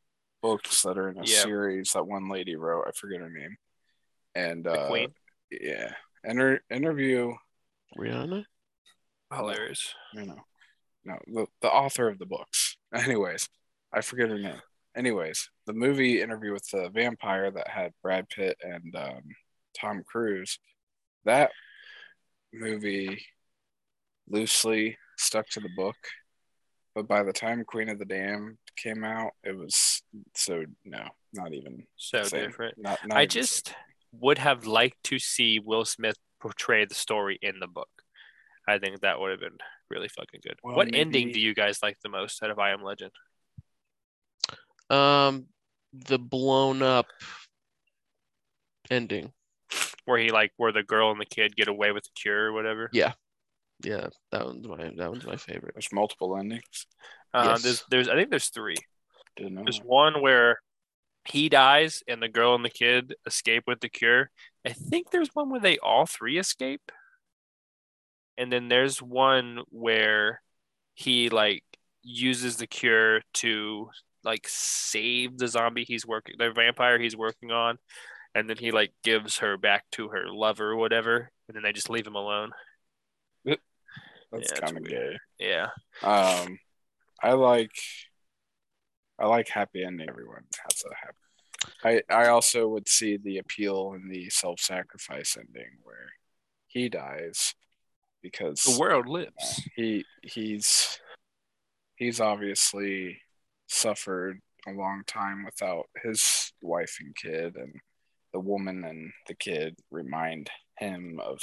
books 0.42 0.82
that 0.82 0.99
are 0.99 1.09
in 1.09 1.16
a 1.18 1.24
Yeah. 1.24 1.42
series 1.42 1.92
that 1.92 2.07
one 2.07 2.28
lady 2.28 2.55
wrote. 2.57 2.84
I 2.86 2.90
forget 2.92 3.20
her 3.20 3.30
name. 3.30 3.57
And 4.34 4.64
the 4.64 4.72
uh, 4.72 4.88
queen 4.88 5.14
yeah, 5.51 5.92
Inter- 6.24 6.61
interview. 6.70 7.34
Rihanna? 7.99 8.44
hilarious 9.32 9.92
you 10.14 10.24
know, 10.26 10.40
no, 11.05 11.18
the, 11.26 11.47
the 11.62 11.68
author 11.68 12.09
of 12.09 12.18
the 12.18 12.26
books. 12.26 12.76
Anyways, 12.94 13.49
I 13.92 14.01
forget 14.03 14.28
her 14.28 14.38
name. 14.38 14.61
Anyways, 14.94 15.51
the 15.66 15.72
movie 15.72 16.20
Interview 16.22 16.53
with 16.53 16.68
the 16.70 16.88
Vampire 16.90 17.51
that 17.51 17.68
had 17.68 17.92
Brad 18.03 18.28
Pitt 18.28 18.57
and 18.62 18.94
um, 18.97 19.22
Tom 19.78 20.02
Cruise, 20.06 20.58
that 21.24 21.50
movie 22.52 23.24
loosely 24.28 24.96
stuck 25.18 25.48
to 25.50 25.60
the 25.60 25.70
book. 25.76 25.96
But 26.94 27.06
by 27.08 27.22
the 27.22 27.32
time 27.32 27.62
Queen 27.64 27.88
of 27.90 27.98
the 27.98 28.04
Dam 28.06 28.56
came 28.76 29.04
out, 29.04 29.32
it 29.44 29.56
was 29.56 30.02
so 30.34 30.64
no, 30.84 31.06
not 31.34 31.52
even 31.52 31.86
so 31.96 32.22
same. 32.24 32.46
different 32.46 32.74
Not, 32.78 32.98
not 33.06 33.18
i 33.18 33.22
even 33.22 33.28
just 33.30 33.68
same. 33.68 33.76
would 34.12 34.38
have 34.38 34.66
liked 34.66 35.02
to 35.04 35.18
see 35.18 35.58
will 35.58 35.84
smith 35.84 36.16
portray 36.40 36.84
the 36.84 36.94
story 36.94 37.38
in 37.42 37.58
the 37.60 37.66
book 37.66 37.88
i 38.68 38.78
think 38.78 39.00
that 39.00 39.20
would 39.20 39.30
have 39.30 39.40
been 39.40 39.58
really 39.90 40.08
fucking 40.08 40.40
good 40.42 40.58
Well, 40.62 40.76
what 40.76 40.94
ending 40.94 41.32
do 41.32 41.40
you 41.40 41.54
guys 41.54 41.80
like 41.82 41.98
the 42.02 42.08
most 42.08 42.42
out 42.42 42.50
of 42.50 42.58
i 42.58 42.70
am 42.70 42.82
legend 42.82 43.12
Um, 44.88 45.46
the 45.92 46.18
blown 46.18 46.82
up 46.82 47.06
ending. 48.90 49.32
Where 50.07 50.18
he 50.18 50.30
like 50.30 50.52
where 50.57 50.72
the 50.72 50.82
girl 50.82 51.11
and 51.11 51.20
the 51.20 51.26
kid 51.26 51.54
get 51.54 51.68
away 51.68 51.92
with 51.92 52.04
the 52.04 52.11
cure 52.14 52.46
or 52.46 52.52
whatever 52.52 52.88
Yeah, 52.92 53.12
yeah, 53.84 54.09
that 54.32 54.46
one's 54.46 54.66
my 54.66 54.92
that 54.96 55.11
one's 55.11 55.26
my 55.26 55.36
favorite. 55.36 55.74
There's 55.74 55.92
multiple 55.92 56.36
endings. 56.36 56.86
Uh, 57.34 57.52
Yes. 57.52 57.62
There's, 57.62 57.84
there's, 57.90 58.09
I 58.09 58.14
think 58.14 58.30
there's 58.30 58.48
three. 58.48 58.76
Didn't 59.36 59.54
know. 59.54 59.62
There's 59.64 59.78
that. 59.78 59.86
one 59.86 60.22
where 60.22 60.61
he 61.26 61.48
dies 61.48 62.02
and 62.09 62.22
the 62.22 62.28
girl 62.28 62.54
and 62.54 62.64
the 62.64 62.70
kid 62.70 63.14
escape 63.26 63.64
with 63.66 63.80
the 63.80 63.88
cure. 63.88 64.30
I 64.64 64.70
think 64.70 65.11
there's 65.11 65.34
one 65.34 65.50
where 65.50 65.61
they 65.61 65.78
all 65.78 66.07
three 66.07 66.38
escape. 66.38 66.92
And 68.38 68.52
then 68.52 68.68
there's 68.68 69.02
one 69.02 69.61
where 69.70 70.40
he 70.94 71.28
like 71.28 71.64
uses 72.02 72.57
the 72.57 72.66
cure 72.66 73.22
to 73.34 73.90
like 74.24 74.46
save 74.48 75.38
the 75.38 75.48
zombie 75.48 75.84
he's 75.84 76.07
working, 76.07 76.36
the 76.38 76.50
vampire 76.50 76.98
he's 76.98 77.16
working 77.16 77.50
on. 77.50 77.78
And 78.37 78.51
then 78.51 78.59
he 78.59 78.70
like 78.70 78.93
gives 79.03 79.39
her 79.39 79.57
back 79.57 79.84
to 79.93 80.09
her 80.09 80.24
lover 80.28 80.72
or 80.72 80.76
whatever. 80.76 81.30
And 81.49 81.57
then 81.57 81.62
they 81.62 81.72
just 81.72 81.89
leave 81.89 82.07
him 82.07 82.16
alone. 82.16 82.51
That's 83.45 84.53
Yeah, 84.53 84.61
kind 84.61 84.76
of 84.76 84.84
gay. 84.84 85.16
Yeah. 85.39 85.68
Um, 86.03 86.59
I 87.22 87.32
like, 87.32 87.70
I 89.18 89.26
like 89.26 89.49
happy 89.49 89.84
ending. 89.84 90.09
Everyone 90.09 90.45
has 90.68 90.82
a 90.84 90.95
happy. 90.95 92.03
I 92.11 92.14
I 92.14 92.28
also 92.28 92.68
would 92.68 92.89
see 92.89 93.16
the 93.16 93.39
appeal 93.39 93.95
in 93.95 94.09
the 94.09 94.28
self-sacrifice 94.28 95.37
ending 95.39 95.78
where 95.84 96.11
he 96.66 96.89
dies 96.89 97.55
because 98.20 98.61
The 98.62 98.78
world 98.78 99.09
lives. 99.09 99.62
he 99.76 100.05
he's 100.22 100.99
he's 101.95 102.20
obviously 102.20 103.18
suffered 103.68 104.41
a 104.66 104.72
long 104.72 105.03
time 105.07 105.45
without 105.45 105.87
his 106.03 106.53
wife 106.61 106.99
and 107.01 107.14
kid 107.16 107.57
and 107.57 107.80
the 108.37 108.41
woman 108.41 108.84
and 108.84 109.12
the 109.28 109.34
kid 109.34 109.78
remind 109.91 110.51
him 110.76 111.18
of 111.24 111.41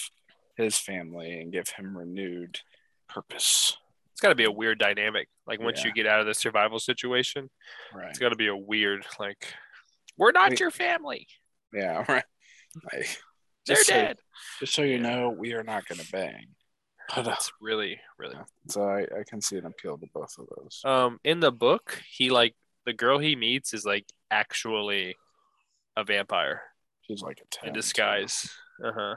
his 0.55 0.77
family 0.77 1.39
and 1.41 1.51
give 1.51 1.67
him 1.69 1.97
renewed 1.97 2.59
purpose 3.09 3.75
It's 4.11 4.21
got 4.21 4.29
to 4.29 4.35
be 4.35 4.43
a 4.43 4.51
weird 4.51 4.77
dynamic. 4.77 5.27
Like 5.47 5.59
once 5.59 5.79
Yeah. 5.79 5.87
you 5.87 5.93
get 5.93 6.05
out 6.05 6.19
of 6.19 6.27
the 6.27 6.35
survival 6.35 6.77
situation, 6.77 7.49
right 7.95 8.09
it's 8.09 8.19
got 8.19 8.29
to 8.29 8.35
be 8.35 8.45
a 8.45 8.55
weird 8.55 9.07
like 9.19 9.47
we're 10.19 10.31
not 10.33 10.59
your 10.59 10.69
family. 10.69 11.25
yeah 11.73 12.05
right 12.07 12.23
Like, 12.93 13.19
They're 13.65 13.75
just 13.77 13.87
so- 13.87 13.93
dead. 13.95 14.17
just 14.59 14.73
so 14.75 14.83
you 14.83 14.97
Yeah. 14.97 15.01
know 15.09 15.29
we 15.31 15.53
are 15.53 15.63
not 15.63 15.87
going 15.87 15.99
to 15.99 16.11
bang 16.11 16.45
but 17.09 17.17
uh, 17.17 17.21
That's 17.23 17.51
really 17.59 17.99
really. 18.19 18.37
so 18.69 18.83
I, 18.87 18.99
I 19.01 19.23
can 19.27 19.41
see 19.41 19.57
an 19.57 19.65
appeal 19.65 19.97
to 19.97 20.05
both 20.13 20.35
of 20.37 20.45
those 20.55 20.79
Um, 20.85 21.19
in 21.23 21.39
the 21.39 21.51
book, 21.51 21.99
he 22.07 22.29
like 22.29 22.53
the 22.85 22.93
girl 22.93 23.17
he 23.17 23.35
meets 23.35 23.73
is 23.73 23.83
like 23.83 24.05
actually 24.29 25.15
a 25.97 26.03
vampire. 26.03 26.61
She's 27.07 27.21
like 27.21 27.39
a 27.41 27.47
10. 27.49 27.69
in 27.69 27.73
disguise. 27.73 28.49
Uh 28.83 28.91
huh. 28.95 29.15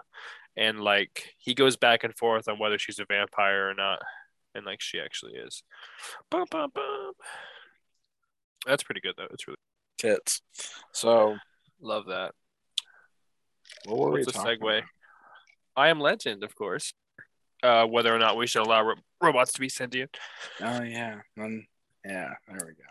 And 0.57 0.81
like 0.81 1.35
he 1.39 1.55
goes 1.55 1.77
back 1.77 2.05
and 2.05 2.15
forth 2.15 2.49
on 2.49 2.59
whether 2.59 2.79
she's 2.79 2.99
a 2.99 3.05
vampire 3.07 3.69
or 3.71 3.75
not, 3.75 4.01
and 4.55 4.65
like 4.67 4.81
she 4.81 4.99
actually 5.01 5.33
is. 5.35 5.63
Bum, 6.31 6.45
bum, 6.51 6.71
bum. 6.75 7.13
That's 8.67 8.83
pretty 8.83 9.01
good 9.01 9.15
though. 9.17 9.29
It's 9.31 9.47
really 9.47 9.59
Tits. 9.99 10.43
So, 10.93 11.37
love 11.81 12.07
that. 12.07 12.33
what 13.87 13.99
were 13.99 14.11
we 14.11 14.23
a 14.23 14.27
segue? 14.27 14.79
about? 14.79 14.83
I 15.77 15.89
am 15.89 16.01
Legend, 16.01 16.43
of 16.43 16.55
course. 16.55 16.93
Uh, 17.63 17.87
whether 17.87 18.15
or 18.15 18.19
not 18.19 18.37
we 18.37 18.47
should 18.47 18.63
allow 18.63 18.83
ro- 18.83 18.95
robots 19.23 19.53
to 19.55 19.61
be 19.61 19.69
sentient. 19.69 20.17
Oh, 20.61 20.83
yeah. 20.83 21.21
Then, 21.37 21.67
yeah, 22.05 22.35
there 22.49 22.67
we 22.67 22.75
go. 22.75 22.91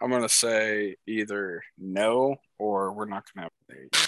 I'm 0.00 0.10
going 0.10 0.22
to 0.22 0.28
say 0.28 0.96
either 1.06 1.62
no 1.76 2.36
or 2.58 2.92
we're 2.92 3.04
not 3.04 3.24
going 3.34 3.34
to 3.36 3.40
have 3.42 3.50
there 3.68 3.82
you 3.82 3.88
go. 3.92 3.98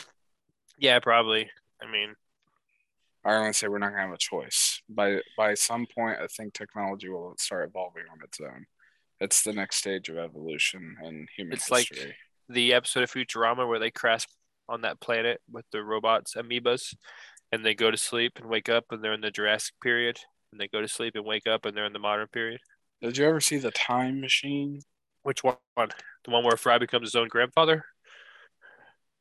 Yeah, 0.80 0.98
probably. 0.98 1.50
I 1.82 1.90
mean, 1.90 2.14
going 3.24 3.52
to 3.52 3.56
say 3.56 3.68
we're 3.68 3.78
not 3.78 3.90
going 3.90 3.98
to 4.02 4.06
have 4.06 4.14
a 4.14 4.18
choice. 4.18 4.82
By 4.88 5.20
by 5.36 5.54
some 5.54 5.86
point, 5.86 6.18
I 6.20 6.26
think 6.26 6.54
technology 6.54 7.08
will 7.10 7.34
start 7.38 7.68
evolving 7.68 8.04
on 8.10 8.18
its 8.24 8.40
own. 8.40 8.64
It's 9.20 9.42
the 9.42 9.52
next 9.52 9.76
stage 9.76 10.08
of 10.08 10.16
evolution 10.16 10.96
in 11.04 11.26
human 11.36 11.52
It's 11.52 11.70
like- 11.70 11.90
the 12.48 12.72
episode 12.72 13.04
of 13.04 13.12
Futurama 13.12 13.68
where 13.68 13.78
they 13.78 13.90
crash 13.92 14.26
on 14.68 14.80
that 14.80 15.00
planet 15.00 15.40
with 15.48 15.66
the 15.70 15.84
robots, 15.84 16.34
amoebas, 16.34 16.94
and 17.52 17.64
they 17.64 17.74
go 17.74 17.90
to 17.90 17.96
sleep 17.96 18.32
and 18.36 18.48
wake 18.48 18.68
up 18.68 18.86
and 18.90 19.04
they're 19.04 19.12
in 19.12 19.20
the 19.20 19.30
Jurassic 19.30 19.74
period, 19.82 20.18
and 20.50 20.60
they 20.60 20.66
go 20.66 20.80
to 20.80 20.88
sleep 20.88 21.14
and 21.14 21.24
wake 21.24 21.46
up 21.46 21.64
and 21.64 21.76
they're 21.76 21.84
in 21.84 21.92
the 21.92 21.98
modern 22.00 22.26
period. 22.28 22.60
Did 23.02 23.18
you 23.18 23.26
ever 23.26 23.40
see 23.40 23.58
the 23.58 23.70
Time 23.70 24.20
Machine? 24.20 24.80
Which 25.22 25.44
one? 25.44 25.56
The 25.76 26.30
one 26.30 26.42
where 26.44 26.56
Fry 26.56 26.78
becomes 26.78 27.08
his 27.08 27.14
own 27.14 27.28
grandfather? 27.28 27.84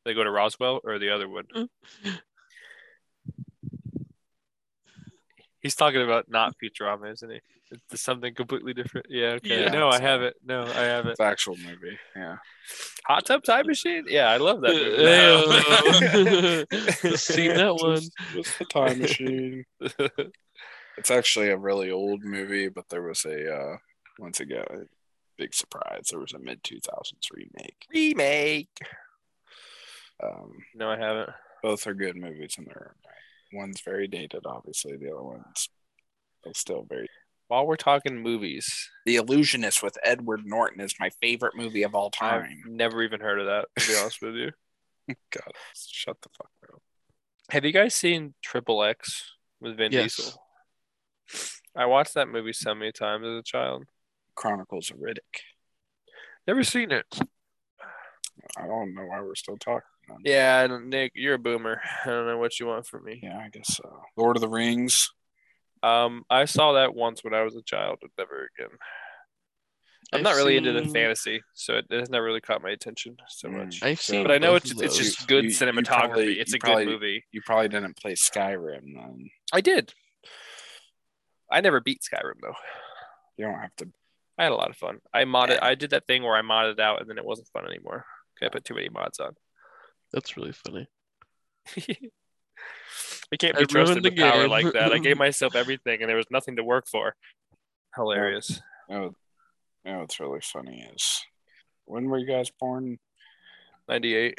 They 0.05 0.13
go 0.13 0.23
to 0.23 0.31
Roswell 0.31 0.79
or 0.83 0.99
the 0.99 1.09
other 1.09 1.27
one? 1.27 1.45
He's 5.61 5.75
talking 5.75 6.01
about 6.01 6.29
not 6.29 6.55
Futurama, 6.57 7.11
isn't 7.11 7.29
he? 7.29 7.41
It's 7.91 8.01
something 8.01 8.33
completely 8.33 8.73
different. 8.73 9.07
Yeah, 9.09 9.33
okay. 9.33 9.65
Yeah, 9.65 9.71
no, 9.71 9.89
I 9.89 9.97
uh, 9.97 10.01
haven't. 10.01 10.35
No, 10.43 10.63
I 10.63 10.81
haven't. 10.81 11.11
It's 11.11 11.19
actual 11.19 11.55
movie. 11.57 11.99
Yeah. 12.15 12.37
Hot 13.05 13.25
Tub 13.25 13.43
Time 13.43 13.67
Machine? 13.67 14.05
Yeah, 14.07 14.29
I 14.29 14.37
love 14.37 14.61
that 14.61 16.65
movie. 16.65 17.09
Ew. 17.11 17.11
Seen 17.17 17.53
that 17.55 17.75
one. 17.79 17.97
Just, 17.97 18.11
just 18.33 18.59
the 18.59 18.65
Time 18.65 18.99
Machine. 18.99 19.65
It's 20.97 21.11
actually 21.11 21.47
a 21.47 21.55
really 21.55 21.91
old 21.91 22.25
movie, 22.25 22.67
but 22.67 22.89
there 22.89 23.01
was 23.01 23.23
a 23.23 23.55
uh, 23.55 23.77
once 24.19 24.41
again 24.41 24.65
a 24.69 24.79
big 25.37 25.53
surprise. 25.53 26.09
There 26.11 26.19
was 26.19 26.33
a 26.33 26.39
mid 26.39 26.61
two 26.61 26.79
thousands 26.81 27.29
remake. 27.31 27.87
Remake. 27.89 28.67
Um, 30.23 30.53
No, 30.75 30.89
I 30.89 30.97
haven't. 30.97 31.29
both 31.63 31.85
are 31.87 31.93
good 31.93 32.15
movies 32.15 32.55
in 32.57 32.65
their 32.65 32.89
own 32.93 32.95
right. 33.05 33.61
One's 33.61 33.81
very 33.81 34.07
dated, 34.07 34.45
obviously. 34.45 34.97
The 34.97 35.11
other 35.13 35.23
one's 35.23 35.69
still 36.53 36.85
very. 36.87 37.07
While 37.47 37.65
we're 37.65 37.77
talking 37.77 38.17
movies, 38.21 38.89
The 39.05 39.15
Illusionist 39.15 39.81
with 39.81 39.97
Edward 40.03 40.41
Norton 40.45 40.81
is 40.81 40.93
my 40.99 41.09
favorite 41.21 41.55
movie 41.55 41.81
of 41.83 41.95
all 41.95 42.11
time. 42.11 42.43
I've 42.43 42.49
time. 42.49 42.61
never 42.67 43.01
even 43.01 43.21
heard 43.21 43.39
of 43.39 43.47
that, 43.47 43.65
to 43.79 43.87
be 43.87 43.97
honest 43.97 44.21
with 44.21 44.35
you. 44.35 44.51
God, 45.31 45.51
shut 45.75 46.17
the 46.21 46.29
fuck 46.37 46.51
up. 46.71 46.81
Have 47.49 47.65
you 47.65 47.71
guys 47.71 47.95
seen 47.95 48.35
Triple 48.43 48.83
X 48.83 49.33
with 49.59 49.77
Vin 49.77 49.91
Yes. 49.91 50.15
Diesel? 50.17 50.43
I 51.75 51.85
watched 51.87 52.13
that 52.13 52.27
movie 52.27 52.53
so 52.53 52.75
many 52.75 52.91
times 52.91 53.25
as 53.25 53.39
a 53.39 53.43
child. 53.43 53.85
Chronicles 54.35 54.91
of 54.91 54.97
Riddick. 54.97 55.41
Never 56.47 56.63
seen 56.63 56.91
it. 56.91 57.05
I 58.57 58.67
don't 58.67 58.93
know 58.93 59.05
why 59.05 59.21
we're 59.21 59.33
still 59.35 59.57
talking. 59.57 59.81
Then. 60.09 60.17
Yeah, 60.25 60.67
Nick, 60.85 61.11
you're 61.15 61.35
a 61.35 61.39
boomer. 61.39 61.81
I 62.05 62.09
don't 62.09 62.27
know 62.27 62.37
what 62.37 62.59
you 62.59 62.65
want 62.67 62.85
from 62.87 63.05
me. 63.05 63.19
Yeah, 63.23 63.37
I 63.37 63.49
guess 63.49 63.75
so. 63.75 64.01
Lord 64.17 64.35
of 64.37 64.41
the 64.41 64.49
Rings. 64.49 65.09
Um, 65.81 66.23
I 66.29 66.45
saw 66.45 66.73
that 66.73 66.93
once 66.93 67.23
when 67.23 67.33
I 67.33 67.43
was 67.43 67.55
a 67.55 67.61
child, 67.61 67.99
but 68.01 68.11
never 68.17 68.49
again. 68.57 68.75
I'm 70.11 70.17
I've 70.17 70.23
not 70.23 70.35
really 70.35 70.57
into 70.57 70.73
the 70.73 70.85
fantasy, 70.85 71.41
so 71.53 71.75
it, 71.77 71.85
it 71.91 71.99
has 71.99 72.09
never 72.09 72.25
really 72.25 72.41
caught 72.41 72.63
my 72.63 72.71
attention 72.71 73.15
so 73.29 73.47
Mm. 73.47 73.65
much. 73.65 73.83
I've 73.83 74.01
So- 74.01 74.13
seen, 74.13 74.23
But 74.23 74.31
I 74.31 74.39
know 74.39 74.55
it's 74.55 74.71
of 74.71 74.81
it's 74.81 74.97
just 74.97 75.27
good 75.27 75.43
You- 75.43 75.51
you 75.51 75.55
cinematography. 75.55 75.85
probably- 75.85 76.39
it's 76.39 76.53
a 76.53 76.57
probably- 76.57 76.85
good 76.85 76.91
movie. 76.91 77.25
You 77.31 77.41
probably 77.45 77.67
didn't 77.69 77.95
play 77.95 78.13
Skyrim 78.13 78.95
then. 78.95 79.29
I 79.53 79.61
did. 79.61 79.93
I 81.51 81.61
never 81.61 81.79
beat 81.79 82.01
Skyrim 82.01 82.41
though. 82.41 82.55
You 83.37 83.45
don't 83.45 83.59
have 83.59 83.75
to. 83.77 83.91
I 84.37 84.43
had 84.43 84.51
a 84.51 84.55
lot 84.55 84.69
of 84.69 84.77
fun. 84.77 84.99
I 85.13 85.23
modded. 85.25 85.55
Yeah. 85.55 85.65
I 85.65 85.75
did 85.75 85.91
that 85.91 86.07
thing 86.07 86.23
where 86.23 86.35
I 86.35 86.41
modded 86.41 86.79
out, 86.79 87.01
and 87.01 87.09
then 87.09 87.17
it 87.17 87.25
wasn't 87.25 87.47
fun 87.49 87.65
anymore. 87.67 88.05
'cause 88.37 88.47
I 88.47 88.49
put 88.49 88.63
too 88.65 88.73
many 88.73 88.87
mods 88.89 89.19
on. 89.19 89.35
That's 90.13 90.35
really 90.37 90.51
funny. 90.53 90.87
I 93.31 93.35
can't 93.37 93.55
I 93.55 93.59
be 93.61 93.65
trusted 93.67 94.03
the 94.03 94.09
with 94.09 94.17
power 94.19 94.41
game. 94.41 94.49
like 94.49 94.73
that. 94.73 94.91
I 94.91 94.97
gave 94.97 95.17
myself 95.27 95.55
everything, 95.55 96.01
and 96.01 96.09
there 96.09 96.17
was 96.17 96.25
nothing 96.31 96.55
to 96.55 96.63
work 96.63 96.87
for. 96.87 97.15
Hilarious. 97.95 98.61
You 98.89 98.95
know, 98.95 99.15
you 99.85 99.91
know 99.91 99.99
what's 99.99 100.19
really 100.19 100.41
funny 100.41 100.87
is 100.95 101.21
when 101.85 102.05
were 102.05 102.17
you 102.17 102.27
guys 102.27 102.51
born? 102.59 102.97
Ninety-eight. 103.87 104.37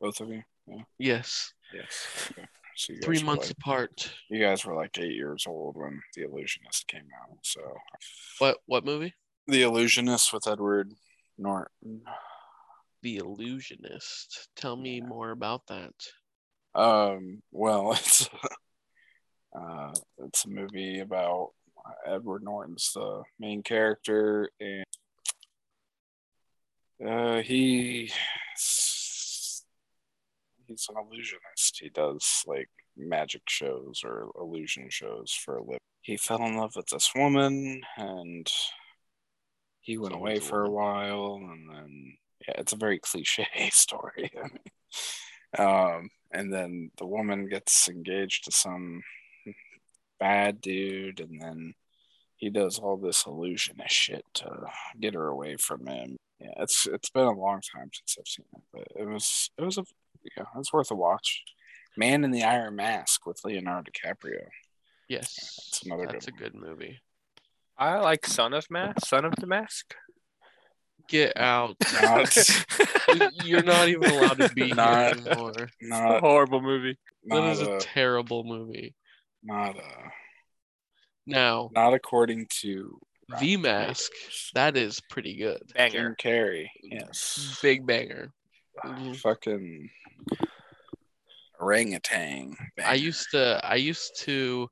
Both 0.00 0.20
of 0.20 0.28
you? 0.28 0.42
Yeah. 0.66 0.82
Yes, 0.98 1.52
Yes. 1.74 2.06
Okay. 2.32 2.46
So 2.76 2.92
you 2.92 3.00
three 3.00 3.22
months 3.22 3.48
Like, 3.48 3.56
apart. 3.58 4.12
you 4.30 4.40
guys 4.40 4.64
were 4.64 4.74
like 4.74 4.96
eight 4.98 5.14
years 5.16 5.44
old 5.48 5.76
when 5.76 6.00
The 6.14 6.22
Illusionist 6.24 6.86
came 6.86 7.08
out. 7.22 7.38
So 7.42 7.60
What 8.38 8.58
what 8.66 8.84
movie? 8.84 9.14
The 9.48 9.62
Illusionist 9.62 10.32
with 10.32 10.46
Edward 10.46 10.92
Norton. 11.36 12.02
The 13.02 13.18
Illusionist. 13.18 14.48
Tell 14.56 14.76
me 14.76 14.98
Yeah. 14.98 15.06
more 15.06 15.30
about 15.30 15.66
that. 15.68 15.94
Um. 16.74 17.42
Well, 17.52 17.92
it's 17.98 18.28
uh, 19.58 19.92
it's 20.18 20.44
a 20.44 20.48
movie 20.48 21.00
about 21.00 21.52
Edward 22.06 22.42
Norton's 22.42 22.92
the 22.94 23.22
main 23.38 23.62
character, 23.62 24.50
and 24.60 24.84
uh, 27.06 27.40
he 27.42 28.10
he's 30.66 30.86
an 30.90 30.96
illusionist. 30.98 31.78
He 31.80 31.88
does 31.88 32.42
like 32.46 32.68
magic 32.96 33.42
shows 33.48 34.02
or 34.04 34.30
illusion 34.38 34.88
shows 34.90 35.32
for 35.32 35.56
a 35.56 35.62
living. 35.62 35.78
He 36.02 36.16
fell 36.16 36.44
in 36.44 36.56
love 36.56 36.74
with 36.76 36.86
this 36.86 37.10
woman, 37.14 37.80
and 37.96 38.46
he 39.80 39.96
went 39.98 40.14
away 40.14 40.38
for 40.40 40.64
a 40.64 40.70
while, 40.70 41.40
and 41.42 41.70
then 41.70 42.16
yeah, 42.46 42.54
it's 42.58 42.72
a 42.72 42.76
very 42.76 42.98
cliche 42.98 43.46
story. 43.72 44.30
Um, 45.58 46.10
and 46.30 46.52
then 46.52 46.90
the 46.98 47.06
woman 47.06 47.48
gets 47.48 47.88
engaged 47.88 48.44
to 48.44 48.52
some 48.52 49.02
bad 50.20 50.60
dude, 50.60 51.20
and 51.20 51.40
then 51.40 51.74
he 52.36 52.50
does 52.50 52.78
all 52.78 52.96
this 52.96 53.24
illusionist 53.26 53.94
shit 53.94 54.24
to 54.34 54.66
get 55.00 55.14
her 55.14 55.26
away 55.26 55.56
from 55.56 55.86
him. 55.86 56.16
Yeah, 56.40 56.52
it's 56.58 56.86
it's 56.86 57.10
been 57.10 57.24
a 57.24 57.32
long 57.32 57.60
time 57.74 57.90
since 57.92 58.16
I've 58.18 58.28
seen 58.28 58.46
it, 58.54 58.62
but 58.72 59.02
it 59.02 59.08
was 59.08 59.50
it 59.58 59.62
was 59.62 59.78
a 59.78 59.84
yeah, 60.36 60.44
it's 60.56 60.72
worth 60.72 60.90
a 60.90 60.94
watch. 60.94 61.42
Man 61.96 62.22
in 62.22 62.30
the 62.30 62.44
Iron 62.44 62.76
Mask 62.76 63.26
with 63.26 63.40
Leonardo 63.44 63.90
DiCaprio. 63.90 64.46
Yes, 65.08 65.34
That's 65.34 65.82
another 65.84 66.06
that's 66.06 66.26
good 66.26 66.34
a 66.34 66.38
good 66.38 66.54
movie. 66.54 67.00
I 67.76 67.98
like 67.98 68.26
Son 68.26 68.52
of 68.52 68.70
Mask. 68.70 69.06
Son 69.06 69.24
of 69.24 69.34
the 69.36 69.46
Mask. 69.46 69.94
Get 71.08 71.32
out! 71.36 71.74
Not, 72.02 72.36
You're 73.44 73.62
not 73.62 73.88
even 73.88 74.10
allowed 74.10 74.38
to 74.38 74.50
be 74.54 74.66
here 74.66 74.78
anymore. 74.78 75.52
Not- 75.80 76.02
anymore. 76.02 76.16
a 76.16 76.20
horrible 76.20 76.60
movie. 76.60 76.98
That 77.24 77.40
not, 77.40 77.56
a 77.58 77.76
a, 77.76 77.80
terrible 77.80 78.44
movie. 78.44 78.94
not 79.42 79.76
a, 79.76 80.10
Now, 81.26 81.70
not 81.74 81.94
according 81.94 82.46
to 82.60 82.98
The 83.40 83.56
Mask, 83.56 84.10
Tomatoes. 84.12 84.50
that 84.54 84.76
is 84.76 85.00
pretty 85.10 85.36
good. 85.36 85.62
Jim 85.74 85.90
Banger. 85.92 86.16
Carrey, 86.22 86.66
yes. 86.82 87.58
Big 87.62 87.86
banger. 87.86 88.30
Mhm. 88.84 89.16
Fucking 89.16 89.88
orangutan. 91.60 92.54
I 92.84 92.94
used 92.94 93.28
to 93.32 93.60
I 93.64 93.74
used 93.76 94.20
to 94.20 94.68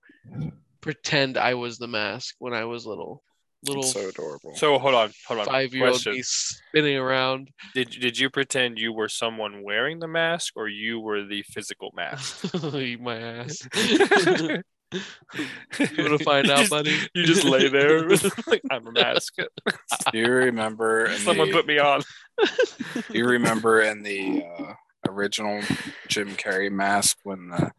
pretend 0.81 1.37
I 1.37 1.55
was 1.55 1.79
the 1.79 1.89
mask 1.89 2.37
when 2.39 2.53
I 2.55 2.65
was 2.65 2.87
little. 2.87 3.23
Little 3.65 3.83
It's 3.83 3.93
so 3.93 4.09
adorable. 4.09 4.55
So 4.55 4.79
hold 4.79 4.95
on, 4.95 5.11
hold 5.27 5.41
on. 5.41 5.47
five 5.47 5.75
year 5.75 5.87
old 5.87 5.95
Question. 5.95 6.13
me 6.15 6.23
spinning 6.23 6.97
around. 6.97 7.51
Did 7.75 7.91
did 7.91 8.19
you 8.19 8.31
pretend 8.31 8.79
you 8.79 8.93
were 8.93 9.09
someone 9.09 9.63
wearing 9.63 9.99
the 9.99 10.09
mask, 10.09 10.55
or 10.57 10.69
you 10.69 11.01
were 11.01 11.25
the 11.25 11.43
physical 11.43 11.93
mask? 11.97 12.55
Eat 12.75 13.01
my 13.01 13.17
ass. 13.17 13.67
you 13.75 14.63
You 14.93 15.89
wanna 15.99 16.19
find 16.19 16.49
out, 16.51 16.59
just, 16.59 16.71
buddy? 16.71 16.97
You 17.15 17.25
just 17.25 17.45
lay 17.45 17.69
there 17.69 18.09
like 18.47 18.63
I'm 18.71 18.87
a 18.87 18.93
mask. 18.93 19.35
Do 19.37 20.19
you 20.19 20.31
remember? 20.31 21.11
Someone 21.19 21.49
the, 21.49 21.55
put 21.55 21.67
me 21.67 21.79
on. 21.79 22.03
Do 22.39 23.19
you 23.19 23.27
remember 23.27 23.81
in 23.81 24.03
the 24.03 24.45
uh, 24.59 24.75
original 25.09 25.63
Jim 26.09 26.31
Carrey 26.37 26.71
mask 26.71 27.19
when 27.25 27.49
the 27.49 27.73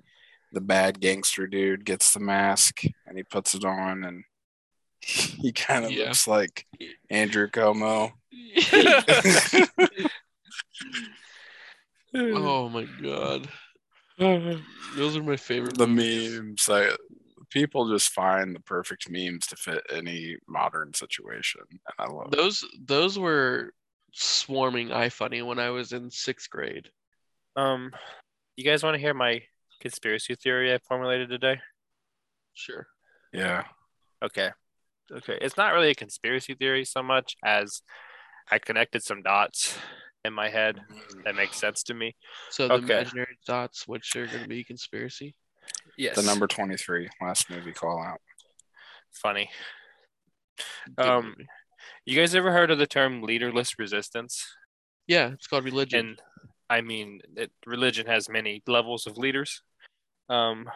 the 0.53 0.61
bad 0.61 0.99
gangster 0.99 1.45
dude 1.45 1.85
gets 1.85 2.13
the 2.13 2.19
mask 2.19 2.81
and 3.05 3.17
he 3.17 3.23
puts 3.23 3.53
it 3.53 3.65
on 3.65 4.03
and 4.03 4.23
he 5.41 5.51
kind 5.51 5.85
of 5.85 5.91
Yeah. 5.91 6.05
looks 6.05 6.27
like 6.27 6.65
Andrew 7.09 7.47
Cuomo. 7.49 8.11
Oh 12.15 12.69
my 12.69 12.85
god. 13.01 13.47
Those 14.17 15.15
are 15.17 15.23
my 15.23 15.37
favorite. 15.37 15.77
the 15.77 15.87
movies. 15.87 16.39
memes 16.39 16.67
like 16.69 16.89
people 17.49 17.89
just 17.91 18.09
find 18.09 18.55
the 18.55 18.59
perfect 18.61 19.09
memes 19.09 19.45
to 19.47 19.55
fit 19.55 19.83
any 19.91 20.35
modern 20.47 20.93
situation 20.93 21.61
and 21.71 21.79
i 21.99 22.05
love 22.11 22.27
it 22.33 22.35
Those 22.37 22.63
those 22.79 23.17
were 23.19 23.73
swarming 24.13 24.87
iFunny 24.89 25.45
when 25.45 25.59
I 25.59 25.69
was 25.69 25.91
in 25.93 26.09
sixth 26.09 26.49
grade. 26.49 26.89
Um, 27.55 27.91
you 28.55 28.63
guys 28.65 28.81
want 28.83 28.95
to 28.95 28.99
hear 28.99 29.13
my 29.13 29.43
conspiracy 29.79 30.33
theory 30.35 30.73
I 30.73 30.79
formulated 30.79 31.29
today? 31.29 31.59
Sure. 32.53 32.87
yeah 33.33 33.65
Okay. 34.23 34.49
Okay. 35.11 35.37
It's 35.41 35.57
not 35.57 35.73
really 35.73 35.89
a 35.89 35.95
conspiracy 35.95 36.53
theory 36.53 36.85
so 36.85 37.01
much 37.01 37.35
as 37.43 37.81
I 38.51 38.59
connected 38.59 39.03
some 39.03 39.21
dots 39.21 39.77
in 40.25 40.33
my 40.33 40.49
head 40.49 40.81
that 41.23 41.35
makes 41.35 41.57
sense 41.57 41.83
to 41.83 41.93
me. 41.93 42.15
So 42.49 42.67
the 42.67 42.75
Okay. 42.75 42.93
imaginary 42.95 43.37
dots, 43.45 43.87
which 43.87 44.15
are 44.15 44.27
going 44.27 44.43
to 44.43 44.49
be 44.49 44.63
conspiracy. 44.63 45.35
Yes. 45.97 46.15
the 46.15 46.23
number 46.23 46.47
23 46.47 47.09
last 47.21 47.49
movie 47.49 47.71
call 47.73 48.01
out 48.01 48.21
funny. 49.11 49.49
Good 50.95 51.05
Um, 51.05 51.25
movie. 51.25 51.47
You 52.05 52.15
guys 52.19 52.35
ever 52.35 52.51
heard 52.51 52.71
of 52.71 52.77
the 52.77 52.87
term 52.87 53.21
leaderless 53.21 53.77
resistance? 53.79 54.45
yeah, 55.07 55.31
it's 55.31 55.47
called 55.47 55.63
religion. 55.63 55.99
And 56.09 56.21
I 56.69 56.81
mean, 56.81 57.21
it, 57.35 57.51
religion 57.65 58.07
has 58.07 58.27
many 58.29 58.61
levels 58.67 59.07
of 59.07 59.17
leaders. 59.17 59.61
Um, 60.29 60.69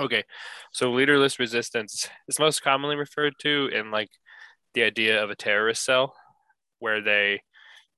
okay, 0.00 0.24
so 0.72 0.92
leaderless 0.92 1.38
resistance 1.38 2.08
is 2.28 2.38
most 2.38 2.62
commonly 2.62 2.96
referred 2.96 3.34
to 3.40 3.68
in 3.72 3.90
like 3.90 4.10
the 4.74 4.82
idea 4.82 5.22
of 5.22 5.30
a 5.30 5.36
terrorist 5.36 5.84
cell, 5.84 6.14
where 6.78 7.00
they 7.00 7.42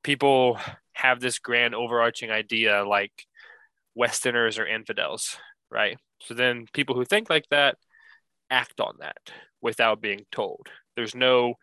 people 0.03 0.59
have 0.93 1.21
this 1.21 1.39
grand 1.39 1.75
overarching 1.75 2.31
idea 2.31 2.85
like 2.85 3.13
Westerners 3.95 4.59
are 4.59 4.67
infidels, 4.67 5.37
right? 5.71 5.99
So 6.21 6.35
then 6.35 6.67
people 6.73 6.95
who 6.95 7.05
think 7.05 7.29
like 7.29 7.47
that 7.51 7.77
act 8.51 8.81
on 8.81 8.97
that 9.01 9.33
without 9.61 10.01
being 10.01 10.25
told. 10.31 10.69
There's 10.95 11.15
no 11.15 11.55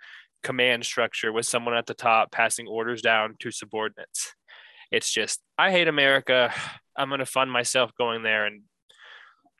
command 0.43 0.85
structure 0.85 1.31
with 1.31 1.45
someone 1.45 1.73
at 1.73 1.85
the 1.85 1.93
top 1.93 2.31
passing 2.31 2.67
orders 2.67 3.01
down 3.01 3.35
to 3.39 3.51
subordinates. 3.51 4.33
It's 4.91 5.11
just, 5.11 5.39
I 5.57 5.71
hate 5.71 5.87
America. 5.87 6.53
I'm 6.95 7.09
going 7.09 7.19
to 7.19 7.25
fund 7.25 7.51
myself 7.51 7.91
going 7.97 8.23
there 8.23 8.45
and 8.45 8.63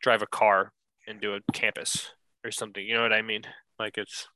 drive 0.03 0.21
a 0.21 0.27
car 0.27 0.71
into 1.07 1.33
a 1.33 1.39
campus 1.53 2.11
or 2.45 2.51
something. 2.51 2.85
You 2.85 2.93
know 2.93 3.01
what 3.01 3.13
I 3.13 3.23
mean? 3.23 3.41
Like 3.79 3.97
it's, 3.97 4.27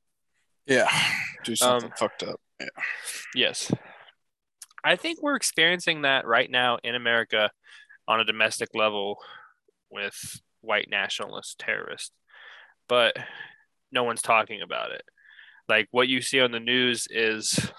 yeah 0.66 0.90
do 1.44 1.56
something 1.56 1.90
Um, 1.90 1.94
fucked 1.96 2.24
up 2.24 2.40
yeah 2.60 2.66
yes. 3.34 3.72
I 4.84 4.96
think 4.96 5.22
we're 5.22 5.36
experiencing 5.36 6.02
that 6.02 6.26
right 6.26 6.50
now 6.50 6.78
in 6.82 6.94
America 6.94 7.50
on 8.06 8.20
a 8.20 8.24
domestic 8.24 8.70
level 8.74 9.18
with 9.90 10.40
white 10.60 10.88
nationalist 10.90 11.58
terrorists, 11.58 12.12
but 12.88 13.16
no 13.92 14.04
one's 14.04 14.22
talking 14.22 14.62
about 14.62 14.92
it. 14.92 15.02
Like 15.68 15.88
what 15.90 16.08
you 16.08 16.20
see 16.20 16.40
on 16.40 16.52
the 16.52 16.60
news 16.60 17.06
is 17.10 17.70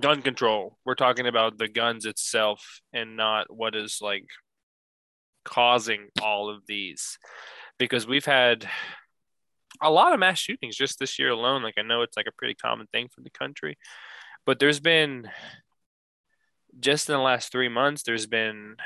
gun 0.00 0.22
control. 0.22 0.78
We're 0.84 0.94
talking 0.94 1.26
about 1.26 1.58
the 1.58 1.68
guns 1.68 2.04
itself 2.04 2.80
and 2.92 3.16
not 3.16 3.46
what 3.54 3.74
is 3.74 3.98
like 4.02 4.26
causing 5.46 6.08
all 6.20 6.50
of 6.50 6.62
these 6.66 7.18
because 7.78 8.06
we've 8.06 8.24
had 8.24 8.66
a 9.80 9.90
lot 9.90 10.12
of 10.12 10.18
mass 10.18 10.38
shootings 10.38 10.76
just 10.76 10.98
this 10.98 11.18
year 11.18 11.30
alone. 11.30 11.62
Like 11.62 11.74
I 11.78 11.82
know 11.82 12.02
it's 12.02 12.16
like 12.16 12.26
a 12.26 12.36
pretty 12.36 12.54
common 12.54 12.86
thing 12.88 13.08
for 13.14 13.20
the 13.20 13.30
country, 13.30 13.78
but 14.44 14.58
there's 14.58 14.80
been 14.80 15.30
just 16.78 17.08
in 17.08 17.14
the 17.14 17.20
last 17.20 17.52
three 17.52 17.68
months, 17.68 18.02
there's 18.02 18.26
been 18.26 18.76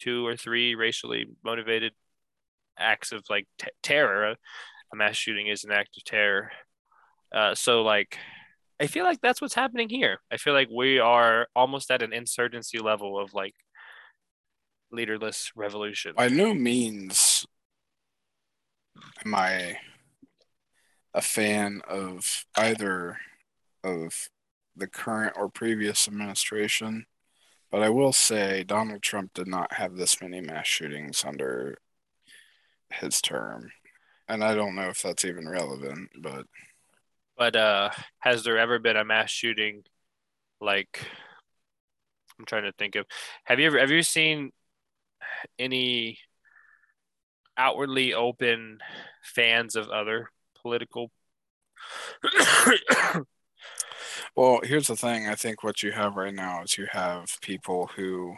two 0.00 0.26
or 0.26 0.36
three 0.36 0.74
racially 0.74 1.26
motivated 1.44 1.92
acts 2.78 3.12
of 3.12 3.22
like 3.28 3.46
t- 3.58 3.68
terror. 3.82 4.34
A 4.92 4.96
mass 4.96 5.16
shooting 5.16 5.48
is 5.48 5.64
an 5.64 5.72
act 5.72 5.96
of 5.98 6.04
terror. 6.04 6.50
Uh, 7.32 7.54
so 7.54 7.82
like, 7.82 8.16
I 8.80 8.86
feel 8.86 9.04
like 9.04 9.20
that's 9.20 9.40
what's 9.42 9.54
happening 9.54 9.90
here. 9.90 10.18
I 10.32 10.38
feel 10.38 10.54
like 10.54 10.68
we 10.74 10.98
are 10.98 11.48
almost 11.54 11.90
at 11.90 12.02
an 12.02 12.12
insurgency 12.12 12.78
level 12.78 13.20
of 13.20 13.34
like 13.34 13.54
leaderless 14.90 15.52
revolution. 15.54 16.14
by 16.16 16.28
no 16.28 16.54
means 16.54 17.46
am 19.24 19.34
I 19.34 19.78
a 21.14 21.20
fan 21.20 21.82
of 21.88 22.44
either 22.56 23.18
of 23.84 24.28
the 24.76 24.86
current 24.86 25.34
or 25.36 25.48
previous 25.48 26.06
administration, 26.06 27.06
but 27.70 27.82
I 27.82 27.88
will 27.88 28.12
say 28.12 28.64
Donald 28.64 29.02
Trump 29.02 29.34
did 29.34 29.48
not 29.48 29.72
have 29.74 29.96
this 29.96 30.20
many 30.20 30.40
mass 30.40 30.66
shootings 30.66 31.24
under 31.26 31.78
his 32.90 33.20
term. 33.20 33.70
And 34.28 34.44
I 34.44 34.54
don't 34.54 34.74
know 34.74 34.88
if 34.88 35.02
that's 35.02 35.24
even 35.24 35.48
relevant, 35.48 36.10
but 36.20 36.46
But 37.36 37.56
uh, 37.56 37.90
has 38.20 38.44
there 38.44 38.58
ever 38.58 38.78
been 38.78 38.96
a 38.96 39.04
mass 39.04 39.30
shooting? 39.30 39.84
Like, 40.60 41.00
I'm 42.38 42.44
trying 42.44 42.64
to 42.64 42.72
think 42.72 42.94
of. 42.96 43.06
Have 43.44 43.58
you 43.58 43.66
ever 43.66 43.78
have 43.78 43.90
you 43.90 44.02
seen 44.02 44.52
any 45.58 46.18
outwardly 47.56 48.14
open 48.14 48.78
fans 49.22 49.76
of 49.76 49.88
other 49.88 50.30
political? 50.62 51.10
Well, 54.36 54.60
here's 54.62 54.86
the 54.86 54.94
thing. 54.94 55.26
I 55.26 55.34
think 55.34 55.64
what 55.64 55.82
you 55.82 55.90
have 55.90 56.14
right 56.14 56.32
now 56.32 56.62
is 56.62 56.78
you 56.78 56.86
have 56.92 57.26
people 57.40 57.90
who 57.96 58.36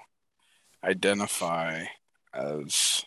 identify 0.83 1.85
as 2.33 3.05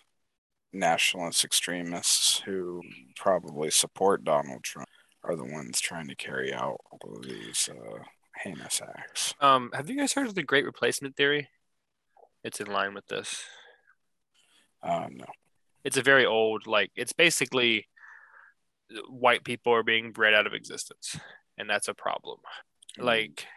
nationalist 0.71 1.43
extremists 1.43 2.39
who 2.41 2.81
probably 3.15 3.71
support 3.71 4.23
Donald 4.23 4.63
Trump 4.63 4.89
are 5.23 5.35
the 5.35 5.43
ones 5.43 5.79
trying 5.79 6.07
to 6.07 6.15
carry 6.15 6.53
out 6.53 6.81
all 6.91 7.15
of 7.15 7.23
these 7.23 7.69
uh, 7.71 8.03
heinous 8.43 8.79
acts. 8.81 9.33
um, 9.39 9.71
have 9.73 9.89
you 9.89 9.97
guys 9.97 10.13
heard 10.13 10.27
of 10.27 10.35
the 10.35 10.43
Great 10.43 10.65
Replacement 10.65 11.15
theory? 11.15 11.49
It's 12.43 12.59
in 12.59 12.67
line 12.67 12.93
with 12.93 13.07
this. 13.07 13.43
Uh, 14.83 15.07
no. 15.09 15.25
It's 15.83 15.97
a 15.97 16.03
very 16.03 16.25
old, 16.25 16.67
like 16.67 16.91
it's 16.95 17.13
basically 17.13 17.87
white 19.09 19.43
people 19.43 19.73
are 19.73 19.83
being 19.83 20.11
bred 20.11 20.33
out 20.33 20.47
of 20.47 20.53
existence, 20.53 21.17
and 21.57 21.69
that's 21.69 21.87
a 21.87 21.93
problem. 21.93 22.39
like 22.97 23.47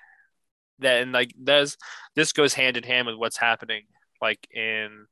that 0.78 1.02
and 1.02 1.12
like 1.12 1.32
there's 1.38 1.76
this 2.14 2.32
goes 2.32 2.54
hand 2.54 2.76
in 2.76 2.82
hand 2.82 3.06
with 3.06 3.16
what's 3.16 3.38
happening 3.38 3.84
like 4.20 4.46
in 4.52 5.06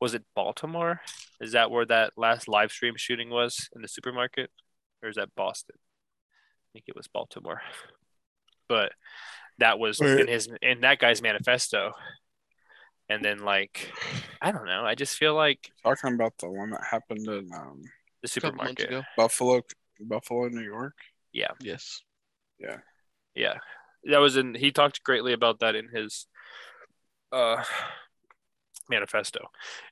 was 0.00 0.14
it 0.14 0.24
baltimore? 0.34 1.00
Is 1.40 1.52
that 1.52 1.70
where 1.70 1.86
that 1.86 2.12
last 2.16 2.48
live 2.48 2.70
stream 2.70 2.94
shooting 2.96 3.30
was 3.30 3.68
in 3.74 3.82
the 3.82 3.88
supermarket? 3.88 4.50
Or 5.02 5.08
is 5.08 5.16
that 5.16 5.34
boston? 5.34 5.76
I 5.78 6.68
think 6.72 6.84
it 6.88 6.96
was 6.96 7.08
baltimore. 7.08 7.62
But 8.68 8.92
that 9.58 9.78
was 9.78 10.00
in 10.00 10.28
his 10.28 10.48
in 10.60 10.82
that 10.82 10.98
guy's 10.98 11.22
manifesto 11.22 11.92
and 13.08 13.24
then 13.24 13.38
like 13.38 13.92
i 14.42 14.50
don't 14.50 14.66
know 14.66 14.84
i 14.84 14.94
just 14.94 15.16
feel 15.16 15.34
like 15.34 15.70
Talking 15.84 16.14
about 16.14 16.36
the 16.38 16.50
one 16.50 16.70
that 16.70 16.82
happened 16.88 17.26
in 17.26 17.48
um, 17.54 17.82
the 18.22 18.30
a 18.36 18.40
couple 18.40 18.64
months 18.64 18.82
supermarket 18.82 18.88
ago. 18.88 19.02
Buffalo, 19.16 19.62
Buffalo, 20.00 20.48
New 20.48 20.62
York. 20.62 20.94
Yeah. 21.32 21.52
Yes. 21.60 22.02
Yeah. 22.58 22.78
Yeah 23.34 23.58
that 24.06 24.18
was 24.18 24.36
in 24.36 24.54
he 24.54 24.70
talked 24.70 25.02
greatly 25.02 25.32
about 25.32 25.60
that 25.60 25.74
in 25.74 25.88
his 25.88 26.26
uh 27.32 27.62
manifesto 28.88 29.48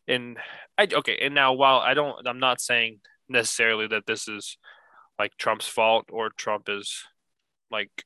and 0.07 0.39
i 0.79 0.87
okay 0.95 1.19
and 1.21 1.35
now 1.35 1.53
while 1.53 1.79
i 1.79 1.95
don't 1.95 2.27
i'm 2.27 2.39
not 2.39 2.61
saying 2.61 3.01
necessarily 3.29 3.87
that 3.87 4.07
this 4.07 4.29
is 4.29 4.57
like 5.19 5.37
trump's 5.37 5.67
fault 5.67 6.07
or 6.13 6.31
trump 6.31 6.69
is 6.69 7.05
like 7.71 8.05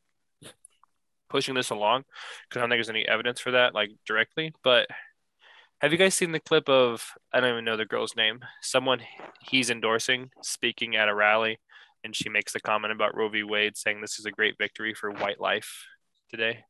pushing 1.29 1.55
this 1.55 1.71
along 1.71 2.05
because 2.49 2.59
i 2.59 2.61
don't 2.61 2.71
think 2.71 2.79
there's 2.79 2.91
any 2.91 3.07
evidence 3.07 3.41
for 3.41 3.53
that 3.53 3.75
like 3.75 3.91
directly 4.07 4.53
but 4.63 4.87
have 5.81 5.93
you 5.93 5.99
guys 5.99 6.15
seen 6.15 6.33
the 6.33 6.41
clip 6.41 6.69
of 6.69 7.05
i 7.33 7.41
don't 7.41 7.51
even 7.51 7.65
know 7.65 7.77
the 7.77 7.85
girl's 7.85 8.17
name 8.17 8.41
someone 8.63 9.01
he's 9.41 9.71
endorsing 9.71 10.31
speaking 10.43 10.97
at 10.97 11.09
a 11.09 11.15
rally 11.15 11.59
and 12.05 12.15
she 12.15 12.29
makes 12.29 12.53
the 12.53 12.61
comment 12.61 12.93
about 12.93 13.17
Roe 13.17 13.29
v. 13.29 13.43
Wade, 13.43 13.77
saying 13.77 14.01
this 14.01 14.19
is 14.19 14.27
a 14.27 14.31
great 14.31 14.57
victory 14.59 14.95
for 14.95 15.11
white 15.11 15.41
life 15.41 15.85
today. 16.31 16.65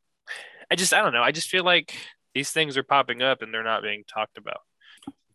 I 0.70 0.74
just, 0.74 0.92
I 0.92 1.02
don't 1.02 1.12
know. 1.12 1.22
I 1.22 1.32
just 1.32 1.48
feel 1.48 1.64
like 1.64 1.94
these 2.34 2.50
things 2.50 2.76
are 2.76 2.82
popping 2.82 3.22
up 3.22 3.42
and 3.42 3.52
they're 3.52 3.64
not 3.64 3.82
being 3.82 4.04
talked 4.12 4.38
about. 4.38 4.61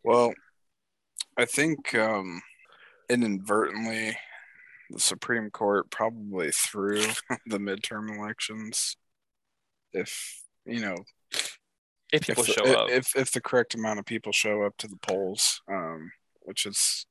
Well, 0.03 0.33
I 1.37 1.45
think 1.45 1.95
um, 1.95 2.41
inadvertently, 3.09 4.17
the 4.89 4.99
Supreme 4.99 5.49
Court 5.49 5.89
probably 5.89 6.51
threw 6.51 7.01
the 7.47 7.59
midterm 7.59 8.15
elections. 8.15 8.97
If 9.93 10.41
you 10.65 10.79
know, 10.81 10.95
If 12.11 12.27
people 12.27 12.43
if, 12.43 12.47
the- 12.47 12.53
show 12.53 12.79
up, 12.83 12.89
if 12.89 13.15
if 13.15 13.31
the 13.31 13.41
correct 13.41 13.75
amount 13.75 13.99
of 13.99 14.05
people 14.05 14.31
show 14.31 14.63
up 14.63 14.77
to 14.77 14.87
the 14.87 14.97
polls, 14.97 15.61
um, 15.67 16.11
which 16.41 16.65
is 16.65 17.05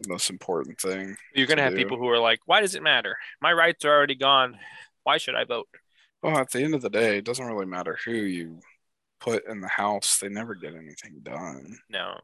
the 0.00 0.08
most 0.08 0.30
important 0.30 0.80
thing. 0.80 1.16
you're 1.34 1.46
going 1.48 1.56
to 1.56 1.64
have 1.64 1.72
do. 1.72 1.78
people 1.78 1.98
who 1.98 2.08
are 2.08 2.20
like, 2.20 2.38
why 2.46 2.60
does 2.60 2.76
it 2.76 2.82
matter? 2.84 3.16
My 3.42 3.52
rights 3.52 3.84
are 3.84 3.92
already 3.92 4.14
gone. 4.14 4.56
Why 5.02 5.16
should 5.18 5.34
I 5.34 5.42
vote? 5.42 5.66
Well, 6.22 6.38
at 6.38 6.52
the 6.52 6.62
end 6.62 6.74
of 6.76 6.82
the 6.82 6.90
day, 6.90 7.18
it 7.18 7.24
doesn't 7.24 7.44
really 7.44 7.66
matter 7.66 7.98
who 8.04 8.12
you 8.12 8.60
put 9.20 9.44
in 9.48 9.60
the 9.60 9.68
House, 9.68 10.18
they 10.18 10.28
never 10.28 10.54
get 10.54 10.74
anything 10.74 11.18
done. 11.22 11.78
No. 11.90 12.20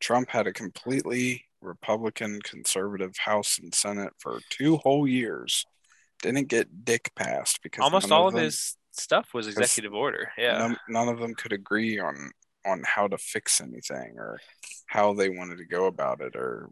Trump 0.00 0.30
had 0.30 0.48
a 0.48 0.52
completely 0.52 1.44
Republican 1.60 2.40
conservative 2.42 3.16
House 3.18 3.58
and 3.60 3.72
Senate 3.72 4.12
for 4.18 4.40
two 4.50 4.76
whole 4.78 5.06
years. 5.06 5.64
Didn't 6.22 6.48
get 6.48 6.84
dick 6.84 7.12
passed 7.14 7.62
because 7.62 7.84
Almost 7.84 8.10
all 8.10 8.26
of 8.28 8.34
them- 8.34 8.44
his 8.44 8.76
stuff 8.98 9.34
was 9.34 9.46
executive 9.48 9.94
order. 9.94 10.30
Yeah. 10.38 10.58
none, 10.58 10.76
none 10.88 11.08
of 11.08 11.18
them 11.18 11.34
could 11.34 11.52
agree 11.52 11.98
on 11.98 12.30
on 12.64 12.82
how 12.84 13.06
to 13.06 13.16
fix 13.18 13.60
anything 13.60 14.14
or 14.18 14.40
how 14.86 15.14
they 15.14 15.28
wanted 15.28 15.58
to 15.58 15.64
go 15.66 15.86
about 15.86 16.20
it 16.20 16.34
or 16.34 16.68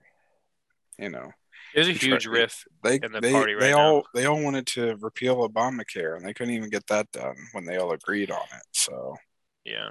you 0.99 1.09
know 1.09 1.31
There's 1.75 1.89
a 1.89 1.93
huge 1.93 2.27
riff. 2.27 2.64
they 2.83 2.99
In 3.03 3.12
the 3.12 3.20
they, 3.20 3.33
party 3.33 3.55
right 3.55 3.61
they 3.61 3.70
now. 3.72 3.79
all 3.81 4.07
they 4.14 4.27
all 4.27 4.43
wanted 4.43 4.66
to 4.68 4.97
repeal 4.97 5.49
Obamacare 5.49 6.16
and 6.16 6.25
they 6.27 6.35
couldn't 6.35 6.55
even 6.55 6.68
get 6.70 6.87
that 6.89 7.11
done 7.12 7.37
when 7.53 7.64
they 7.64 7.77
all 7.77 7.93
agreed 7.93 8.31
on 8.31 8.43
it 8.43 8.66
so 8.72 9.14
Yeah. 9.64 9.91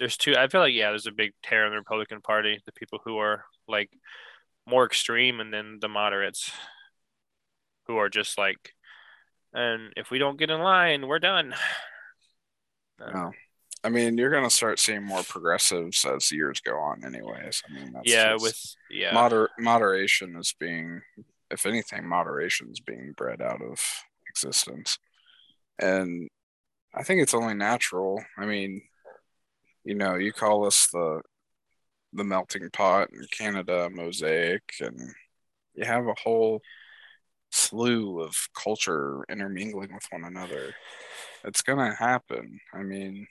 There's 0.00 0.16
two. 0.16 0.34
I 0.36 0.48
feel 0.48 0.60
like 0.60 0.74
yeah, 0.74 0.88
there's 0.90 1.06
a 1.06 1.12
big 1.12 1.32
tear 1.44 1.66
in 1.66 1.70
the 1.70 1.78
Republican 1.78 2.20
Party. 2.20 2.60
The 2.66 2.72
people 2.72 2.98
who 3.04 3.18
are 3.18 3.44
like 3.68 3.90
more 4.66 4.84
extreme, 4.84 5.38
and 5.38 5.54
then 5.54 5.78
the 5.80 5.88
moderates, 5.88 6.50
who 7.86 7.96
are 7.98 8.08
just 8.08 8.36
like, 8.36 8.73
and 9.54 9.92
if 9.96 10.10
we 10.10 10.18
don't 10.18 10.38
get 10.38 10.50
in 10.50 10.60
line, 10.60 11.06
we're 11.06 11.18
done. 11.18 11.54
No. 13.12 13.32
I 13.82 13.88
mean 13.88 14.16
you're 14.16 14.30
gonna 14.30 14.48
start 14.48 14.78
seeing 14.78 15.02
more 15.02 15.24
progressives 15.24 16.04
as 16.04 16.30
years 16.30 16.60
go 16.60 16.78
on 16.78 17.04
anyways. 17.04 17.60
I 17.68 17.74
mean 17.74 17.92
that's 17.92 18.08
yeah, 18.08 18.36
with 18.38 18.56
yeah, 18.88 19.12
moder- 19.12 19.50
moderation 19.58 20.36
is 20.36 20.54
being 20.58 21.02
if 21.50 21.66
anything 21.66 22.08
moderation 22.08 22.68
is 22.70 22.78
being 22.78 23.12
bred 23.16 23.42
out 23.42 23.60
of 23.60 23.80
existence. 24.30 24.96
And 25.80 26.28
i 26.94 27.02
think 27.02 27.20
it's 27.20 27.34
only 27.34 27.54
natural. 27.54 28.24
I 28.38 28.46
mean 28.46 28.80
you 29.84 29.96
know 29.96 30.14
you 30.14 30.32
call 30.32 30.66
us 30.66 30.86
the 30.92 31.20
the 32.12 32.24
melting 32.24 32.70
pot 32.70 33.08
in 33.12 33.26
canada 33.36 33.90
mosaic 33.92 34.62
and 34.80 34.98
you 35.74 35.84
have 35.84 36.06
a 36.06 36.14
whole 36.22 36.60
slew 37.54 38.20
of 38.20 38.34
culture 38.54 39.24
intermingling 39.28 39.92
with 39.94 40.04
one 40.10 40.24
another 40.24 40.72
it's 41.44 41.62
gonna 41.62 41.94
happen 41.94 42.58
i 42.74 42.82
mean 42.82 43.26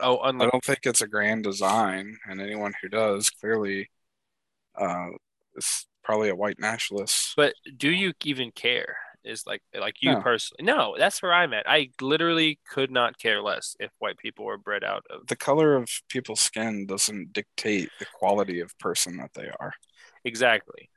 oh, 0.00 0.18
I 0.18 0.32
don't 0.32 0.64
think 0.64 0.80
it's 0.84 1.02
a 1.02 1.06
grand 1.06 1.44
design, 1.44 2.16
and 2.26 2.40
anyone 2.40 2.72
who 2.80 2.88
does 2.88 3.30
clearly 3.30 3.90
uh, 4.80 5.08
is 5.56 5.86
probably 6.02 6.30
a 6.30 6.36
white 6.36 6.58
nationalist. 6.58 7.34
But 7.36 7.54
do 7.76 7.90
you 7.90 8.12
even 8.24 8.50
care? 8.52 8.96
Is 9.24 9.44
like 9.46 9.62
like 9.78 10.02
you 10.02 10.10
No. 10.10 10.20
personally? 10.20 10.64
No, 10.64 10.96
that's 10.98 11.22
where 11.22 11.32
I'm 11.32 11.52
at. 11.52 11.68
I 11.68 11.90
literally 12.00 12.58
could 12.68 12.90
not 12.90 13.18
care 13.18 13.40
less 13.40 13.76
if 13.78 13.90
white 14.00 14.18
people 14.18 14.44
were 14.44 14.58
bred 14.58 14.82
out 14.82 15.04
of 15.10 15.28
The 15.28 15.36
color 15.36 15.76
of 15.76 15.88
people's 16.08 16.40
skin 16.40 16.86
doesn't 16.86 17.32
dictate 17.32 17.90
the 18.00 18.06
quality 18.14 18.58
of 18.60 18.76
person 18.78 19.18
that 19.18 19.30
they 19.34 19.48
are. 19.60 19.74
exactly. 20.24 20.88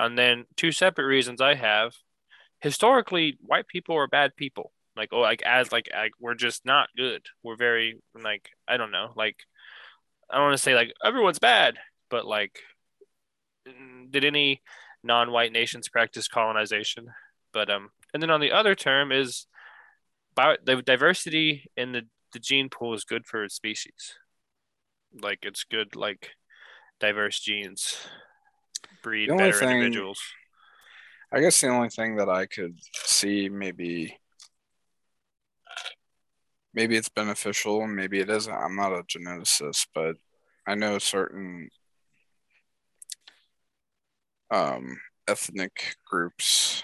And 0.00 0.16
then 0.16 0.46
two 0.56 0.72
separate 0.72 1.04
reasons 1.04 1.42
I 1.42 1.54
have. 1.54 1.94
Historically, 2.60 3.36
white 3.42 3.68
people 3.68 3.96
are 3.96 4.06
bad 4.06 4.34
people. 4.34 4.72
Like 4.96 5.10
oh, 5.12 5.20
like 5.20 5.42
as 5.42 5.70
like, 5.72 5.88
like 5.94 6.12
we're 6.18 6.34
just 6.34 6.64
not 6.64 6.88
good. 6.96 7.22
We're 7.42 7.56
very 7.56 8.00
like 8.14 8.48
I 8.66 8.78
don't 8.78 8.90
know. 8.90 9.12
Like 9.14 9.36
I 10.30 10.36
don't 10.36 10.46
want 10.46 10.56
to 10.56 10.62
say 10.62 10.74
like 10.74 10.92
everyone's 11.04 11.38
bad, 11.38 11.76
but 12.08 12.24
like 12.26 12.60
did 14.10 14.24
any 14.24 14.62
non-white 15.04 15.52
nations 15.52 15.88
practice 15.90 16.28
colonization? 16.28 17.08
But 17.52 17.68
um, 17.68 17.90
and 18.14 18.22
then 18.22 18.30
on 18.30 18.40
the 18.40 18.52
other 18.52 18.74
term 18.74 19.12
is 19.12 19.46
bio, 20.34 20.56
the 20.64 20.80
diversity 20.80 21.70
in 21.76 21.92
the 21.92 22.02
the 22.32 22.38
gene 22.38 22.70
pool 22.70 22.94
is 22.94 23.04
good 23.04 23.26
for 23.26 23.46
species. 23.50 24.14
Like 25.20 25.40
it's 25.42 25.64
good, 25.64 25.94
like 25.94 26.30
diverse 27.00 27.38
genes 27.38 28.06
breed 29.02 29.28
better 29.28 29.52
thing- 29.52 29.70
individuals. 29.70 30.20
I 31.32 31.40
guess 31.40 31.60
the 31.60 31.68
only 31.68 31.90
thing 31.90 32.16
that 32.16 32.28
I 32.28 32.46
could 32.46 32.80
see 32.92 33.48
maybe 33.48 34.18
maybe 36.74 36.96
it's 36.96 37.08
beneficial 37.08 37.82
and 37.82 37.94
maybe 37.94 38.18
it 38.18 38.28
isn't. 38.28 38.52
I'm 38.52 38.76
not 38.76 38.92
a 38.92 39.02
geneticist, 39.04 39.86
but 39.94 40.16
I 40.66 40.74
know 40.74 40.98
certain 40.98 41.70
um, 44.50 45.00
ethnic 45.28 45.96
groups 46.08 46.82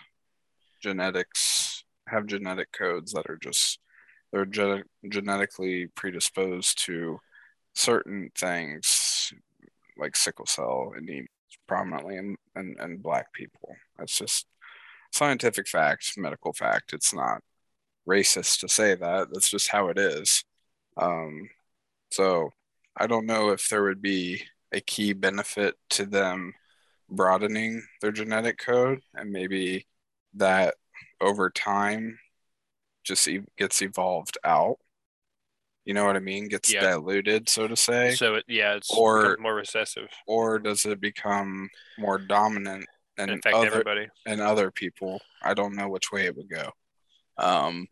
genetics 0.81 1.85
have 2.09 2.27
genetic 2.27 2.71
codes 2.71 3.13
that 3.13 3.29
are 3.29 3.39
just 3.43 3.81
they're 4.33 4.45
gen- 4.45 4.85
genetically 5.09 5.89
predisposed 5.97 6.85
to 6.85 7.19
certain 7.75 8.31
things 8.37 9.33
like 9.99 10.15
sickle 10.15 10.47
cell 10.47 10.93
anemia 10.97 11.27
prominently 11.67 12.17
in, 12.17 12.37
in, 12.55 12.77
in 12.81 12.99
black 12.99 13.33
people. 13.33 13.77
That's 13.99 14.19
just 14.19 14.47
scientific 15.13 15.69
fact 15.69 16.13
medical 16.17 16.53
fact. 16.53 16.93
It's 16.93 17.15
not 17.15 17.43
racist 18.09 18.61
to 18.61 18.69
say 18.69 18.95
that. 18.95 19.29
That's 19.33 19.51
just 19.51 19.69
how 19.69 19.89
it 19.89 19.99
is. 19.99 20.45
Um, 20.97 21.49
so 22.11 22.51
i 22.97 23.07
don't 23.07 23.27
know 23.27 23.51
if 23.51 23.69
there 23.69 23.83
would 23.83 24.03
be 24.03 24.43
a 24.73 24.81
key 24.81 25.13
benefit 25.13 25.75
to 25.91 26.07
them 26.07 26.55
broadening 27.11 27.83
their 28.01 28.13
genetic 28.13 28.59
code 28.59 29.01
and 29.15 29.31
maybe 29.31 29.87
that 30.35 30.75
over 31.21 31.51
time 31.51 32.19
just 33.05 33.29
e- 33.29 33.43
gets 33.57 33.83
evolved 33.83 34.39
out 34.45 34.79
you 35.87 35.95
know 35.95 36.05
what 36.05 36.17
i 36.17 36.21
mean 36.21 36.49
gets 36.49 36.71
Yeah. 36.73 36.81
diluted 36.83 37.49
so 37.49 37.67
to 37.67 37.77
say 37.77 38.11
So 38.15 38.35
it, 38.35 38.45
yeah, 38.49 38.75
it's 38.75 38.91
Or- 38.91 39.37
more 39.41 39.55
recessive 39.55 40.09
or 40.27 40.59
does 40.59 40.85
it 40.85 41.01
become 41.01 41.71
more 41.99 42.19
dominant 42.19 42.85
and 43.17 43.31
and 43.31 43.39
affect 43.41 43.55
other 43.57 43.67
everybody. 43.69 44.09
and 44.27 44.41
other 44.43 44.71
people 44.71 45.23
i 45.43 45.55
don't 45.55 45.75
know 45.75 45.89
which 45.89 46.13
way 46.13 46.27
it 46.27 46.37
would 46.37 46.51
go 46.51 46.71
um 47.39 47.87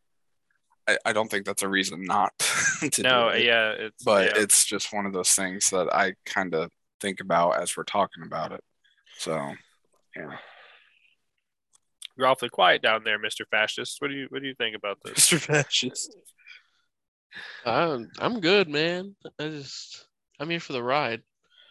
i, 0.88 0.98
I 1.06 1.12
don't 1.14 1.30
think 1.30 1.46
that's 1.46 1.62
a 1.62 1.68
reason 1.68 2.04
not 2.04 2.32
to 2.92 3.02
No, 3.02 3.30
do 3.30 3.36
it, 3.38 3.44
yeah, 3.44 3.70
it's 3.70 4.04
but 4.04 4.26
yeah. 4.36 4.42
it's 4.42 4.64
just 4.66 4.92
one 4.92 5.06
of 5.06 5.12
those 5.14 5.30
things 5.32 5.70
that 5.70 5.88
i 5.94 6.12
kind 6.26 6.52
of 6.54 6.70
think 7.00 7.20
about 7.20 7.60
as 7.62 7.76
we're 7.76 7.84
talking 7.84 8.22
about 8.24 8.52
it 8.52 8.60
so 9.18 9.34
yeah 10.16 10.36
you're 12.16 12.28
awfully 12.28 12.48
quiet 12.48 12.80
down 12.80 13.02
there, 13.02 13.18
Mister 13.18 13.44
Fascist. 13.50 13.96
What 14.00 14.06
do 14.08 14.14
you 14.14 14.26
what 14.28 14.40
do 14.40 14.46
you 14.46 14.54
think 14.54 14.76
about 14.76 14.98
this? 15.04 15.14
mr 15.32 15.40
fascist 15.40 16.16
I'm, 17.64 18.10
I'm 18.18 18.40
good, 18.40 18.68
man. 18.68 19.16
I 19.38 19.48
just 19.48 20.06
I'm 20.38 20.50
here 20.50 20.60
for 20.60 20.72
the 20.72 20.82
ride. 20.82 21.22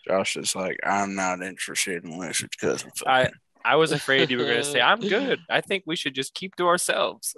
josh 0.07 0.37
is 0.37 0.55
like 0.55 0.77
i'm 0.85 1.15
not 1.15 1.41
interested 1.41 2.03
unless 2.03 2.41
it's 2.41 2.55
because 2.55 2.85
I 3.05 3.29
I 3.65 3.77
was 3.77 3.91
afraid 3.93 4.29
you 4.29 4.37
were 4.37 4.43
going 4.43 4.57
to 4.57 4.63
say 4.63 4.81
I'm 4.81 4.99
good. 4.99 5.39
I 5.49 5.61
think 5.61 5.83
we 5.87 5.95
should 5.95 6.13
just 6.13 6.33
keep 6.33 6.55
to 6.57 6.67
ourselves. 6.67 7.33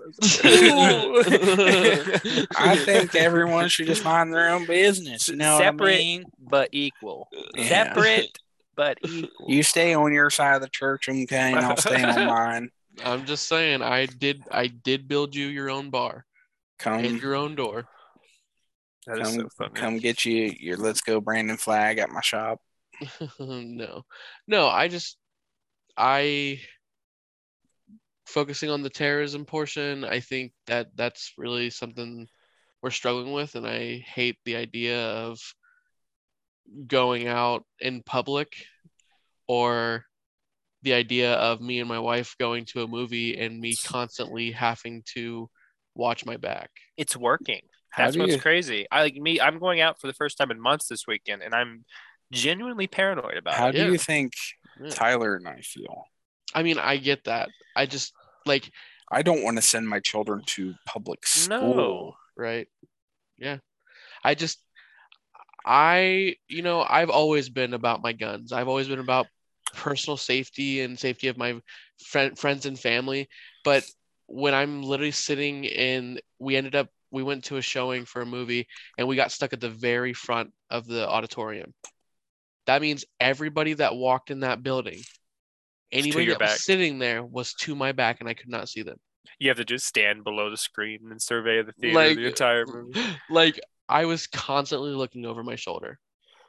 I 2.56 2.82
think 2.86 3.14
everyone 3.14 3.70
should 3.70 3.86
just 3.86 4.04
mind 4.04 4.34
their 4.34 4.50
own 4.50 4.66
business. 4.66 5.28
You 5.28 5.36
know 5.36 5.58
what 5.58 5.68
I 5.68 5.72
mean? 5.72 6.26
but 6.40 6.70
equal. 6.72 7.28
Yeah. 7.54 7.68
Separate 7.68 8.40
but 8.76 8.98
equal. 9.08 9.48
You 9.48 9.62
stay 9.62 9.94
on 9.94 10.14
your 10.14 10.30
side 10.30 10.56
of 10.56 10.62
the 10.62 10.70
church, 10.70 11.08
okay, 11.08 11.54
and 11.54 11.60
I'll 11.60 11.78
stay 11.78 12.04
on 12.04 12.26
mine. 12.26 12.70
I'm 13.04 13.26
just 13.26 13.48
saying, 13.48 13.82
I 13.82 14.06
did 14.06 14.44
I 14.52 14.68
did 14.68 15.08
build 15.08 15.36
you 15.36 15.48
your 15.48 15.70
own 15.70 15.90
bar 15.92 16.26
and 16.86 17.06
come 17.06 17.18
your 17.18 17.36
own 17.36 17.56
door. 17.56 17.86
That 19.08 19.20
is 19.20 19.28
come, 19.28 19.40
so 19.40 19.50
funny. 19.58 19.74
come 19.74 19.98
get 20.00 20.26
you 20.26 20.54
your 20.60 20.78
let's 20.78 21.02
go 21.02 21.22
brandon 21.22 21.58
flag 21.58 22.00
at 22.00 22.10
my 22.10 22.22
shop 22.22 22.60
no, 23.40 24.04
no, 24.48 24.68
I 24.68 24.88
just 24.88 25.18
I 25.98 26.60
focusing 28.26 28.70
on 28.70 28.82
the 28.82 28.90
terrorism 28.90 29.46
portion. 29.46 30.04
I 30.04 30.20
think 30.20 30.54
that 30.68 30.88
that's 30.96 31.34
really 31.38 31.70
something 31.70 32.28
we're 32.82 32.92
struggling 32.92 33.34
with, 33.34 33.56
and 33.56 33.68
I 33.68 33.98
hate 34.00 34.38
the 34.46 34.56
idea 34.56 35.00
of 35.00 35.40
going 36.88 37.28
out 37.28 37.64
in 37.80 38.02
public 38.04 38.66
or 39.48 40.06
the 40.82 40.94
idea 40.94 41.34
of 41.34 41.62
me 41.62 41.80
and 41.80 41.88
my 41.90 42.00
wife 42.00 42.36
going 42.40 42.66
to 42.66 42.84
a 42.84 42.88
movie 42.88 43.40
and 43.40 43.60
me 43.60 43.76
constantly 43.86 44.52
having 44.52 45.04
to 45.14 45.50
watch 45.96 46.26
my 46.26 46.38
back. 46.38 46.70
It's 46.98 47.16
working. 47.16 47.62
How 47.96 48.06
That's 48.06 48.18
what's 48.18 48.34
you- 48.34 48.40
crazy. 48.42 48.88
I 48.92 49.04
like 49.04 49.16
me. 49.16 49.40
I'm 49.40 49.58
going 49.58 49.80
out 49.80 50.02
for 50.02 50.08
the 50.08 50.14
first 50.14 50.38
time 50.38 50.52
in 50.52 50.60
months 50.60 50.88
this 50.88 51.08
weekend, 51.08 51.42
and 51.44 51.56
I'm 51.56 51.86
genuinely 52.32 52.88
paranoid 52.88 53.38
about 53.38 53.54
how 53.54 53.68
it. 53.70 53.72
do 53.74 53.78
yeah. 53.78 53.86
you 53.92 53.98
think 53.98 54.34
Yeah. 54.82 54.90
tyler 54.90 55.36
and 55.36 55.48
i 55.48 55.62
feel 55.62 56.06
I 56.54 56.64
mean, 56.64 56.80
I 56.80 56.98
get 56.98 57.26
that. 57.26 57.50
I 57.76 57.86
just 57.86 58.12
like 58.46 58.70
I 59.12 59.22
don't 59.22 59.44
want 59.44 59.58
to 59.58 59.62
send 59.62 59.88
my 59.88 60.00
children 60.00 60.42
to 60.48 60.74
public 60.86 61.26
school. 61.28 61.76
No. 61.76 62.16
right 62.36 62.68
yeah 63.38 63.58
i 64.24 64.34
just 64.36 64.58
i 65.66 66.36
you 66.48 66.62
know 66.62 66.86
i've 66.88 67.10
always 67.10 67.50
been 67.50 67.74
about 67.74 68.02
my 68.02 68.14
guns 68.14 68.52
i've 68.52 68.68
always 68.68 68.88
been 68.88 69.00
about 69.00 69.28
personal 69.74 70.18
safety 70.18 70.82
and 70.82 70.98
safety 70.98 71.28
of 71.28 71.38
my 71.38 71.60
friend, 72.04 72.38
friends 72.38 72.66
and 72.66 72.80
family 72.80 73.28
but 73.64 73.84
when 74.28 74.54
i'm 74.54 74.84
literally 74.84 75.12
sitting 75.12 75.64
in 75.66 76.20
we 76.40 76.56
ended 76.56 76.76
up 76.76 76.90
we 77.12 77.24
went 77.24 77.46
to 77.46 77.58
a 77.58 77.62
showing 77.62 78.06
for 78.06 78.22
a 78.22 78.26
movie 78.26 78.68
and 78.98 79.08
we 79.08 79.16
got 79.16 79.32
stuck 79.32 79.54
at 79.54 79.62
the 79.62 79.70
very 79.70 80.14
front 80.14 80.52
of 80.70 80.88
the 80.88 81.08
auditorium. 81.08 81.74
That 82.66 82.82
means 82.82 83.06
everybody 83.20 83.74
that 83.74 83.96
walked 83.96 84.32
in 84.32 84.40
that 84.42 84.64
building, 84.64 85.02
anybody 85.92 86.28
that 86.28 86.42
was 86.42 86.64
sitting 86.64 87.00
there 87.00 87.24
was 87.24 87.54
to 87.56 87.76
my 87.76 87.92
back 87.92 88.20
and 88.20 88.30
I 88.30 88.34
could 88.34 88.50
not 88.50 88.70
see 88.70 88.82
them. 88.82 88.98
You 89.40 89.50
have 89.50 89.58
to 89.58 89.66
just 89.66 89.86
stand 89.86 90.24
below 90.24 90.50
the 90.50 90.58
screen 90.58 91.00
and 91.12 91.22
survey 91.22 91.62
the 91.62 91.74
theater 91.74 91.96
Like- 91.96 92.18
the 92.18 92.28
entire 92.28 92.66
movie. 92.74 93.00
like 93.30 93.60
I 93.88 94.06
was 94.06 94.28
constantly 94.28 94.92
looking 94.92 95.26
over 95.26 95.44
my 95.44 95.56
shoulder. 95.56 96.00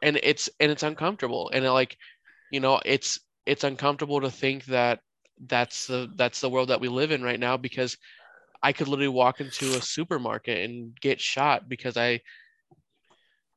And 0.02 0.18
it's 0.22 0.48
and 0.60 0.70
it's 0.70 0.82
uncomfortable. 0.82 1.50
And 1.52 1.64
it, 1.64 1.70
like, 1.70 1.96
you 2.50 2.60
know, 2.60 2.80
it's 2.84 3.18
it's 3.46 3.64
uncomfortable 3.64 4.20
to 4.20 4.30
think 4.30 4.64
that 4.66 5.00
that's 5.46 5.86
the 5.86 6.10
that's 6.16 6.40
the 6.40 6.50
world 6.50 6.68
that 6.68 6.80
we 6.80 6.88
live 6.88 7.12
in 7.12 7.22
right 7.22 7.40
now 7.40 7.56
because 7.56 7.96
I 8.62 8.72
could 8.72 8.88
literally 8.88 9.08
walk 9.08 9.40
into 9.40 9.76
a 9.76 9.82
supermarket 9.82 10.68
and 10.68 10.98
get 11.00 11.20
shot 11.20 11.68
because 11.68 11.96
I 11.96 12.20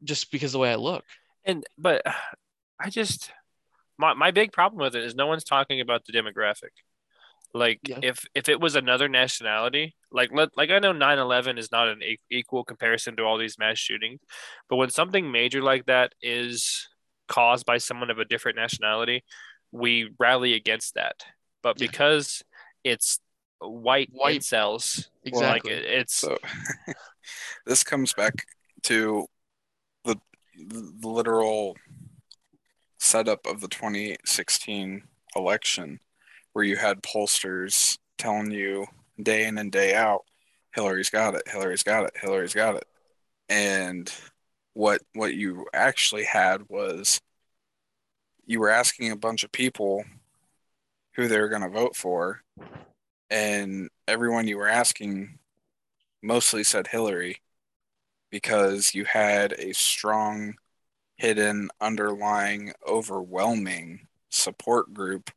just 0.04 0.32
because 0.32 0.50
of 0.50 0.54
the 0.54 0.60
way 0.60 0.72
I 0.72 0.76
look. 0.76 1.04
And 1.46 1.66
but 1.78 2.02
I 2.80 2.90
just 2.90 3.32
my 3.98 4.14
my 4.14 4.32
big 4.32 4.52
problem 4.52 4.82
with 4.82 4.96
it 4.96 5.04
is 5.04 5.16
no 5.16 5.28
one's 5.28 5.44
talking 5.44 5.82
about 5.82 6.06
the 6.06 6.14
demographic. 6.14 6.72
Like 7.54 7.80
Yeah. 7.88 8.00
if 8.04 8.26
if 8.36 8.48
it 8.48 8.60
was 8.60 8.76
another 8.76 9.10
nationality, 9.10 9.96
like 10.12 10.32
let 10.32 10.50
like 10.56 10.70
I 10.70 10.80
know 10.80 10.94
9/11 10.94 11.58
is 11.58 11.72
not 11.72 11.88
an 11.88 12.02
equal 12.30 12.64
comparison 12.64 13.16
to 13.16 13.24
all 13.24 13.38
these 13.38 13.58
mass 13.58 13.78
shootings, 13.78 14.22
but 14.70 14.76
when 14.76 14.90
something 14.90 15.32
major 15.32 15.62
like 15.62 15.88
that 15.88 16.14
is 16.22 16.88
caused 17.28 17.66
by 17.66 17.78
someone 17.78 18.10
of 18.10 18.20
a 18.20 18.26
different 18.26 18.58
nationality, 18.58 19.24
we 19.72 20.12
rally 20.20 20.54
against 20.54 20.94
that. 20.96 21.26
But 21.64 21.80
Yeah. 21.80 21.88
because 21.88 22.44
it's 22.84 23.20
white 23.60 24.10
White- 24.12 24.52
like 24.54 25.06
Exactly. 25.24 25.72
it, 25.72 25.86
it's 25.86 26.14
So 26.14 26.38
this 27.66 27.84
comes 27.84 28.14
back 28.14 28.46
to 28.84 29.26
the 30.06 30.16
the 30.56 31.08
literal 31.08 31.78
setup 32.98 33.46
of 33.46 33.62
the 33.62 33.68
2016 33.68 35.04
election 35.36 36.00
where 36.54 36.66
you 36.66 36.76
had 36.76 37.02
pollsters 37.02 37.98
telling 38.18 38.52
you 38.52 38.86
day 39.22 39.46
in 39.46 39.58
and 39.58 39.72
day 39.72 39.94
out 39.94 40.24
Hillary's 40.74 41.10
got 41.10 41.36
it, 41.36 41.44
Hillary's 41.48 41.84
got 41.84 42.06
it, 42.06 42.12
Hillary's 42.16 42.54
got 42.54 42.76
it. 42.76 42.86
And 43.48 44.12
what 44.74 45.02
what 45.14 45.34
you 45.34 45.66
actually 45.74 46.24
had 46.24 46.70
was 46.70 47.20
you 48.46 48.60
were 48.60 48.70
asking 48.70 49.12
a 49.12 49.16
bunch 49.18 49.44
of 49.44 49.52
people 49.52 50.04
who 51.16 51.28
they 51.28 51.40
were 51.40 51.50
going 51.50 51.64
to 51.64 51.70
vote 51.70 51.96
for 51.96 52.42
and 53.30 53.90
everyone 54.08 54.48
you 54.48 54.58
were 54.58 54.68
asking 54.68 55.40
mostly 56.22 56.64
said 56.64 56.88
Hillary 56.88 57.42
because 58.30 58.94
you 58.94 59.06
had 59.06 59.54
a 59.54 59.74
strong, 59.74 60.56
hidden, 61.16 61.70
underlying, 61.82 62.74
overwhelming 62.88 64.08
support 64.30 64.94
group 64.94 65.32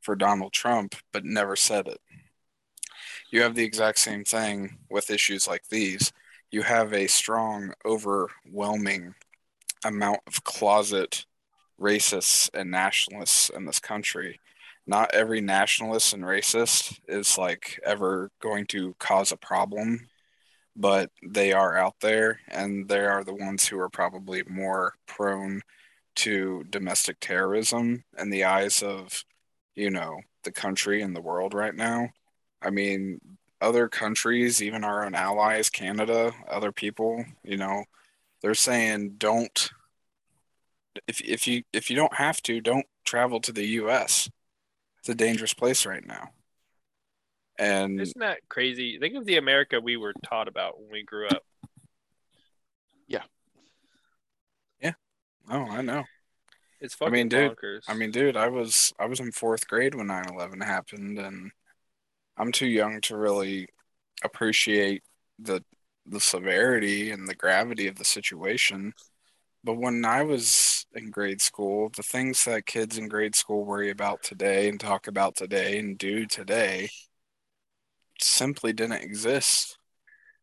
for 0.00 0.14
Donald 0.14 0.52
Trump, 0.52 0.94
but 1.12 1.24
never 1.24 1.56
said 1.56 1.86
it. 1.86 2.00
You 3.30 3.42
have 3.42 3.54
the 3.54 3.64
exact 3.64 3.98
same 3.98 4.24
thing 4.24 4.78
with 4.90 5.10
issues 5.10 5.48
like 5.48 5.68
these. 5.68 6.12
You 6.50 6.62
have 6.62 6.92
a 6.92 7.06
strong, 7.06 7.72
overwhelming 7.84 9.14
amount 9.84 10.20
of 10.26 10.44
closet 10.44 11.24
racists 11.80 12.48
and 12.54 12.70
nationalists 12.70 13.50
in 13.50 13.64
this 13.64 13.80
country. 13.80 14.40
Not 14.86 15.14
every 15.14 15.40
nationalist 15.40 16.12
and 16.12 16.24
racist 16.24 16.98
is 17.08 17.38
like 17.38 17.80
ever 17.84 18.30
going 18.40 18.66
to 18.66 18.94
cause 18.98 19.32
a 19.32 19.36
problem 19.36 20.08
but 20.76 21.10
they 21.22 21.52
are 21.52 21.76
out 21.76 21.94
there 22.00 22.40
and 22.48 22.88
they 22.88 23.04
are 23.04 23.24
the 23.24 23.34
ones 23.34 23.66
who 23.66 23.78
are 23.78 23.88
probably 23.88 24.42
more 24.48 24.94
prone 25.06 25.60
to 26.16 26.64
domestic 26.70 27.18
terrorism 27.20 28.04
in 28.18 28.30
the 28.30 28.44
eyes 28.44 28.82
of 28.82 29.24
you 29.74 29.90
know 29.90 30.20
the 30.44 30.52
country 30.52 31.02
and 31.02 31.14
the 31.14 31.20
world 31.20 31.54
right 31.54 31.74
now. 31.74 32.08
I 32.62 32.70
mean 32.70 33.20
other 33.60 33.88
countries 33.88 34.62
even 34.62 34.84
our 34.84 35.04
own 35.06 35.14
allies 35.14 35.70
canada 35.70 36.32
other 36.48 36.72
people 36.72 37.24
you 37.44 37.56
know 37.56 37.84
they're 38.42 38.54
saying 38.54 39.14
don't 39.16 39.70
if, 41.08 41.20
if 41.22 41.46
you 41.46 41.62
if 41.72 41.88
you 41.90 41.96
don't 41.96 42.14
have 42.14 42.42
to 42.42 42.60
don't 42.60 42.86
travel 43.04 43.40
to 43.40 43.52
the 43.52 43.64
us 43.64 44.28
it's 45.04 45.08
a 45.10 45.14
dangerous 45.14 45.52
place 45.52 45.84
right 45.84 46.06
now 46.06 46.30
and 47.58 48.00
isn't 48.00 48.18
that 48.18 48.40
crazy? 48.48 48.98
Think 48.98 49.14
of 49.14 49.26
the 49.26 49.36
America 49.36 49.80
we 49.80 49.96
were 49.96 50.14
taught 50.24 50.48
about 50.48 50.80
when 50.80 50.90
we 50.90 51.02
grew 51.04 51.28
up. 51.28 51.44
Yeah. 53.06 53.22
Yeah. 54.80 54.92
Oh 55.48 55.66
i 55.70 55.82
know 55.82 56.04
It's 56.80 56.94
fucking 56.94 57.14
I 57.14 57.16
mean, 57.16 57.28
dude, 57.28 57.52
bonkers. 57.56 57.82
I 57.86 57.94
mean, 57.94 58.10
dude, 58.10 58.36
I 58.36 58.48
was 58.48 58.92
I 58.98 59.06
was 59.06 59.20
in 59.20 59.30
fourth 59.32 59.68
grade 59.68 59.94
when 59.94 60.08
9/11 60.08 60.64
happened, 60.64 61.18
and 61.18 61.52
I'm 62.36 62.50
too 62.50 62.66
young 62.66 63.00
to 63.02 63.16
really 63.16 63.68
appreciate 64.24 65.02
the 65.38 65.62
the 66.06 66.20
severity 66.20 67.10
and 67.10 67.28
the 67.28 67.34
gravity 67.34 67.86
of 67.86 67.96
the 67.96 68.04
situation. 68.04 68.92
But 69.64 69.78
when 69.78 70.04
I 70.04 70.22
was 70.22 70.84
in 70.94 71.10
grade 71.10 71.40
school, 71.40 71.90
the 71.96 72.02
things 72.02 72.44
that 72.44 72.66
kids 72.66 72.98
in 72.98 73.08
grade 73.08 73.34
school 73.34 73.64
worry 73.64 73.90
about 73.90 74.22
today 74.22 74.68
and 74.68 74.78
talk 74.78 75.06
about 75.06 75.36
today 75.36 75.78
and 75.78 75.96
do 75.96 76.26
today 76.26 76.90
simply 78.20 78.74
didn't 78.74 79.02
exist. 79.02 79.78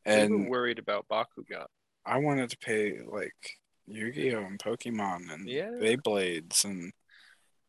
And 0.05 0.49
worried 0.49 0.79
about 0.79 1.07
Bakugan. 1.07 1.67
I 2.03 2.17
wanted 2.17 2.49
to 2.49 2.57
pay 2.57 2.97
like 3.05 3.35
Yu-Gi-Oh 3.85 4.43
and 4.43 4.57
Pokemon 4.57 5.31
and 5.31 5.47
Yeah. 5.47 5.69
Beyblades 5.69 6.65
and 6.65 6.91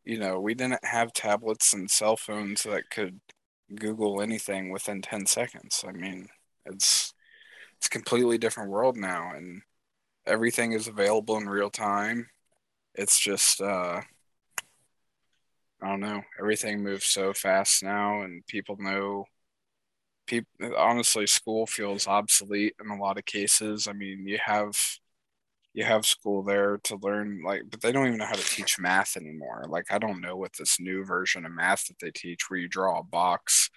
you 0.05 0.19
know, 0.19 0.41
we 0.41 0.55
didn't 0.55 0.85
have 0.85 1.13
tablets 1.13 1.75
and 1.75 1.89
cell 1.89 2.17
phones 2.17 2.65
that 2.65 2.91
could 2.91 3.21
Google 3.75 4.21
anything 4.21 4.71
within 4.71 5.01
10 5.03 5.27
seconds. 5.27 5.85
I 5.87 5.93
mean, 5.93 6.29
it's 6.65 7.13
it's 7.77 7.87
a 7.87 7.91
completely 7.91 8.39
different 8.39 8.71
world 8.71 8.97
now 8.97 9.33
and 9.35 9.63
everything 10.27 10.73
is 10.73 10.89
available 10.89 11.37
in 11.37 11.49
real 11.49 11.71
time. 11.71 12.29
It's 12.95 13.19
just 13.19 13.61
uh 13.61 14.01
I 15.83 15.89
don't 15.89 16.01
know. 16.01 16.23
Everything 16.39 16.83
moves 16.83 17.07
so 17.07 17.33
fast 17.33 17.83
now 17.83 18.23
and 18.23 18.47
people 18.47 18.77
know 18.79 19.25
people 20.27 20.77
honestly 20.77 21.27
school 21.27 21.67
feels 21.67 22.07
obsolete 22.07 22.75
in 22.81 22.91
a 22.91 23.01
lot 23.01 23.19
of 23.19 23.25
cases. 23.25 23.89
I 23.89 23.93
mean, 23.93 24.27
you 24.27 24.39
have 24.45 24.77
you 25.75 25.85
have 25.85 26.05
school 26.05 26.43
there 26.43 26.79
to 26.85 26.97
learn 26.97 27.43
like 27.45 27.63
but 27.71 27.81
they 27.81 27.93
don't 27.93 28.07
even 28.07 28.19
know 28.19 28.27
how 28.27 28.35
to 28.35 28.45
teach 28.45 28.79
math 28.79 29.17
anymore. 29.17 29.65
Like 29.69 29.87
I 29.91 29.99
don't 29.99 30.21
know 30.21 30.37
what 30.37 30.53
this 30.59 30.79
new 30.79 31.05
version 31.05 31.47
of 31.47 31.53
math 31.53 31.89
that 31.89 31.99
they 32.01 32.11
teach 32.11 32.49
where 32.49 32.61
you 32.61 32.69
draw 32.69 33.01
a 33.01 33.05
box 33.05 33.71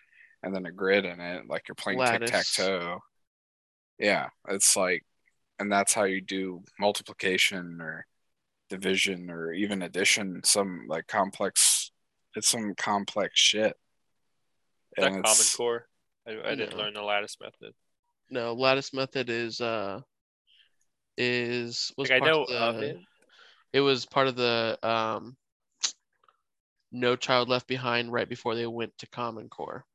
and 0.43 0.53
then 0.53 0.65
a 0.65 0.71
grid 0.71 1.05
in 1.05 1.19
it 1.19 1.43
like 1.47 1.67
you're 1.67 1.75
playing 1.75 1.99
Lattice. 1.99 2.29
tic-tac-toe. 2.29 2.99
Yeah, 3.97 4.29
it's 4.49 4.75
like 4.75 5.03
and 5.59 5.71
that's 5.71 5.93
how 5.93 6.03
you 6.03 6.21
do 6.21 6.63
multiplication 6.79 7.79
or 7.81 8.05
division 8.69 9.29
or 9.29 9.53
even 9.53 9.83
addition 9.83 10.41
some 10.43 10.85
like 10.87 11.07
complex 11.07 11.91
it's 12.35 12.49
some 12.49 12.73
complex 12.75 13.39
shit. 13.39 13.73
Is 14.97 15.03
that 15.03 15.13
And 15.13 15.23
Common 15.23 15.45
Core? 15.55 15.87
I, 16.27 16.31
I 16.31 16.55
didn't 16.55 16.71
No. 16.71 16.77
learn 16.77 16.93
the 16.93 17.01
lattice 17.01 17.37
method. 17.41 17.73
No, 18.29 18.53
lattice 18.53 18.93
method 18.93 19.29
is 19.29 19.61
uh 19.61 20.01
is 21.17 21.93
was 21.97 22.09
Like 22.09 22.17
I 22.17 22.19
part 22.19 22.31
know 22.31 22.43
of 22.43 22.49
the, 22.49 22.57
of 22.57 22.81
it. 22.81 22.97
it 23.73 23.81
was 23.81 24.05
part 24.05 24.27
of 24.27 24.35
the 24.35 24.77
um 24.83 25.37
No 26.91 27.15
Child 27.15 27.47
Left 27.47 27.67
Behind 27.67 28.11
right 28.11 28.27
before 28.27 28.55
they 28.55 28.67
went 28.67 28.97
to 28.97 29.07
Common 29.07 29.47
Core. 29.47 29.85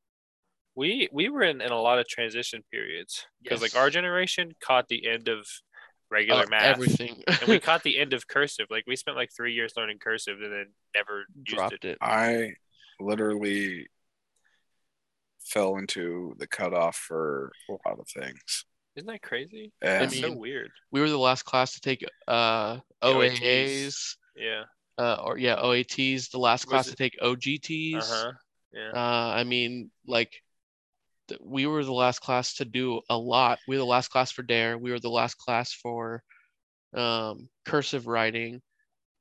We 0.75 1.09
we 1.12 1.29
were 1.29 1.43
in, 1.43 1.61
in 1.61 1.71
a 1.73 1.81
lot 1.81 1.99
of 1.99 2.07
transition 2.09 2.62
periods 2.71 3.27
because 3.43 3.61
like 3.61 3.77
our 3.77 3.91
generation 3.91 4.53
caught 4.62 4.89
the 4.89 5.07
end 5.09 5.29
of 5.29 5.47
regular 6.11 6.43
Uh, 6.45 6.47
math. 6.51 6.62
everything 6.64 7.23
and 7.29 7.49
we 7.49 7.59
caught 7.68 7.83
the 7.83 7.99
end 7.99 8.12
of 8.12 8.27
cursive. 8.29 8.66
Like 8.71 8.85
we 8.87 8.97
spent 8.97 9.16
like 9.16 9.31
three 9.37 9.53
years 9.53 9.73
learning 9.77 9.99
cursive 10.01 10.41
and 10.41 10.53
then 10.53 10.66
never 10.95 11.25
used 11.35 11.47
dropped 11.47 11.75
it. 11.75 11.85
it. 11.85 11.99
I 12.01 12.55
literally 13.01 13.89
fell 15.45 15.77
into 15.77 16.35
the 16.39 16.47
cutoff 16.47 16.97
for 16.97 17.53
a 17.68 17.73
lot 17.89 17.99
of 17.99 18.09
things. 18.09 18.64
Isn't 18.97 19.07
that 19.09 19.23
crazy? 19.23 19.73
And 19.83 20.05
It's 20.05 20.21
so 20.21 20.29
mean, 20.31 20.39
weird. 20.39 20.71
We 20.91 21.01
were 21.01 21.09
the 21.09 21.18
last 21.18 21.45
class 21.45 21.75
to 21.75 21.81
take 21.81 22.05
uh 22.29 22.79
OATs. 23.03 23.41
OAAs, 23.41 24.16
Yeah. 24.37 24.64
uh, 24.99 25.16
or 25.25 25.39
yeah, 25.39 25.57
OATs, 25.57 26.31
the 26.31 26.39
last 26.39 26.66
Was 26.66 26.71
class 26.71 26.87
it- 26.89 26.91
to 26.91 26.97
take 26.97 27.18
OGTs. 27.21 27.97
Uh 27.97 28.01
huh. 28.05 28.33
Yeah. 28.73 28.91
Uh, 28.95 29.33
I 29.35 29.43
mean, 29.45 29.91
like, 30.07 30.31
th- 30.31 30.43
we 31.41 31.66
were 31.66 31.85
the 31.85 31.93
last 31.93 32.20
class 32.20 32.55
to 32.55 32.64
do 32.64 33.01
a 33.09 33.16
lot. 33.16 33.59
We 33.68 33.76
were 33.76 33.81
the 33.81 33.87
last 33.87 34.09
class 34.09 34.31
for 34.31 34.43
Dare. 34.43 34.78
We 34.78 34.91
were 34.91 35.01
the 35.01 35.11
last 35.11 35.37
class 35.39 35.72
for 35.72 36.22
um, 36.95 37.49
cursive 37.64 38.07
writing. 38.07 38.61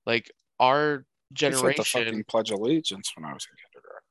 Like 0.05 0.31
our 0.59 1.05
generation. 1.33 1.81
I 1.81 1.83
said 1.83 2.01
the 2.01 2.05
fucking 2.05 2.23
Pledge 2.25 2.51
of 2.51 2.59
Allegiance 2.59 3.11
when 3.15 3.25
I 3.25 3.33
was 3.33 3.47
in 3.49 3.57
kindergarten. 3.63 4.07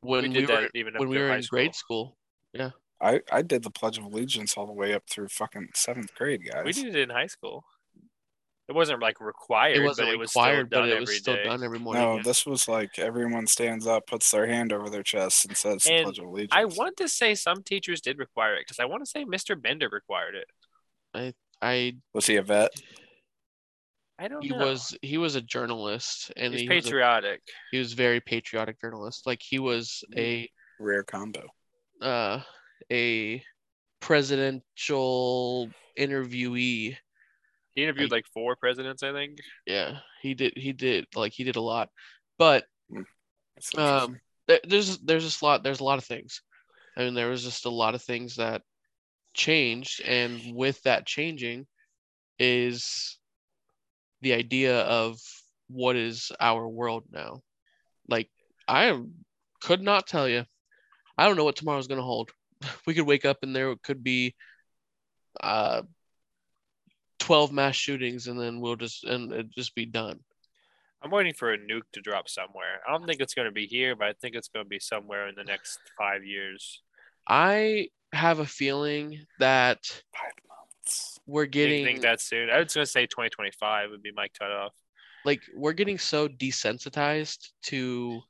when 0.00 0.22
we 0.22 0.28
we, 0.28 0.34
did 0.34 0.48
were 0.48 0.62
that 0.62 0.70
even 0.74 0.94
when 0.96 1.08
we 1.08 1.18
were 1.18 1.28
high 1.28 1.36
in 1.36 1.44
grade 1.48 1.74
school, 1.74 2.16
Yeah. 2.52 2.70
I 3.00 3.20
I 3.32 3.42
did 3.42 3.62
the 3.64 3.70
Pledge 3.70 3.98
of 3.98 4.04
Allegiance 4.04 4.56
all 4.56 4.66
the 4.66 4.72
way 4.72 4.94
up 4.94 5.02
through 5.10 5.28
fucking 5.28 5.70
seventh 5.74 6.14
grade, 6.14 6.42
guys. 6.48 6.64
We 6.64 6.72
did 6.72 6.94
it 6.94 6.96
in 6.96 7.10
high 7.10 7.26
school. 7.26 7.64
It 8.72 8.76
wasn't 8.76 9.02
like 9.02 9.20
required, 9.20 9.76
It 9.76 9.82
wasn't 9.84 10.08
but 10.08 10.14
it 10.14 10.18
was 10.18 10.30
required, 10.34 10.68
still 10.68 10.80
done 10.80 10.88
but 10.88 10.88
it 10.88 10.92
every 10.92 11.00
was 11.02 11.16
still 11.18 11.34
day. 11.36 11.44
done 11.44 11.62
every 11.62 11.78
morning. 11.78 12.02
no, 12.02 12.16
yeah. 12.16 12.22
this 12.22 12.46
was 12.46 12.66
like 12.68 12.98
everyone 12.98 13.46
stands 13.46 13.86
up, 13.86 14.06
puts 14.06 14.30
their 14.30 14.46
hand 14.46 14.72
over 14.72 14.88
their 14.88 15.02
chest, 15.02 15.44
and 15.44 15.54
says 15.56 15.84
the 15.84 15.92
And 15.92 16.04
Pledge 16.04 16.18
of 16.18 16.24
Allegiance. 16.26 16.52
I 16.52 16.64
want 16.64 16.96
to 16.96 17.08
say 17.08 17.34
some 17.34 17.62
teachers 17.62 18.00
did 18.00 18.18
require 18.18 18.54
it 18.54 18.60
because 18.66 18.80
I 18.80 18.86
want 18.86 19.02
to 19.04 19.10
say 19.10 19.24
Mr. 19.26 19.60
Bender 19.60 19.88
required 19.92 20.34
it. 20.34 20.46
I 21.14 21.34
I 21.60 21.96
Was 22.14 22.26
he 22.26 22.36
a 22.36 22.42
vet? 22.42 22.70
I 24.18 24.28
don't 24.28 24.38
know. 24.38 24.40
he 24.42 24.48
know. 24.58 24.66
was 24.70 24.96
he 25.02 25.18
was 25.18 25.34
a 25.36 25.42
journalist 25.42 26.32
and 26.36 26.52
He's 26.54 26.62
he 26.62 26.68
was, 26.68 26.78
a, 26.78 26.88
patriotic. 26.88 27.40
he 27.72 27.78
was 27.78 27.92
very 27.92 28.20
patriotic 28.20 28.80
journalist. 28.80 29.26
Like 29.26 29.40
he 29.42 29.58
was 29.58 30.02
a 30.16 30.48
Rare 30.80 31.02
combo. 31.02 31.46
uh 32.00 32.40
a 32.90 33.42
presidential 34.00 35.68
interviewee. 35.98 36.96
He 37.74 37.82
interviewed 37.82 38.10
like 38.10 38.26
four 38.32 38.56
presidents, 38.56 39.02
I 39.02 39.12
think. 39.12 39.38
Yeah, 39.66 39.98
he 40.20 40.34
did 40.34 40.54
he 40.56 40.72
did 40.72 41.06
like 41.14 41.32
he 41.32 41.44
did 41.44 41.56
a 41.56 41.60
lot. 41.60 41.88
But 42.38 42.64
um 43.76 44.18
there, 44.46 44.60
there's 44.64 44.98
there's 44.98 45.24
just 45.24 45.42
a 45.42 45.44
lot 45.44 45.62
there's 45.62 45.80
a 45.80 45.84
lot 45.84 45.98
of 45.98 46.04
things. 46.04 46.42
I 46.96 47.04
mean 47.04 47.14
there 47.14 47.30
was 47.30 47.42
just 47.42 47.64
a 47.64 47.70
lot 47.70 47.94
of 47.94 48.02
things 48.02 48.36
that 48.36 48.62
changed 49.34 50.02
and 50.02 50.54
with 50.54 50.82
that 50.82 51.06
changing 51.06 51.66
is 52.38 53.18
the 54.20 54.34
idea 54.34 54.80
of 54.80 55.18
what 55.68 55.96
is 55.96 56.30
our 56.38 56.68
world 56.68 57.04
now. 57.10 57.40
Like 58.08 58.28
I 58.68 58.86
am- 58.86 59.24
could 59.60 59.80
not 59.80 60.06
tell 60.06 60.28
you. 60.28 60.44
I 61.16 61.26
don't 61.26 61.36
know 61.36 61.44
what 61.44 61.56
tomorrow's 61.56 61.88
going 61.88 62.00
to 62.00 62.04
hold. 62.04 62.30
We 62.86 62.94
could 62.94 63.06
wake 63.06 63.24
up 63.24 63.38
and 63.42 63.54
there 63.56 63.74
could 63.76 64.04
be 64.04 64.34
uh 65.40 65.82
12 67.22 67.52
mass 67.52 67.76
shootings 67.76 68.26
and 68.26 68.38
then 68.38 68.60
we'll 68.60 68.74
just 68.74 69.04
and 69.04 69.32
it 69.32 69.50
just 69.50 69.74
be 69.76 69.86
done. 69.86 70.18
I'm 71.02 71.10
waiting 71.12 71.34
for 71.34 71.52
a 71.52 71.58
nuke 71.58 71.90
to 71.92 72.00
drop 72.00 72.28
somewhere. 72.28 72.80
I 72.86 72.90
don't 72.90 73.06
think 73.06 73.20
it's 73.20 73.34
going 73.34 73.46
to 73.46 73.52
be 73.52 73.66
here, 73.66 73.94
but 73.96 74.08
I 74.08 74.12
think 74.20 74.34
it's 74.34 74.48
going 74.48 74.64
to 74.64 74.68
be 74.68 74.78
somewhere 74.80 75.28
in 75.28 75.34
the 75.36 75.44
next 75.44 75.78
five 75.96 76.24
years. 76.24 76.82
I 77.28 77.88
have 78.12 78.40
a 78.40 78.46
feeling 78.46 79.20
that 79.38 79.78
Five 80.12 80.32
months. 80.48 81.18
we're 81.26 81.44
you 81.44 81.50
getting 81.50 81.84
think 81.84 82.02
that 82.02 82.20
soon? 82.20 82.50
I 82.50 82.58
was 82.58 82.74
going 82.74 82.84
to 82.84 82.90
say 82.90 83.06
2025 83.06 83.90
would 83.90 84.02
be 84.02 84.12
my 84.12 84.26
cutoff. 84.38 84.72
like 85.24 85.42
we're 85.54 85.72
getting 85.72 85.98
so 85.98 86.26
desensitized 86.28 87.50
to 87.64 88.20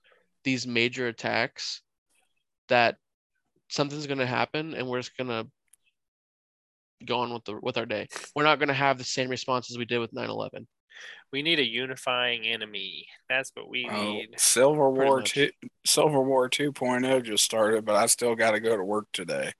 these 0.44 0.66
major 0.66 1.08
attacks 1.08 1.80
that 2.68 2.96
something's 3.68 4.06
going 4.06 4.18
to 4.18 4.26
happen 4.26 4.74
and 4.74 4.86
we're 4.86 4.98
just 5.00 5.16
going 5.16 5.28
to 5.28 5.46
go 7.06 7.20
on 7.20 7.32
with 7.32 7.44
the 7.44 7.58
with 7.60 7.76
our 7.78 7.86
day. 7.86 8.08
We're 8.34 8.44
not 8.44 8.58
going 8.58 8.68
to 8.68 8.74
have 8.74 8.98
the 8.98 9.04
same 9.04 9.28
responses 9.28 9.76
we 9.78 9.84
did 9.84 9.98
with 9.98 10.12
9/11. 10.12 10.66
We 11.32 11.42
need 11.42 11.58
a 11.58 11.66
unifying 11.66 12.44
enemy. 12.46 13.06
That's 13.28 13.50
what 13.54 13.68
we 13.68 13.86
Well, 13.86 14.02
need. 14.12 14.28
Civil 14.38 14.92
War 14.92 15.22
two, 15.22 15.50
Civil 15.86 16.24
War 16.24 16.48
2.0 16.50 17.22
just 17.24 17.44
started, 17.44 17.84
but 17.84 17.96
I 17.96 18.06
still 18.06 18.34
got 18.34 18.52
to 18.52 18.60
go 18.60 18.76
to 18.76 18.84
work 18.84 19.06
today. 19.12 19.52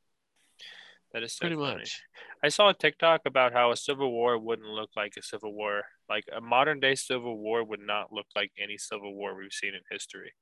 That 1.13 1.23
is 1.23 1.33
so 1.35 1.41
Pretty 1.43 1.57
funny. 1.57 1.79
much. 1.79 2.01
I 2.43 2.49
saw 2.49 2.69
a 2.71 2.75
TikTok 2.75 3.23
about 3.27 3.53
how 3.53 3.71
a 3.71 3.77
civil 3.77 4.11
war 4.13 4.39
wouldn't 4.39 4.69
look 4.69 4.91
like 4.97 5.15
a 5.19 5.23
civil 5.23 5.53
war. 5.53 5.83
Like 6.09 6.25
a 6.35 6.41
modern 6.41 6.81
day 6.81 6.95
civil 6.95 7.39
war 7.39 7.63
would 7.65 7.81
not 7.81 8.13
look 8.13 8.27
like 8.37 8.51
any 8.59 8.79
civil 8.79 9.15
war 9.15 9.35
we've 9.37 9.53
seen 9.53 9.75
in 9.75 9.81
history. 9.91 10.33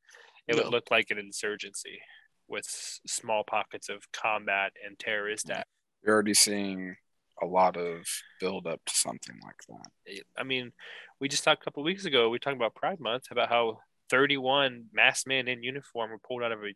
It 0.48 0.56
No. 0.56 0.62
would 0.64 0.72
look 0.72 0.90
like 0.90 1.06
an 1.10 1.18
insurgency 1.18 2.00
with 2.48 2.66
s- 2.66 3.00
small 3.06 3.44
pockets 3.44 3.88
of 3.88 4.10
combat 4.12 4.72
and 4.84 4.98
terrorist 4.98 5.48
mm. 5.48 5.56
act. 5.56 5.68
You're 6.04 6.14
already 6.14 6.34
seeing 6.34 6.96
a 7.42 7.46
lot 7.46 7.76
of 7.76 8.06
build 8.38 8.66
up 8.66 8.80
to 8.86 8.94
something 8.94 9.38
like 9.44 9.56
that. 9.68 10.22
I 10.36 10.42
mean, 10.42 10.72
we 11.20 11.28
just 11.28 11.44
talked 11.44 11.62
a 11.62 11.64
couple 11.64 11.82
weeks 11.82 12.04
ago. 12.04 12.28
We 12.28 12.38
talked 12.38 12.56
about 12.56 12.74
Pride 12.74 13.00
Month 13.00 13.30
about 13.30 13.48
how 13.48 13.80
31 14.10 14.86
masked 14.92 15.26
men 15.26 15.48
in 15.48 15.62
uniform 15.62 16.10
were 16.10 16.18
pulled 16.18 16.42
out 16.42 16.52
of 16.52 16.60
a 16.60 16.74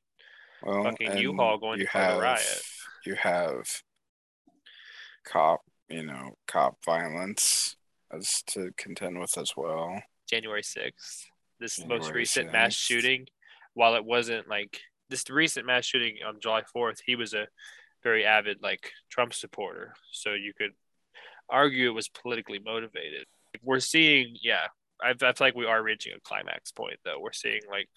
well, 0.62 0.85
fucking 0.85 1.18
U-Haul 1.18 1.59
going 1.59 1.81
to 1.81 1.87
fight 1.87 2.16
a 2.16 2.20
riot. 2.20 2.62
You 3.05 3.14
have 3.16 3.83
cop, 5.25 5.61
you 5.89 6.05
know, 6.05 6.37
cop 6.47 6.77
violence 6.85 7.77
as 8.12 8.43
to 8.49 8.70
contend 8.77 9.18
with 9.18 9.37
as 9.37 9.53
well. 9.57 10.01
January 10.29 10.62
6th. 10.62 11.25
This 11.61 11.79
most 11.81 11.89
January 11.89 12.20
recent 12.20 12.53
mass 12.53 12.75
shooting, 12.75 13.27
while 13.75 13.95
it 13.95 14.05
wasn't 14.05 14.49
like 14.49 14.81
this 15.11 15.29
recent 15.29 15.66
mass 15.66 15.85
shooting 15.85 16.16
on 16.27 16.41
July 16.41 16.62
4th, 16.75 17.01
he 17.05 17.16
was 17.16 17.35
a 17.35 17.47
very 18.05 18.24
avid 18.24 18.59
like 18.62 18.92
Trump 19.11 19.34
supporter. 19.34 19.94
So 20.12 20.34
you 20.34 20.52
could 20.57 20.72
argue 21.50 21.88
it 21.90 21.94
was 21.94 22.09
politically 22.09 22.61
motivated. 22.61 23.26
We're 23.62 23.80
seeing, 23.80 24.36
yeah, 24.42 24.68
I, 25.02 25.11
I 25.11 25.14
feel 25.14 25.34
like 25.40 25.57
we 25.57 25.66
are 25.66 25.82
reaching 25.82 26.12
a 26.16 26.20
climax 26.20 26.70
point 26.70 26.98
though. 27.05 27.18
We're 27.20 27.32
seeing 27.32 27.62
like 27.68 27.88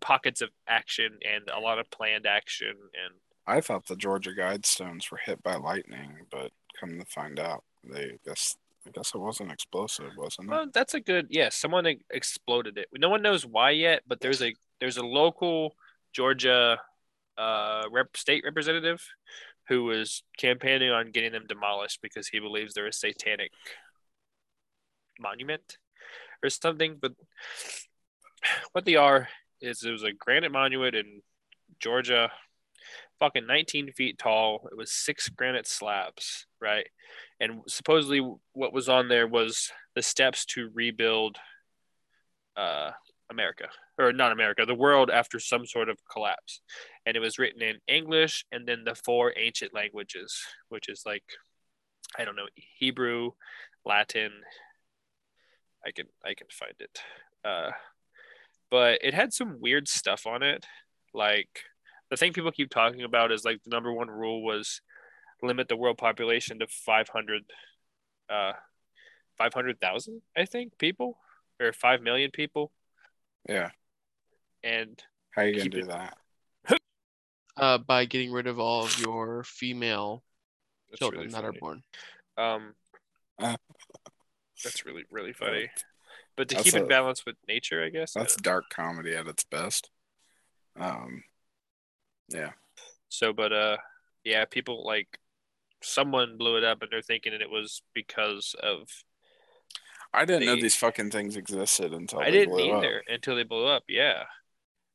pockets 0.00 0.40
of 0.40 0.48
action 0.66 1.18
and 1.28 1.50
a 1.54 1.60
lot 1.60 1.78
of 1.78 1.90
planned 1.90 2.26
action 2.26 2.68
and 2.70 3.14
I 3.48 3.62
thought 3.62 3.86
the 3.86 3.96
Georgia 3.96 4.32
Guidestones 4.38 5.10
were 5.10 5.20
hit 5.24 5.42
by 5.42 5.56
lightning, 5.56 6.26
but 6.30 6.52
come 6.78 6.98
to 6.98 7.06
find 7.06 7.40
out, 7.40 7.64
they 7.82 8.18
guess 8.26 8.56
I 8.86 8.90
guess 8.90 9.12
it 9.14 9.18
wasn't 9.18 9.52
explosive, 9.52 10.10
wasn't 10.16 10.48
it? 10.48 10.50
Well, 10.50 10.66
that's 10.72 10.94
a 10.94 11.00
good 11.00 11.28
yeah. 11.30 11.48
Someone 11.48 11.86
exploded 12.10 12.76
it. 12.78 12.88
No 12.94 13.08
one 13.08 13.22
knows 13.22 13.46
why 13.46 13.70
yet, 13.70 14.02
but 14.06 14.20
there's 14.20 14.42
a 14.42 14.54
there's 14.80 14.98
a 14.98 15.04
local 15.04 15.74
Georgia 16.12 16.78
uh, 17.38 17.84
rep, 17.90 18.16
state 18.16 18.42
representative 18.44 19.02
who 19.68 19.84
was 19.84 20.22
campaigning 20.38 20.90
on 20.90 21.10
getting 21.10 21.32
them 21.32 21.44
demolished 21.48 22.00
because 22.02 22.28
he 22.28 22.40
believes 22.40 22.74
they're 22.74 22.86
a 22.86 22.92
satanic 22.92 23.52
monument 25.20 25.78
or 26.42 26.50
something. 26.50 26.96
But 27.00 27.12
what 28.72 28.84
they 28.84 28.96
are 28.96 29.28
is 29.60 29.82
it 29.82 29.90
was 29.90 30.04
a 30.04 30.12
granite 30.12 30.52
monument 30.52 30.94
in 30.94 31.22
Georgia, 31.80 32.30
fucking 33.18 33.46
19 33.46 33.92
feet 33.92 34.18
tall. 34.18 34.68
It 34.70 34.76
was 34.76 34.92
six 34.92 35.28
granite 35.28 35.66
slabs, 35.66 36.46
right? 36.60 36.86
And 37.40 37.60
supposedly 37.68 38.20
what 38.52 38.72
was 38.72 38.88
on 38.88 39.08
there 39.08 39.26
was 39.26 39.70
the 39.94 40.02
steps 40.02 40.44
to 40.46 40.70
rebuild 40.72 41.36
uh, 42.56 42.90
America 43.30 43.68
or 43.98 44.12
not 44.12 44.32
America, 44.32 44.64
the 44.64 44.74
world 44.74 45.10
after 45.10 45.38
some 45.38 45.66
sort 45.66 45.88
of 45.88 45.98
collapse. 46.10 46.60
And 47.06 47.16
it 47.16 47.20
was 47.20 47.38
written 47.38 47.62
in 47.62 47.76
English 47.86 48.44
and 48.52 48.66
then 48.66 48.84
the 48.84 48.94
four 48.94 49.32
ancient 49.36 49.74
languages, 49.74 50.40
which 50.68 50.88
is 50.88 51.02
like 51.04 51.24
I 52.18 52.24
don't 52.24 52.36
know, 52.36 52.48
Hebrew, 52.78 53.32
Latin. 53.84 54.32
I 55.86 55.90
can 55.90 56.06
I 56.24 56.34
can 56.34 56.46
find 56.50 56.74
it. 56.80 57.00
Uh, 57.44 57.70
but 58.70 58.98
it 59.02 59.14
had 59.14 59.32
some 59.32 59.60
weird 59.60 59.88
stuff 59.88 60.26
on 60.26 60.42
it. 60.42 60.66
Like 61.14 61.64
the 62.10 62.16
thing 62.16 62.32
people 62.32 62.50
keep 62.50 62.70
talking 62.70 63.02
about 63.02 63.32
is 63.32 63.44
like 63.44 63.62
the 63.62 63.70
number 63.70 63.92
one 63.92 64.10
rule 64.10 64.42
was 64.42 64.80
limit 65.42 65.68
the 65.68 65.76
world 65.76 65.98
population 65.98 66.58
to 66.58 66.66
500 66.66 67.44
uh 68.28 68.52
500,000 69.38 70.20
I 70.36 70.44
think 70.44 70.78
people 70.78 71.16
or 71.60 71.72
5 71.72 72.02
million 72.02 72.30
people 72.32 72.72
Yeah. 73.48 73.70
and 74.62 75.02
How 75.30 75.42
you 75.42 75.56
gonna 75.56 75.70
do 75.70 75.78
it- 75.80 75.88
that? 75.88 76.18
Uh, 77.56 77.76
by 77.76 78.04
getting 78.04 78.30
rid 78.30 78.46
of 78.46 78.60
all 78.60 78.84
of 78.84 78.96
your 79.00 79.42
female 79.42 80.22
that's 80.90 81.00
children 81.00 81.22
really 81.22 81.32
that 81.32 81.44
are 81.44 81.52
born. 81.52 81.82
Um 82.36 82.74
Uh. 83.40 83.56
that's 84.62 84.86
really 84.86 85.04
really 85.10 85.32
funny. 85.32 85.68
But 86.36 86.48
to 86.50 86.54
That's 86.54 86.66
keep 86.66 86.76
in 86.76 86.84
a- 86.84 86.86
balance 86.86 87.26
with 87.26 87.34
nature, 87.48 87.82
I 87.84 87.88
guess. 87.88 88.12
That's 88.12 88.36
don't- 88.36 88.44
dark 88.44 88.64
comedy 88.70 89.12
at 89.16 89.26
its 89.26 89.42
best. 89.42 89.90
Um, 90.76 91.24
yeah. 92.28 92.52
So 93.08 93.32
but 93.32 93.52
uh 93.52 93.78
yeah, 94.22 94.44
people 94.44 94.84
like 94.84 95.18
someone 95.82 96.36
blew 96.38 96.58
it 96.58 96.64
up 96.64 96.82
and 96.82 96.90
they're 96.92 97.02
thinking 97.02 97.32
it 97.32 97.50
was 97.50 97.82
because 97.92 98.54
of 98.62 98.88
I 100.12 100.24
didn't 100.24 100.46
know 100.46 100.56
these 100.56 100.74
fucking 100.74 101.10
things 101.10 101.36
existed 101.36 101.92
until 101.92 102.20
I 102.20 102.26
they 102.26 102.30
didn't 102.30 102.54
blew 102.54 102.72
up. 102.72 102.82
either 102.82 103.02
until 103.08 103.36
they 103.36 103.42
blew 103.42 103.66
up. 103.66 103.84
Yeah, 103.88 104.24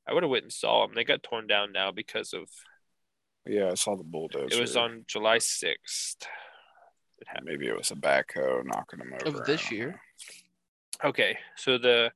I 0.07 0.13
would 0.13 0.23
have 0.23 0.29
went 0.29 0.43
and 0.43 0.53
saw 0.53 0.85
them. 0.85 0.95
They 0.95 1.03
got 1.03 1.23
torn 1.23 1.47
down 1.47 1.71
now 1.71 1.91
because 1.91 2.33
of 2.33 2.49
Yeah, 3.45 3.69
I 3.71 3.75
saw 3.75 3.95
the 3.95 4.03
bulldozer. 4.03 4.55
it 4.55 4.59
was 4.59 4.75
on 4.75 5.05
July 5.07 5.37
sixth. 5.37 6.27
It 7.19 7.27
happened. 7.27 7.45
Maybe 7.45 7.67
it 7.67 7.77
was 7.77 7.91
a 7.91 7.95
backhoe 7.95 8.65
knocking 8.65 8.99
them 8.99 9.13
over. 9.13 9.37
Of 9.39 9.45
this 9.45 9.71
year? 9.71 10.01
know. 11.03 11.09
Okay, 11.09 11.37
so 11.57 11.77
the 11.77 12.11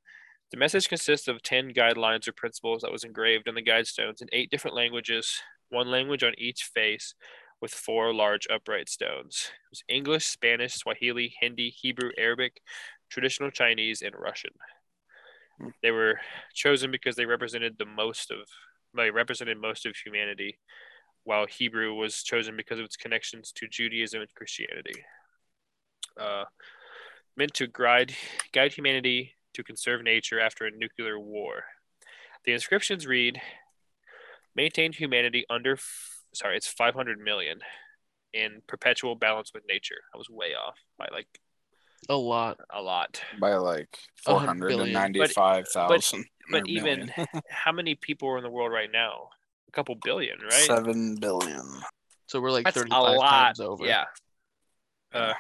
the 0.52 0.58
message 0.58 0.88
consists 0.90 1.28
of 1.28 1.42
ten 1.44 1.74
guidelines 1.74 2.28
or 2.28 2.32
principles 2.32 2.82
that 2.82 2.92
was 2.92 3.04
engraved 3.04 3.48
on 3.48 3.56
the 3.56 3.64
guidestones 3.64 4.22
in 4.22 4.28
eight 4.32 4.50
different 4.50 4.76
languages, 4.76 5.40
one 5.70 5.92
language 5.92 6.24
on 6.24 6.34
each 6.38 6.64
face, 6.74 7.14
with 7.62 7.72
four 7.72 8.14
large 8.14 8.48
upright 8.52 8.90
stones. 8.90 9.52
It 9.66 9.70
was 9.72 9.84
English, 9.90 10.26
Spanish, 10.26 10.76
Swahili, 10.76 11.34
Hindi, 11.40 11.70
Hebrew, 11.70 12.12
Arabic, 12.18 12.62
traditional 13.10 13.52
Chinese, 13.52 14.02
and 14.02 14.16
Russian. 14.18 14.52
Hmm. 15.60 15.70
They 15.82 15.92
were 15.92 16.20
chosen 16.54 16.92
because 16.92 17.16
they 17.16 17.26
represented 17.26 17.78
the 17.78 17.86
most 17.86 18.32
of 18.32 18.40
they 18.96 19.12
represented 19.12 19.60
most 19.60 19.86
of 19.86 19.96
humanity 19.96 20.58
while 21.24 21.46
Hebrew 21.46 21.94
was 21.94 22.24
chosen 22.24 22.56
because 22.56 22.80
of 22.80 22.86
its 22.86 22.96
connections 22.96 23.52
to 23.58 23.68
Judaism 23.68 24.22
and 24.22 24.34
Christianity. 24.34 25.04
Uh, 26.20 26.46
meant 27.36 27.54
to 27.56 27.68
guide, 27.68 28.14
guide 28.54 28.74
humanity 28.74 29.36
to 29.54 29.64
conserve 29.64 30.04
nature 30.04 30.40
after 30.40 30.66
a 30.66 30.72
nuclear 30.72 31.20
war. 31.20 31.66
The 32.46 32.54
inscriptions 32.54 33.06
read, 33.06 33.42
maintain 34.56 34.94
humanity 34.94 35.46
under, 35.50 35.74
f- 35.74 36.17
sorry, 36.38 36.58
it's 36.58 36.68
500 36.68 37.20
million 37.20 37.60
in 38.34 38.62
perpetual 38.68 39.16
balance 39.16 39.52
with 39.54 39.64
nature. 39.68 39.96
I 40.14 40.18
was 40.18 40.30
way 40.30 40.54
off 40.54 40.76
by 40.98 41.08
like 41.12 41.28
A 42.10 42.16
lot. 42.16 42.58
a 42.70 42.82
lot. 42.82 43.22
by 43.40 43.56
like 43.56 43.98
A 44.26 44.32
four 44.32 44.40
hundred 44.40 44.48
hundred 44.48 44.68
billion. 44.70 44.88
and 44.88 44.94
ninety-five 45.16 45.68
thousand. 45.70 46.26
But 46.52 46.68
even 46.68 47.12
how 47.50 47.72
many 47.72 47.96
people 47.96 48.30
are 48.30 48.38
in 48.38 48.44
the 48.44 48.50
world 48.50 48.72
right 48.72 48.92
now? 48.92 49.30
A 49.68 49.72
couple 49.72 49.96
billion, 50.04 50.40
right? 50.42 50.52
seven 50.54 51.16
billion. 51.16 51.62
So 52.28 52.40
we're 52.42 52.52
like 52.52 52.66
That's 52.66 52.78
a 52.78 52.82
35 52.82 53.18
lot. 53.18 53.30
times 53.30 53.60
over. 53.60 53.86
Yeah. 53.86 54.06
Uh, 55.14 55.34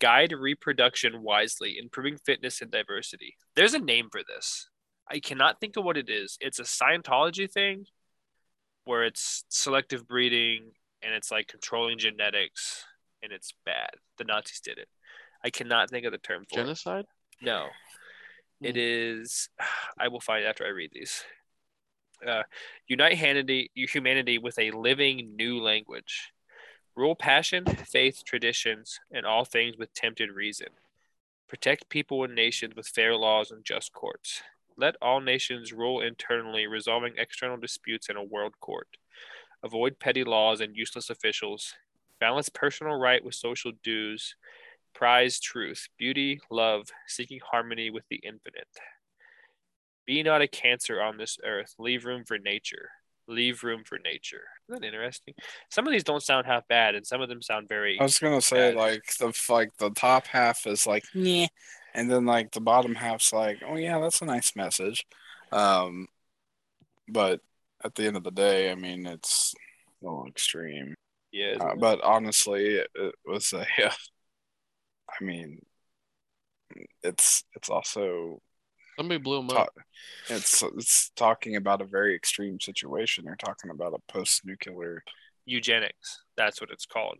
guide 0.00 0.32
reproduction 0.32 1.22
wisely, 1.22 1.78
improving 1.78 2.16
fitness 2.18 2.60
and 2.60 2.70
diversity. 2.70 3.36
There's 3.54 3.74
a 3.74 3.78
name 3.78 4.08
for 4.10 4.20
this. 4.26 4.68
I 5.08 5.20
cannot 5.20 5.60
think 5.60 5.76
of 5.76 5.84
what 5.84 5.96
it 5.96 6.08
is. 6.10 6.36
It's 6.40 6.58
a 6.58 6.64
Scientology 6.64 7.50
thing 7.50 7.84
where 8.84 9.04
it's 9.04 9.44
selective 9.48 10.06
breeding 10.06 10.72
and 11.02 11.14
it's 11.14 11.30
like 11.30 11.48
controlling 11.48 11.98
genetics 11.98 12.84
and 13.22 13.32
it's 13.32 13.54
bad. 13.64 13.90
The 14.18 14.24
Nazis 14.24 14.60
did 14.60 14.78
it. 14.78 14.88
I 15.44 15.50
cannot 15.50 15.90
think 15.90 16.06
of 16.06 16.12
the 16.12 16.18
term 16.18 16.44
for 16.48 16.60
it. 16.60 16.62
Genocide? 16.62 17.04
No. 17.40 17.66
It 18.60 18.76
is 18.76 19.48
I 19.98 20.08
will 20.08 20.20
find 20.20 20.44
it 20.44 20.48
after 20.48 20.64
I 20.64 20.70
read 20.70 20.90
these. 20.92 21.24
Uh, 22.26 22.42
unite 22.86 23.18
humanity, 23.18 23.70
humanity 23.74 24.38
with 24.38 24.58
a 24.58 24.70
living 24.70 25.34
new 25.36 25.60
language. 25.60 26.32
Rule 26.94 27.16
passion, 27.16 27.64
faith, 27.64 28.22
traditions, 28.24 29.00
and 29.10 29.26
all 29.26 29.44
things 29.44 29.76
with 29.78 29.94
tempted 29.94 30.30
reason. 30.30 30.68
Protect 31.48 31.88
people 31.88 32.22
and 32.22 32.34
nations 32.34 32.76
with 32.76 32.86
fair 32.86 33.16
laws 33.16 33.50
and 33.50 33.64
just 33.64 33.92
courts. 33.92 34.42
Let 34.76 34.96
all 35.02 35.20
nations 35.20 35.72
rule 35.72 36.00
internally, 36.00 36.66
resolving 36.66 37.14
external 37.16 37.56
disputes 37.56 38.08
in 38.08 38.16
a 38.16 38.24
world 38.24 38.54
court. 38.60 38.88
Avoid 39.62 39.98
petty 39.98 40.24
laws 40.24 40.60
and 40.60 40.76
useless 40.76 41.10
officials. 41.10 41.74
Balance 42.20 42.48
personal 42.48 42.94
right 42.94 43.24
with 43.24 43.34
social 43.34 43.72
dues. 43.82 44.34
Prize 44.94 45.40
truth, 45.40 45.88
beauty, 45.98 46.40
love, 46.50 46.88
seeking 47.06 47.40
harmony 47.44 47.90
with 47.90 48.04
the 48.10 48.20
infinite. 48.24 48.68
Be 50.06 50.22
not 50.22 50.42
a 50.42 50.48
cancer 50.48 51.00
on 51.00 51.16
this 51.16 51.38
earth. 51.44 51.74
Leave 51.78 52.04
room 52.04 52.24
for 52.24 52.38
nature. 52.38 52.90
Leave 53.32 53.62
room 53.64 53.82
for 53.84 53.98
nature. 53.98 54.42
Isn't 54.68 54.82
that 54.82 54.86
interesting? 54.86 55.34
Some 55.70 55.86
of 55.86 55.92
these 55.92 56.04
don't 56.04 56.22
sound 56.22 56.46
half 56.46 56.66
bad, 56.68 56.94
and 56.94 57.06
some 57.06 57.20
of 57.20 57.28
them 57.28 57.42
sound 57.42 57.68
very. 57.68 57.98
I 57.98 58.04
was 58.04 58.18
gonna 58.18 58.40
say 58.40 58.72
bad. 58.72 58.76
like 58.76 59.02
the 59.18 59.32
like 59.48 59.76
the 59.78 59.90
top 59.90 60.26
half 60.26 60.66
is 60.66 60.86
like 60.86 61.04
yeah, 61.14 61.46
and 61.94 62.10
then 62.10 62.26
like 62.26 62.52
the 62.52 62.60
bottom 62.60 62.94
half's 62.94 63.32
like 63.32 63.62
oh 63.66 63.76
yeah, 63.76 63.98
that's 64.00 64.22
a 64.22 64.26
nice 64.26 64.54
message. 64.56 65.04
Um, 65.50 66.08
but 67.08 67.40
at 67.84 67.94
the 67.94 68.06
end 68.06 68.16
of 68.16 68.24
the 68.24 68.30
day, 68.30 68.70
I 68.70 68.74
mean 68.74 69.06
it's 69.06 69.54
a 70.02 70.04
little 70.06 70.26
extreme. 70.26 70.94
yeah, 71.32 71.56
Uh, 71.60 71.74
but 71.76 72.00
honestly, 72.02 72.76
it, 72.76 72.88
it 72.94 73.14
was 73.24 73.52
a. 73.52 73.66
I 75.20 75.24
mean, 75.24 75.60
it's 77.02 77.44
it's 77.54 77.68
also 77.68 78.40
Somebody 79.02 79.18
blew 79.18 79.40
him 79.40 79.50
up. 79.50 79.74
it's 80.28 80.62
it's 80.62 81.10
talking 81.16 81.56
about 81.56 81.80
a 81.80 81.84
very 81.84 82.14
extreme 82.14 82.60
situation. 82.60 83.24
They're 83.24 83.34
talking 83.34 83.72
about 83.72 83.94
a 83.94 84.12
post-nuclear. 84.12 85.02
eugenics. 85.44 86.22
That's 86.36 86.60
what 86.60 86.70
it's 86.70 86.86
called. 86.86 87.18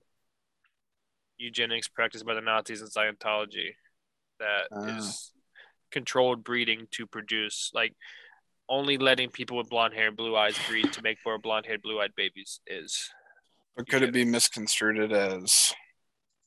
Eugenics 1.39 1.89
practiced 1.89 2.25
by 2.25 2.35
the 2.35 2.41
Nazis 2.41 2.83
in 2.83 2.87
Scientology. 2.87 3.71
That 4.39 4.67
is 4.97 5.33
Ah. 5.35 5.41
controlled 5.91 6.45
breeding 6.45 6.87
to 6.93 7.05
produce 7.09 7.71
like 7.75 7.95
only 8.69 8.97
letting 8.97 9.29
people 9.31 9.57
with 9.57 9.69
blonde 9.69 9.95
hair 9.95 10.07
and 10.07 10.17
blue 10.17 10.37
eyes 10.37 10.57
breed 10.69 10.93
to 10.93 11.03
make 11.03 11.19
more 11.27 11.37
blonde 11.39 11.67
haired, 11.67 11.83
blue 11.83 12.01
eyed 12.01 12.15
babies 12.15 12.61
is 12.65 13.11
But 13.75 13.89
could 13.89 14.03
it 14.05 14.13
be 14.13 14.25
misconstrued 14.25 15.13
as 15.13 15.73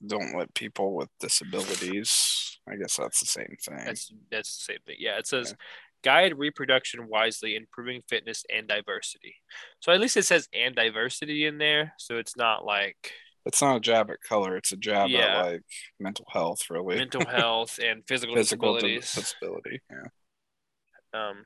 don't 0.07 0.37
let 0.37 0.53
people 0.53 0.93
with 0.95 1.09
disabilities? 1.19 2.59
I 2.69 2.75
guess 2.75 2.97
that's 2.97 3.19
the 3.19 3.25
same 3.25 3.55
thing. 3.61 3.79
that's 3.85 4.11
that's 4.31 4.57
the 4.57 4.73
same 4.73 4.79
thing. 4.85 4.95
Yeah, 4.99 5.17
it 5.17 5.27
says 5.27 5.55
guide 6.03 6.37
reproduction 6.37 7.07
wisely, 7.07 7.55
improving 7.55 8.01
fitness 8.07 8.43
and 8.53 8.67
diversity. 8.67 9.35
So 9.79 9.91
at 9.91 9.99
least 9.99 10.17
it 10.17 10.25
says 10.25 10.47
and 10.53 10.75
diversity 10.75 11.45
in 11.45 11.57
there, 11.57 11.93
so 11.97 12.17
it's 12.17 12.35
not 12.37 12.65
like 12.65 13.11
It's 13.45 13.61
not 13.61 13.77
a 13.77 13.79
jab 13.79 14.09
at 14.09 14.21
color. 14.21 14.57
It's 14.57 14.71
a 14.71 14.77
jab 14.77 15.09
Yeah. 15.09 15.39
at 15.39 15.45
like 15.45 15.61
mental 15.99 16.25
health, 16.31 16.61
really. 16.69 16.95
mental 16.95 17.25
health 17.29 17.79
and 17.83 18.03
physical, 18.07 18.35
Physical 18.35 18.73
disabilities. 18.73 19.13
disability. 19.13 19.81
Yeah. 19.91 21.29
Um, 21.29 21.45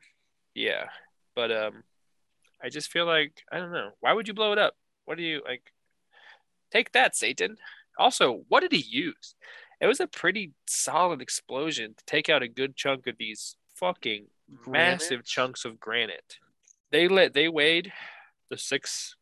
yeah, 0.56 0.86
but 1.36 1.52
um, 1.52 1.84
I 2.64 2.70
just 2.70 2.92
feel 2.92 3.06
like 3.06 3.44
I 3.52 3.58
don't 3.60 3.72
know. 3.72 3.92
Why 4.00 4.14
would 4.14 4.28
you 4.28 4.34
blow 4.34 4.52
it 4.54 4.58
up? 4.58 4.74
What 5.06 5.18
do 5.18 5.24
you 5.24 5.42
like? 5.46 5.64
Take 6.72 6.92
that, 6.94 7.16
Satan. 7.16 7.58
Also, 8.00 8.44
what 8.48 8.62
did 8.62 8.72
he 8.72 8.80
use? 8.80 9.36
It 9.82 9.88
was 9.88 10.00
a 10.00 10.08
pretty 10.08 10.54
solid 10.68 11.22
explosion 11.22 11.94
to 11.98 12.06
take 12.06 12.30
out 12.30 12.42
a 12.42 12.48
good 12.48 12.76
chunk 12.76 13.08
of 13.08 13.18
these 13.20 13.56
fucking 13.76 14.28
massive 14.66 15.24
chunks 15.24 15.66
of 15.66 15.80
granite. 15.80 16.38
They 16.92 17.08
let 17.08 17.34
they 17.34 17.48
weighed 17.50 17.92
the 18.50 18.58
six, 18.58 19.16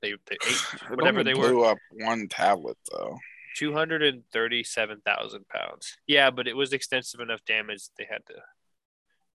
they, 0.00 0.14
whatever 0.88 1.22
they 1.22 1.34
were, 1.34 1.50
blew 1.50 1.64
up 1.64 1.78
one 1.92 2.28
tablet 2.28 2.78
though. 2.90 3.18
two 3.56 3.72
hundred 3.72 4.02
and 4.02 4.22
thirty-seven 4.32 5.02
thousand 5.04 5.46
pounds. 5.48 5.96
Yeah, 6.06 6.30
but 6.30 6.48
it 6.48 6.56
was 6.56 6.72
extensive 6.72 7.20
enough 7.20 7.44
damage 7.44 7.82
they 7.98 8.06
had 8.08 8.24
to 8.26 8.34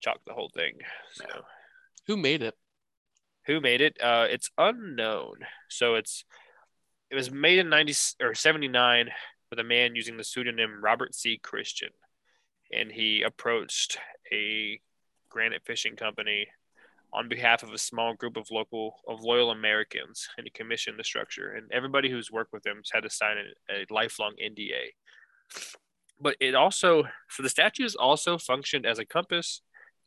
chalk 0.01 0.21
the 0.27 0.35
whole 0.35 0.51
thing. 0.55 0.75
So. 1.13 1.25
Who 2.07 2.17
made 2.17 2.43
it? 2.43 2.55
Who 3.47 3.61
made 3.61 3.81
it? 3.81 3.97
Uh, 4.01 4.27
it's 4.29 4.51
unknown. 4.59 5.37
So 5.69 5.95
it's 5.95 6.25
it 7.11 7.15
was 7.15 7.31
made 7.31 7.59
in 7.59 7.69
ninety 7.69 7.95
or 8.21 8.35
seventy 8.35 8.69
nine 8.69 9.11
with 9.51 9.59
a 9.59 9.65
man 9.65 9.95
using 9.95 10.17
the 10.17 10.25
pseudonym 10.25 10.83
Robert 10.83 11.15
C. 11.15 11.39
Christian, 11.43 11.91
and 12.73 12.91
he 12.91 13.23
approached 13.23 13.99
a 14.33 14.81
granite 15.31 15.63
fishing 15.65 15.97
company 15.97 16.47
on 17.13 17.29
behalf 17.29 17.63
of 17.63 17.73
a 17.73 17.79
small 17.79 18.15
group 18.15 18.37
of 18.37 18.51
local 18.51 18.97
of 19.09 19.23
loyal 19.23 19.51
Americans, 19.51 20.29
and 20.37 20.47
he 20.47 20.51
commissioned 20.51 20.99
the 20.99 21.05
structure. 21.05 21.53
And 21.53 21.71
everybody 21.73 22.11
who's 22.11 22.31
worked 22.31 22.53
with 22.53 22.67
him 22.67 22.77
has 22.77 22.91
had 22.93 23.03
to 23.05 23.11
sign 23.11 23.37
a, 23.71 23.75
a 23.75 23.87
lifelong 23.91 24.35
NDA. 24.43 24.93
But 26.21 26.37
it 26.41 26.55
also 26.55 27.05
so 27.31 27.43
the 27.43 27.49
statues 27.49 27.95
also 27.95 28.39
functioned 28.39 28.85
as 28.85 28.99
a 28.99 29.07
compass, 29.07 29.63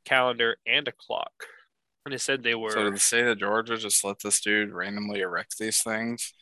calendar, 0.05 0.57
and 0.67 0.87
a 0.87 0.91
clock. 0.91 1.33
And 2.05 2.13
it 2.13 2.21
said 2.21 2.43
they 2.43 2.55
were 2.55 2.71
So 2.71 2.83
did 2.83 2.95
the 2.95 2.99
state 2.99 3.27
of 3.27 3.39
Georgia 3.39 3.77
just 3.77 4.03
let 4.03 4.19
this 4.19 4.41
dude 4.41 4.71
randomly 4.71 5.21
erect 5.21 5.57
these 5.57 5.81
things? 5.81 6.33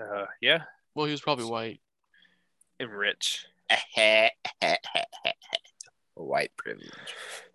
Uh, 0.00 0.26
yeah, 0.40 0.62
Well, 0.94 1.06
he 1.06 1.12
was 1.12 1.20
probably 1.20 1.44
white. 1.46 1.80
and 2.80 2.90
rich. 2.90 3.46
White 6.14 6.50
privilege. 6.56 6.90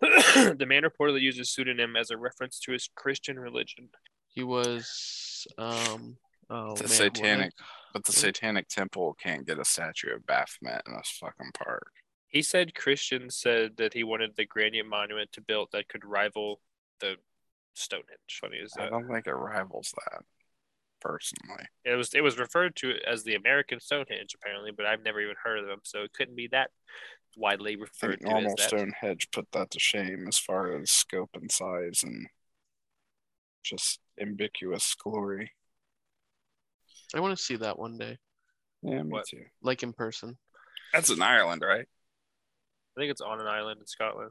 the 0.00 0.64
man 0.66 0.84
reportedly 0.84 1.20
used 1.20 1.36
his 1.38 1.50
pseudonym 1.52 1.96
as 1.96 2.10
a 2.10 2.16
reference 2.16 2.58
to 2.60 2.72
his 2.72 2.88
Christian 2.94 3.38
religion. 3.38 3.90
He 4.28 4.42
was 4.42 5.46
um 5.58 6.16
oh 6.48 6.74
the 6.74 6.84
man, 6.84 6.90
satanic, 6.90 7.52
what- 7.58 7.66
but 7.92 8.04
the 8.06 8.12
Satanic 8.12 8.68
Temple 8.68 9.14
can't 9.22 9.46
get 9.46 9.58
a 9.58 9.64
statue 9.64 10.14
of 10.14 10.26
Baphomet 10.26 10.82
in 10.86 10.94
this 10.96 11.16
fucking 11.20 11.52
park. 11.54 11.92
He 12.26 12.42
said 12.42 12.74
Christians 12.74 13.36
said 13.36 13.76
that 13.76 13.92
he 13.92 14.02
wanted 14.02 14.34
the 14.34 14.46
granite 14.46 14.86
monument 14.86 15.30
to 15.32 15.40
build 15.42 15.68
that 15.72 15.88
could 15.88 16.04
rival 16.04 16.60
the 17.00 17.16
Stonehenge. 17.74 18.08
Funny 18.40 18.56
is 18.56 18.72
that? 18.72 18.86
I 18.86 18.90
don't 18.90 19.08
think 19.08 19.26
it 19.26 19.32
rivals 19.32 19.92
that, 20.06 20.22
personally. 21.04 21.64
It 21.84 21.94
was 21.96 22.14
it 22.14 22.22
was 22.22 22.38
referred 22.38 22.74
to 22.76 22.94
as 23.06 23.22
the 23.24 23.34
American 23.34 23.78
Stonehenge 23.78 24.34
apparently, 24.34 24.72
but 24.72 24.86
I've 24.86 25.02
never 25.04 25.20
even 25.20 25.36
heard 25.44 25.58
of 25.58 25.66
them, 25.66 25.80
so 25.84 26.02
it 26.02 26.12
couldn't 26.14 26.34
be 26.36 26.48
that 26.48 26.70
widely 27.36 27.72
I 27.76 27.80
referred 27.80 28.20
think 28.20 28.20
to 28.22 28.26
as 28.28 28.32
normal 28.32 28.54
that. 28.56 28.68
Stonehenge 28.68 29.28
put 29.32 29.46
that 29.52 29.70
to 29.72 29.78
shame 29.78 30.26
as 30.28 30.38
far 30.38 30.76
as 30.80 30.90
scope 30.90 31.30
and 31.34 31.50
size 31.52 32.02
and 32.02 32.26
just 33.62 34.00
ambiguous 34.20 34.94
glory. 34.94 35.52
I 37.14 37.20
want 37.20 37.36
to 37.36 37.42
see 37.42 37.56
that 37.56 37.78
one 37.78 37.98
day, 37.98 38.18
Yeah, 38.82 39.02
me 39.02 39.10
What? 39.10 39.26
too. 39.26 39.44
like 39.62 39.82
in 39.82 39.92
person. 39.92 40.38
That's 40.92 41.10
in 41.10 41.22
Ireland, 41.22 41.62
right? 41.62 41.86
I 42.96 43.00
think 43.00 43.10
it's 43.10 43.20
on 43.20 43.40
an 43.40 43.46
island 43.46 43.80
in 43.80 43.86
Scotland. 43.86 44.30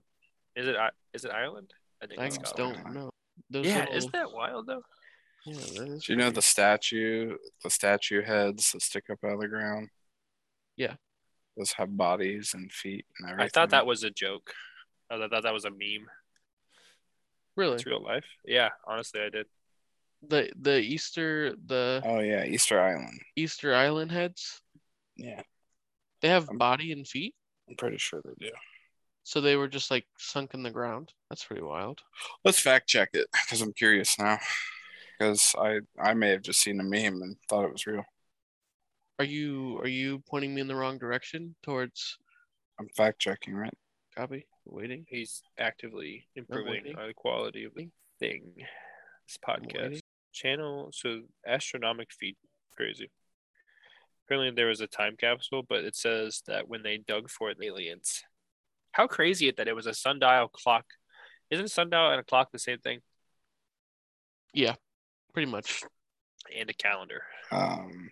Is 0.56 0.68
it 0.68 0.76
I- 0.76 0.92
is 1.14 1.26
it 1.26 1.32
Ireland? 1.32 1.74
I 2.02 2.08
think 2.08 2.20
I 2.20 2.26
it's 2.28 2.36
Scotland. 2.36 2.78
don't 2.84 2.94
know. 2.94 3.10
Those 3.50 3.66
Yeah, 3.66 3.80
little- 3.82 3.96
isn't 3.96 4.14
that 4.14 4.32
wild 4.32 4.68
though? 4.68 4.84
Yeah, 5.46 5.56
that 5.56 5.88
is 5.90 6.04
Do 6.06 6.14
you 6.14 6.18
know 6.18 6.30
the 6.32 6.42
statue, 6.42 7.36
the 7.64 7.70
statue 7.70 8.22
heads 8.24 8.72
that 8.72 8.82
stick 8.82 9.06
up 9.12 9.20
out 9.26 9.34
of 9.34 9.40
the 9.42 9.48
ground? 9.48 9.90
Yeah. 10.78 10.96
Those 11.58 11.74
have 11.74 11.96
bodies 11.96 12.52
and 12.54 12.72
feet 12.72 13.06
and 13.20 13.30
everything. 13.30 13.46
I 13.46 13.50
thought 13.50 13.70
that 13.72 13.86
was 13.86 14.04
a 14.04 14.10
joke. 14.10 14.54
I 15.12 15.18
thought 15.28 15.44
that 15.44 15.54
was 15.54 15.66
a 15.66 15.70
meme. 15.70 16.08
really? 17.56 17.76
It's 17.76 17.86
real 17.86 18.04
life. 18.04 18.26
Yeah, 18.46 18.70
honestly, 18.88 19.22
I 19.22 19.30
did. 19.30 19.46
The 20.28 20.50
the 20.60 20.80
Easter 20.80 21.54
the 21.66 22.02
Oh 22.06 22.20
yeah, 22.20 22.46
Easter 22.46 22.80
Island. 22.82 23.20
Easter 23.36 23.76
Island 23.76 24.12
heads. 24.12 24.62
Yeah, 25.18 25.42
They 26.22 26.30
have 26.30 26.50
Um, 26.50 26.58
body 26.58 26.92
and 26.94 27.06
feet, 27.08 27.36
I'm 27.70 27.76
pretty 27.76 27.98
sure 27.98 28.22
they 28.24 28.48
do. 28.48 28.52
so 29.24 29.42
they 29.42 29.56
were 29.58 29.68
just 29.68 29.92
like 29.92 30.06
sunk 30.18 30.54
in 30.54 30.64
the 30.64 30.72
ground. 30.72 31.14
That's 31.30 31.44
pretty 31.44 31.62
wild. 31.62 32.00
Let's 32.46 32.60
fact 32.60 32.88
check 32.88 33.10
it 33.14 33.28
because 33.32 33.62
I'm 33.62 33.74
curious 33.74 34.18
now. 34.18 34.40
Because 35.18 35.56
I 35.58 35.80
I 36.00 36.14
may 36.14 36.30
have 36.30 36.42
just 36.42 36.62
seen 36.62 36.80
a 36.80 36.84
meme 36.84 37.22
and 37.22 37.38
thought 37.48 37.66
it 37.66 37.72
was 37.72 37.86
real. 37.86 38.04
Are 39.20 39.26
you 39.26 39.80
are 39.80 39.88
you 39.88 40.20
pointing 40.30 40.54
me 40.54 40.62
in 40.62 40.68
the 40.68 40.76
wrong 40.76 40.98
direction 40.98 41.56
towards 41.64 42.18
I'm 42.80 42.90
fact 42.90 43.20
checking, 43.20 43.54
right? 43.54 43.74
copy? 44.16 44.46
Waiting. 44.66 45.06
He's 45.08 45.42
actively 45.60 46.28
improving 46.36 46.72
waiting. 46.72 46.96
the 46.96 47.14
quality 47.14 47.64
of 47.64 47.74
the 47.76 47.90
thing. 48.20 48.54
This 49.28 49.38
podcast 49.46 50.00
channel. 50.32 50.90
So 50.94 51.22
astronomic 51.48 52.10
feat, 52.12 52.38
crazy. 52.76 53.10
Apparently, 54.26 54.52
there 54.56 54.68
was 54.68 54.82
a 54.82 54.88
time 54.88 55.16
capsule, 55.18 55.64
but 55.68 55.84
it 55.84 55.96
says 55.96 56.42
that 56.48 56.68
when 56.68 56.84
they 56.84 56.98
dug 56.98 57.30
for 57.30 57.50
it, 57.50 57.58
aliens. 57.62 58.24
How 58.94 59.08
crazy 59.08 59.48
it 59.48 59.58
that 59.58 59.68
it 59.68 59.76
was 59.76 59.88
a 59.88 59.94
sundial 59.94 60.48
clock. 60.48 60.86
Isn't 61.50 61.70
sundial 61.70 62.12
and 62.12 62.20
a 62.20 62.24
clock 62.24 62.52
the 62.52 62.60
same 62.60 62.80
thing? 62.80 63.00
Yeah, 64.54 64.76
pretty 65.34 65.50
much. 65.52 65.84
And 66.58 66.70
a 66.70 66.74
calendar. 66.74 67.24
Um, 67.52 68.10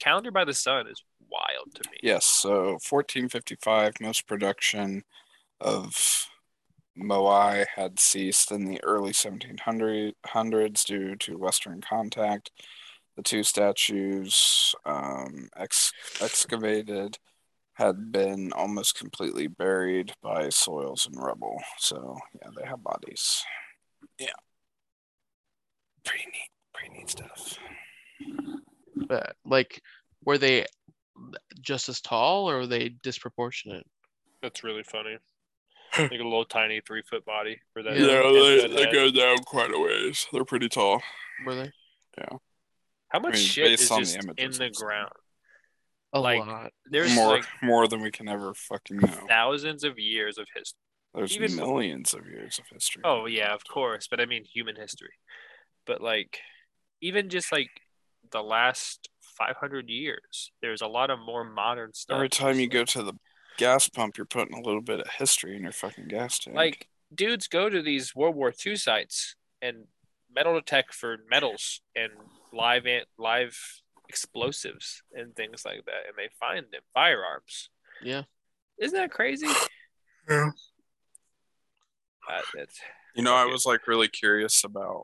Calendar 0.00 0.30
by 0.30 0.44
the 0.44 0.54
sun 0.54 0.86
is 0.88 1.02
wild 1.30 1.74
to 1.74 1.90
me. 1.90 1.98
yes. 2.02 2.24
So 2.24 2.78
1455, 2.88 3.94
most 4.00 4.26
production 4.26 5.02
of 5.60 6.26
Moai 6.98 7.66
had 7.74 7.98
ceased 8.00 8.50
in 8.52 8.64
the 8.64 8.82
early 8.82 9.12
1700s 9.12 10.84
due 10.84 11.16
to 11.16 11.38
Western 11.38 11.80
contact. 11.80 12.50
The 13.16 13.22
two 13.22 13.42
statues 13.42 14.74
um, 14.84 15.48
ex- 15.56 15.92
excavated 16.20 17.18
had 17.74 18.12
been 18.12 18.52
almost 18.52 18.96
completely 18.98 19.46
buried 19.46 20.12
by 20.22 20.48
soils 20.48 21.06
and 21.06 21.22
rubble. 21.22 21.60
So 21.78 22.16
yeah, 22.40 22.50
they 22.56 22.66
have 22.66 22.82
bodies. 22.82 23.44
Yeah, 24.18 24.28
pretty 26.04 26.26
neat, 26.26 26.50
pretty 26.84 26.98
neat 26.98 27.10
stuff. 27.10 27.58
But 29.08 29.36
like, 29.44 29.80
were 30.24 30.38
they 30.38 30.66
just 31.60 31.88
as 31.88 32.00
tall 32.00 32.48
or 32.50 32.58
were 32.58 32.66
they 32.66 32.90
disproportionate? 33.02 33.86
That's 34.42 34.64
really 34.64 34.82
funny. 34.82 35.16
like 35.98 36.10
a 36.10 36.14
little 36.14 36.44
tiny 36.44 36.80
three 36.86 37.02
foot 37.08 37.24
body 37.24 37.58
for 37.72 37.82
that. 37.82 37.96
Yeah, 37.96 38.66
they 38.76 38.90
go 38.90 39.10
down 39.10 39.38
quite 39.44 39.72
a 39.72 39.78
ways. 39.78 40.26
They're 40.32 40.44
pretty 40.44 40.68
tall. 40.68 41.00
Were 41.46 41.54
they 41.54 41.70
Yeah. 42.18 42.36
How 43.08 43.20
much 43.20 43.34
I 43.34 43.36
mean, 43.38 43.46
shit 43.46 43.72
is 43.80 43.90
on 43.90 44.00
the 44.00 44.04
just 44.04 44.16
in 44.38 44.50
the 44.52 44.70
ground? 44.70 45.12
a 46.12 46.20
Like, 46.20 46.40
lot? 46.40 46.72
There's 46.90 47.14
more 47.14 47.28
like 47.36 47.44
more 47.62 47.86
than 47.86 48.00
we 48.02 48.10
can 48.10 48.28
ever 48.28 48.54
fucking 48.54 48.98
know. 48.98 49.26
thousands 49.28 49.84
of 49.84 49.98
years 49.98 50.36
of 50.38 50.46
history. 50.54 50.78
There's 51.14 51.36
even- 51.36 51.54
millions 51.54 52.12
of 52.12 52.26
years 52.26 52.58
of 52.58 52.64
history. 52.72 53.02
Oh 53.04 53.26
yeah, 53.26 53.54
of 53.54 53.62
course, 53.64 54.08
but 54.08 54.20
I 54.20 54.26
mean 54.26 54.44
human 54.44 54.74
history. 54.74 55.12
But 55.86 56.00
like 56.00 56.40
even 57.04 57.28
just 57.28 57.52
like 57.52 57.68
the 58.30 58.42
last 58.42 59.10
500 59.38 59.90
years, 59.90 60.50
there's 60.62 60.80
a 60.80 60.86
lot 60.86 61.10
of 61.10 61.18
more 61.18 61.44
modern 61.44 61.92
stuff. 61.92 62.14
Every 62.16 62.30
time 62.30 62.58
you 62.58 62.66
go 62.66 62.84
to 62.84 63.02
the 63.02 63.12
gas 63.58 63.88
pump, 63.90 64.16
you're 64.16 64.24
putting 64.24 64.56
a 64.56 64.62
little 64.62 64.80
bit 64.80 65.00
of 65.00 65.06
history 65.18 65.54
in 65.54 65.62
your 65.64 65.72
fucking 65.72 66.08
gas 66.08 66.38
tank. 66.38 66.56
like 66.56 66.88
dudes 67.14 67.46
go 67.46 67.68
to 67.68 67.82
these 67.82 68.14
World 68.14 68.34
War 68.36 68.52
II 68.64 68.74
sites 68.76 69.36
and 69.60 69.84
metal 70.34 70.54
detect 70.54 70.94
for 70.94 71.18
metals 71.30 71.80
and 71.94 72.10
live 72.52 72.86
an- 72.86 73.04
live 73.18 73.56
explosives 74.08 75.02
and 75.12 75.36
things 75.36 75.62
like 75.64 75.84
that, 75.84 76.06
and 76.08 76.16
they 76.16 76.28
find 76.40 76.66
them 76.72 76.82
firearms. 76.94 77.68
Yeah. 78.02 78.22
Isn't 78.78 78.98
that 78.98 79.10
crazy? 79.10 79.48
Yeah. 80.26 80.48
Uh, 82.26 82.40
that's 82.54 82.80
you 83.14 83.22
know, 83.22 83.34
I 83.34 83.44
was 83.44 83.66
like 83.66 83.86
really 83.86 84.08
curious 84.08 84.64
about. 84.64 85.02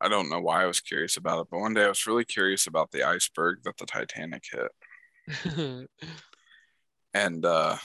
I 0.00 0.08
don't 0.08 0.28
know 0.28 0.40
why 0.40 0.62
I 0.62 0.66
was 0.66 0.80
curious 0.80 1.16
about 1.16 1.40
it, 1.40 1.46
but 1.50 1.60
one 1.60 1.74
day 1.74 1.84
I 1.84 1.88
was 1.88 2.06
really 2.06 2.24
curious 2.24 2.66
about 2.66 2.90
the 2.92 3.02
iceberg 3.02 3.62
that 3.64 3.76
the 3.78 3.86
Titanic 3.86 4.44
hit, 4.52 5.88
and 7.14 7.44
uh 7.44 7.76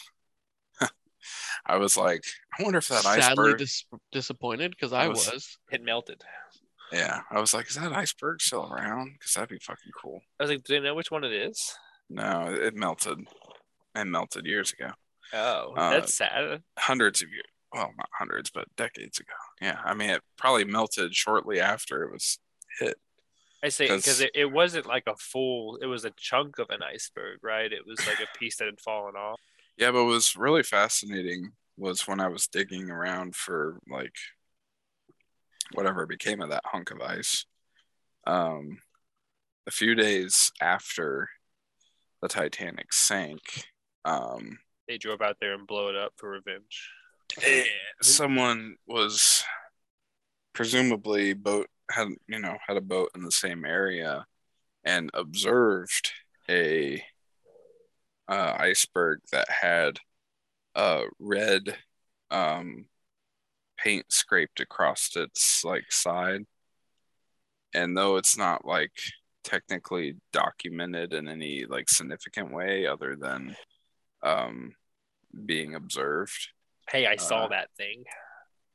I 1.65 1.77
was 1.77 1.95
like, 1.95 2.23
I 2.59 2.63
wonder 2.63 2.79
if 2.79 2.87
that 2.87 3.03
Sadly 3.03 3.21
iceberg. 3.23 3.57
dis- 3.59 3.85
disappointed 4.11 4.71
because 4.71 4.93
I 4.93 5.03
I 5.03 5.07
was. 5.07 5.31
was- 5.31 5.57
it 5.71 5.83
melted. 5.83 6.23
Yeah, 6.91 7.21
I 7.31 7.39
was 7.39 7.53
like, 7.53 7.69
is 7.69 7.75
that 7.75 7.93
iceberg 7.93 8.41
still 8.41 8.69
around? 8.69 9.13
Because 9.13 9.33
that'd 9.35 9.47
be 9.47 9.59
fucking 9.59 9.93
cool. 10.01 10.19
I 10.39 10.43
was 10.43 10.49
like, 10.51 10.63
do 10.65 10.73
they 10.73 10.81
know 10.85 10.93
which 10.95 11.09
one 11.11 11.23
it 11.23 11.31
is? 11.31 11.73
No, 12.09 12.47
it 12.49 12.61
it 12.61 12.75
melted. 12.75 13.19
It 13.95 14.03
melted 14.05 14.45
years 14.45 14.73
ago. 14.73 14.91
Oh, 15.33 15.73
Uh, 15.77 15.91
that's 15.91 16.15
sad. 16.17 16.61
hundreds 16.77 17.21
of 17.21 17.29
years 17.29 17.45
well 17.73 17.91
not 17.97 18.09
hundreds 18.17 18.49
but 18.49 18.65
decades 18.75 19.19
ago 19.19 19.33
yeah 19.61 19.79
i 19.85 19.93
mean 19.93 20.09
it 20.09 20.21
probably 20.37 20.63
melted 20.65 21.15
shortly 21.15 21.59
after 21.59 22.03
it 22.03 22.11
was 22.11 22.39
hit 22.79 22.97
I 23.63 23.69
say 23.69 23.85
because 23.95 24.21
it, 24.21 24.31
it 24.33 24.51
wasn't 24.51 24.87
like 24.87 25.03
a 25.05 25.15
full. 25.15 25.77
It 25.83 25.85
was 25.85 26.03
a 26.03 26.09
chunk 26.17 26.57
of 26.57 26.71
an 26.71 26.81
iceberg, 26.81 27.37
right? 27.43 27.71
It 27.71 27.85
was 27.85 27.99
like 28.07 28.19
a 28.19 28.37
piece 28.39 28.57
that 28.57 28.65
had 28.65 28.81
fallen 28.81 29.15
off. 29.15 29.39
yeah 29.77 29.91
but 29.91 30.03
what 30.03 30.13
was 30.13 30.35
really 30.35 30.63
fascinating 30.63 31.51
was 31.77 32.07
when 32.07 32.19
i 32.19 32.27
was 32.27 32.47
digging 32.47 32.89
around 32.89 33.35
for 33.35 33.79
like 33.87 34.15
whatever 35.73 36.07
became 36.07 36.41
of 36.41 36.49
that 36.49 36.63
hunk 36.65 36.89
of 36.91 37.01
ice 37.01 37.45
um 38.25 38.79
a 39.67 39.71
few 39.71 39.93
days 39.95 40.51
after 40.59 41.29
the 42.21 42.27
titanic 42.27 42.91
sank 42.91 43.41
um 44.05 44.57
They 44.87 44.97
drove 44.97 45.21
out 45.21 45.37
there 45.39 45.53
and 45.53 45.67
blow 45.67 45.89
it 45.89 45.95
up 45.95 46.13
for 46.17 46.31
revenge. 46.31 46.89
Eh, 47.41 47.63
someone 48.01 48.75
was 48.87 49.43
presumably 50.53 51.33
boat 51.33 51.67
had 51.89 52.07
you 52.27 52.39
know 52.39 52.57
had 52.67 52.77
a 52.77 52.81
boat 52.81 53.09
in 53.15 53.23
the 53.23 53.31
same 53.31 53.65
area 53.65 54.25
and 54.83 55.09
observed 55.13 56.11
a 56.49 57.03
uh, 58.27 58.55
iceberg 58.57 59.19
that 59.31 59.49
had 59.49 59.99
uh, 60.75 61.03
red 61.19 61.77
um, 62.31 62.85
paint 63.77 64.05
scraped 64.09 64.59
across 64.59 65.15
its 65.15 65.63
like 65.63 65.91
side. 65.91 66.45
And 67.73 67.97
though 67.97 68.17
it's 68.17 68.37
not 68.37 68.65
like 68.65 68.91
technically 69.43 70.15
documented 70.33 71.13
in 71.13 71.27
any 71.27 71.65
like 71.65 71.89
significant 71.89 72.53
way 72.53 72.85
other 72.85 73.15
than 73.15 73.55
um, 74.23 74.73
being 75.45 75.75
observed 75.75 76.49
Hey, 76.91 77.05
I 77.07 77.15
saw 77.15 77.45
Uh, 77.45 77.47
that 77.49 77.69
thing. 77.77 78.03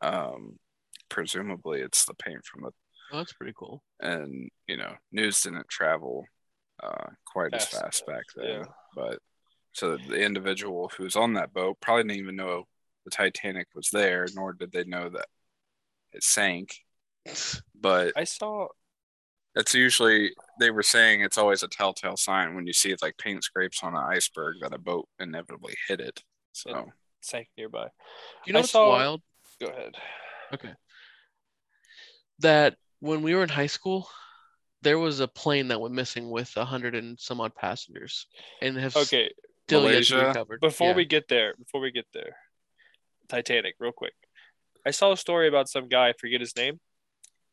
um 0.02 0.58
presumably 1.08 1.80
it's 1.80 2.04
the 2.04 2.14
paint 2.14 2.44
from 2.44 2.62
the 2.62 2.70
Oh, 3.12 3.18
that's 3.18 3.32
pretty 3.34 3.52
cool. 3.56 3.82
and 4.00 4.50
you 4.66 4.76
know 4.76 4.94
news 5.12 5.40
didn't 5.42 5.68
travel 5.68 6.24
uh 6.82 7.06
quite 7.26 7.54
as 7.54 7.66
Fast 7.66 7.82
fast 7.82 8.06
back 8.06 8.24
then 8.34 8.46
yeah. 8.60 8.64
but 8.94 9.18
so 9.72 9.96
the 9.96 10.20
individual 10.20 10.90
who 10.96 11.04
was 11.04 11.14
on 11.16 11.34
that 11.34 11.52
boat 11.52 11.78
probably 11.80 12.02
didn't 12.02 12.18
even 12.18 12.36
know 12.36 12.64
the 13.04 13.10
titanic 13.10 13.68
was 13.74 13.88
there 13.92 14.26
nor 14.34 14.52
did 14.52 14.72
they 14.72 14.84
know 14.84 15.08
that 15.08 15.26
it 16.12 16.22
sank 16.24 16.74
but 17.80 18.12
I 18.16 18.24
saw. 18.24 18.66
it's 19.54 19.72
usually 19.74 20.32
they 20.60 20.70
were 20.70 20.82
saying 20.82 21.20
it's 21.22 21.38
always 21.38 21.62
a 21.62 21.68
telltale 21.68 22.16
sign 22.16 22.54
when 22.54 22.66
you 22.66 22.72
see 22.72 22.94
like 23.00 23.16
paint 23.18 23.44
scrapes 23.44 23.82
on 23.82 23.94
an 23.94 24.02
iceberg 24.02 24.56
that 24.60 24.74
a 24.74 24.78
boat 24.78 25.08
inevitably 25.20 25.74
hit 25.88 26.00
it 26.00 26.22
so 26.52 26.90
sank 27.26 27.48
nearby. 27.58 27.88
You 28.46 28.52
know 28.52 28.60
I 28.60 28.62
what's 28.62 28.72
saw- 28.72 28.88
wild? 28.88 29.22
Go 29.60 29.66
ahead. 29.68 29.94
Okay. 30.54 30.72
That 32.40 32.76
when 33.00 33.22
we 33.22 33.34
were 33.34 33.42
in 33.42 33.48
high 33.48 33.66
school, 33.66 34.08
there 34.82 34.98
was 34.98 35.20
a 35.20 35.28
plane 35.28 35.68
that 35.68 35.80
went 35.80 35.94
missing 35.94 36.30
with 36.30 36.52
a 36.56 36.64
hundred 36.64 36.94
and 36.94 37.18
some 37.18 37.40
odd 37.40 37.54
passengers, 37.54 38.26
and 38.60 38.76
have 38.76 38.96
Okay, 38.96 39.32
still 39.66 39.90
yet 39.90 40.04
to 40.04 40.16
recovered. 40.26 40.60
before 40.60 40.88
Yeah. 40.90 40.94
we 40.96 41.04
get 41.06 41.28
there, 41.28 41.54
before 41.56 41.80
we 41.80 41.90
get 41.90 42.06
there, 42.12 42.36
Titanic, 43.28 43.74
real 43.78 43.92
quick. 43.92 44.14
I 44.84 44.90
saw 44.90 45.12
a 45.12 45.16
story 45.16 45.48
about 45.48 45.68
some 45.68 45.88
guy. 45.88 46.10
I 46.10 46.12
forget 46.12 46.40
his 46.40 46.54
name. 46.54 46.80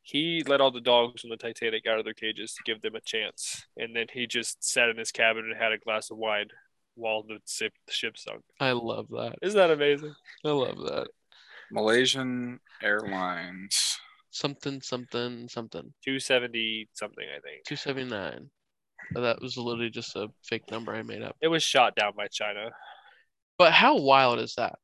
He 0.04 0.44
let 0.46 0.60
all 0.60 0.70
the 0.72 0.82
dogs 0.82 1.24
on 1.24 1.30
the 1.30 1.38
Titanic 1.38 1.88
out 1.88 1.98
of 1.98 2.04
their 2.06 2.14
cages 2.14 2.54
to 2.54 2.64
give 2.66 2.82
them 2.82 2.94
a 2.96 3.02
chance, 3.02 3.66
and 3.78 3.96
then 3.96 4.08
he 4.12 4.28
just 4.28 4.62
sat 4.64 4.90
in 4.90 4.98
his 4.98 5.12
cabin 5.12 5.46
and 5.50 5.58
had 5.60 5.72
a 5.72 5.78
glass 5.78 6.12
of 6.12 6.18
wine 6.18 6.50
while 6.96 7.24
the 7.24 7.40
ship, 7.48 7.74
the 7.88 7.94
ship 7.94 8.18
sunk. 8.18 8.42
I 8.60 8.72
love 8.72 9.08
that. 9.10 9.36
Isn't 9.42 9.58
that 9.58 9.72
amazing? 9.72 10.16
I 10.46 10.50
love 10.50 10.78
that. 10.78 11.08
malaysian 11.72 12.60
airlines 12.82 13.98
Something, 14.34 14.82
something, 14.82 15.48
something. 15.48 15.94
Two 16.04 16.20
seventy 16.20 16.90
something, 16.94 17.24
I 17.24 17.40
think. 17.40 17.66
Two 17.66 17.76
seventy 17.76 18.10
nine. 18.10 18.50
That 19.12 19.40
was 19.40 19.58
literally 19.58 19.92
just 19.92 20.16
a 20.16 20.28
fake 20.44 20.72
number 20.72 20.92
I 20.92 21.04
made 21.04 21.22
up. 21.22 21.36
It 21.40 21.50
was 21.50 21.62
shot 21.62 21.96
down 21.96 22.14
by 22.18 22.28
China. 22.28 22.72
But 23.60 23.74
how 23.74 24.00
wild 24.00 24.40
is 24.40 24.56
that? 24.56 24.80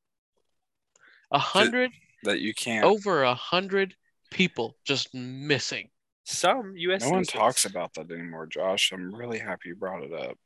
A 1.32 1.40
hundred, 1.40 1.90
that 2.24 2.42
you 2.42 2.54
can't 2.54 2.86
over 2.86 3.24
a 3.24 3.34
hundred 3.34 3.96
people 4.30 4.78
just 4.86 5.16
missing. 5.16 5.90
Some 6.26 6.74
U.S. 6.78 7.02
No 7.02 7.10
one 7.10 7.24
talks 7.24 7.66
about 7.66 7.96
that 7.96 8.12
anymore, 8.12 8.46
Josh. 8.46 8.92
I'm 8.92 9.14
really 9.16 9.40
happy 9.40 9.70
you 9.70 9.76
brought 9.76 10.04
it 10.04 10.14
up. 10.14 10.38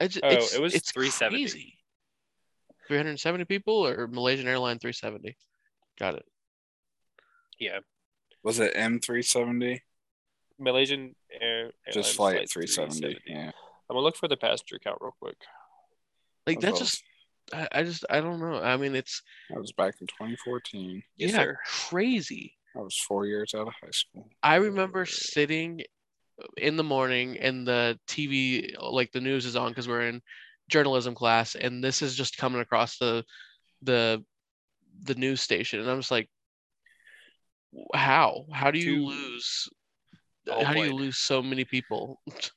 It's, 0.00 0.18
Oh, 0.22 0.28
it's, 0.28 0.54
it 0.54 0.60
was 0.62 0.74
it's 0.74 0.90
370. 0.92 1.36
crazy. 1.42 1.76
370 2.88 3.44
people 3.44 3.86
or 3.86 4.06
Malaysian 4.08 4.48
airline 4.48 4.78
370? 4.78 5.36
Got 5.98 6.14
it. 6.16 6.24
Yeah, 7.58 7.80
Was 8.42 8.58
it 8.58 8.74
M370? 8.74 9.80
Malaysian 10.58 11.14
Air. 11.40 11.72
Just 11.92 11.96
Airlines 11.96 12.16
flight 12.16 12.50
370. 12.50 13.18
Yeah. 13.26 13.46
I'm 13.46 13.52
gonna 13.94 14.00
look 14.00 14.16
for 14.16 14.28
the 14.28 14.36
passenger 14.36 14.78
count 14.82 14.98
real 15.00 15.14
quick. 15.20 15.36
Like 16.46 16.60
That 16.60 16.68
that's 16.68 16.78
just 16.80 17.02
I, 17.52 17.68
I 17.72 17.82
just 17.82 18.04
I 18.08 18.20
don't 18.20 18.40
know. 18.40 18.60
I 18.60 18.76
mean 18.76 18.94
it's 18.94 19.22
That 19.50 19.60
was 19.60 19.72
back 19.72 19.94
in 20.00 20.06
2014. 20.06 21.02
Yeah, 21.16 21.28
sir. 21.28 21.58
crazy. 21.66 22.54
I 22.76 22.80
was 22.80 22.96
four 22.96 23.26
years 23.26 23.52
out 23.54 23.66
of 23.68 23.74
high 23.82 23.90
school. 23.90 24.28
I 24.42 24.56
remember 24.56 25.04
sitting 25.06 25.82
in 26.56 26.76
the 26.76 26.84
morning 26.84 27.38
and 27.38 27.66
the 27.66 27.98
TV, 28.06 28.74
like 28.80 29.12
the 29.12 29.20
news 29.20 29.46
is 29.46 29.56
on 29.56 29.70
because 29.70 29.88
we're 29.88 30.08
in 30.08 30.20
journalism 30.68 31.14
class, 31.14 31.54
and 31.54 31.82
this 31.82 32.02
is 32.02 32.14
just 32.14 32.36
coming 32.36 32.60
across 32.60 32.98
the 32.98 33.24
the 33.82 34.24
the 35.02 35.14
news 35.14 35.40
station, 35.40 35.80
and 35.80 35.88
I'm 35.90 35.98
just 35.98 36.10
like, 36.10 36.28
how? 37.94 38.44
How 38.52 38.70
do 38.70 38.78
you 38.78 38.96
Two- 38.96 39.06
lose? 39.06 39.68
all 40.50 40.64
How 40.64 40.72
do 40.72 40.82
you 40.82 40.94
lose 40.94 41.18
so 41.18 41.42
many 41.42 41.64
people? 41.64 42.20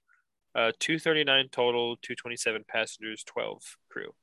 Uh, 0.56 0.72
239 0.80 1.50
total, 1.52 1.96
227 2.04 2.64
passengers, 2.68 3.24
12 3.24 3.76
crew. 3.90 4.14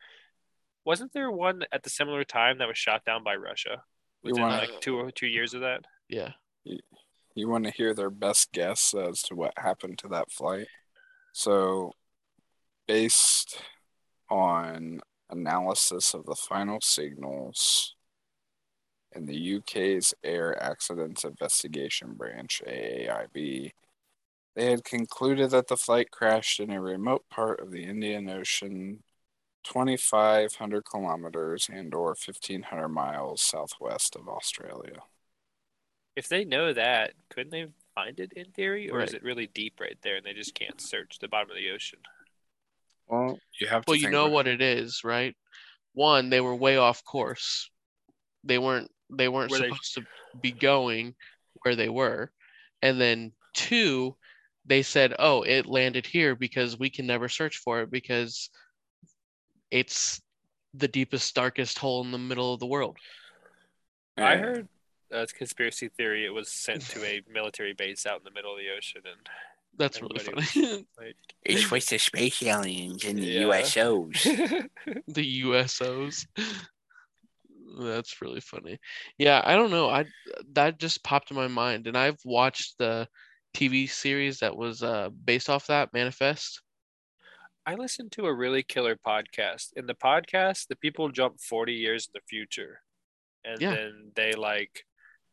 Wasn't 0.85 1.13
there 1.13 1.29
one 1.29 1.65
at 1.73 1.83
the 1.83 1.91
similar 1.91 2.23
time 2.23 2.59
that 2.59 2.69
was 2.69 2.79
shot 2.79 3.05
down 3.05 3.25
by 3.25 3.35
Russia? 3.35 3.83
Within 4.23 4.43
wanna- 4.45 4.59
like 4.59 4.81
two 4.81 4.97
or 4.97 5.11
two 5.11 5.27
years 5.27 5.55
of 5.55 5.63
that? 5.63 5.81
Yeah, 6.09 6.31
You 7.35 7.49
want 7.49 7.65
to 7.65 7.71
hear 7.71 7.95
their 7.95 8.11
best 8.11 8.53
guess 8.53 8.93
as 8.95 9.23
to 9.25 9.35
what 9.35 9.55
happened 9.57 9.99
to 9.99 10.09
that 10.09 10.33
flight? 10.33 10.67
So, 11.33 11.93
based 12.89 13.63
on 14.29 15.01
analysis 15.31 16.13
of 16.13 16.27
the 16.27 16.35
final 16.35 16.81
signals 16.81 17.95
in 19.13 19.27
the 19.27 19.57
UK's 19.57 20.13
Air 20.25 20.61
Accidents 20.61 21.25
Investigation 21.25 22.15
Branch, 22.15 22.63
AAIB, 22.67 23.73
they 24.57 24.71
had 24.71 24.85
concluded 24.85 25.51
that 25.51 25.69
the 25.69 25.77
flight 25.77 26.11
crashed 26.11 26.59
in 26.59 26.71
a 26.71 26.81
remote 26.81 27.25
part 27.31 27.61
of 27.61 27.71
the 27.71 27.85
Indian 27.85 28.29
Ocean, 28.29 29.05
2,500 29.65 30.83
kilometers 30.85 31.69
and 31.73 31.95
or 31.95 32.09
1,500 32.09 32.89
miles 32.89 33.41
southwest 33.41 34.17
of 34.17 34.29
Australia. 34.29 35.03
If 36.17 36.29
they 36.29 36.45
know 36.45 36.73
that, 36.73 37.13
couldn't 37.31 37.51
they 37.51 37.67
find 37.95 38.19
it 38.21 38.33
in 38.35 38.47
theory? 38.53 38.91
Or 38.91 39.01
is 39.01 39.15
it 39.15 39.23
really 39.23 39.47
deep 39.47 39.81
right 39.81 39.97
there 40.03 40.17
and 40.17 40.27
they 40.27 40.33
just 40.33 40.55
can't 40.55 40.81
search 40.81 41.19
the 41.19 41.29
bottom 41.29 41.51
of 41.51 41.57
the 41.57 41.71
ocean? 41.71 42.01
Well, 43.07 43.39
you 43.61 43.67
have 43.67 43.85
to 43.85 43.91
well, 43.91 43.97
you 43.97 44.11
know 44.11 44.25
about- 44.25 44.33
what 44.33 44.47
it 44.49 44.61
is, 44.61 45.03
right? 45.05 45.37
One, 45.93 46.31
they 46.31 46.41
were 46.41 46.55
way 46.55 46.77
off 46.77 47.05
course. 47.05 47.71
They 48.45 48.59
weren't. 48.59 48.91
They 49.11 49.29
weren't 49.29 49.51
Were 49.51 49.59
they- 49.59 49.69
supposed 49.69 49.95
to 49.95 50.07
be 50.41 50.53
going 50.53 51.17
where 51.63 51.75
they 51.75 51.89
were, 51.89 52.33
and 52.81 53.01
then 53.01 53.33
two, 53.53 54.17
they 54.65 54.83
said, 54.83 55.15
"Oh, 55.19 55.43
it 55.43 55.67
landed 55.67 56.07
here 56.07 56.37
because 56.37 56.79
we 56.79 56.91
can 56.91 57.07
never 57.07 57.29
search 57.29 57.57
for 57.59 57.81
it 57.83 57.91
because 57.91 58.51
it's 59.73 60.23
the 60.75 60.87
deepest, 60.89 61.35
darkest 61.35 61.79
hole 61.79 62.05
in 62.05 62.13
the 62.13 62.19
middle 62.19 62.55
of 62.55 62.61
the 62.61 62.67
world." 62.67 62.97
I 64.17 64.37
heard 64.37 64.69
a 65.13 65.27
conspiracy 65.27 65.89
theory 65.89 66.25
it 66.25 66.31
was 66.31 66.49
sent 66.49 66.83
to 66.91 67.05
a 67.05 67.23
military 67.33 67.73
base 67.73 68.07
out 68.07 68.19
in 68.19 68.25
the 68.25 68.31
middle 68.31 68.53
of 68.53 68.59
the 68.59 68.71
ocean 68.77 69.03
and 69.05 69.29
That's 69.77 70.01
really 70.03 70.19
funny. 70.19 70.87
like 70.99 71.17
It's 71.45 71.71
with 71.71 71.87
the 71.87 71.99
space 71.99 72.43
aliens 72.43 73.05
and 73.05 73.19
the 73.19 73.27
Yeah. 73.27 73.47
USOs. 73.47 74.23
the 75.09 75.43
USOs. 75.43 76.27
That's 77.79 78.21
really 78.21 78.41
funny. 78.41 78.79
Yeah, 79.19 79.43
I 79.45 79.55
don't 79.55 79.71
know. 79.71 79.89
I 79.89 80.05
that 80.55 80.79
just 80.79 81.05
popped 81.05 81.31
in 81.31 81.37
my 81.37 81.47
mind, 81.47 81.87
and 81.87 81.97
I've 81.97 82.19
watched 82.25 82.79
the 82.79 83.09
TV 83.55 83.89
series 83.89 84.39
that 84.41 84.57
was 84.57 84.83
uh, 84.83 85.11
based 85.25 85.49
off 85.49 85.69
that 85.69 85.93
Manifest. 85.93 86.63
I 87.67 87.75
listened 87.75 88.11
to 88.13 88.27
a 88.27 88.35
really 88.35 88.63
killer 88.63 88.97
podcast. 88.97 89.73
In 89.77 89.87
the 89.87 89.95
podcast, 89.95 90.67
the 90.67 90.77
people 90.77 91.09
jump 91.11 91.41
40 91.41 91.73
years 91.73 92.07
in 92.09 92.13
the 92.19 92.27
future. 92.29 92.83
And 93.45 93.61
Yeah. 93.61 93.71
then 93.71 94.13
they 94.17 94.33
like 94.33 94.85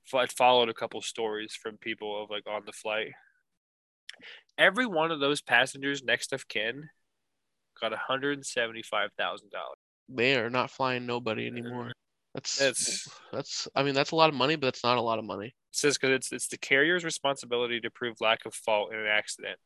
fo- 0.09 0.25
followed 0.27 0.69
a 0.69 0.73
couple 0.73 1.01
stories 1.01 1.53
from 1.53 1.77
people 1.77 2.23
of 2.23 2.29
like 2.29 2.47
on 2.47 2.63
the 2.65 2.71
flight. 2.71 3.09
Every 4.57 4.85
one 4.85 5.11
of 5.11 5.19
those 5.19 5.41
passengers 5.41 6.03
next 6.03 6.33
of 6.33 6.47
kin 6.47 6.89
got 7.79 7.91
$175,000. 7.91 8.41
They 10.09 10.35
are 10.37 10.49
not 10.49 10.71
flying 10.71 11.05
nobody 11.05 11.47
anymore. 11.47 11.91
That's 12.33 12.57
That's 12.57 13.09
that's. 13.33 13.67
I 13.75 13.83
mean, 13.83 13.95
that's 13.95 14.11
a 14.11 14.15
lot 14.15 14.29
of 14.29 14.35
money, 14.35 14.55
but 14.55 14.67
that's 14.67 14.83
not 14.83 14.97
a 14.97 15.01
lot 15.01 15.17
of 15.17 15.25
money. 15.25 15.47
it 15.47 15.53
says 15.71 15.97
because 15.97 16.15
it's 16.15 16.31
it's 16.31 16.47
the 16.47 16.57
carrier's 16.57 17.03
responsibility 17.03 17.79
to 17.81 17.89
prove 17.89 18.15
lack 18.21 18.45
of 18.45 18.53
fault 18.53 18.93
in 18.93 18.99
an 18.99 19.07
accident, 19.07 19.57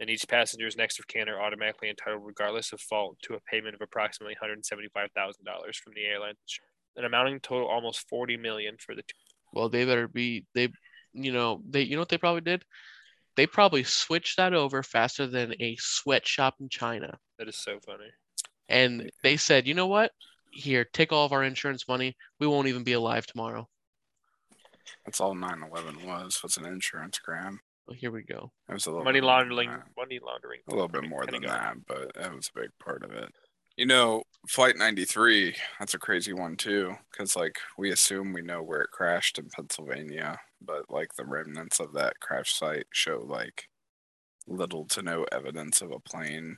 and 0.00 0.08
each 0.08 0.26
passenger's 0.26 0.76
next 0.76 0.98
of 0.98 1.06
kin 1.06 1.28
are 1.28 1.40
automatically 1.40 1.90
entitled, 1.90 2.22
regardless 2.24 2.72
of 2.72 2.80
fault, 2.80 3.18
to 3.22 3.34
a 3.34 3.40
payment 3.40 3.74
of 3.74 3.82
approximately 3.82 4.34
one 4.40 4.48
hundred 4.48 4.64
seventy-five 4.64 5.10
thousand 5.14 5.44
dollars 5.44 5.76
from 5.76 5.92
the 5.94 6.04
airline, 6.04 6.34
an 6.96 7.04
amounting 7.04 7.40
total 7.40 7.68
almost 7.68 8.08
forty 8.08 8.38
million 8.38 8.76
for 8.78 8.94
the. 8.94 9.02
Two. 9.02 9.27
Well, 9.52 9.68
they 9.68 9.84
better 9.84 10.08
be. 10.08 10.46
They, 10.54 10.68
you 11.12 11.32
know, 11.32 11.62
they. 11.68 11.82
You 11.82 11.96
know 11.96 12.02
what 12.02 12.08
they 12.08 12.18
probably 12.18 12.42
did? 12.42 12.64
They 13.36 13.46
probably 13.46 13.84
switched 13.84 14.36
that 14.36 14.52
over 14.52 14.82
faster 14.82 15.26
than 15.26 15.54
a 15.60 15.76
sweatshop 15.78 16.56
in 16.60 16.68
China. 16.68 17.18
That 17.38 17.48
is 17.48 17.56
so 17.56 17.78
funny. 17.84 18.10
And 18.68 19.10
they 19.22 19.36
said, 19.36 19.66
you 19.66 19.74
know 19.74 19.86
what? 19.86 20.10
Here, 20.50 20.84
take 20.84 21.12
all 21.12 21.24
of 21.24 21.32
our 21.32 21.44
insurance 21.44 21.86
money. 21.86 22.16
We 22.40 22.46
won't 22.46 22.68
even 22.68 22.82
be 22.82 22.94
alive 22.94 23.26
tomorrow. 23.26 23.68
That's 25.04 25.20
all 25.20 25.34
9/11 25.34 26.04
was. 26.04 26.40
Was 26.42 26.56
an 26.56 26.66
insurance 26.66 27.18
crime. 27.18 27.60
Well, 27.86 27.96
here 27.96 28.10
we 28.10 28.22
go. 28.22 28.52
It 28.68 28.74
was 28.74 28.86
a 28.86 28.90
little 28.90 29.04
Money 29.04 29.20
bit 29.20 29.26
more 29.26 29.38
than 29.38 29.50
laundering, 29.50 29.82
money 29.96 30.18
laundering. 30.22 30.60
A 30.68 30.74
little 30.74 30.88
bit 30.88 31.08
more 31.08 31.24
than 31.26 31.42
that, 31.42 31.76
but 31.86 32.12
that 32.14 32.34
was 32.34 32.50
a 32.54 32.60
big 32.60 32.70
part 32.82 33.02
of 33.02 33.12
it. 33.12 33.32
You 33.78 33.86
know, 33.86 34.24
Flight 34.48 34.76
93, 34.76 35.54
that's 35.78 35.94
a 35.94 36.00
crazy 36.00 36.32
one 36.32 36.56
too, 36.56 36.96
because 37.12 37.36
like 37.36 37.60
we 37.78 37.92
assume 37.92 38.32
we 38.32 38.42
know 38.42 38.60
where 38.60 38.80
it 38.80 38.90
crashed 38.90 39.38
in 39.38 39.48
Pennsylvania, 39.50 40.40
but 40.60 40.90
like 40.90 41.14
the 41.14 41.24
remnants 41.24 41.78
of 41.78 41.92
that 41.92 42.18
crash 42.18 42.52
site 42.52 42.86
show 42.92 43.24
like 43.24 43.68
little 44.48 44.84
to 44.86 45.00
no 45.00 45.26
evidence 45.30 45.80
of 45.80 45.92
a 45.92 46.00
plane 46.00 46.56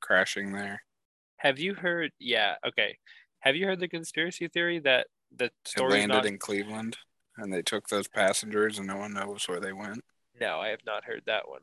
crashing 0.00 0.52
there. 0.52 0.82
Have 1.36 1.58
you 1.58 1.74
heard? 1.74 2.10
Yeah, 2.18 2.54
okay. 2.66 2.96
Have 3.40 3.54
you 3.54 3.66
heard 3.66 3.80
the 3.80 3.88
conspiracy 3.88 4.48
theory 4.48 4.78
that 4.78 5.08
the 5.36 5.50
story 5.66 5.90
landed 5.90 6.14
not? 6.14 6.26
in 6.26 6.38
Cleveland 6.38 6.96
and 7.36 7.52
they 7.52 7.60
took 7.60 7.88
those 7.88 8.08
passengers 8.08 8.78
and 8.78 8.86
no 8.86 8.96
one 8.96 9.12
knows 9.12 9.46
where 9.46 9.60
they 9.60 9.74
went. 9.74 10.02
No, 10.40 10.58
I 10.58 10.68
have 10.68 10.86
not 10.86 11.04
heard 11.04 11.24
that 11.26 11.50
one. 11.50 11.62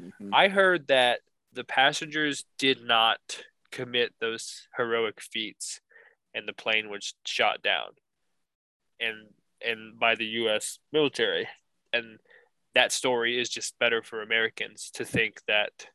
Mhm. 0.00 0.30
I 0.32 0.48
heard 0.48 0.86
that 0.86 1.20
the 1.52 1.64
passengers 1.64 2.46
did 2.56 2.80
not 2.80 3.44
commit 3.70 4.14
those 4.20 4.66
heroic 4.76 5.20
feats, 5.20 5.80
and 6.34 6.46
the 6.48 6.52
plane 6.52 6.88
was 6.90 7.14
shot 7.24 7.62
down, 7.62 7.88
and 9.00 9.28
and 9.64 9.98
by 9.98 10.14
the 10.14 10.26
U.S. 10.42 10.78
military, 10.92 11.48
and 11.92 12.18
that 12.74 12.92
story 12.92 13.40
is 13.40 13.48
just 13.48 13.78
better 13.78 14.02
for 14.02 14.20
Americans 14.22 14.90
to 14.94 15.04
think 15.04 15.40
that 15.48 15.86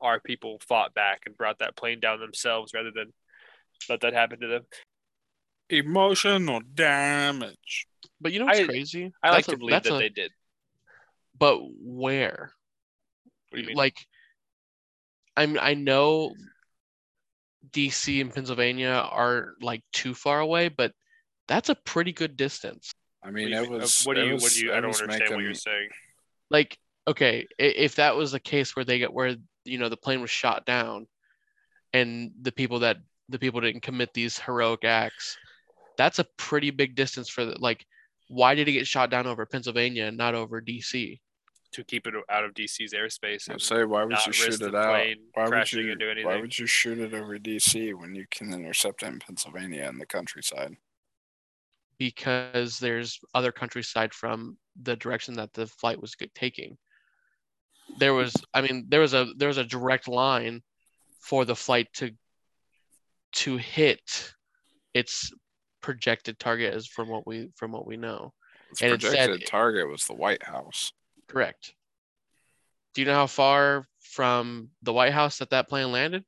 our 0.00 0.20
people 0.20 0.60
fought 0.68 0.94
back 0.94 1.22
and 1.26 1.36
brought 1.36 1.58
that 1.58 1.76
plane 1.76 1.98
down 1.98 2.20
themselves 2.20 2.72
rather 2.72 2.92
than 2.94 3.12
let 3.88 4.00
that 4.02 4.12
happen 4.14 4.38
to 4.40 4.46
them. 4.46 4.62
Emotional 5.70 6.60
damage. 6.74 7.86
But 8.20 8.32
you 8.32 8.38
know 8.38 8.46
what's 8.46 8.60
I- 8.60 8.66
crazy? 8.66 9.12
I 9.22 9.30
like 9.30 9.38
That's 9.38 9.48
a- 9.48 9.50
to 9.52 9.56
believe 9.58 9.82
that 9.82 9.94
a- 9.94 9.98
they 9.98 10.08
did. 10.08 10.32
But 11.36 11.58
where? 11.80 12.52
What 13.50 13.56
do 13.56 13.60
you 13.62 13.66
mean? 13.68 13.76
Like, 13.76 14.06
I'm. 15.36 15.58
I 15.58 15.74
know 15.74 16.34
DC 17.70 18.20
and 18.20 18.32
Pennsylvania 18.32 19.06
are 19.10 19.54
like 19.60 19.82
too 19.92 20.14
far 20.14 20.40
away, 20.40 20.68
but 20.68 20.92
that's 21.46 21.68
a 21.68 21.74
pretty 21.74 22.12
good 22.12 22.36
distance. 22.36 22.92
I 23.22 23.28
What 23.28 23.34
mean, 23.34 23.48
do 23.48 23.54
you 23.54 23.62
it? 23.62 23.70
Was. 23.70 24.04
What 24.04 24.14
do 24.14 24.26
you? 24.26 24.34
was- 24.34 24.42
What 24.42 24.52
do 24.52 24.64
you? 24.64 24.72
I 24.72 24.80
don't 24.80 24.88
was 24.88 25.02
understand 25.02 25.34
what 25.34 25.44
you're 25.44 25.54
saying. 25.54 25.88
Like, 26.50 26.78
okay, 27.06 27.46
if 27.58 27.96
that 27.96 28.16
was 28.16 28.32
the 28.32 28.40
case 28.40 28.76
where 28.76 28.84
they 28.84 28.98
get 28.98 29.12
where 29.12 29.36
you 29.64 29.78
know 29.78 29.88
the 29.88 29.96
plane 29.96 30.20
was 30.20 30.30
shot 30.30 30.64
down, 30.66 31.06
and 31.92 32.30
the 32.42 32.52
people 32.52 32.80
that 32.80 32.98
the 33.28 33.38
people 33.38 33.60
didn't 33.60 33.82
commit 33.82 34.14
these 34.14 34.38
heroic 34.38 34.84
acts, 34.84 35.36
that's 35.96 36.18
a 36.18 36.26
pretty 36.36 36.70
big 36.70 36.94
distance 36.94 37.28
for 37.28 37.44
the 37.44 37.56
like. 37.58 37.84
Why 38.28 38.54
did 38.54 38.68
it 38.68 38.72
get 38.72 38.86
shot 38.86 39.10
down 39.10 39.26
over 39.26 39.46
Pennsylvania 39.46 40.04
and 40.04 40.16
not 40.18 40.34
over 40.34 40.60
DC? 40.60 41.18
To 41.72 41.84
keep 41.84 42.06
it 42.06 42.14
out 42.30 42.44
of 42.44 42.54
DC's 42.54 42.92
airspace 42.94 43.48
I 43.48 43.54
and 43.54 43.62
say, 43.62 43.84
why 43.84 44.04
would 44.04 44.16
you 44.26 44.32
shoot 44.32 44.60
it 44.60 44.74
out? 44.74 44.92
Why 45.34 45.48
would 45.48 45.72
you? 45.72 45.92
into 45.92 46.22
Why 46.24 46.40
would 46.40 46.58
you 46.58 46.66
shoot 46.66 46.98
it 46.98 47.14
over 47.14 47.38
DC 47.38 47.94
when 47.94 48.14
you 48.14 48.26
can 48.30 48.52
intercept 48.52 49.02
it 49.02 49.06
in 49.06 49.18
Pennsylvania 49.18 49.86
in 49.88 49.98
the 49.98 50.06
countryside? 50.06 50.76
because 51.98 52.78
there's 52.78 53.18
other 53.34 53.52
countryside 53.52 54.14
from 54.14 54.56
the 54.80 54.96
direction 54.96 55.34
that 55.34 55.52
the 55.52 55.66
flight 55.66 56.00
was 56.00 56.14
taking. 56.34 56.78
there 57.98 58.14
was 58.14 58.32
I 58.54 58.60
mean 58.60 58.86
there 58.88 59.00
was 59.00 59.14
a 59.14 59.26
there 59.36 59.48
was 59.48 59.58
a 59.58 59.64
direct 59.64 60.06
line 60.08 60.62
for 61.20 61.44
the 61.44 61.56
flight 61.56 61.88
to 61.94 62.12
to 63.32 63.56
hit 63.56 64.32
its 64.94 65.32
projected 65.80 66.38
target 66.38 66.72
as 66.74 66.86
from 66.86 67.08
what 67.08 67.26
we 67.26 67.48
from 67.56 67.72
what 67.72 67.86
we 67.86 67.96
know. 67.96 68.32
Its 68.70 68.82
And 68.82 68.92
it 68.92 69.02
said- 69.02 69.10
projected 69.10 69.46
target 69.48 69.88
was 69.88 70.04
the 70.04 70.14
White 70.14 70.42
House. 70.42 70.92
Correct. 71.28 71.74
Do 72.94 73.02
you 73.02 73.06
know 73.06 73.14
how 73.14 73.26
far 73.26 73.86
from 74.00 74.70
the 74.82 74.92
White 74.92 75.12
House 75.12 75.38
that 75.38 75.50
that 75.50 75.68
plane 75.68 75.92
landed? 75.92 76.24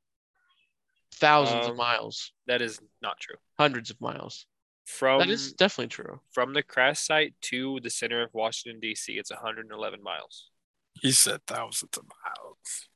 Thousands 1.15 1.67
of 1.67 1.73
Um, 1.73 1.77
miles, 1.77 2.33
That 2.47 2.63
is 2.63 2.81
not 3.03 3.19
true. 3.19 3.37
hundreds 3.59 3.91
of 3.91 4.01
miles. 4.01 4.47
From 4.87 5.21
that 5.21 5.29
is 5.31 5.53
definitely 5.53 5.89
true. 5.89 6.21
from 6.33 6.53
the 6.53 6.63
crash 6.63 6.99
site 7.01 7.35
to 7.43 7.79
the 7.81 7.91
center 7.91 8.23
of 8.23 8.33
Washington 8.35 8.81
D.C. 8.81 9.19
It's 9.19 9.31
111 9.31 10.03
miles. 10.03 10.51
He 11.01 11.13
said 11.13 11.47
thousands 11.47 11.97
of 11.97 12.05
miles. 12.27 12.89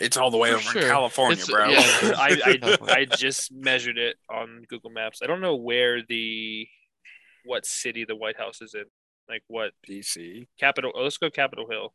It's 0.00 0.16
all 0.16 0.30
the 0.30 0.36
way 0.36 0.50
For 0.50 0.56
over 0.56 0.62
sure. 0.72 0.82
in 0.82 0.88
California, 0.88 1.32
It's- 1.42 1.50
bro. 1.50 1.68
yeah. 1.68 1.78
I, 2.16 2.58
I 2.90 2.92
I 3.00 3.04
just 3.04 3.50
measured 3.52 3.98
it 3.98 4.16
on 4.28 4.64
Google 4.68 4.90
Maps. 4.90 5.22
I 5.22 5.26
don't 5.26 5.40
know 5.40 5.56
where 5.56 6.02
the 6.02 6.68
what 7.44 7.64
city 7.64 8.04
the 8.04 8.16
White 8.16 8.36
House 8.36 8.60
is 8.60 8.74
in. 8.74 8.84
Like 9.28 9.42
what 9.48 9.72
DC. 9.88 10.48
Capitol? 10.58 10.92
Oh, 10.94 11.02
let's 11.02 11.18
go 11.18 11.30
Capitol 11.30 11.66
Hill. 11.68 11.92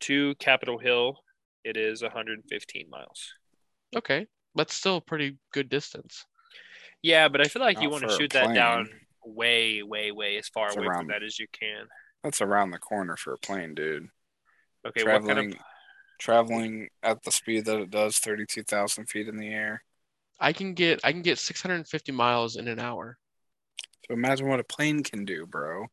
To 0.00 0.34
Capitol 0.36 0.78
Hill, 0.78 1.16
it 1.64 1.76
is 1.76 2.02
115 2.02 2.88
miles. 2.90 3.32
Okay, 3.96 4.26
that's 4.54 4.74
still 4.74 4.96
a 4.96 5.00
pretty 5.00 5.38
good 5.52 5.68
distance. 5.68 6.24
Yeah, 7.02 7.28
but 7.28 7.40
I 7.40 7.44
feel 7.44 7.62
like 7.62 7.80
you 7.80 7.90
want 7.90 8.08
to 8.08 8.16
shoot 8.16 8.32
that 8.32 8.54
down 8.54 8.88
way, 9.24 9.82
way, 9.82 10.10
way 10.10 10.36
as 10.36 10.48
far 10.48 10.68
It's 10.68 10.76
away 10.76 10.86
around- 10.86 10.98
from 11.00 11.06
that 11.08 11.22
as 11.22 11.38
you 11.38 11.46
can. 11.52 11.86
That's 12.22 12.40
around 12.40 12.70
the 12.70 12.78
corner 12.78 13.16
for 13.16 13.34
a 13.34 13.38
plane, 13.38 13.74
dude. 13.74 14.08
Okay, 14.86 15.02
what 15.02 15.12
kind 15.12 15.24
traveling, 15.24 15.52
of 15.52 15.58
traveling 16.18 16.88
at 17.02 17.22
the 17.22 17.30
speed 17.30 17.66
that 17.66 17.80
it 17.80 17.90
does, 17.90 18.18
thirty-two 18.18 18.62
thousand 18.62 19.06
feet 19.06 19.28
in 19.28 19.36
the 19.36 19.48
air. 19.48 19.84
I 20.40 20.52
can 20.52 20.74
get 20.74 21.00
I 21.04 21.12
can 21.12 21.22
get 21.22 21.38
650 21.38 22.12
miles 22.12 22.56
in 22.56 22.68
an 22.68 22.78
hour. 22.78 23.18
So 24.06 24.14
imagine 24.14 24.48
what 24.48 24.60
a 24.60 24.64
plane 24.64 25.02
can 25.02 25.24
do, 25.24 25.46
bro. 25.46 25.86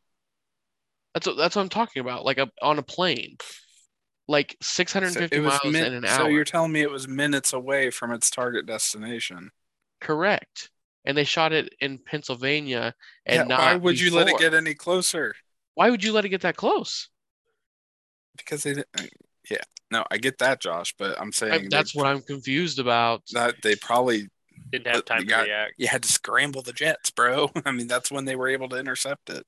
That's 1.14 1.28
what, 1.28 1.38
that's 1.38 1.56
what 1.56 1.62
I'm 1.62 1.70
talking 1.70 2.02
about. 2.02 2.26
Like 2.26 2.38
a, 2.38 2.50
on 2.62 2.80
a 2.80 2.84
plane, 2.84 3.38
like 4.28 4.56
650 4.62 5.36
it 5.36 5.40
was 5.40 5.60
miles 5.64 5.74
min- 5.74 5.86
in 5.86 5.94
an 5.94 6.06
hour. 6.06 6.18
So 6.18 6.28
you're 6.28 6.44
telling 6.46 6.72
me 6.72 6.82
it 6.82 6.92
was 6.92 7.08
minutes 7.08 7.54
away 7.54 7.90
from 7.90 8.12
its 8.12 8.30
target 8.30 8.66
destination? 8.66 9.52
Correct. 10.00 10.70
And 11.06 11.18
they 11.18 11.24
shot 11.24 11.52
it 11.52 11.74
in 11.82 11.98
Pennsylvania, 11.98 12.94
and 13.26 13.36
Yeah, 13.36 13.44
not 13.44 13.60
why 13.60 13.76
would 13.76 14.00
you 14.00 14.14
let 14.16 14.28
it 14.28 14.38
get 14.38 14.54
any 14.54 14.74
closer? 14.76 15.34
Why 15.74 15.90
would 15.90 16.04
you 16.04 16.14
let 16.14 16.26
it 16.26 16.30
get 16.30 16.42
that 16.42 16.56
close? 16.58 17.10
Because 18.38 18.64
they 18.64 18.76
didn't. 18.76 18.88
uh, 18.98 19.04
Yeah, 19.50 19.62
no, 19.90 20.06
I 20.12 20.18
get 20.18 20.38
that, 20.38 20.62
Josh, 20.62 20.94
but 20.98 21.20
I'm 21.20 21.30
I- 21.30 21.32
saying 21.32 21.70
that's 21.72 21.96
what 21.96 22.06
I'm 22.06 22.22
confused 22.22 22.78
about. 22.80 23.24
That 23.34 23.56
they 23.64 23.76
probably 23.76 24.30
didn't 24.72 24.88
have 24.94 25.06
time 25.06 25.20
you 25.22 25.26
to 25.26 25.30
got- 25.30 25.46
react? 25.48 25.74
you 25.78 25.88
had 25.88 26.04
to 26.04 26.10
scramble 26.10 26.62
the 26.62 26.72
jets, 26.74 27.10
bro. 27.10 27.50
I 27.66 27.72
mean, 27.72 27.88
that's 27.88 28.12
when 28.12 28.26
they 28.26 28.36
were 28.36 28.48
able 28.48 28.70
to 28.70 28.78
intercept 28.78 29.30
it. 29.32 29.46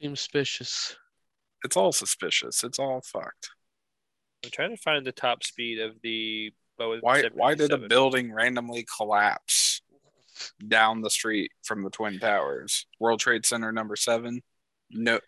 Seems 0.00 0.20
suspicious. 0.20 0.96
It's 1.64 1.76
all 1.76 1.92
suspicious. 1.92 2.62
It's 2.62 2.78
all 2.78 3.00
fucked. 3.00 3.50
I'm 4.44 4.50
trying 4.50 4.76
to 4.76 4.80
find 4.80 5.04
the 5.04 5.12
top 5.12 5.42
speed 5.42 5.80
of 5.80 5.94
the 6.02 6.52
Boeing. 6.78 6.98
Why? 7.00 7.24
Why 7.34 7.54
did 7.54 7.72
a 7.72 7.78
building 7.78 8.32
randomly 8.32 8.86
collapse 8.96 9.82
down 10.66 11.00
the 11.00 11.10
street 11.10 11.50
from 11.64 11.82
the 11.82 11.90
twin 11.90 12.20
towers? 12.20 12.86
World 13.00 13.18
Trade 13.18 13.44
Center 13.44 13.72
number 13.72 13.96
seven. 13.96 14.42
No, 14.90 15.18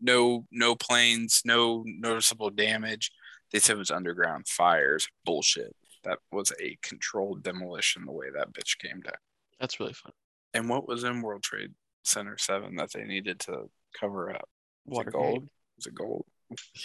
no, 0.00 0.46
no 0.52 0.74
planes. 0.74 1.40
No 1.46 1.82
noticeable 1.86 2.50
damage. 2.50 3.10
They 3.52 3.58
said 3.58 3.76
it 3.76 3.78
was 3.78 3.90
underground 3.90 4.46
fires. 4.48 5.08
Bullshit. 5.24 5.74
That 6.04 6.18
was 6.30 6.52
a 6.60 6.76
controlled 6.82 7.42
demolition. 7.42 8.04
The 8.04 8.12
way 8.12 8.26
that 8.36 8.52
bitch 8.52 8.76
came 8.78 9.00
down. 9.00 9.14
That's 9.58 9.80
really 9.80 9.94
fun. 9.94 10.12
And 10.52 10.68
what 10.68 10.86
was 10.86 11.04
in 11.04 11.22
World 11.22 11.42
Trade 11.42 11.72
Center 12.04 12.36
seven 12.36 12.76
that 12.76 12.92
they 12.92 13.04
needed 13.04 13.40
to 13.40 13.70
cover 13.98 14.34
up? 14.34 14.48
Was 14.86 15.06
it 15.06 15.12
gold? 15.12 15.48
Was 15.76 15.86
it 15.86 15.94
gold? 15.94 16.24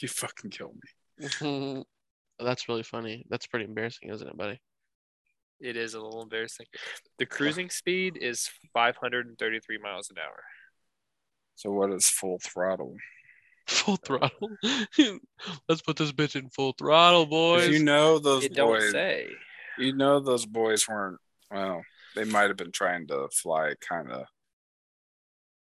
You 0.01 0.07
fucking 0.07 0.51
killed 0.51 0.75
me. 0.75 1.83
That's 2.39 2.67
really 2.67 2.83
funny. 2.83 3.25
That's 3.29 3.45
pretty 3.47 3.65
embarrassing, 3.65 4.09
isn't 4.09 4.27
it, 4.27 4.37
buddy? 4.37 4.59
It 5.59 5.77
is 5.77 5.93
a 5.93 6.01
little 6.01 6.23
embarrassing. 6.23 6.65
The 7.19 7.27
cruising 7.27 7.69
speed 7.69 8.17
is 8.19 8.49
533 8.73 9.77
miles 9.77 10.09
an 10.09 10.17
hour. 10.17 10.43
So 11.55 11.71
what 11.71 11.91
is 11.91 12.07
full 12.07 12.39
throttle? 12.39 12.95
Full 13.67 13.97
throttle. 13.97 14.49
Let's 15.69 15.83
put 15.85 15.97
this 15.97 16.11
bitch 16.11 16.35
in 16.35 16.49
full 16.49 16.73
throttle, 16.77 17.27
boys. 17.27 17.69
You 17.69 17.83
know 17.83 18.17
those 18.17 18.45
It 18.45 18.55
don't 18.55 18.81
say. 18.91 19.27
You 19.77 19.93
know 19.95 20.19
those 20.19 20.47
boys 20.47 20.87
weren't. 20.87 21.19
Well, 21.51 21.83
they 22.15 22.23
might 22.23 22.47
have 22.47 22.57
been 22.57 22.71
trying 22.71 23.07
to 23.07 23.27
fly 23.31 23.73
kind 23.87 24.11
of 24.11 24.25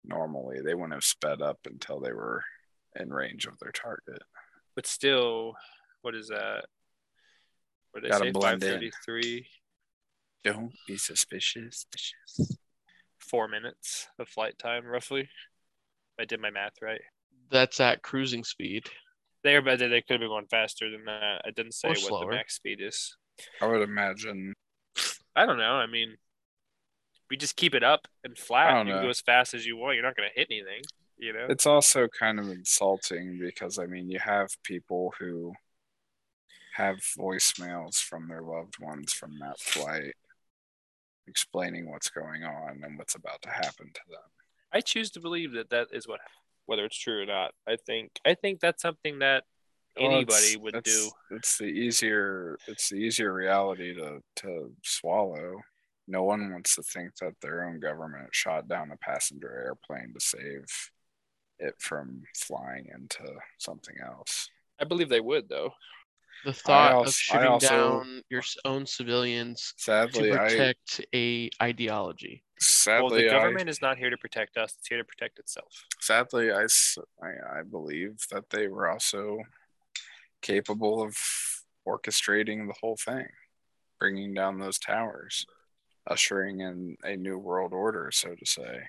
normally. 0.05 0.61
They 0.65 0.75
wouldn't 0.75 0.93
have 0.95 1.05
sped 1.05 1.41
up 1.43 1.59
until 1.67 2.01
they 2.01 2.13
were 2.13 2.43
in 2.99 3.13
range 3.13 3.47
of 3.47 3.59
their 3.59 3.73
target. 3.73 4.23
But 4.75 4.87
still, 4.87 5.55
what 6.03 6.15
is 6.15 6.29
that? 6.29 6.65
What 7.93 8.03
did 8.03 8.13
I 8.13 8.19
say? 8.19 8.33
533, 8.33 9.47
Don't 10.45 10.73
be 10.87 10.97
suspicious. 10.97 11.87
suspicious. 11.93 12.57
four 13.19 13.49
minutes 13.49 14.09
of 14.19 14.29
flight 14.29 14.59
time, 14.59 14.87
roughly. 14.87 15.29
I 16.19 16.25
did 16.25 16.41
my 16.41 16.51
math 16.51 16.75
right. 16.83 17.01
That's 17.51 17.81
at 17.81 18.03
cruising 18.03 18.45
speed. 18.45 18.85
They 19.45 19.59
but 19.59 19.79
they 19.79 19.89
they 19.89 20.01
could 20.03 20.15
have 20.15 20.21
been 20.21 20.29
going 20.29 20.47
faster 20.47 20.91
than 20.91 21.05
that. 21.05 21.43
I 21.45 21.51
didn't 21.51 21.73
say 21.73 21.89
Or 21.89 21.91
what 21.93 21.99
slower. 22.01 22.31
the 22.31 22.37
max 22.37 22.55
speed 22.55 22.81
is. 22.81 23.17
I 23.61 23.67
would 23.67 23.83
imagine. 23.83 24.55
I 25.35 25.45
don't 25.47 25.59
know. 25.59 25.73
I 25.75 25.87
mean, 25.87 26.17
we 27.33 27.37
just 27.39 27.57
keep 27.57 27.75
it 27.75 27.83
up 27.83 28.07
and 28.25 28.37
flat. 28.37 28.87
You 28.87 28.93
can 28.93 29.03
go 29.03 29.09
as 29.09 29.23
fast 29.23 29.55
as 29.55 29.65
you 29.65 29.75
want. 29.79 29.95
You're 29.95 30.05
not 30.05 30.15
going 30.15 30.29
to 30.29 30.39
hit 30.39 30.49
anything. 30.51 30.83
You 31.17 31.33
know. 31.33 31.47
It's 31.49 31.65
also 31.67 32.07
kind 32.09 32.39
of 32.39 32.51
insulting 32.51 33.39
because 33.41 33.79
I 33.79 33.87
mean, 33.87 34.11
you 34.11 34.19
have 34.19 34.51
people 34.65 35.15
who 35.19 35.55
have 36.75 36.97
voicemails 37.19 37.97
from 37.97 38.29
their 38.29 38.43
loved 38.43 38.79
ones 38.79 39.15
from 39.15 39.39
that 39.41 39.59
flight 39.59 40.13
explaining 41.27 41.91
what's 41.91 42.11
going 42.11 42.45
on 42.45 42.83
and 42.85 42.99
what's 42.99 43.15
about 43.15 43.41
to 43.43 43.49
happen 43.49 43.87
to 43.95 44.01
them. 44.11 44.21
I 44.75 44.83
choose 44.83 45.11
to 45.13 45.21
believe 45.21 45.53
that 45.53 45.71
that 45.71 45.89
is 45.91 46.07
what, 46.07 46.21
whether 46.67 46.85
it's 46.85 46.99
true 46.99 47.23
or 47.23 47.27
not. 47.27 47.53
I 47.67 47.77
think 47.77 48.11
I 48.27 48.35
think 48.35 48.61
that's 48.61 48.83
something 48.83 49.21
that 49.21 49.45
Well, 49.99 50.11
anybody 50.13 50.37
it's- 50.49 50.57
would 50.59 50.75
it's- 50.77 50.95
do. 50.95 51.11
It's 51.37 51.57
the 51.57 51.65
easier 51.65 52.59
it's 52.69 52.91
the 52.91 52.97
easier 52.97 53.33
reality 53.33 53.95
to 53.95 54.21
to 54.43 54.77
swallow. 54.83 55.63
No 56.09 56.25
one 56.25 56.53
wants 56.53 56.75
to 56.77 56.83
think 56.83 57.17
that 57.17 57.35
their 57.41 57.65
own 57.65 57.79
government 57.81 58.35
shot 58.35 58.69
down 58.69 58.91
a 58.91 58.97
passenger 58.97 59.51
airplane 59.67 60.13
to 60.15 60.21
save 60.21 60.65
it 61.59 61.75
from 61.79 62.23
flying 62.37 62.87
into 62.93 63.33
something 63.59 63.95
else. 64.05 64.49
I 64.81 64.85
believe 64.85 65.09
they 65.09 65.21
would 65.21 65.49
though. 65.49 65.73
The 66.45 66.53
thought 66.53 66.93
als- 66.93 67.09
of 67.11 67.15
shooting 67.15 67.47
also- 67.47 67.69
down 67.69 68.23
your 68.29 68.43
own 68.65 68.85
civilians 68.85 69.75
to 69.77 69.83
Sadly, 69.85 70.33
I 70.33 70.37
protect 70.39 71.01
a 71.15 71.51
ideology. 71.63 72.43
Well, 72.45 72.59
sadly 72.59 73.23
the 73.23 73.29
I 73.29 73.39
government 73.39 73.69
is 73.69 73.81
not 73.81 73.97
here 73.97 74.11
to 74.11 74.17
protect 74.19 74.57
us; 74.57 74.75
it's 74.77 74.89
here 74.89 74.99
to 74.99 75.05
protect 75.05 75.39
itself. 75.39 75.85
sadly 76.01 76.51
I 76.51 76.67
I 77.23 77.63
believe 77.63 78.27
that 78.33 78.51
they 78.51 78.67
were 78.67 78.89
also 78.89 79.39
capable 80.41 81.01
of 81.01 81.17
orchestrating 81.87 82.67
the 82.67 82.75
whole 82.81 82.97
thing 82.97 83.29
bringing 84.01 84.35
down 84.35 84.59
those 84.59 84.79
towers 84.81 85.47
ushering 86.07 86.61
in 86.61 86.97
a 87.05 87.17
new 87.17 87.39
world 87.39 87.73
order 87.73 88.11
so 88.13 88.35
to 88.35 88.47
say. 88.47 88.81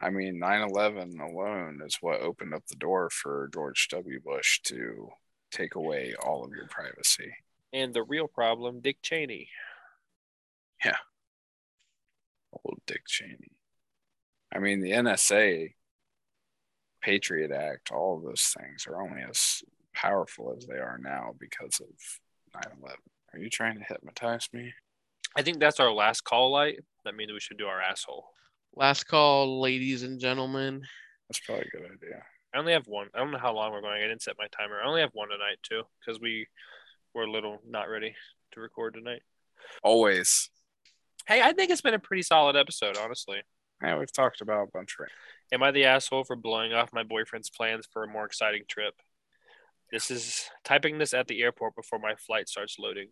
I 0.00 0.10
mean 0.10 0.40
9-11 0.40 1.20
alone 1.20 1.80
is 1.84 1.98
what 2.00 2.20
opened 2.20 2.54
up 2.54 2.66
the 2.66 2.76
door 2.76 3.10
for 3.10 3.50
george 3.52 3.88
w. 3.90 4.20
Bush 4.20 4.60
to 4.64 5.08
take 5.50 5.74
away 5.74 6.14
all 6.22 6.44
of 6.44 6.52
your 6.52 6.66
privacy. 6.68 7.32
And 7.72 7.92
the 7.92 8.02
real 8.02 8.28
problem, 8.28 8.80
Dick 8.80 8.98
Cheney. 9.02 9.48
Yeah. 10.84 10.96
Old 12.64 12.80
dick 12.86 13.06
cheney. 13.06 13.52
I 14.54 14.58
mean 14.58 14.80
the 14.80 14.92
nsa 14.92 15.74
patriot 17.02 17.50
act 17.52 17.92
all 17.92 18.16
of 18.16 18.24
those 18.24 18.54
things 18.56 18.86
are 18.86 19.00
only 19.00 19.22
as 19.22 19.62
powerful 19.94 20.54
as 20.56 20.66
they 20.66 20.78
are 20.78 20.98
now 21.00 21.34
because 21.38 21.80
of 21.80 22.60
9-11 22.62 22.94
are 23.32 23.38
you 23.38 23.50
trying 23.50 23.78
to 23.78 23.84
hypnotize 23.84 24.48
me 24.52 24.72
I 25.36 25.42
think 25.42 25.60
that's 25.60 25.80
our 25.80 25.92
last 25.92 26.22
call 26.22 26.50
light. 26.50 26.80
That 27.04 27.14
means 27.14 27.32
we 27.32 27.40
should 27.40 27.58
do 27.58 27.66
our 27.66 27.80
asshole. 27.80 28.24
Last 28.74 29.04
call, 29.04 29.60
ladies 29.60 30.02
and 30.02 30.18
gentlemen. 30.18 30.82
that's 31.28 31.40
probably 31.40 31.66
a 31.66 31.76
good 31.76 31.90
idea 31.90 32.22
I 32.54 32.58
only 32.58 32.72
have 32.72 32.86
one. 32.86 33.08
I 33.14 33.18
don't 33.18 33.32
know 33.32 33.38
how 33.38 33.54
long 33.54 33.72
we're 33.72 33.82
going. 33.82 34.02
I 34.02 34.06
didn't 34.06 34.22
set 34.22 34.36
my 34.38 34.46
timer. 34.48 34.80
I 34.80 34.88
only 34.88 35.02
have 35.02 35.10
one 35.12 35.28
tonight 35.28 35.58
too, 35.62 35.82
because 36.00 36.20
we 36.20 36.46
were 37.14 37.24
a 37.24 37.30
little 37.30 37.58
not 37.68 37.90
ready 37.90 38.14
to 38.52 38.60
record 38.60 38.94
tonight. 38.94 39.22
always 39.82 40.50
Hey, 41.26 41.42
I 41.42 41.52
think 41.52 41.70
it's 41.70 41.80
been 41.80 41.92
a 41.92 41.98
pretty 41.98 42.22
solid 42.22 42.56
episode, 42.56 42.96
honestly. 42.96 43.38
yeah 43.82 43.98
we've 43.98 44.12
talked 44.12 44.40
about 44.40 44.68
a 44.68 44.70
bunch 44.72 44.96
of 44.98 45.06
Am 45.52 45.62
I 45.62 45.70
the 45.70 45.84
asshole 45.84 46.24
for 46.24 46.36
blowing 46.36 46.72
off 46.72 46.92
my 46.92 47.02
boyfriend's 47.02 47.50
plans 47.50 47.86
for 47.92 48.04
a 48.04 48.08
more 48.08 48.24
exciting 48.24 48.62
trip? 48.68 48.94
This 49.92 50.10
is 50.10 50.48
typing 50.64 50.98
this 50.98 51.14
at 51.14 51.28
the 51.28 51.42
airport 51.42 51.76
before 51.76 51.98
my 51.98 52.14
flight 52.14 52.48
starts 52.48 52.76
loading. 52.78 53.08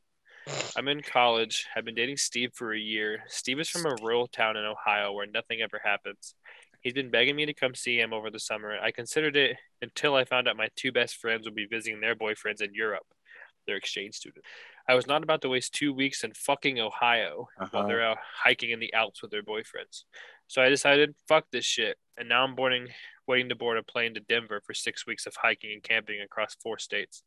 I'm 0.77 0.89
in 0.89 1.01
college. 1.03 1.67
I've 1.75 1.85
been 1.85 1.95
dating 1.95 2.17
Steve 2.19 2.51
for 2.55 2.73
a 2.75 2.79
year. 2.79 3.23
Steve 3.29 3.61
is 3.61 3.69
from 3.69 3.87
a 3.87 3.97
rural 4.03 4.27
town 4.27 4.57
in 4.57 4.65
Ohio 4.65 5.13
where 5.13 5.27
nothing 5.27 5.61
ever 5.63 5.81
happens. 5.83 6.35
He's 6.81 6.93
been 6.93 7.11
begging 7.11 7.37
me 7.37 7.47
to 7.47 7.55
come 7.55 7.75
see 7.75 7.99
him 7.99 8.13
over 8.13 8.31
the 8.31 8.39
summer. 8.39 8.77
I 8.79 8.91
considered 8.91 9.37
it 9.37 9.57
until 9.81 10.15
I 10.15 10.25
found 10.25 10.47
out 10.49 10.57
my 10.57 10.69
two 10.77 10.93
best 10.93 11.17
friends 11.17 11.47
would 11.47 11.55
be 11.55 11.67
visiting 11.67 12.01
their 12.01 12.15
boyfriends 12.15 12.61
in 12.61 12.75
Europe. 12.75 13.07
They're 13.67 13.77
exchange 13.77 14.17
students. 14.17 14.47
I 14.87 14.95
was 14.95 15.07
not 15.07 15.23
about 15.23 15.41
to 15.43 15.49
waste 15.49 15.73
two 15.73 15.95
weeks 15.95 16.25
in 16.25 16.33
fucking 16.35 16.79
Ohio 16.79 17.49
while 17.57 17.69
Uh-huh. 17.73 17.87
they're 17.89 18.05
out 18.05 18.19
hiking 18.45 18.71
in 18.71 18.81
the 18.81 18.93
Alps 18.93 19.23
with 19.23 19.31
their 19.31 19.43
boyfriends. 19.43 20.05
So 20.47 20.61
I 20.61 20.69
decided, 20.69 21.15
fuck 21.27 21.47
this 21.51 21.65
shit. 21.65 21.97
And 22.19 22.29
now 22.29 22.45
I'm 22.45 22.55
boarding, 22.55 22.89
waiting 23.27 23.49
to 23.49 23.55
board 23.55 23.79
a 23.79 23.83
plane 23.83 24.13
to 24.15 24.21
Denver 24.21 24.61
for 24.67 24.75
six 24.75 25.07
weeks 25.07 25.25
of 25.25 25.35
hiking 25.37 25.73
and 25.73 25.83
camping 25.83 26.21
across 26.21 26.55
four 26.63 26.79
states. 26.79 27.23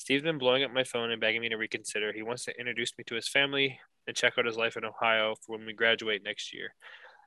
Steve's 0.00 0.22
been 0.22 0.38
blowing 0.38 0.64
up 0.64 0.72
my 0.72 0.82
phone 0.82 1.10
and 1.10 1.20
begging 1.20 1.42
me 1.42 1.50
to 1.50 1.58
reconsider. 1.58 2.10
He 2.10 2.22
wants 2.22 2.46
to 2.46 2.58
introduce 2.58 2.96
me 2.96 3.04
to 3.04 3.16
his 3.16 3.28
family 3.28 3.78
and 4.06 4.16
check 4.16 4.32
out 4.38 4.46
his 4.46 4.56
life 4.56 4.78
in 4.78 4.84
Ohio 4.86 5.34
for 5.42 5.58
when 5.58 5.66
we 5.66 5.74
graduate 5.74 6.22
next 6.24 6.54
year. 6.54 6.72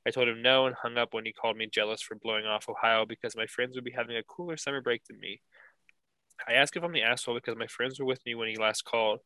I 0.07 0.09
told 0.09 0.27
him 0.27 0.41
no 0.41 0.65
and 0.65 0.75
hung 0.75 0.97
up 0.97 1.13
when 1.13 1.23
he 1.23 1.33
called 1.33 1.55
me 1.55 1.69
jealous 1.71 2.01
for 2.01 2.15
blowing 2.15 2.47
off 2.47 2.67
Ohio 2.67 3.05
because 3.05 3.35
my 3.35 3.45
friends 3.45 3.75
would 3.75 3.83
be 3.83 3.91
having 3.91 4.17
a 4.17 4.23
cooler 4.23 4.57
summer 4.57 4.81
break 4.81 5.03
than 5.05 5.19
me. 5.19 5.39
I 6.47 6.53
asked 6.53 6.75
if 6.75 6.81
I'm 6.81 6.93
the 6.93 7.03
asshole 7.03 7.35
because 7.35 7.55
my 7.55 7.67
friends 7.67 7.99
were 7.99 8.07
with 8.07 8.25
me 8.25 8.33
when 8.33 8.47
he 8.47 8.57
last 8.57 8.85
called. 8.85 9.19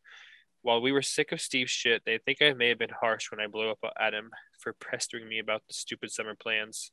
While 0.61 0.81
we 0.81 0.91
were 0.91 1.01
sick 1.01 1.31
of 1.31 1.39
Steve's 1.39 1.71
shit, 1.71 2.01
they 2.05 2.17
think 2.17 2.41
I 2.41 2.51
may 2.51 2.67
have 2.67 2.79
been 2.79 2.89
harsh 2.89 3.31
when 3.31 3.39
I 3.39 3.47
blew 3.47 3.69
up 3.69 3.79
at 3.97 4.13
him 4.13 4.29
for 4.59 4.73
pestering 4.73 5.29
me 5.29 5.39
about 5.39 5.61
the 5.69 5.73
stupid 5.73 6.11
summer 6.11 6.35
plans. 6.35 6.91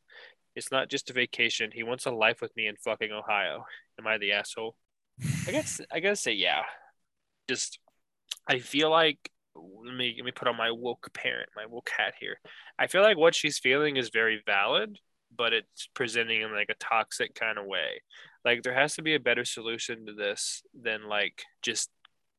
It's 0.55 0.71
not 0.71 0.89
just 0.89 1.11
a 1.11 1.15
vacation. 1.15 1.73
He 1.75 1.83
wants 1.83 2.07
a 2.07 2.13
life 2.13 2.41
with 2.41 2.55
me 2.55 2.69
in 2.69 2.77
fucking 2.77 3.11
Ohio. 3.11 3.67
Am 3.99 4.07
I 4.07 4.19
the 4.19 4.31
asshole? 4.31 4.77
I 5.47 5.51
guess 5.51 5.81
I 5.93 6.01
gotta 6.01 6.17
say 6.17 6.33
yeah. 6.33 6.63
Just 7.49 7.79
I 8.49 8.59
feel 8.59 8.91
like 8.91 9.31
let 9.55 9.95
me 9.95 10.15
let 10.17 10.25
me 10.25 10.33
put 10.33 10.49
on 10.49 10.57
my 10.57 10.71
woke 10.71 11.09
parent, 11.15 11.51
my 11.57 11.67
woke 11.67 11.91
hat 11.97 12.15
here. 12.19 12.39
I 12.79 12.87
feel 12.87 13.03
like 13.03 13.17
what 13.17 13.35
she's 13.35 13.59
feeling 13.59 13.97
is 13.97 14.11
very 14.11 14.43
valid, 14.45 14.99
but 15.37 15.53
it's 15.53 15.89
presenting 15.95 16.43
in 16.43 16.53
like 16.53 16.71
a 16.71 16.85
toxic 16.85 17.35
kind 17.35 17.59
of 17.59 17.67
way. 17.67 18.03
Like 18.45 18.63
there 18.63 18.75
has 18.75 18.95
to 18.95 19.03
be 19.03 19.15
a 19.15 19.21
better 19.21 19.45
solution 19.45 20.07
to 20.07 20.13
this 20.13 20.63
than 20.81 21.09
like 21.09 21.45
just 21.63 21.91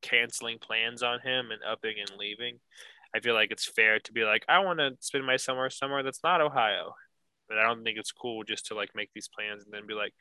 canceling 0.02 0.60
plans 0.60 1.02
on 1.03 1.19
him 1.22 1.52
and 1.52 1.61
upping 1.68 1.95
and 1.99 2.19
leaving. 2.19 2.60
I 3.15 3.22
feel 3.22 3.34
like 3.34 3.52
it's 3.52 3.65
fair 3.65 3.99
to 3.99 4.11
be 4.11 4.23
like, 4.23 4.43
I 4.49 4.60
want 4.60 4.80
to 4.80 4.91
spend 4.99 5.26
my 5.26 5.38
summer 5.38 5.69
somewhere 5.69 6.03
that's 6.03 6.23
not 6.23 6.41
Ohio. 6.41 6.93
But 7.47 7.60
I 7.60 7.64
don't 7.64 7.84
think 7.84 7.97
it's 7.97 8.11
cool 8.11 8.43
just 8.43 8.68
to 8.68 8.76
like 8.76 8.89
make 8.95 9.10
these 9.14 9.30
plans 9.30 9.64
and 9.64 9.73
then 9.73 9.88
be 9.88 9.93
like, 9.93 10.14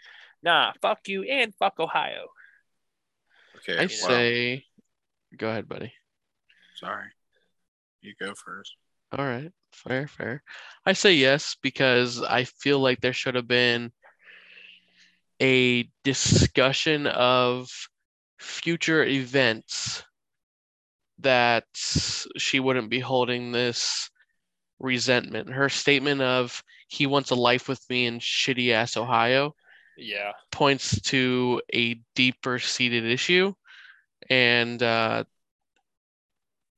nah, 0.42 0.72
fuck 0.80 1.08
you 1.08 1.22
and 1.24 1.54
fuck 1.58 1.80
Ohio. 1.80 2.28
Okay. 3.56 3.78
I 3.78 3.86
well, 3.86 3.88
say, 3.88 4.64
go 5.36 5.48
ahead, 5.48 5.68
buddy. 5.68 5.92
sorry. 6.76 7.08
You 8.00 8.14
go 8.20 8.34
first. 8.34 8.76
All 9.16 9.24
right, 9.24 9.50
fair, 9.72 10.06
fair. 10.08 10.42
I 10.84 10.92
say 10.92 11.14
yes 11.14 11.56
because 11.62 12.22
I 12.22 12.44
feel 12.44 12.80
like 12.80 13.00
there 13.00 13.12
should 13.12 13.34
have 13.34 13.48
been 13.48 13.92
a 15.40 15.88
discussion 16.02 17.06
of 17.06 17.70
future 18.38 19.04
events 19.04 20.02
that 21.20 21.64
she 21.74 22.60
wouldn't 22.60 22.90
be 22.90 23.00
holding 23.00 23.52
this 23.52 24.10
resentment. 24.80 25.48
Her 25.48 25.68
statement 25.68 26.20
of 26.20 26.62
he 26.88 27.06
wants 27.06 27.30
a 27.30 27.36
life 27.36 27.68
with 27.68 27.80
me 27.88 28.06
in 28.06 28.18
shitty 28.18 28.72
ass 28.72 28.96
Ohio 28.96 29.54
Yeah. 29.96 30.32
points 30.50 31.00
to 31.02 31.62
a 31.72 32.00
deeper 32.14 32.58
seated 32.58 33.04
issue. 33.04 33.54
And 34.30 34.82
uh, 34.82 35.24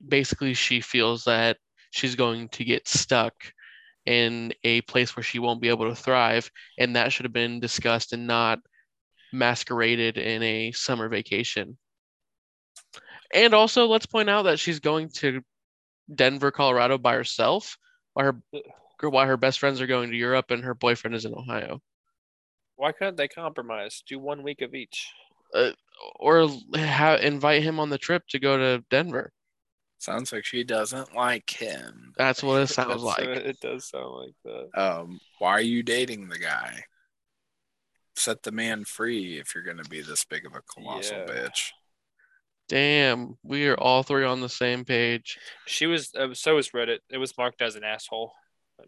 basically 0.06 0.54
she 0.54 0.80
feels 0.80 1.24
that 1.24 1.58
she's 1.90 2.14
going 2.14 2.48
to 2.50 2.64
get 2.64 2.88
stuck 2.88 3.34
in 4.04 4.52
a 4.64 4.80
place 4.82 5.16
where 5.16 5.24
she 5.24 5.38
won't 5.38 5.60
be 5.60 5.68
able 5.68 5.88
to 5.88 5.96
thrive. 5.96 6.50
And 6.78 6.96
that 6.96 7.12
should 7.12 7.24
have 7.24 7.32
been 7.32 7.60
discussed 7.60 8.12
and 8.12 8.26
not 8.26 8.60
masqueraded 9.32 10.18
in 10.18 10.42
a 10.42 10.72
summer 10.72 11.08
vacation. 11.08 11.78
And 13.34 13.54
also 13.54 13.86
let's 13.86 14.06
point 14.06 14.30
out 14.30 14.42
that 14.42 14.58
she's 14.58 14.80
going 14.80 15.10
to 15.16 15.42
denver 16.14 16.50
colorado 16.50 16.98
by 16.98 17.14
herself 17.14 17.76
while 18.14 18.26
her 18.26 19.10
while 19.10 19.26
her 19.26 19.36
best 19.36 19.58
friends 19.58 19.80
are 19.80 19.86
going 19.86 20.10
to 20.10 20.16
europe 20.16 20.50
and 20.50 20.64
her 20.64 20.74
boyfriend 20.74 21.16
is 21.16 21.24
in 21.24 21.34
ohio 21.34 21.80
Why 22.76 22.92
couldn't 22.92 23.16
they 23.16 23.28
compromise? 23.28 24.02
Do 24.06 24.18
one 24.18 24.42
week 24.42 24.60
of 24.62 24.74
each. 24.74 25.10
or 26.20 26.48
ha- 26.74 27.16
invite 27.22 27.62
him 27.62 27.80
on 27.80 27.88
the 27.90 27.98
trip 27.98 28.22
to 28.28 28.38
go 28.38 28.56
to 28.58 28.84
Denver. 28.90 29.32
Sounds 29.98 30.30
like 30.30 30.44
she 30.44 30.62
doesn't 30.62 31.14
like 31.14 31.48
him. 31.50 32.12
That's 32.18 32.42
what 32.42 32.60
it 32.60 32.66
sounds 32.66 33.02
like. 33.02 33.20
It 33.26 33.60
does 33.60 33.88
sound 33.88 34.14
like 34.14 34.34
that. 34.44 34.78
Um, 34.80 35.20
why 35.38 35.52
are 35.52 35.60
you 35.60 35.82
dating 35.82 36.28
the 36.28 36.38
guy? 36.38 36.82
Set 38.14 38.42
the 38.42 38.52
man 38.52 38.84
free 38.84 39.38
if 39.38 39.54
you're 39.54 39.64
gonna 39.64 39.84
be 39.84 40.02
this 40.02 40.24
big 40.26 40.44
of 40.46 40.54
a 40.54 40.60
colossal 40.62 41.16
Yeah. 41.18 41.26
bitch. 41.26 41.70
Damn, 42.68 43.38
we 43.42 43.68
are 43.68 43.78
all 43.78 44.02
three 44.02 44.24
on 44.24 44.40
the 44.40 44.48
same 44.48 44.84
page. 44.84 45.38
She 45.66 45.86
was. 45.86 46.12
Uh, 46.14 46.34
so 46.34 46.56
was 46.56 46.70
Reddit. 46.70 46.98
It 47.10 47.18
was 47.18 47.36
marked 47.38 47.62
as 47.62 47.76
an 47.76 47.84
asshole. 47.84 48.32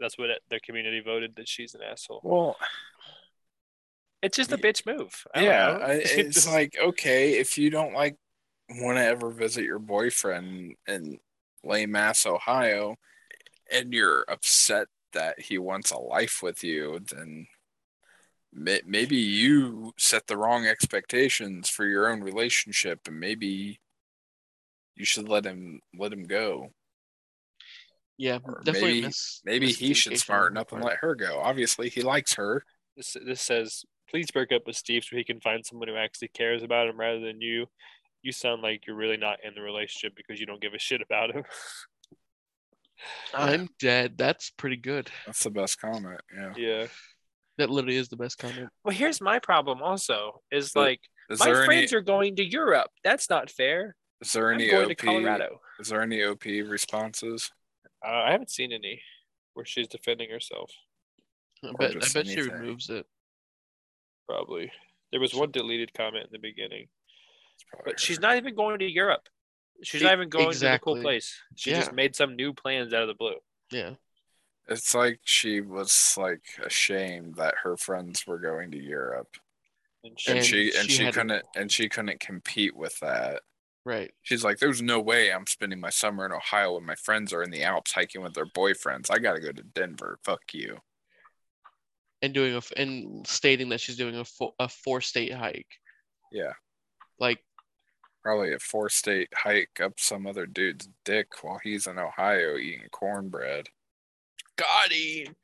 That's 0.01 0.19
what 0.19 0.31
it, 0.31 0.43
their 0.51 0.61
community 0.61 1.01
voted 1.01 1.37
that 1.37 1.49
she's 1.49 1.75
an 1.75 1.83
asshole. 1.83 2.21
Well, 2.23 2.57
It's 4.23 4.37
just 4.37 4.53
a 4.53 4.59
bitch 4.59 4.85
move. 4.87 5.25
I 5.35 5.43
yeah. 5.45 5.79
I- 5.81 5.93
it's 6.05 6.47
like 6.47 6.77
okay 6.81 7.39
if 7.39 7.57
you 7.59 7.71
don't 7.71 7.95
like 7.95 8.17
want 8.71 8.99
to 8.99 9.05
ever 9.05 9.31
visit 9.31 9.65
your 9.65 9.79
boyfriend 9.79 10.75
in 10.87 11.19
lame 11.65 11.97
ass 11.97 12.27
Ohio, 12.27 12.97
and 13.73 13.93
you're 13.93 14.25
upset 14.29 14.89
that 15.13 15.41
he 15.41 15.59
wants 15.59 15.91
a 15.91 15.99
life 15.99 16.41
with 16.43 16.63
you, 16.63 17.01
then 17.11 17.47
maybe 18.53 19.17
you 19.17 19.93
set 19.99 20.27
the 20.27 20.37
wrong 20.37 20.67
expectations 20.67 21.69
for 21.71 21.87
your 21.87 22.09
own 22.11 22.21
relationship, 22.21 23.01
and 23.07 23.19
maybe 23.21 23.79
you 24.97 25.05
should 25.05 25.29
let 25.29 25.45
him 25.45 25.81
let 25.97 26.13
him 26.13 26.25
go. 26.25 26.71
Yeah, 28.17 28.39
Or 28.45 28.61
definitely. 28.65 28.95
maybe- 28.95 29.07
miss, 29.07 29.41
Maybe 29.45 29.71
he 29.73 29.95
should 29.95 30.19
smarten 30.19 30.59
up 30.59 30.73
and 30.73 30.83
let 30.83 30.97
her 31.03 31.15
go. 31.15 31.39
Obviously, 31.39 31.89
he 31.89 32.03
likes 32.03 32.35
her. 32.35 32.65
this, 32.97 33.17
this 33.25 33.41
says, 33.41 33.85
please 34.11 34.31
break 34.31 34.53
up 34.53 34.63
with 34.67 34.77
Steve 34.77 35.05
so 35.05 35.17
he 35.17 35.25
can 35.25 35.41
find 35.41 35.65
someone 35.65 35.89
who 35.89 35.97
actually 35.97 36.29
cares 36.29 36.63
about 36.63 36.89
him 36.89 36.99
rather 36.99 37.21
than 37.21 37.41
you. 37.41 37.67
You 38.23 38.33
sound 38.33 38.63
like 38.63 38.87
you're 38.87 38.97
really 38.97 39.17
not 39.17 39.39
in 39.45 39.55
the 39.55 39.61
relationship 39.63 40.15
because 40.17 40.41
you 40.41 40.47
don't 40.47 40.61
give 40.61 40.75
a 40.75 40.79
shit 40.79 41.01
about 41.03 41.31
him. 41.35 41.45
I'm 43.35 43.69
dead. 43.79 44.19
That's 44.19 44.51
pretty 44.51 44.77
good. 44.77 45.09
That's 45.27 45.45
the 45.45 45.51
best 45.51 45.81
comment. 45.81 46.21
Yeah. 46.35 46.53
yeah. 46.57 46.87
That 47.59 47.71
literally 47.71 47.97
is 47.97 48.09
the 48.09 48.17
best 48.17 48.39
comment. 48.39 48.69
Well, 48.85 48.95
here's 48.95 49.21
my 49.21 49.39
problem. 49.39 49.83
Also, 49.83 50.43
is 50.51 50.73
But 50.73 50.81
like 50.81 51.01
Is 51.31 51.39
my 51.41 51.47
there 51.47 51.57
any? 51.59 51.67
friends 51.67 51.93
are 51.93 52.01
going 52.01 52.37
to 52.37 52.45
Europe. 52.45 52.91
That's 53.05 53.29
not 53.31 53.51
fair. 53.51 53.95
Is 54.21 54.33
there 54.33 54.49
I'm 54.51 54.55
any 54.61 54.69
going 54.71 54.85
OP? 54.85 54.89
to 54.89 54.95
Colorado. 54.97 55.61
Is 55.79 55.89
there 55.89 56.03
any 56.03 56.23
OP 56.25 56.45
responses? 56.45 57.51
Uh, 58.05 58.11
I 58.11 58.33
haven't 58.33 58.51
seen 58.51 58.73
any 58.73 59.01
where 59.55 59.65
she's 59.67 59.89
defending 59.89 60.31
herself. 60.31 60.71
I 61.65 61.69
Or 61.69 61.75
bet, 61.75 61.91
I 61.91 61.95
just 61.95 62.15
bet 62.15 62.27
she 62.27 62.41
removes 62.43 62.91
it. 62.91 63.07
Probably 64.29 64.71
there 65.11 65.21
was 65.21 65.35
one 65.35 65.51
deleted 65.51 65.95
comment 65.95 66.27
in 66.27 66.33
the 66.33 66.39
beginning, 66.39 66.89
It's 67.55 67.65
probably 67.71 67.93
but 67.93 68.01
she's 68.01 68.21
not 68.21 68.37
even 68.37 68.55
going 68.55 68.79
to 68.81 68.91
Europe. 68.91 69.29
She's 69.83 70.03
not 70.03 70.13
even 70.13 70.29
going 70.29 70.45
to 70.45 70.59
the 70.59 70.67
exactly. 70.67 70.95
cool 70.95 71.03
place. 71.03 71.41
She 71.57 71.71
Yeah. 71.71 71.79
just 71.79 71.93
made 71.93 72.15
some 72.15 72.37
new 72.37 72.53
plans 72.53 72.93
out 72.93 73.03
of 73.03 73.09
the 73.09 73.15
blue. 73.15 73.37
Yeah. 73.71 73.95
It's 74.69 74.95
like 74.95 75.21
she 75.25 75.61
was 75.63 76.15
like 76.19 76.43
ashamed 76.63 77.37
that 77.37 77.55
her 77.63 77.77
friends 77.77 78.27
were 78.27 78.39
going 78.39 78.71
to 78.73 78.79
Europe, 78.79 79.37
And 80.05 80.19
she, 80.21 80.31
and, 80.31 80.39
And 80.39 80.47
she 80.47 80.73
and 80.77 80.91
she 80.91 80.97
she 81.07 81.13
couldn't 81.13 81.45
and 81.57 81.73
she 81.73 81.89
couldn't 81.89 82.21
compete 82.21 82.77
with 82.77 82.99
that. 83.01 83.43
Right. 83.85 84.13
She's 84.23 84.45
like, 84.45 84.59
"There's 84.59 84.83
no 84.83 85.01
way 85.01 85.33
I'm 85.33 85.47
spending 85.47 85.81
my 85.81 85.89
summer 85.89 86.27
in 86.27 86.33
Ohio 86.33 86.75
when 86.75 86.85
my 86.85 86.95
friends 86.97 87.33
are 87.33 87.43
in 87.43 87.51
the 87.51 87.63
Alps 87.63 87.93
hiking 87.93 88.21
with 88.23 88.35
their 88.35 88.45
boyfriends. 88.45 89.11
I 89.11 89.19
got 89.19 89.35
to 89.35 89.41
go 89.41 89.53
to 89.53 89.63
Denver. 89.63 90.19
Fuck 90.23 90.53
you." 90.53 90.81
And 92.21 92.35
doing 92.35 92.57
a 92.57 92.81
and 92.81 93.27
stating 93.27 93.69
that 93.69 93.81
she's 93.81 93.97
doing 93.97 94.17
a 94.17 94.25
four, 94.25 94.53
a 94.59 94.69
four 94.69 95.01
state 95.01 95.33
hike. 95.33 95.69
Yeah, 96.33 96.53
Like 97.19 97.39
probably 98.23 98.53
a 98.53 98.59
four 98.59 98.89
state 98.91 99.29
hike 99.35 99.81
up 99.83 99.95
some 99.99 100.27
other 100.27 100.45
dude's 100.45 100.89
dick 101.05 101.29
while 101.43 101.59
he's 101.63 101.87
in 101.87 101.99
Ohio 101.99 102.57
eating 102.57 102.89
cornbread. 102.91 103.67
got 104.57 104.93
him. 104.93 105.35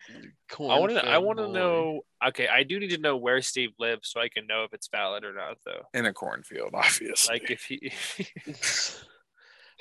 corn. 0.51 0.71
I 0.71 0.79
want 0.79 0.93
to. 0.93 1.09
I 1.09 1.19
want 1.19 1.39
to 1.39 1.49
know. 1.49 2.03
Okay, 2.27 2.49
I 2.49 2.63
do 2.63 2.79
need 2.79 2.91
to 2.91 3.01
know 3.01 3.17
where 3.17 3.41
Steve 3.41 3.71
lives 3.79 4.11
so 4.11 4.21
I 4.21 4.29
can 4.29 4.47
know 4.47 4.65
if 4.65 4.75
it's 4.75 4.89
valid 4.89 5.25
or 5.25 5.33
not, 5.33 5.57
though. 5.65 5.83
In 5.95 6.07
a 6.07 6.13
cornfield, 6.13 6.71
obviously. 6.75 7.35
Like 7.35 7.51
if 7.51 7.65
he. 7.65 7.93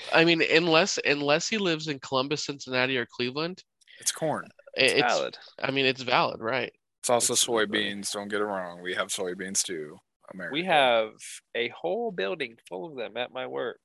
I 0.13 0.25
mean, 0.25 0.41
unless 0.41 0.99
unless 1.05 1.47
he 1.47 1.57
lives 1.57 1.87
in 1.87 1.99
Columbus, 1.99 2.45
Cincinnati, 2.45 2.97
or 2.97 3.05
Cleveland, 3.05 3.63
it's 3.99 4.11
corn. 4.11 4.47
it's 4.75 4.93
it's. 4.93 5.01
valid. 5.01 5.37
I 5.61 5.71
mean, 5.71 5.85
it's 5.85 6.01
valid, 6.01 6.39
right? 6.39 6.73
It's 7.03 7.09
also 7.09 7.33
It's 7.33 7.49
really 7.49 7.67
soybeans. 7.67 8.13
Don't 8.13 8.29
get 8.29 8.39
it 8.39 8.45
wrong. 8.45 8.81
We 8.81 8.93
have 8.93 9.09
soybeans 9.09 9.61
too. 9.61 9.97
America. 10.33 10.53
We 10.53 10.63
have 10.63 11.09
a 11.53 11.67
whole 11.67 12.11
building 12.11 12.55
full 12.69 12.89
of 12.89 12.95
them 12.95 13.17
at 13.17 13.33
my 13.33 13.45
work. 13.45 13.81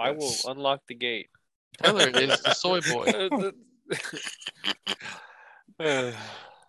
I 0.00 0.12
will 0.12 0.32
unlock 0.46 0.80
the 0.88 0.94
gate. 0.94 1.28
Tyler 1.82 2.08
is 2.08 2.40
the 2.40 2.54
soy 2.54 2.80
boy. 2.80 3.12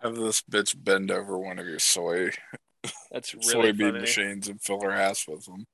have 0.04 0.16
this 0.16 0.42
bitch 0.42 0.76
bend 0.78 1.10
over 1.10 1.40
one 1.40 1.58
of 1.58 1.66
your 1.66 1.80
soy 1.80 2.32
That's 3.10 3.34
really 3.48 3.72
soybean 3.72 3.92
funny. 3.92 4.00
machines 4.02 4.50
and 4.50 4.62
fill 4.62 4.82
her 4.82 4.92
ass 4.92 5.26
with 5.26 5.46
them. 5.46 5.68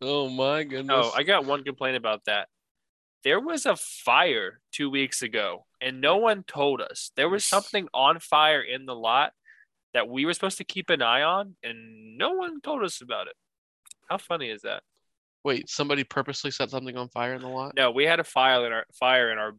Oh 0.00 0.30
my 0.30 0.60
oh, 0.60 0.64
goodness. 0.64 0.96
Oh, 0.98 1.12
I 1.14 1.22
got 1.22 1.44
one 1.44 1.64
complaint 1.64 1.98
about 1.98 2.24
that. 2.24 2.48
There 3.24 3.40
was 3.40 3.66
a 3.66 3.76
fire 3.76 4.60
two 4.72 4.90
weeks 4.90 5.22
ago, 5.22 5.66
and 5.80 6.00
no 6.00 6.16
one 6.18 6.44
told 6.44 6.80
us. 6.80 7.10
There 7.16 7.28
was 7.28 7.44
something 7.44 7.88
on 7.92 8.20
fire 8.20 8.62
in 8.62 8.86
the 8.86 8.94
lot 8.94 9.32
that 9.94 10.08
we 10.08 10.24
were 10.24 10.34
supposed 10.34 10.58
to 10.58 10.64
keep 10.64 10.90
an 10.90 11.02
eye 11.02 11.22
on, 11.22 11.56
and 11.62 12.16
no 12.16 12.32
one 12.32 12.60
told 12.60 12.84
us 12.84 13.00
about 13.00 13.26
it. 13.26 13.34
How 14.08 14.18
funny 14.18 14.50
is 14.50 14.62
that? 14.62 14.82
Wait, 15.44 15.68
somebody 15.68 16.04
purposely 16.04 16.50
set 16.50 16.70
something 16.70 16.96
on 16.96 17.08
fire 17.08 17.34
in 17.34 17.42
the 17.42 17.48
lot? 17.48 17.72
No, 17.76 17.90
we 17.90 18.04
had 18.04 18.20
a 18.20 18.24
fire 18.24 18.64
in 18.66 18.72
our 18.72 18.84
fire 18.98 19.30
in 19.32 19.38
our 19.38 19.54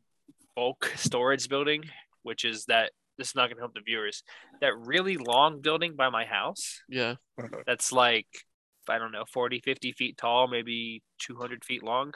bulk 0.56 0.92
storage 0.96 1.50
building, 1.50 1.84
which 2.24 2.46
is 2.46 2.66
that 2.66 2.92
this 3.18 3.30
is 3.30 3.36
not 3.36 3.50
gonna 3.50 3.62
help 3.62 3.74
the 3.74 3.82
viewers. 3.82 4.24
That 4.62 4.78
really 4.78 5.18
long 5.18 5.62
building 5.62 5.96
by 5.96 6.10
my 6.10 6.26
house 6.26 6.82
Yeah. 6.88 7.16
that's 7.66 7.92
like 7.92 8.28
I 8.88 8.98
don't 8.98 9.12
know, 9.12 9.26
40, 9.32 9.60
50 9.64 9.92
feet 9.92 10.18
tall, 10.18 10.48
maybe 10.48 11.04
200 11.20 11.64
feet 11.64 11.84
long, 11.84 12.14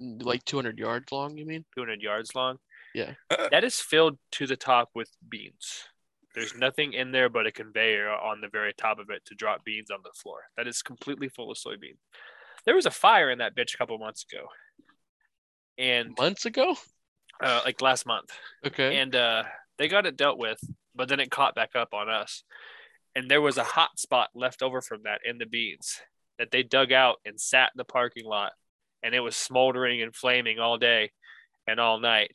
Like 0.00 0.44
200 0.44 0.78
yards 0.78 1.12
long, 1.12 1.36
you 1.36 1.44
mean? 1.46 1.64
200 1.74 2.00
yards 2.00 2.34
long. 2.34 2.58
Yeah. 2.94 3.12
That 3.50 3.64
is 3.64 3.80
filled 3.80 4.18
to 4.32 4.46
the 4.46 4.56
top 4.56 4.90
with 4.94 5.10
beans. 5.28 5.84
There's 6.34 6.54
nothing 6.54 6.92
in 6.92 7.10
there 7.12 7.28
but 7.28 7.46
a 7.46 7.52
conveyor 7.52 8.08
on 8.10 8.40
the 8.40 8.48
very 8.48 8.72
top 8.72 8.98
of 8.98 9.10
it 9.10 9.24
to 9.26 9.34
drop 9.34 9.64
beans 9.64 9.90
on 9.90 9.98
the 10.04 10.12
floor. 10.14 10.42
That 10.56 10.68
is 10.68 10.80
completely 10.82 11.28
full 11.28 11.50
of 11.50 11.58
soybean. 11.58 11.96
There 12.64 12.74
was 12.76 12.86
a 12.86 12.90
fire 12.90 13.30
in 13.30 13.38
that 13.38 13.56
bitch 13.56 13.74
a 13.74 13.78
couple 13.78 13.98
months 13.98 14.24
ago. 14.30 14.46
And 15.78 16.16
Months 16.18 16.46
ago? 16.46 16.76
uh, 17.42 17.62
like 17.64 17.80
last 17.80 18.06
month. 18.06 18.30
Okay. 18.66 18.98
and 18.98 19.14
uh, 19.16 19.42
they 19.78 19.88
got 19.88 20.06
it 20.06 20.16
dealt 20.16 20.38
with, 20.38 20.60
but 20.94 21.08
then 21.08 21.20
it 21.20 21.30
caught 21.30 21.54
back 21.54 21.70
up 21.74 21.94
on 21.94 22.08
us. 22.08 22.44
And 23.16 23.28
there 23.30 23.40
was 23.40 23.58
a 23.58 23.64
hot 23.64 23.98
spot 23.98 24.28
left 24.34 24.62
over 24.62 24.80
from 24.80 25.02
that 25.04 25.20
in 25.24 25.38
the 25.38 25.46
beans 25.46 26.00
that 26.38 26.50
they 26.52 26.62
dug 26.62 26.92
out 26.92 27.16
and 27.24 27.40
sat 27.40 27.70
in 27.74 27.78
the 27.78 27.84
parking 27.84 28.24
lot, 28.24 28.52
and 29.02 29.14
it 29.14 29.20
was 29.20 29.36
smoldering 29.36 30.02
and 30.02 30.14
flaming 30.14 30.58
all 30.58 30.78
day 30.78 31.10
and 31.66 31.78
all 31.80 31.98
night, 32.00 32.30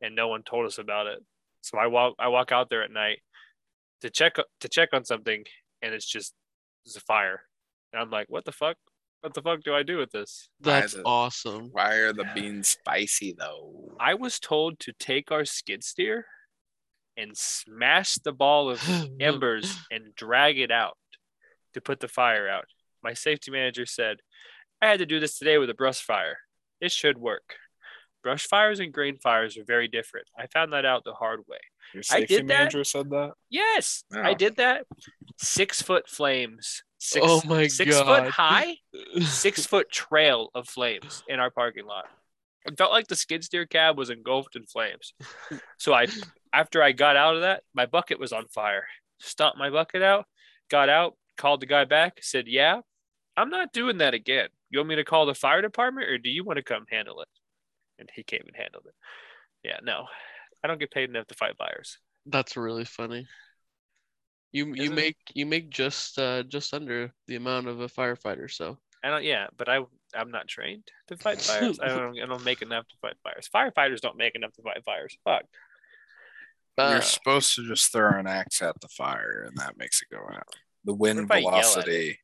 and 0.00 0.14
no 0.14 0.28
one 0.28 0.42
told 0.42 0.66
us 0.66 0.78
about 0.78 1.06
it. 1.06 1.18
So 1.60 1.78
I 1.78 1.86
walk 1.86 2.14
I 2.18 2.28
walk 2.28 2.52
out 2.52 2.68
there 2.70 2.82
at 2.82 2.90
night 2.90 3.18
to 4.02 4.10
check 4.10 4.36
to 4.60 4.68
check 4.68 4.90
on 4.92 5.04
something, 5.04 5.44
and 5.82 5.94
it's 5.94 6.06
just 6.06 6.32
it's 6.86 6.96
a 6.96 7.00
fire, 7.00 7.42
and 7.92 8.00
I'm 8.00 8.10
like, 8.10 8.26
what 8.28 8.44
the 8.44 8.52
fuck? 8.52 8.76
What 9.20 9.34
the 9.34 9.42
fuck 9.42 9.62
do 9.64 9.74
I 9.74 9.82
do 9.82 9.98
with 9.98 10.12
this? 10.12 10.48
That's 10.60 10.94
it- 10.94 11.02
awesome. 11.04 11.70
Why 11.72 11.94
are 11.96 12.12
the 12.12 12.26
beans 12.34 12.68
spicy 12.68 13.34
though? 13.36 13.92
I 13.98 14.14
was 14.14 14.38
told 14.38 14.78
to 14.80 14.92
take 14.92 15.32
our 15.32 15.44
skid 15.44 15.82
steer 15.82 16.26
and 17.16 17.36
smash 17.36 18.14
the 18.14 18.32
ball 18.32 18.70
of 18.70 18.80
embers 19.20 19.76
and 19.90 20.14
drag 20.14 20.60
it 20.60 20.70
out 20.70 20.96
to 21.74 21.80
put 21.80 21.98
the 21.98 22.06
fire 22.06 22.48
out. 22.48 22.66
My 23.02 23.12
safety 23.12 23.50
manager 23.50 23.86
said, 23.86 24.18
I 24.80 24.86
had 24.86 25.00
to 25.00 25.06
do 25.06 25.20
this 25.20 25.38
today 25.38 25.58
with 25.58 25.70
a 25.70 25.74
brush 25.74 26.00
fire. 26.00 26.38
It 26.80 26.92
should 26.92 27.18
work. 27.18 27.56
Brush 28.22 28.46
fires 28.46 28.80
and 28.80 28.92
grain 28.92 29.16
fires 29.16 29.56
are 29.56 29.64
very 29.64 29.88
different. 29.88 30.28
I 30.36 30.46
found 30.46 30.72
that 30.72 30.84
out 30.84 31.04
the 31.04 31.12
hard 31.12 31.40
way. 31.48 31.58
Your 31.94 32.02
I 32.10 32.20
safety 32.20 32.36
did 32.36 32.48
that. 32.48 32.58
manager 32.58 32.84
said 32.84 33.10
that. 33.10 33.32
Yes, 33.48 34.04
I 34.12 34.32
oh. 34.32 34.34
did 34.34 34.56
that. 34.56 34.86
Six 35.38 35.80
foot 35.82 36.08
flames. 36.08 36.82
Six, 36.98 37.24
Oh 37.28 37.40
my 37.46 37.68
six 37.68 37.92
God. 37.96 38.24
foot 38.24 38.32
high, 38.32 38.76
six 39.22 39.66
foot 39.66 39.90
trail 39.90 40.50
of 40.54 40.68
flames 40.68 41.22
in 41.28 41.38
our 41.38 41.50
parking 41.50 41.86
lot. 41.86 42.06
It 42.66 42.76
felt 42.76 42.90
like 42.92 43.06
the 43.06 43.16
skid 43.16 43.44
steer 43.44 43.66
cab 43.66 43.96
was 43.96 44.10
engulfed 44.10 44.56
in 44.56 44.66
flames. 44.66 45.14
So 45.78 45.94
I, 45.94 46.08
after 46.52 46.82
I 46.82 46.92
got 46.92 47.16
out 47.16 47.36
of 47.36 47.42
that, 47.42 47.62
my 47.72 47.86
bucket 47.86 48.18
was 48.18 48.32
on 48.32 48.46
fire. 48.48 48.84
Stomped 49.20 49.58
my 49.58 49.70
bucket 49.70 50.02
out, 50.02 50.26
got 50.68 50.88
out, 50.88 51.14
called 51.36 51.60
the 51.60 51.66
guy 51.66 51.84
back, 51.84 52.18
said, 52.20 52.46
"Yeah, 52.48 52.80
I'm 53.36 53.48
not 53.48 53.72
doing 53.72 53.98
that 53.98 54.12
again. 54.12 54.48
You 54.70 54.78
want 54.78 54.88
me 54.88 54.96
to 54.96 55.04
call 55.04 55.26
the 55.26 55.34
fire 55.34 55.62
department, 55.62 56.08
or 56.08 56.18
do 56.18 56.30
you 56.30 56.44
want 56.44 56.58
to 56.58 56.62
come 56.62 56.84
handle 56.90 57.20
it?" 57.22 57.28
And 57.98 58.08
he 58.14 58.22
came 58.22 58.42
and 58.46 58.56
handled 58.56 58.84
it. 58.86 58.94
Yeah, 59.64 59.78
no, 59.82 60.06
I 60.62 60.68
don't 60.68 60.78
get 60.78 60.90
paid 60.90 61.08
enough 61.10 61.26
to 61.28 61.34
fight 61.34 61.56
fires. 61.56 61.98
That's 62.26 62.56
really 62.56 62.84
funny. 62.84 63.26
You 64.52 64.66
you 64.66 64.84
Isn't 64.84 64.92
it? 64.92 64.96
make 64.96 65.16
you 65.34 65.46
make 65.46 65.70
just 65.70 66.18
uh 66.18 66.42
just 66.44 66.72
under 66.74 67.12
the 67.26 67.36
amount 67.36 67.68
of 67.68 67.80
a 67.80 67.88
firefighter, 67.88 68.50
so 68.50 68.78
I 69.04 69.10
don't. 69.10 69.24
Yeah, 69.24 69.48
but 69.56 69.68
I 69.68 69.80
I'm 70.14 70.30
not 70.30 70.48
trained 70.48 70.84
to 71.08 71.16
fight 71.16 71.40
fires. 71.40 71.78
I 71.80 71.88
don't. 71.88 72.18
I 72.18 72.26
don't 72.26 72.44
make 72.44 72.62
enough 72.62 72.86
to 72.88 72.96
fight 73.02 73.16
fires. 73.22 73.48
Firefighters 73.54 74.00
don't 74.00 74.16
make 74.16 74.34
enough 74.34 74.52
to 74.54 74.62
fight 74.62 74.82
fires. 74.84 75.16
Fuck. 75.24 75.44
uh, 76.78 76.90
You're 76.92 77.02
supposed 77.02 77.54
to 77.56 77.66
just 77.66 77.92
throw 77.92 78.18
an 78.18 78.26
axe 78.26 78.62
at 78.62 78.80
the 78.80 78.88
fire, 78.88 79.44
and 79.46 79.56
that 79.58 79.76
makes 79.76 80.00
it 80.00 80.08
go 80.10 80.22
out. 80.22 80.48
The 80.84 80.94
wind 80.94 81.18
if 81.20 81.30
I 81.30 81.38
yell 81.38 81.48
at 81.50 81.56
it? 81.56 81.60
velocity 81.60 82.18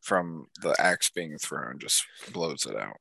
from 0.00 0.46
the 0.62 0.74
axe 0.78 1.10
being 1.10 1.38
thrown 1.38 1.78
just 1.78 2.04
blows 2.32 2.66
it 2.66 2.76
out. 2.76 2.96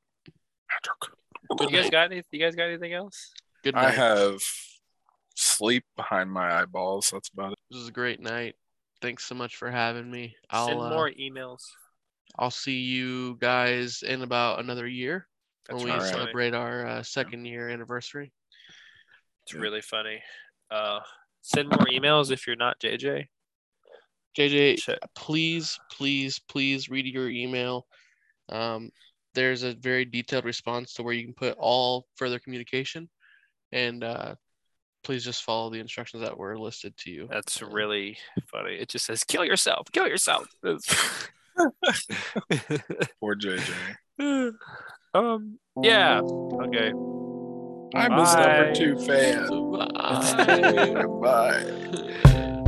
good 1.57 1.71
You 1.71 1.81
guys 1.81 1.89
got 1.89 2.11
any? 2.11 2.23
You 2.31 2.39
guys 2.39 2.55
got 2.55 2.65
anything 2.65 2.93
else? 2.93 3.31
Good 3.63 3.75
I 3.75 3.89
have 3.89 4.39
sleep 5.35 5.85
behind 5.95 6.31
my 6.31 6.61
eyeballs. 6.61 7.11
That's 7.11 7.29
about 7.29 7.53
it. 7.53 7.59
This 7.71 7.81
is 7.81 7.89
a 7.89 7.93
great 7.93 8.19
night. 8.19 8.55
Thanks 9.01 9.25
so 9.25 9.35
much 9.35 9.55
for 9.55 9.71
having 9.71 10.11
me. 10.11 10.35
Send 10.53 10.71
I'll 10.71 10.81
uh, 10.81 10.89
more 10.89 11.09
emails. 11.09 11.61
I'll 12.37 12.51
see 12.51 12.79
you 12.79 13.37
guys 13.39 14.03
in 14.03 14.21
about 14.21 14.59
another 14.59 14.87
year 14.87 15.27
That's 15.67 15.77
when 15.77 15.85
we 15.85 15.91
all 15.91 15.99
right. 15.99 16.09
celebrate 16.09 16.53
our 16.53 16.85
uh, 16.85 17.03
second 17.03 17.45
year 17.45 17.69
anniversary. 17.69 18.31
It's 19.43 19.53
really 19.53 19.81
funny. 19.81 20.21
Uh, 20.69 20.99
send 21.41 21.69
more 21.69 21.87
emails 21.87 22.31
if 22.31 22.45
you're 22.45 22.55
not 22.55 22.79
JJ. 22.79 23.27
JJ, 24.37 24.79
Shit. 24.81 24.99
please, 25.15 25.79
please, 25.91 26.39
please 26.49 26.89
read 26.89 27.05
your 27.05 27.29
email. 27.29 27.85
Um, 28.49 28.91
there's 29.35 29.63
a 29.63 29.73
very 29.73 30.05
detailed 30.05 30.45
response 30.45 30.93
to 30.93 31.03
where 31.03 31.13
you 31.13 31.23
can 31.25 31.33
put 31.33 31.55
all 31.57 32.05
further 32.15 32.39
communication, 32.39 33.09
and 33.71 34.03
uh, 34.03 34.35
please 35.03 35.23
just 35.23 35.43
follow 35.43 35.69
the 35.69 35.79
instructions 35.79 36.23
that 36.23 36.37
were 36.37 36.57
listed 36.57 36.95
to 36.97 37.11
you. 37.11 37.27
That's 37.31 37.61
Uh, 37.61 37.67
really 37.67 38.17
funny. 38.51 38.73
It 38.75 38.89
just 38.89 39.05
says 39.05 39.23
kill 39.23 39.45
yourself. 39.45 39.87
Kill 39.91 40.07
yourself. 40.07 40.47
Poor 43.19 43.35
JJ. 43.35 44.53
um. 45.13 45.59
Yeah. 45.81 46.21
Okay. 46.21 46.91
I'm 47.95 48.11
his 48.13 48.35
number 48.35 48.65
Bye. 48.67 48.73
two 48.73 48.95
fan. 48.99 49.47
Bye. 49.71 51.05
Bye. 51.21 52.55